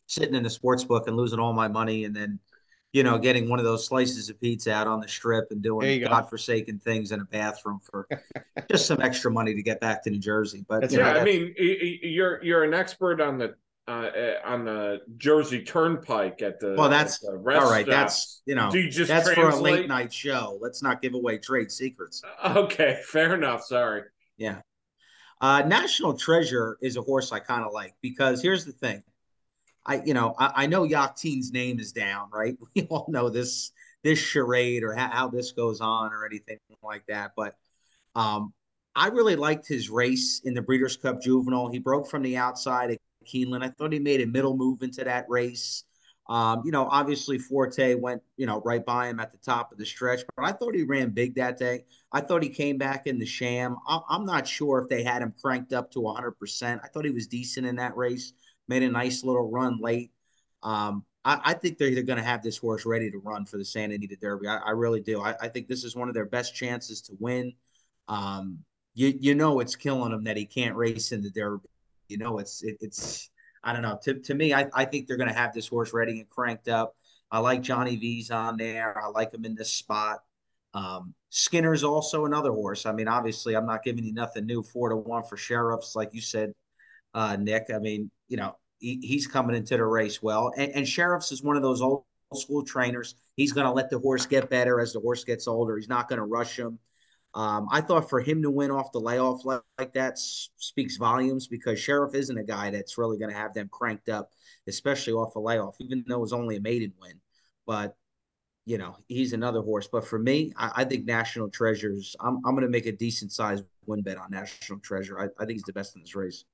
sitting 0.07 0.35
in 0.35 0.43
the 0.43 0.51
sports 0.51 0.83
book 0.83 1.09
and 1.09 1.17
losing 1.17 1.39
all 1.39 1.53
my 1.53 1.69
money 1.69 2.05
and 2.05 2.17
then, 2.17 2.39
you 2.93 3.03
know, 3.03 3.19
getting 3.19 3.51
one 3.51 3.59
of 3.59 3.67
those 3.67 3.87
slices 3.87 4.31
of 4.31 4.41
pizza 4.41 4.73
out 4.73 4.87
on 4.87 5.01
the 5.01 5.09
strip 5.09 5.49
and 5.51 5.63
doing 5.63 6.03
godforsaken 6.03 6.79
things 6.79 7.13
in 7.13 7.21
a 7.21 7.25
bathroom 7.27 7.79
for 7.83 8.09
just 8.71 8.87
some 8.87 9.03
extra 9.03 9.31
money 9.31 9.55
to 9.55 9.63
get 9.63 9.79
back 9.79 10.03
to 10.05 10.11
New 10.11 10.19
Jersey. 10.19 10.65
But 10.67 10.91
yeah, 10.91 11.13
know, 11.13 11.21
I 11.21 11.25
mean, 11.25 11.55
you're 11.59 12.43
you're 12.43 12.65
an 12.65 12.73
expert 12.73 13.21
on 13.21 13.37
the 13.37 13.57
uh, 13.89 14.11
eh, 14.15 14.35
on 14.45 14.65
the 14.65 15.01
Jersey 15.17 15.63
Turnpike 15.63 16.43
at 16.43 16.59
the 16.59 16.75
well, 16.77 16.89
that's 16.89 17.19
the 17.21 17.33
all 17.33 17.71
right. 17.71 17.87
That's 17.87 18.43
you 18.47 18.55
know, 18.55 18.73
you 18.73 18.91
that's 18.91 19.09
translate? 19.09 19.37
for 19.37 19.49
a 19.49 19.57
late 19.57 19.89
night 19.89 20.13
show. 20.13 20.59
Let's 20.61 20.83
not 20.83 21.01
give 21.01 21.15
away 21.15 21.39
trade 21.39 21.71
secrets. 21.71 22.23
Okay, 22.45 23.01
fair 23.05 23.35
enough. 23.35 23.65
Sorry. 23.65 24.03
Yeah, 24.37 24.61
uh, 25.41 25.63
National 25.67 26.15
Treasure 26.15 26.79
is 26.83 26.97
a 26.97 27.03
horse 27.03 27.33
I 27.33 27.39
kind 27.39 27.65
of 27.65 27.73
like 27.73 27.95
because 28.03 28.43
here's 28.43 28.65
the 28.65 28.73
thing. 28.73 29.03
I 29.85 30.03
you 30.05 30.15
know 30.15 30.35
I, 30.39 30.53
I 30.57 30.67
know 30.67 30.87
Yakteen's 30.87 31.53
name 31.53 31.79
is 31.79 31.93
down, 31.93 32.29
right? 32.33 32.57
We 32.75 32.83
all 32.91 33.07
know 33.09 33.29
this 33.29 33.73
this 34.03 34.19
charade 34.19 34.83
or 34.83 34.95
how, 34.95 35.09
how 35.09 35.29
this 35.29 35.53
goes 35.53 35.81
on 35.81 36.13
or 36.13 36.27
anything 36.27 36.59
like 36.83 37.05
that, 37.07 37.33
but 37.37 37.57
um, 38.15 38.53
I 38.97 39.09
really 39.09 39.37
liked 39.37 39.69
his 39.69 39.91
race 39.91 40.41
in 40.45 40.55
the 40.55 40.63
Breeders' 40.63 40.97
Cup 40.97 41.21
Juvenile. 41.21 41.69
He 41.69 41.79
broke 41.79 42.09
from 42.09 42.23
the 42.23 42.37
outside. 42.37 42.97
Keeneland. 43.27 43.63
I 43.63 43.71
thought 43.71 43.93
he 43.93 43.99
made 43.99 44.21
a 44.21 44.27
middle 44.27 44.57
move 44.57 44.83
into 44.83 45.05
that 45.05 45.27
race. 45.29 45.85
Um, 46.29 46.63
you 46.65 46.73
know, 46.73 46.89
obviously 46.91 47.39
Forte 47.39 47.95
went, 47.95 48.21
you 48.37 48.47
know, 48.47 48.61
right 48.65 48.85
by 48.85 49.09
him 49.09 49.21
at 49.21 49.31
the 49.31 49.39
top 49.39 49.71
of 49.71 49.79
the 49.79 49.87
stretch, 49.87 50.23
but 50.37 50.45
I 50.45 50.53
thought 50.53 50.75
he 50.75 50.83
ran 50.83 51.11
big 51.11 51.37
that 51.37 51.57
day. 51.57 51.85
I 52.11 52.21
thought 52.21 52.43
he 52.43 52.49
came 52.49 52.79
back 52.79 53.07
in 53.07 53.19
the 53.19 53.27
sham. 53.27 53.77
I- 53.87 54.01
am 54.11 54.25
not 54.25 54.47
sure 54.47 54.81
if 54.81 54.89
they 54.89 55.05
had 55.05 55.23
him 55.23 55.35
cranked 55.41 55.73
up 55.73 55.91
to 55.93 56.01
100%. 56.01 56.81
I 56.83 56.89
thought 56.89 57.05
he 57.05 57.13
was 57.13 57.29
decent 57.29 57.67
in 57.67 57.77
that 57.77 57.97
race, 57.97 58.33
made 58.67 58.83
a 58.83 58.89
nice 58.89 59.23
little 59.23 59.49
run 59.49 59.79
late. 59.81 60.11
Um, 60.65 61.05
I, 61.25 61.41
I, 61.45 61.55
think 61.55 61.79
they're, 61.79 61.91
going 62.03 62.19
to 62.19 62.25
have 62.25 62.43
this 62.43 62.57
horse 62.59 62.85
ready 62.85 63.09
to 63.11 63.19
run 63.19 63.47
for 63.47 63.59
the 63.59 63.65
Santa 63.65 63.95
Anita 63.95 64.17
Derby. 64.17 64.49
I, 64.49 64.57
I 64.57 64.71
really 64.71 65.01
do. 65.01 65.21
I, 65.21 65.35
I, 65.41 65.49
think 65.49 65.69
this 65.69 65.85
is 65.85 65.95
one 65.95 66.09
of 66.09 66.15
their 66.15 66.27
best 66.27 66.57
chances 66.57 67.03
to 67.03 67.13
win. 67.21 67.53
Um, 68.09 68.59
you, 68.95 69.17
you 69.21 69.35
know, 69.37 69.61
it's 69.61 69.77
killing 69.77 70.13
him 70.13 70.25
that 70.25 70.37
he 70.37 70.45
can't 70.45 70.75
race 70.75 71.13
in 71.13 71.23
the 71.23 71.31
Derby 71.31 71.69
you 72.09 72.19
know, 72.19 72.39
it's 72.39 72.63
it, 72.63 72.77
it's 72.81 73.31
I 73.65 73.73
don't 73.73 73.83
know. 73.83 73.99
To, 74.05 74.15
to 74.21 74.35
me, 74.35 74.55
I, 74.55 74.69
I 74.75 74.85
think 74.85 75.07
they're 75.07 75.17
going 75.17 75.29
to 75.29 75.35
have 75.35 75.53
this 75.53 75.69
horse 75.69 75.93
ready 75.93 76.21
and 76.21 76.29
cranked 76.29 76.69
up. 76.69 76.95
I 77.31 77.41
like 77.41 77.63
Johnny 77.63 77.97
V's 77.97 78.31
on 78.31 78.57
there. 78.57 78.97
I 79.03 79.09
like 79.09 79.35
him 79.35 79.45
in 79.45 79.55
this 79.57 79.71
spot. 79.71 80.21
Um, 80.75 81.15
Skinner's 81.31 81.85
also 81.85 82.27
another 82.27 82.53
horse. 82.53 82.87
I 82.87 82.93
mean, 82.93 83.09
obviously, 83.09 83.57
I'm 83.57 83.67
not 83.67 83.83
giving 83.83 84.05
you 84.05 84.13
nothing 84.15 84.47
new. 84.47 84.63
Four 84.63 84.91
to 84.91 84.97
one 84.97 85.25
for 85.25 85.37
Shirreffs, 85.37 85.97
like 85.97 86.15
you 86.15 86.21
said. 86.21 86.53
uh, 87.15 87.37
Nick. 87.37 87.67
I 87.75 87.79
mean, 87.79 88.11
you 88.29 88.37
know, 88.37 88.57
he, 88.79 88.99
he's 89.03 89.27
coming 89.27 89.57
into 89.57 89.77
the 89.77 89.85
race 89.85 90.23
well. 90.23 90.53
And, 90.57 90.71
and 90.73 90.87
Shirreffs 90.87 91.33
is 91.33 91.43
one 91.43 91.57
of 91.57 91.63
those 91.63 91.81
old 91.83 92.05
school 92.35 92.65
trainers. 92.65 93.15
He's 93.37 93.53
going 93.53 93.67
to 93.67 93.73
let 93.73 93.91
the 93.91 93.99
horse 93.99 94.27
get 94.27 94.51
better 94.51 94.81
as 94.81 94.93
the 94.93 95.01
horse 95.01 95.25
gets 95.25 95.49
older. 95.49 95.77
He's 95.77 95.89
not 95.89 96.09
going 96.09 96.19
to 96.19 96.25
rush 96.27 96.59
him. 96.59 96.79
Um, 97.35 97.69
I 97.71 97.83
thought 97.83 98.09
for 98.09 98.21
him 98.21 98.43
to 98.43 98.51
win 98.51 98.71
off 98.71 98.93
the 98.93 99.01
layoff 99.01 99.45
like, 99.45 99.61
like 99.79 99.93
that 99.93 100.19
speaks 100.19 100.97
volumes 100.97 101.49
because 101.49 101.79
Sheriff 101.79 102.15
isn't 102.15 102.39
a 102.39 102.45
guy 102.45 102.71
that's 102.71 102.97
really 102.97 103.19
going 103.19 103.31
to 103.31 103.37
have 103.37 103.53
them 103.53 103.69
cranked 103.71 104.09
up, 104.09 104.31
especially 104.67 105.13
off 105.13 105.37
a 105.37 105.41
layoff, 105.41 105.77
even 105.81 106.03
though 106.09 106.17
it 106.17 106.21
was 106.21 106.33
only 106.33 106.57
a 106.57 106.61
maiden 106.61 106.95
win. 106.99 107.21
But 107.67 107.95
you 108.67 108.79
know, 108.79 108.97
he's 109.07 109.33
another 109.33 109.63
horse. 109.63 109.87
But 109.87 110.07
for 110.07 110.19
me, 110.19 110.53
I, 110.57 110.73
I 110.77 110.85
think 110.85 111.07
National 111.07 111.49
Treasures. 111.49 112.17
I'm 112.21 112.37
I'm 112.45 112.55
going 112.55 112.63
to 112.63 112.69
make 112.69 112.87
a 112.87 112.93
decent 112.93 113.33
sized 113.33 113.65
win 113.87 114.03
bet 114.03 114.19
on 114.19 114.31
National 114.31 114.81
Treasure. 114.81 115.21
I, 115.21 115.25
I 115.41 115.47
think 115.47 115.53
he's 115.53 115.63
the 115.63 115.73
best 115.73 115.95
in 115.95 116.03
this 116.03 116.17
race. 116.17 116.45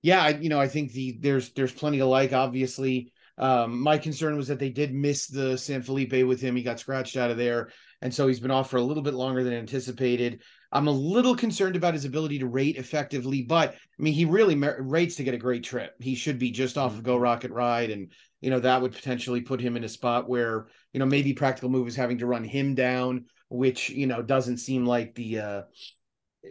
Yeah, 0.00 0.28
you 0.30 0.48
know, 0.48 0.60
I 0.60 0.66
think 0.66 0.92
the 0.92 1.18
there's 1.20 1.50
there's 1.50 1.72
plenty 1.72 1.98
to 1.98 2.06
like. 2.06 2.32
Obviously, 2.32 3.12
um, 3.38 3.80
my 3.80 3.98
concern 3.98 4.36
was 4.36 4.48
that 4.48 4.58
they 4.58 4.70
did 4.70 4.92
miss 4.92 5.26
the 5.26 5.56
San 5.56 5.82
Felipe 5.82 6.26
with 6.26 6.40
him. 6.40 6.56
He 6.56 6.62
got 6.62 6.80
scratched 6.80 7.16
out 7.16 7.30
of 7.30 7.36
there, 7.36 7.70
and 8.02 8.12
so 8.12 8.26
he's 8.26 8.40
been 8.40 8.50
off 8.50 8.68
for 8.68 8.78
a 8.78 8.82
little 8.82 9.02
bit 9.02 9.14
longer 9.14 9.44
than 9.44 9.54
anticipated. 9.54 10.42
I'm 10.72 10.88
a 10.88 10.92
little 10.92 11.36
concerned 11.36 11.76
about 11.76 11.94
his 11.94 12.04
ability 12.04 12.40
to 12.40 12.46
rate 12.46 12.76
effectively, 12.76 13.42
but 13.42 13.70
I 13.74 14.02
mean, 14.02 14.12
he 14.12 14.24
really 14.24 14.56
mer- 14.56 14.82
rates 14.82 15.14
to 15.16 15.24
get 15.24 15.34
a 15.34 15.38
great 15.38 15.62
trip. 15.62 15.94
He 16.00 16.16
should 16.16 16.38
be 16.38 16.50
just 16.50 16.76
off 16.76 16.94
of 16.94 17.04
Go 17.04 17.16
Rocket 17.16 17.52
Ride, 17.52 17.90
and 17.90 18.10
you 18.40 18.50
know 18.50 18.58
that 18.58 18.82
would 18.82 18.92
potentially 18.92 19.40
put 19.40 19.60
him 19.60 19.76
in 19.76 19.84
a 19.84 19.88
spot 19.88 20.28
where 20.28 20.66
you 20.92 20.98
know 20.98 21.06
maybe 21.06 21.32
Practical 21.32 21.70
Move 21.70 21.86
is 21.86 21.94
having 21.94 22.18
to 22.18 22.26
run 22.26 22.42
him 22.42 22.74
down, 22.74 23.26
which 23.48 23.88
you 23.90 24.08
know 24.08 24.20
doesn't 24.20 24.58
seem 24.58 24.84
like 24.84 25.14
the 25.14 25.38
uh, 25.38 25.62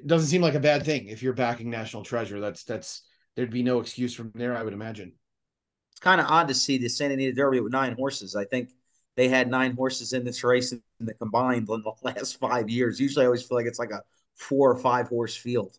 doesn't 0.05 0.29
seem 0.29 0.41
like 0.41 0.55
a 0.55 0.59
bad 0.59 0.85
thing 0.85 1.07
if 1.07 1.21
you're 1.21 1.33
backing 1.33 1.69
National 1.69 2.03
Treasure. 2.03 2.39
That's 2.39 2.63
that's 2.63 3.03
there'd 3.35 3.51
be 3.51 3.63
no 3.63 3.81
excuse 3.81 4.13
from 4.13 4.31
there, 4.35 4.55
I 4.55 4.63
would 4.63 4.73
imagine. 4.73 5.11
It's 5.91 5.99
kind 5.99 6.21
of 6.21 6.27
odd 6.27 6.47
to 6.47 6.53
see 6.53 6.77
the 6.77 6.87
Santa 6.87 7.15
Anita 7.15 7.33
Derby 7.33 7.59
with 7.59 7.73
nine 7.73 7.95
horses. 7.97 8.37
I 8.37 8.45
think 8.45 8.69
they 9.15 9.27
had 9.27 9.49
nine 9.49 9.75
horses 9.75 10.13
in 10.13 10.23
this 10.23 10.43
race 10.43 10.71
in 10.71 10.81
the 10.99 11.13
combined 11.13 11.67
in 11.69 11.81
the 11.83 11.91
last 12.03 12.39
five 12.39 12.69
years. 12.69 12.99
Usually, 12.99 13.23
I 13.23 13.27
always 13.27 13.43
feel 13.43 13.57
like 13.57 13.67
it's 13.67 13.79
like 13.79 13.91
a 13.91 14.01
four 14.35 14.71
or 14.71 14.77
five 14.77 15.07
horse 15.07 15.35
field. 15.35 15.77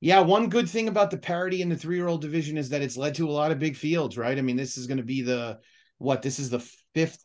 Yeah, 0.00 0.20
one 0.20 0.48
good 0.48 0.68
thing 0.68 0.88
about 0.88 1.10
the 1.10 1.16
parity 1.16 1.62
in 1.62 1.68
the 1.68 1.76
three 1.76 1.96
year 1.96 2.08
old 2.08 2.20
division 2.20 2.58
is 2.58 2.68
that 2.70 2.82
it's 2.82 2.96
led 2.96 3.14
to 3.16 3.28
a 3.28 3.32
lot 3.32 3.52
of 3.52 3.58
big 3.58 3.76
fields, 3.76 4.18
right? 4.18 4.36
I 4.36 4.42
mean, 4.42 4.56
this 4.56 4.76
is 4.76 4.86
going 4.86 4.98
to 4.98 5.04
be 5.04 5.22
the 5.22 5.58
what? 5.98 6.22
This 6.22 6.38
is 6.38 6.50
the 6.50 6.60
fifth 6.94 7.24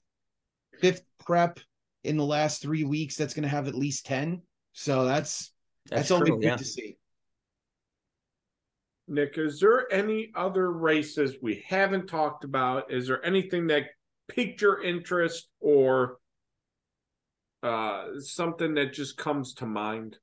fifth 0.80 1.04
prep 1.26 1.60
in 2.04 2.16
the 2.16 2.24
last 2.26 2.62
three 2.62 2.86
weeks 2.86 3.16
that's 3.16 3.34
going 3.34 3.44
to 3.44 3.50
have 3.50 3.68
at 3.68 3.76
least 3.76 4.06
ten. 4.06 4.42
So 4.74 5.06
that's 5.06 5.52
that's, 5.90 6.04
That's, 6.10 6.12
only 6.12 6.28
true. 6.32 6.40
good 6.40 6.46
Yeah. 6.46 6.56
to 6.56 6.64
see. 6.66 6.98
Nick, 9.08 9.38
is 9.40 9.60
there 9.60 9.92
any 9.92 10.32
other 10.36 10.72
races 10.72 11.36
we 11.42 11.66
haven't 11.68 12.08
talked 12.08 12.44
about? 12.44 12.92
Is 12.94 13.08
there 13.08 13.26
anything 13.26 13.66
that 13.68 13.86
piqued 14.30 14.62
your 14.62 14.82
interest 14.82 15.50
or 15.60 16.18
uh 17.62 18.06
something 18.20 18.76
that 18.76 18.94
just 18.94 19.18
comes 19.18 19.54
to 19.56 19.66
mind? 19.66 20.18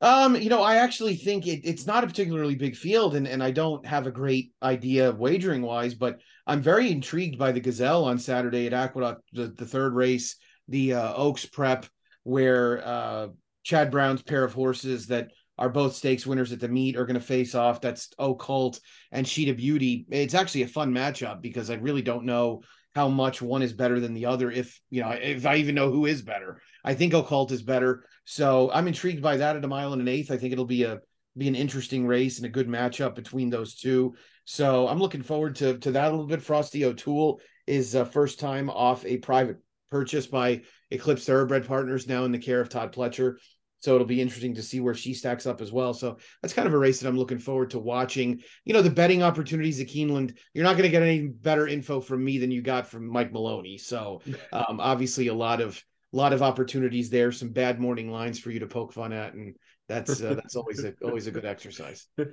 Um, 0.00 0.36
you 0.36 0.50
know, 0.50 0.62
I 0.62 0.76
actually 0.76 1.16
think 1.16 1.46
it, 1.46 1.60
it's 1.64 1.86
not 1.86 2.04
a 2.04 2.06
particularly 2.06 2.56
big 2.56 2.76
field, 2.76 3.14
and, 3.14 3.26
and 3.26 3.42
I 3.42 3.52
don't 3.52 3.86
have 3.86 4.06
a 4.06 4.10
great 4.10 4.52
idea 4.62 5.12
wagering 5.12 5.62
wise, 5.62 5.94
but 5.94 6.18
I'm 6.46 6.60
very 6.60 6.90
intrigued 6.90 7.38
by 7.38 7.52
the 7.52 7.60
Gazelle 7.60 8.04
on 8.04 8.18
Saturday 8.18 8.66
at 8.66 8.74
Aqueduct, 8.74 9.22
the, 9.32 9.46
the 9.46 9.64
third 9.64 9.94
race, 9.94 10.36
the 10.68 10.94
uh, 10.94 11.14
Oaks 11.14 11.46
Prep, 11.46 11.86
where 12.22 12.86
uh, 12.86 13.28
Chad 13.62 13.90
Brown's 13.90 14.22
pair 14.22 14.44
of 14.44 14.52
horses 14.52 15.06
that 15.06 15.30
are 15.56 15.70
both 15.70 15.94
stakes 15.94 16.26
winners 16.26 16.52
at 16.52 16.60
the 16.60 16.68
meet 16.68 16.96
are 16.96 17.06
going 17.06 17.18
to 17.18 17.20
face 17.20 17.54
off. 17.54 17.80
That's 17.80 18.10
Occult 18.18 18.80
and 19.10 19.26
Sheet 19.26 19.48
of 19.48 19.56
Beauty. 19.56 20.04
It's 20.10 20.34
actually 20.34 20.62
a 20.62 20.68
fun 20.68 20.92
matchup 20.92 21.40
because 21.40 21.70
I 21.70 21.76
really 21.76 22.02
don't 22.02 22.26
know 22.26 22.62
how 22.94 23.08
much 23.08 23.42
one 23.42 23.62
is 23.62 23.72
better 23.72 23.98
than 23.98 24.14
the 24.14 24.26
other. 24.26 24.50
If 24.50 24.80
you 24.90 25.02
know, 25.02 25.10
if 25.10 25.46
I 25.46 25.56
even 25.56 25.74
know 25.74 25.90
who 25.90 26.06
is 26.06 26.22
better, 26.22 26.60
I 26.84 26.94
think 26.94 27.12
Occult 27.12 27.50
is 27.52 27.62
better. 27.62 28.04
So 28.24 28.70
I'm 28.72 28.88
intrigued 28.88 29.22
by 29.22 29.36
that 29.38 29.56
at 29.56 29.64
a 29.64 29.68
mile 29.68 29.92
and 29.92 30.02
an 30.02 30.08
eighth. 30.08 30.30
I 30.30 30.36
think 30.36 30.52
it'll 30.52 30.64
be 30.64 30.84
a 30.84 31.00
be 31.36 31.48
an 31.48 31.56
interesting 31.56 32.06
race 32.06 32.38
and 32.38 32.46
a 32.46 32.50
good 32.50 32.68
matchup 32.68 33.16
between 33.16 33.50
those 33.50 33.74
two. 33.74 34.14
So 34.44 34.86
I'm 34.86 34.98
looking 34.98 35.22
forward 35.22 35.56
to 35.56 35.78
to 35.78 35.92
that 35.92 36.08
a 36.08 36.10
little 36.10 36.26
bit. 36.26 36.42
Frosty 36.42 36.84
O'Toole 36.84 37.40
is 37.66 37.96
uh, 37.96 38.04
first 38.04 38.38
time 38.38 38.70
off 38.70 39.04
a 39.04 39.16
private 39.16 39.58
purchase 39.90 40.26
by 40.26 40.62
Eclipse 40.90 41.24
Thoroughbred 41.24 41.66
Partners, 41.66 42.06
now 42.06 42.24
in 42.24 42.32
the 42.32 42.38
care 42.38 42.60
of 42.60 42.68
Todd 42.68 42.92
Pletcher. 42.92 43.36
So 43.84 43.94
it'll 43.94 44.06
be 44.06 44.22
interesting 44.22 44.54
to 44.54 44.62
see 44.62 44.80
where 44.80 44.94
she 44.94 45.12
stacks 45.12 45.44
up 45.44 45.60
as 45.60 45.70
well. 45.70 45.92
So 45.92 46.16
that's 46.40 46.54
kind 46.54 46.66
of 46.66 46.72
a 46.72 46.78
race 46.78 47.00
that 47.00 47.08
I'm 47.08 47.18
looking 47.18 47.38
forward 47.38 47.68
to 47.72 47.78
watching. 47.78 48.40
You 48.64 48.72
know, 48.72 48.80
the 48.80 48.88
betting 48.88 49.22
opportunities 49.22 49.78
at 49.78 49.88
Keeneland, 49.88 50.38
you're 50.54 50.64
not 50.64 50.78
going 50.78 50.84
to 50.84 50.88
get 50.88 51.02
any 51.02 51.26
better 51.26 51.68
info 51.68 52.00
from 52.00 52.24
me 52.24 52.38
than 52.38 52.50
you 52.50 52.62
got 52.62 52.86
from 52.86 53.06
Mike 53.06 53.30
Maloney. 53.30 53.76
So 53.76 54.22
um, 54.54 54.80
obviously 54.80 55.26
a 55.26 55.34
lot 55.34 55.60
of 55.60 55.84
a 56.14 56.16
lot 56.16 56.32
of 56.32 56.42
opportunities 56.42 57.10
there, 57.10 57.30
some 57.30 57.50
bad 57.50 57.78
morning 57.78 58.10
lines 58.10 58.38
for 58.38 58.50
you 58.50 58.60
to 58.60 58.66
poke 58.66 58.94
fun 58.94 59.12
at, 59.12 59.34
and 59.34 59.54
that's 59.86 60.22
uh, 60.22 60.32
that's 60.42 60.56
always 60.56 60.82
a 60.82 60.94
always 61.02 61.26
a 61.26 61.30
good 61.30 61.44
exercise. 61.44 62.06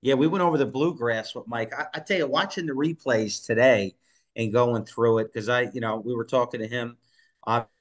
Yeah, 0.00 0.14
we 0.14 0.28
went 0.28 0.44
over 0.44 0.56
the 0.56 0.64
bluegrass 0.64 1.34
with 1.34 1.48
Mike. 1.48 1.72
I, 1.76 1.86
I 1.92 1.98
tell 1.98 2.18
you, 2.18 2.28
watching 2.28 2.66
the 2.66 2.72
replays 2.72 3.44
today 3.44 3.96
and 4.36 4.52
going 4.52 4.84
through 4.84 5.18
it, 5.18 5.32
because 5.32 5.48
I, 5.48 5.62
you 5.72 5.80
know, 5.80 5.96
we 5.96 6.14
were 6.14 6.24
talking 6.24 6.60
to 6.60 6.68
him 6.68 6.96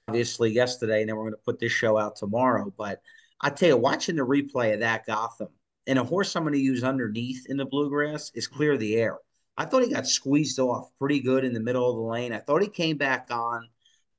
obviously 0.08 0.51
yesterday, 0.51 1.01
and 1.01 1.10
then 1.10 1.18
we're 1.18 1.24
going 1.24 1.34
to 1.34 1.45
put 1.45 1.60
this 1.60 1.72
show 1.72 1.97
out 1.97 2.16
tomorrow. 2.16 2.74
But 2.78 3.01
I 3.41 3.49
tell 3.49 3.70
you, 3.70 3.78
watching 3.78 4.16
the 4.16 4.26
replay 4.26 4.74
of 4.74 4.80
that 4.80 5.05
Gotham 5.05 5.49
and 5.86 5.99
a 5.99 6.03
horse 6.03 6.36
I'm 6.36 6.43
going 6.43 6.53
to 6.53 6.60
use 6.60 6.84
underneath 6.84 7.45
in 7.49 7.58
the 7.58 7.66
bluegrass 7.66 8.32
is 8.34 8.47
clear 8.47 8.78
the 8.78 8.95
air. 8.95 9.18
I 9.58 9.66
thought 9.66 9.84
he 9.84 9.91
got 9.91 10.08
squeezed 10.08 10.60
off 10.60 10.91
pretty 10.99 11.20
good 11.20 11.43
in 11.43 11.53
the 11.53 11.60
middle 11.60 11.89
of 11.89 11.95
the 11.95 12.01
lane. 12.01 12.32
I 12.32 12.39
thought 12.39 12.62
he 12.62 12.70
came 12.70 12.97
back 12.97 13.28
on. 13.32 13.68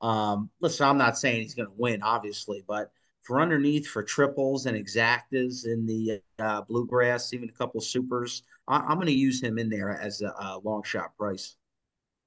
Um, 0.01 0.49
listen, 0.61 0.85
I'm 0.87 0.97
not 0.97 1.17
saying 1.17 1.41
he's 1.41 1.55
going 1.55 1.69
to 1.69 1.75
win, 1.77 2.03
obviously, 2.03 2.63
but 2.67 2.91
for 3.23 3.41
underneath 3.41 3.87
for 3.87 4.03
triples 4.03 4.65
and 4.65 4.77
exactas 4.77 5.65
in 5.65 5.85
the 5.85 6.21
uh, 6.39 6.61
bluegrass, 6.61 7.33
even 7.33 7.49
a 7.49 7.53
couple 7.53 7.81
supers, 7.81 8.43
I- 8.67 8.77
I'm 8.77 8.95
going 8.95 9.07
to 9.07 9.13
use 9.13 9.41
him 9.41 9.57
in 9.57 9.69
there 9.69 9.91
as 9.91 10.21
a, 10.21 10.27
a 10.27 10.59
long 10.63 10.83
shot 10.83 11.15
price. 11.17 11.55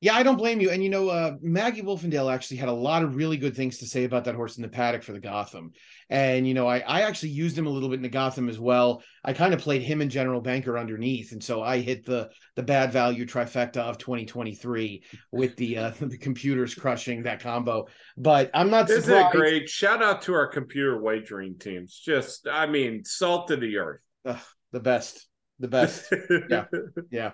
Yeah, 0.02 0.16
I 0.16 0.24
don't 0.24 0.36
blame 0.36 0.60
you. 0.60 0.70
And 0.70 0.82
you 0.82 0.90
know, 0.90 1.08
uh, 1.10 1.36
Maggie 1.40 1.80
Wolfendale 1.80 2.34
actually 2.34 2.56
had 2.56 2.68
a 2.68 2.72
lot 2.72 3.04
of 3.04 3.14
really 3.14 3.36
good 3.36 3.54
things 3.54 3.78
to 3.78 3.86
say 3.86 4.02
about 4.02 4.24
that 4.24 4.34
horse 4.34 4.56
in 4.56 4.62
the 4.62 4.68
paddock 4.68 5.04
for 5.04 5.12
the 5.12 5.20
Gotham. 5.20 5.70
And 6.10 6.44
you 6.44 6.54
know, 6.54 6.66
I 6.66 6.80
I 6.80 7.02
actually 7.02 7.28
used 7.28 7.56
him 7.56 7.68
a 7.68 7.70
little 7.70 7.88
bit 7.88 7.94
in 7.96 8.02
the 8.02 8.08
Gotham 8.08 8.48
as 8.48 8.58
well. 8.58 9.00
I 9.24 9.32
kind 9.32 9.54
of 9.54 9.60
played 9.60 9.82
him 9.82 10.00
and 10.00 10.10
General 10.10 10.40
Banker 10.40 10.76
underneath, 10.76 11.30
and 11.30 11.42
so 11.42 11.62
I 11.62 11.78
hit 11.78 12.04
the 12.04 12.30
the 12.56 12.64
bad 12.64 12.90
value 12.90 13.24
trifecta 13.24 13.76
of 13.76 13.96
2023 13.96 15.04
with 15.30 15.54
the 15.54 15.78
uh, 15.78 15.92
the 16.00 16.18
computers 16.18 16.74
crushing 16.74 17.22
that 17.22 17.38
combo. 17.38 17.86
But 18.16 18.50
I'm 18.54 18.70
not 18.70 18.90
Isn't 18.90 19.04
it 19.04 19.04
surprised. 19.04 19.36
great? 19.36 19.68
Shout 19.68 20.02
out 20.02 20.22
to 20.22 20.34
our 20.34 20.48
computer 20.48 21.00
wagering 21.00 21.58
teams. 21.60 21.96
Just, 22.04 22.48
I 22.50 22.66
mean, 22.66 23.04
salt 23.04 23.52
of 23.52 23.60
the 23.60 23.76
earth. 23.76 24.00
Ugh, 24.24 24.38
the 24.72 24.80
best, 24.80 25.28
the 25.62 25.68
best. 25.68 26.12
Yeah. 26.50 26.64
Yeah. 27.10 27.30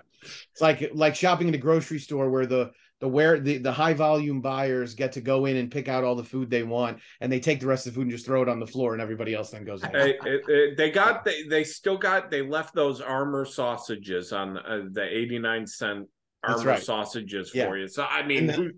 It's 0.51 0.61
like 0.61 0.91
like 0.93 1.15
shopping 1.15 1.47
in 1.49 1.53
a 1.55 1.57
grocery 1.57 1.99
store 1.99 2.29
where 2.29 2.45
the 2.45 2.71
the 3.01 3.07
where 3.07 3.39
the, 3.39 3.57
the 3.57 3.71
high 3.71 3.93
volume 3.93 4.41
buyers 4.41 4.93
get 4.93 5.13
to 5.13 5.21
go 5.21 5.45
in 5.45 5.55
and 5.57 5.71
pick 5.71 5.87
out 5.87 6.03
all 6.03 6.15
the 6.15 6.23
food 6.23 6.49
they 6.49 6.63
want 6.63 6.99
and 7.21 7.31
they 7.31 7.39
take 7.39 7.59
the 7.61 7.67
rest 7.67 7.87
of 7.87 7.93
the 7.93 7.97
food 7.97 8.03
and 8.03 8.11
just 8.11 8.25
throw 8.25 8.41
it 8.41 8.49
on 8.49 8.59
the 8.59 8.67
floor 8.67 8.93
and 8.93 9.01
everybody 9.01 9.33
else 9.33 9.49
then 9.51 9.63
goes. 9.65 9.81
Hey, 9.83 10.17
it- 10.25 10.43
it- 10.49 10.77
they 10.77 10.91
got 10.91 11.25
they 11.25 11.43
they 11.43 11.63
still 11.63 11.97
got 11.97 12.29
they 12.31 12.41
left 12.41 12.73
those 12.75 13.01
Armour 13.01 13.45
sausages 13.45 14.31
on 14.33 14.57
uh, 14.57 14.81
the 14.91 15.03
89 15.03 15.67
cent 15.67 16.07
Armour 16.43 16.63
right. 16.63 16.83
sausages 16.83 17.51
Yeah. 17.53 17.65
for 17.67 17.77
you. 17.77 17.87
So 17.87 18.03
I 18.03 18.25
mean, 18.25 18.47
who 18.49 18.71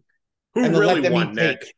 who 0.53 0.63
and 0.65 0.73
then 0.75 0.83
let 0.85 0.95
really 0.97 1.09
won, 1.09 1.33
Nick? 1.33 1.61
cake. 1.61 1.73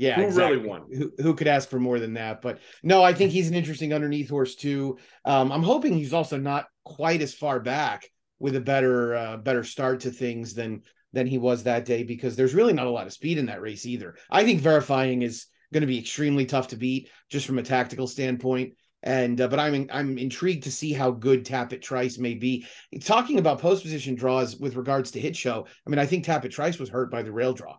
Yeah, 0.00 0.14
Who 0.14 0.22
exactly. 0.26 0.56
really 0.58 0.68
won? 0.68 0.82
Who, 0.96 1.12
who 1.20 1.34
could 1.34 1.48
ask 1.48 1.68
for 1.68 1.80
more 1.80 1.98
than 1.98 2.14
that? 2.14 2.40
But 2.40 2.60
no, 2.84 3.02
I 3.02 3.12
think 3.12 3.32
he's 3.32 3.48
an 3.48 3.54
interesting 3.56 3.92
underneath 3.92 4.30
horse 4.30 4.54
too. 4.54 4.98
Um, 5.24 5.50
I'm 5.50 5.64
hoping 5.64 5.92
he's 5.94 6.12
also 6.14 6.36
not 6.38 6.66
quite 6.88 7.22
as 7.22 7.34
far 7.34 7.60
back 7.60 8.10
with 8.38 8.56
a 8.56 8.60
better 8.60 9.14
uh, 9.14 9.36
better 9.36 9.62
start 9.62 10.00
to 10.00 10.10
things 10.10 10.54
than 10.54 10.82
than 11.12 11.26
he 11.26 11.38
was 11.38 11.62
that 11.62 11.84
day 11.84 12.02
because 12.02 12.36
there's 12.36 12.54
really 12.54 12.72
not 12.72 12.86
a 12.86 12.90
lot 12.90 13.06
of 13.06 13.12
speed 13.12 13.38
in 13.38 13.46
that 13.46 13.60
race 13.60 13.86
either. 13.86 14.16
I 14.30 14.44
think 14.44 14.60
verifying 14.60 15.22
is 15.22 15.46
going 15.72 15.82
to 15.82 15.86
be 15.86 15.98
extremely 15.98 16.46
tough 16.46 16.68
to 16.68 16.76
beat 16.76 17.10
just 17.30 17.46
from 17.46 17.58
a 17.58 17.62
tactical 17.62 18.06
standpoint. 18.06 18.74
And 19.02 19.40
uh, 19.40 19.48
but 19.48 19.60
I'm 19.60 19.86
I'm 19.92 20.18
intrigued 20.18 20.64
to 20.64 20.72
see 20.72 20.92
how 20.92 21.12
good 21.12 21.44
Tapit 21.44 21.82
Trice 21.82 22.18
may 22.18 22.34
be. 22.34 22.66
Talking 23.00 23.38
about 23.38 23.60
post 23.60 23.82
position 23.82 24.16
draws 24.16 24.56
with 24.56 24.76
regards 24.76 25.12
to 25.12 25.20
hit 25.20 25.36
show, 25.36 25.66
I 25.86 25.90
mean 25.90 26.00
I 26.00 26.06
think 26.06 26.24
Tapit 26.24 26.50
Trice 26.50 26.78
was 26.78 26.88
hurt 26.88 27.10
by 27.10 27.22
the 27.22 27.32
rail 27.32 27.52
draw. 27.52 27.76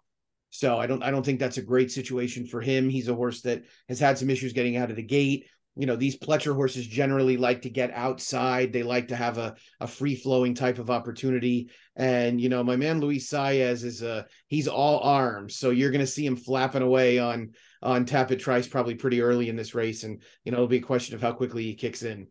So 0.50 0.80
I 0.80 0.88
don't 0.88 1.04
I 1.04 1.12
don't 1.12 1.26
think 1.26 1.40
that's 1.40 1.58
a 1.58 1.62
great 1.62 1.92
situation 1.92 2.46
for 2.46 2.62
him. 2.62 2.90
He's 2.90 3.10
a 3.10 3.16
horse 3.16 3.42
that 3.42 3.64
has 3.90 4.00
had 4.00 4.18
some 4.18 4.30
issues 4.30 4.54
getting 4.54 4.78
out 4.78 4.90
of 4.90 4.96
the 4.96 5.04
gate. 5.04 5.48
You 5.80 5.86
know, 5.88 5.96
these 5.96 6.20
Pletcher 6.20 6.54
horses 6.54 6.86
generally 6.86 7.38
like 7.38 7.62
to 7.64 7.70
get 7.70 7.92
outside. 7.94 8.74
They 8.74 8.84
like 8.84 9.08
to 9.10 9.16
have 9.16 9.38
a, 9.38 9.56
a 9.80 9.88
free 9.88 10.16
flowing 10.16 10.54
type 10.54 10.78
of 10.78 10.90
opportunity. 10.90 11.70
And 11.96 12.40
you 12.42 12.50
know, 12.50 12.64
my 12.64 12.76
man 12.76 13.00
Luis 13.00 13.30
Saez 13.30 13.84
is 13.84 14.02
a 14.04 14.26
he's 14.48 14.68
all 14.68 15.00
arms. 15.00 15.56
So 15.56 15.70
you're 15.70 15.92
gonna 15.92 16.06
see 16.08 16.26
him 16.26 16.36
flapping 16.36 16.82
away 16.82 17.18
on 17.20 17.52
on 17.82 18.06
Tapit 18.06 18.40
Trice 18.40 18.68
probably 18.68 18.96
pretty 18.96 19.22
early 19.22 19.50
in 19.50 19.56
this 19.56 19.74
race. 19.74 20.04
And 20.04 20.22
you 20.44 20.52
know, 20.52 20.58
it'll 20.58 20.68
be 20.68 20.78
a 20.78 20.82
question 20.82 21.16
of 21.16 21.22
how 21.22 21.32
quickly 21.34 21.64
he 21.64 21.76
kicks 21.76 22.04
in. 22.04 22.28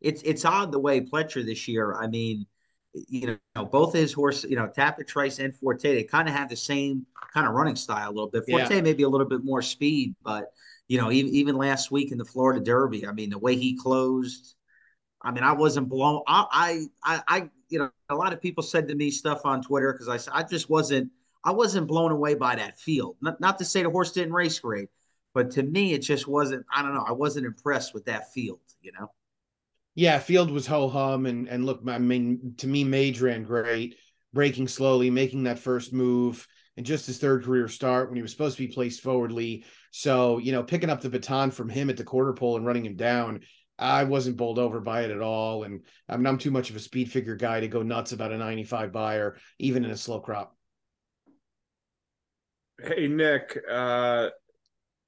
it's 0.00 0.22
it's 0.22 0.44
odd 0.44 0.72
the 0.72 0.78
way 0.80 1.00
Pletcher 1.00 1.44
this 1.44 1.68
year. 1.68 1.94
I 1.94 2.06
mean, 2.08 2.46
you 3.08 3.38
know, 3.56 3.64
both 3.64 3.92
his 3.94 4.12
horse, 4.12 4.44
you 4.44 4.56
know, 4.56 4.68
Tapit 4.76 5.06
Trice 5.06 5.38
and 5.38 5.54
Forte, 5.56 5.94
they 5.94 6.04
kind 6.04 6.28
of 6.28 6.34
have 6.34 6.48
the 6.48 6.56
same 6.56 7.06
kind 7.32 7.46
of 7.46 7.54
running 7.54 7.76
style 7.76 8.08
a 8.10 8.12
little 8.12 8.30
bit. 8.30 8.44
Forte 8.48 8.74
Yeah. 8.74 8.80
maybe 8.80 9.02
a 9.04 9.08
little 9.08 9.26
bit 9.28 9.44
more 9.44 9.62
speed, 9.62 10.14
but 10.22 10.44
you 10.88 10.98
know, 10.98 11.10
even 11.10 11.32
even 11.34 11.56
last 11.56 11.90
week 11.90 12.12
in 12.12 12.18
the 12.18 12.24
Florida 12.24 12.60
Derby, 12.60 13.06
I 13.06 13.12
mean, 13.12 13.30
the 13.30 13.38
way 13.38 13.56
he 13.56 13.76
closed, 13.76 14.54
I 15.22 15.30
mean, 15.30 15.44
I 15.44 15.52
wasn't 15.52 15.88
blown. 15.88 16.22
I 16.26 16.86
I 17.02 17.22
I, 17.26 17.50
you 17.68 17.78
know, 17.78 17.90
a 18.10 18.14
lot 18.14 18.32
of 18.32 18.40
people 18.40 18.62
said 18.62 18.88
to 18.88 18.94
me 18.94 19.10
stuff 19.10 19.42
on 19.44 19.62
Twitter 19.62 19.92
because 19.92 20.28
I 20.30 20.38
I 20.40 20.42
just 20.42 20.68
wasn't 20.68 21.10
I 21.42 21.52
wasn't 21.52 21.88
blown 21.88 22.12
away 22.12 22.34
by 22.34 22.56
that 22.56 22.78
field. 22.78 23.16
Not 23.20 23.40
not 23.40 23.58
to 23.58 23.64
say 23.64 23.82
the 23.82 23.90
horse 23.90 24.12
didn't 24.12 24.32
race 24.32 24.58
great, 24.58 24.88
but 25.32 25.50
to 25.52 25.62
me, 25.62 25.92
it 25.92 26.00
just 26.00 26.28
wasn't. 26.28 26.64
I 26.74 26.82
don't 26.82 26.94
know. 26.94 27.04
I 27.06 27.12
wasn't 27.12 27.46
impressed 27.46 27.94
with 27.94 28.04
that 28.06 28.32
field. 28.32 28.60
You 28.82 28.92
know. 28.92 29.10
Yeah, 29.94 30.18
Field 30.18 30.50
was 30.50 30.66
ho 30.66 30.88
hum, 30.88 31.26
and 31.26 31.48
and 31.48 31.64
look, 31.64 31.82
I 31.86 31.98
mean, 31.98 32.54
to 32.58 32.66
me, 32.66 32.84
Mage 32.84 33.20
ran 33.20 33.44
great, 33.44 33.96
breaking 34.32 34.68
slowly, 34.68 35.08
making 35.10 35.44
that 35.44 35.60
first 35.60 35.92
move, 35.92 36.46
and 36.76 36.84
just 36.84 37.06
his 37.06 37.18
third 37.18 37.44
career 37.44 37.68
start 37.68 38.08
when 38.08 38.16
he 38.16 38.22
was 38.22 38.32
supposed 38.32 38.56
to 38.56 38.66
be 38.66 38.72
placed 38.72 39.02
forwardly. 39.02 39.64
So 39.96 40.38
you 40.38 40.50
know, 40.50 40.64
picking 40.64 40.90
up 40.90 41.02
the 41.02 41.08
baton 41.08 41.52
from 41.52 41.68
him 41.68 41.88
at 41.88 41.96
the 41.96 42.02
quarter 42.02 42.32
pole 42.32 42.56
and 42.56 42.66
running 42.66 42.84
him 42.84 42.96
down, 42.96 43.42
I 43.78 44.02
wasn't 44.02 44.36
bowled 44.36 44.58
over 44.58 44.80
by 44.80 45.02
it 45.02 45.12
at 45.12 45.20
all. 45.20 45.62
And 45.62 45.82
I 46.08 46.16
mean, 46.16 46.26
I'm 46.26 46.36
too 46.36 46.50
much 46.50 46.68
of 46.68 46.74
a 46.74 46.80
speed 46.80 47.12
figure 47.12 47.36
guy 47.36 47.60
to 47.60 47.68
go 47.68 47.84
nuts 47.84 48.10
about 48.10 48.32
a 48.32 48.36
95 48.36 48.90
Beyer, 48.90 49.36
even 49.60 49.84
in 49.84 49.92
a 49.92 49.96
slow 49.96 50.18
crop. 50.18 50.56
Hey 52.82 53.06
Nick, 53.06 53.56
uh, 53.70 54.30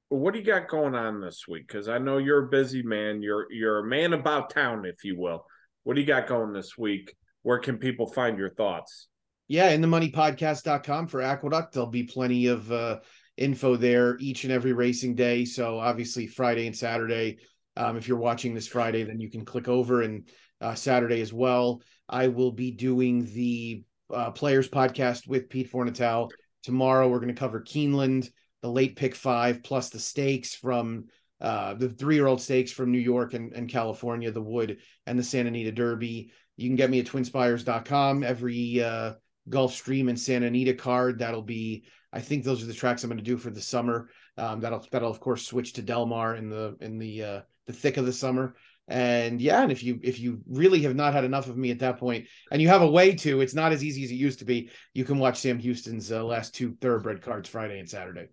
what 0.09 0.33
do 0.33 0.39
you 0.39 0.45
got 0.45 0.69
going 0.69 0.95
on 0.95 1.21
this 1.21 1.49
week? 1.49 1.67
Because 1.67 1.89
I 1.89 1.99
know 1.99 2.19
you're 2.19 2.45
a 2.45 2.49
busy 2.49 2.85
man. 2.85 3.23
You're 3.23 3.53
you're 3.53 3.81
a 3.81 3.89
man 3.89 4.13
about 4.13 4.51
town, 4.51 4.85
if 4.85 5.03
you 5.03 5.19
will. 5.19 5.47
What 5.83 5.95
do 5.95 6.01
you 6.01 6.07
got 6.07 6.29
going 6.29 6.53
this 6.53 6.79
week? 6.79 7.13
Where 7.43 7.59
can 7.59 7.79
people 7.79 8.07
find 8.07 8.39
your 8.39 8.51
thoughts? 8.51 9.09
Yeah, 9.49 9.71
in 9.71 9.81
the 9.81 9.89
moneypodcast.com 9.89 11.09
for 11.09 11.23
Aqueduct. 11.23 11.73
There'll 11.73 11.89
be 11.89 12.05
plenty 12.05 12.47
of 12.47 12.71
uh, 12.71 13.01
info 13.37 13.77
there 13.77 14.17
each 14.19 14.45
and 14.45 14.53
every 14.53 14.73
racing 14.73 15.15
day. 15.15 15.45
So 15.45 15.79
obviously 15.79 16.27
Friday 16.27 16.67
and 16.67 16.77
Saturday. 16.77 17.39
Um, 17.77 17.97
if 17.97 18.09
you're 18.09 18.17
watching 18.17 18.55
this 18.55 18.69
Friday, 18.69 19.03
then 19.03 19.21
you 19.21 19.31
can 19.31 19.45
click 19.45 19.69
over 19.69 20.03
and 20.03 20.29
uh, 20.61 20.75
Saturday 20.75 21.21
as 21.21 21.33
well. 21.33 21.83
I 22.09 22.29
will 22.29 22.53
be 22.53 22.71
doing 22.71 23.27
the 23.27 23.85
uh, 24.13 24.31
Players 24.31 24.69
podcast 24.69 25.29
with 25.29 25.49
Pete 25.49 25.71
Fornatel 25.71 26.31
tomorrow. 26.63 27.09
We're 27.09 27.21
going 27.21 27.35
to 27.35 27.39
cover 27.39 27.61
Keeneland, 27.61 28.31
the 28.63 28.71
late 28.71 28.97
pick 28.97 29.15
five, 29.15 29.63
plus 29.63 29.91
the 29.91 29.99
stakes 29.99 30.55
from 30.55 31.07
uh, 31.41 31.75
the 31.75 31.89
three-year-old 31.89 32.41
stakes 32.41 32.73
from 32.73 32.91
New 32.91 32.99
York 32.99 33.35
and, 33.35 33.53
and 33.53 33.69
California, 33.69 34.31
the 34.31 34.41
Wood 34.41 34.79
and 35.07 35.19
the 35.19 35.23
Santa 35.23 35.49
Anita 35.49 35.73
Derby. 35.73 36.31
You 36.57 36.69
can 36.69 36.77
get 36.77 36.89
me 36.89 37.01
at 37.01 37.07
twinspires.com 37.07 38.23
every 38.23 38.83
uh, 38.83 39.15
Gulfstream 39.51 40.09
and 40.09 40.19
Santa 40.19 40.47
Anita 40.47 40.75
card. 40.75 41.19
That'll 41.19 41.43
be, 41.43 41.85
I 42.17 42.21
think 42.21 42.45
those 42.45 42.63
are 42.63 42.67
the 42.67 42.73
tracks 42.73 43.05
I'm 43.05 43.11
going 43.11 43.19
to 43.19 43.25
do 43.25 43.37
for 43.37 43.51
the 43.51 43.61
summer. 43.61 44.09
Um, 44.39 44.61
that'll 44.61 44.87
that'll 44.91 45.11
of 45.11 45.21
course 45.21 45.47
switch 45.47 45.75
to 45.75 45.83
Del 45.83 46.07
Mar 46.07 46.35
in 46.35 46.49
the 46.49 46.75
in 46.81 46.97
the 46.99 47.23
uh, 47.23 47.41
the 47.67 47.75
thick 47.75 47.99
of 47.99 48.07
the 48.07 48.13
summer. 48.13 48.57
And 48.89 49.39
yeah, 49.39 49.63
and 49.63 49.71
if 49.71 49.83
you 49.83 50.01
if 50.03 50.19
you 50.19 50.41
really 50.49 50.81
have 50.83 50.97
not 50.97 51.13
had 51.13 51.25
enough 51.25 51.47
of 51.47 51.59
me 51.59 51.71
at 51.71 51.81
that 51.81 51.99
point, 51.99 52.27
and 52.51 52.63
you 52.63 52.69
have 52.69 52.81
a 52.81 52.91
way 52.91 53.15
to, 53.17 53.43
it's 53.43 53.55
not 53.55 53.73
as 53.73 53.85
easy 53.85 54.03
as 54.05 54.11
it 54.11 54.15
used 54.15 54.39
to 54.39 54.47
be. 54.47 54.71
You 54.95 55.05
can 55.05 55.19
watch 55.19 55.41
Sam 55.41 55.59
Houston's 55.59 56.11
uh, 56.11 56.25
last 56.25 56.55
two 56.55 56.75
thoroughbred 56.81 57.21
cards 57.21 57.51
Friday 57.51 57.81
and 57.81 57.89
Saturday. 57.89 58.29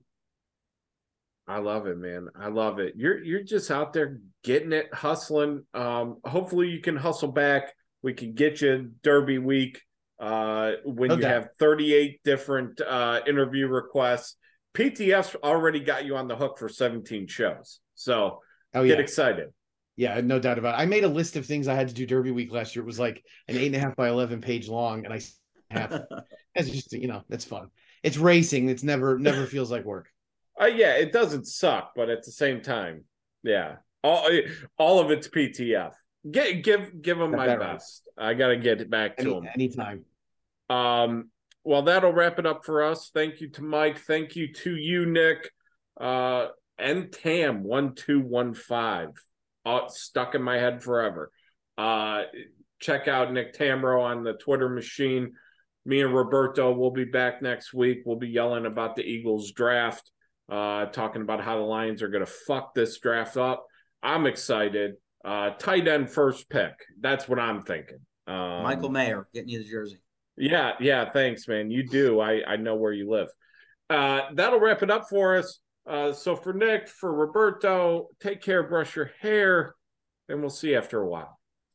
I 1.46 1.58
love 1.58 1.86
it, 1.88 1.98
man. 1.98 2.30
I 2.40 2.48
love 2.48 2.80
it. 2.80 2.94
You're 2.96 3.22
you're 3.22 3.44
just 3.44 3.70
out 3.70 3.92
there 3.92 4.22
getting 4.46 4.72
it, 4.72 4.94
hustling. 4.94 5.66
Um, 5.74 6.20
hopefully 6.24 6.70
you 6.70 6.80
can 6.80 6.96
hustle 6.96 7.34
back. 7.34 7.74
We 8.02 8.14
can 8.14 8.34
get 8.34 8.62
you 8.62 8.92
Derby 9.04 9.40
week 9.40 9.82
uh, 10.24 10.72
when 10.86 11.10
No 11.10 11.18
you 11.18 11.26
have 11.26 11.50
38 11.60 12.24
different 12.24 12.80
uh, 12.82 13.20
interview 13.28 13.68
requests. 13.68 14.38
PTF's 14.74 15.36
already 15.44 15.82
got 15.82 16.06
you 16.06 16.16
on 16.16 16.28
the 16.28 16.36
hook 16.36 16.58
for 16.58 16.70
17 16.70 17.28
shows. 17.28 17.80
So 17.96 18.40
Oh 18.74 18.86
get 18.86 18.98
yeah, 18.98 19.04
excited. 19.04 19.50
yeah, 19.98 20.22
no 20.22 20.40
doubt 20.40 20.58
about 20.58 20.80
it. 20.80 20.82
I 20.82 20.86
made 20.86 21.04
a 21.04 21.08
list 21.10 21.36
of 21.36 21.46
things 21.46 21.68
I 21.68 21.76
had 21.76 21.90
to 21.90 21.94
do 21.94 22.06
Derby 22.06 22.32
week 22.32 22.52
last 22.52 22.76
year. 22.76 22.84
It 22.84 22.88
was 22.88 23.00
like 23.00 23.22
an 23.48 23.58
eight 23.58 23.68
and 23.68 23.76
a 23.76 23.80
half 23.80 23.96
by 23.96 24.10
eleven 24.10 24.42
page 24.42 24.68
long, 24.68 25.06
and 25.06 25.14
I 25.14 25.20
have 25.70 26.06
it's 26.56 26.70
just 26.70 26.94
you 26.94 27.08
know 27.08 27.24
that's 27.30 27.46
fun. 27.46 27.68
It's 28.02 28.18
racing. 28.18 28.70
It's 28.70 28.84
never 28.84 29.20
never 29.20 29.46
feels 29.46 29.70
like 29.70 29.84
work. 29.86 30.08
Uh, 30.60 30.66
yeah, 30.66 30.94
it 30.94 31.12
doesn't 31.12 31.46
suck, 31.46 31.92
but 31.96 32.10
at 32.10 32.24
the 32.24 32.32
same 32.32 32.62
time, 32.62 33.04
yeah, 33.44 33.76
all 34.04 34.30
all 34.78 35.00
of 35.00 35.12
it's 35.12 35.28
PTF. 35.28 35.92
Get, 36.32 36.64
give 36.64 37.02
give 37.02 37.18
them 37.18 37.32
my 37.32 37.48
that 37.48 37.60
right. 37.60 37.74
best. 37.74 38.08
I 38.18 38.34
got 38.34 38.48
to 38.48 38.58
get 38.58 38.80
it 38.82 38.90
back 38.90 39.18
to 39.18 39.24
Any, 39.24 39.34
them. 39.34 39.50
anytime. 39.54 40.06
Um, 40.74 41.30
well, 41.64 41.84
that'll 41.84 42.12
wrap 42.12 42.40
it 42.40 42.46
up 42.46 42.66
for 42.66 42.84
us. 42.84 43.12
Thank 43.14 43.42
you 43.42 43.50
to 43.52 43.64
Mike. 43.64 44.00
Thank 44.00 44.36
you 44.36 44.52
to 44.54 44.76
you, 44.76 45.06
Nick. 45.06 45.50
Uh, 46.00 46.48
and 46.78 47.12
Tam 47.12 47.64
one 47.64 47.96
two 47.96 48.20
one 48.20 48.54
five. 48.54 49.10
Uh, 49.66 49.88
stuck 49.88 50.36
in 50.36 50.42
my 50.42 50.58
head 50.58 50.84
forever. 50.84 51.32
Uh, 51.78 52.24
check 52.80 53.08
out 53.08 53.32
Nick 53.32 53.58
Tammaro 53.58 54.02
on 54.02 54.24
the 54.24 54.34
Twitter 54.34 54.68
machine. 54.68 55.34
Me 55.86 56.02
and 56.02 56.14
Roberto 56.14 56.74
will 56.74 56.92
be 56.92 57.06
back 57.06 57.42
next 57.42 57.74
week. 57.74 58.00
We'll 58.06 58.18
be 58.18 58.30
yelling 58.30 58.66
about 58.66 58.96
the 58.96 59.04
Eagles 59.04 59.52
draft, 59.52 60.10
uh, 60.50 60.86
talking 60.88 61.22
about 61.22 61.42
how 61.42 61.58
the 61.58 61.64
Lions 61.64 62.02
are 62.02 62.10
going 62.10 62.26
to 62.26 62.32
fuck 62.48 62.74
this 62.74 63.00
draft 63.00 63.38
up. 63.38 63.66
I'm 64.02 64.26
excited. 64.26 64.96
Uh, 65.24 65.52
tight 65.52 65.88
end 65.88 66.10
first 66.10 66.50
pick. 66.50 66.74
That's 67.00 67.28
what 67.30 67.40
I'm 67.40 67.64
thinking. 67.64 68.00
Um, 68.28 68.64
Michael 68.64 68.90
Mayer 68.90 69.28
getting 69.34 69.50
you 69.50 69.64
the 69.64 69.70
jersey. 69.70 70.00
Yeah, 70.38 70.74
yeah, 70.80 71.10
thanks, 71.10 71.48
man. 71.48 71.72
You 71.72 71.88
do. 71.88 72.20
I 72.20 72.42
I 72.46 72.56
know 72.56 72.76
where 72.76 72.94
you 72.94 73.10
live. 73.10 73.30
Uh, 73.90 74.22
that'll 74.34 74.60
wrap 74.60 74.84
it 74.84 74.92
up 74.92 75.10
for 75.10 75.38
us. 75.38 75.60
Uh, 75.88 76.14
so 76.14 76.36
for 76.36 76.54
Nick, 76.54 76.88
for 76.88 77.14
Roberto, 77.14 78.08
take 78.22 78.42
care, 78.42 78.64
brush 78.64 78.96
your 78.96 79.12
hair, 79.20 79.76
and 80.30 80.40
we'll 80.40 80.50
see 80.50 80.70
you 80.72 80.78
after 80.78 81.02
a 81.02 81.08
while. 81.08 81.38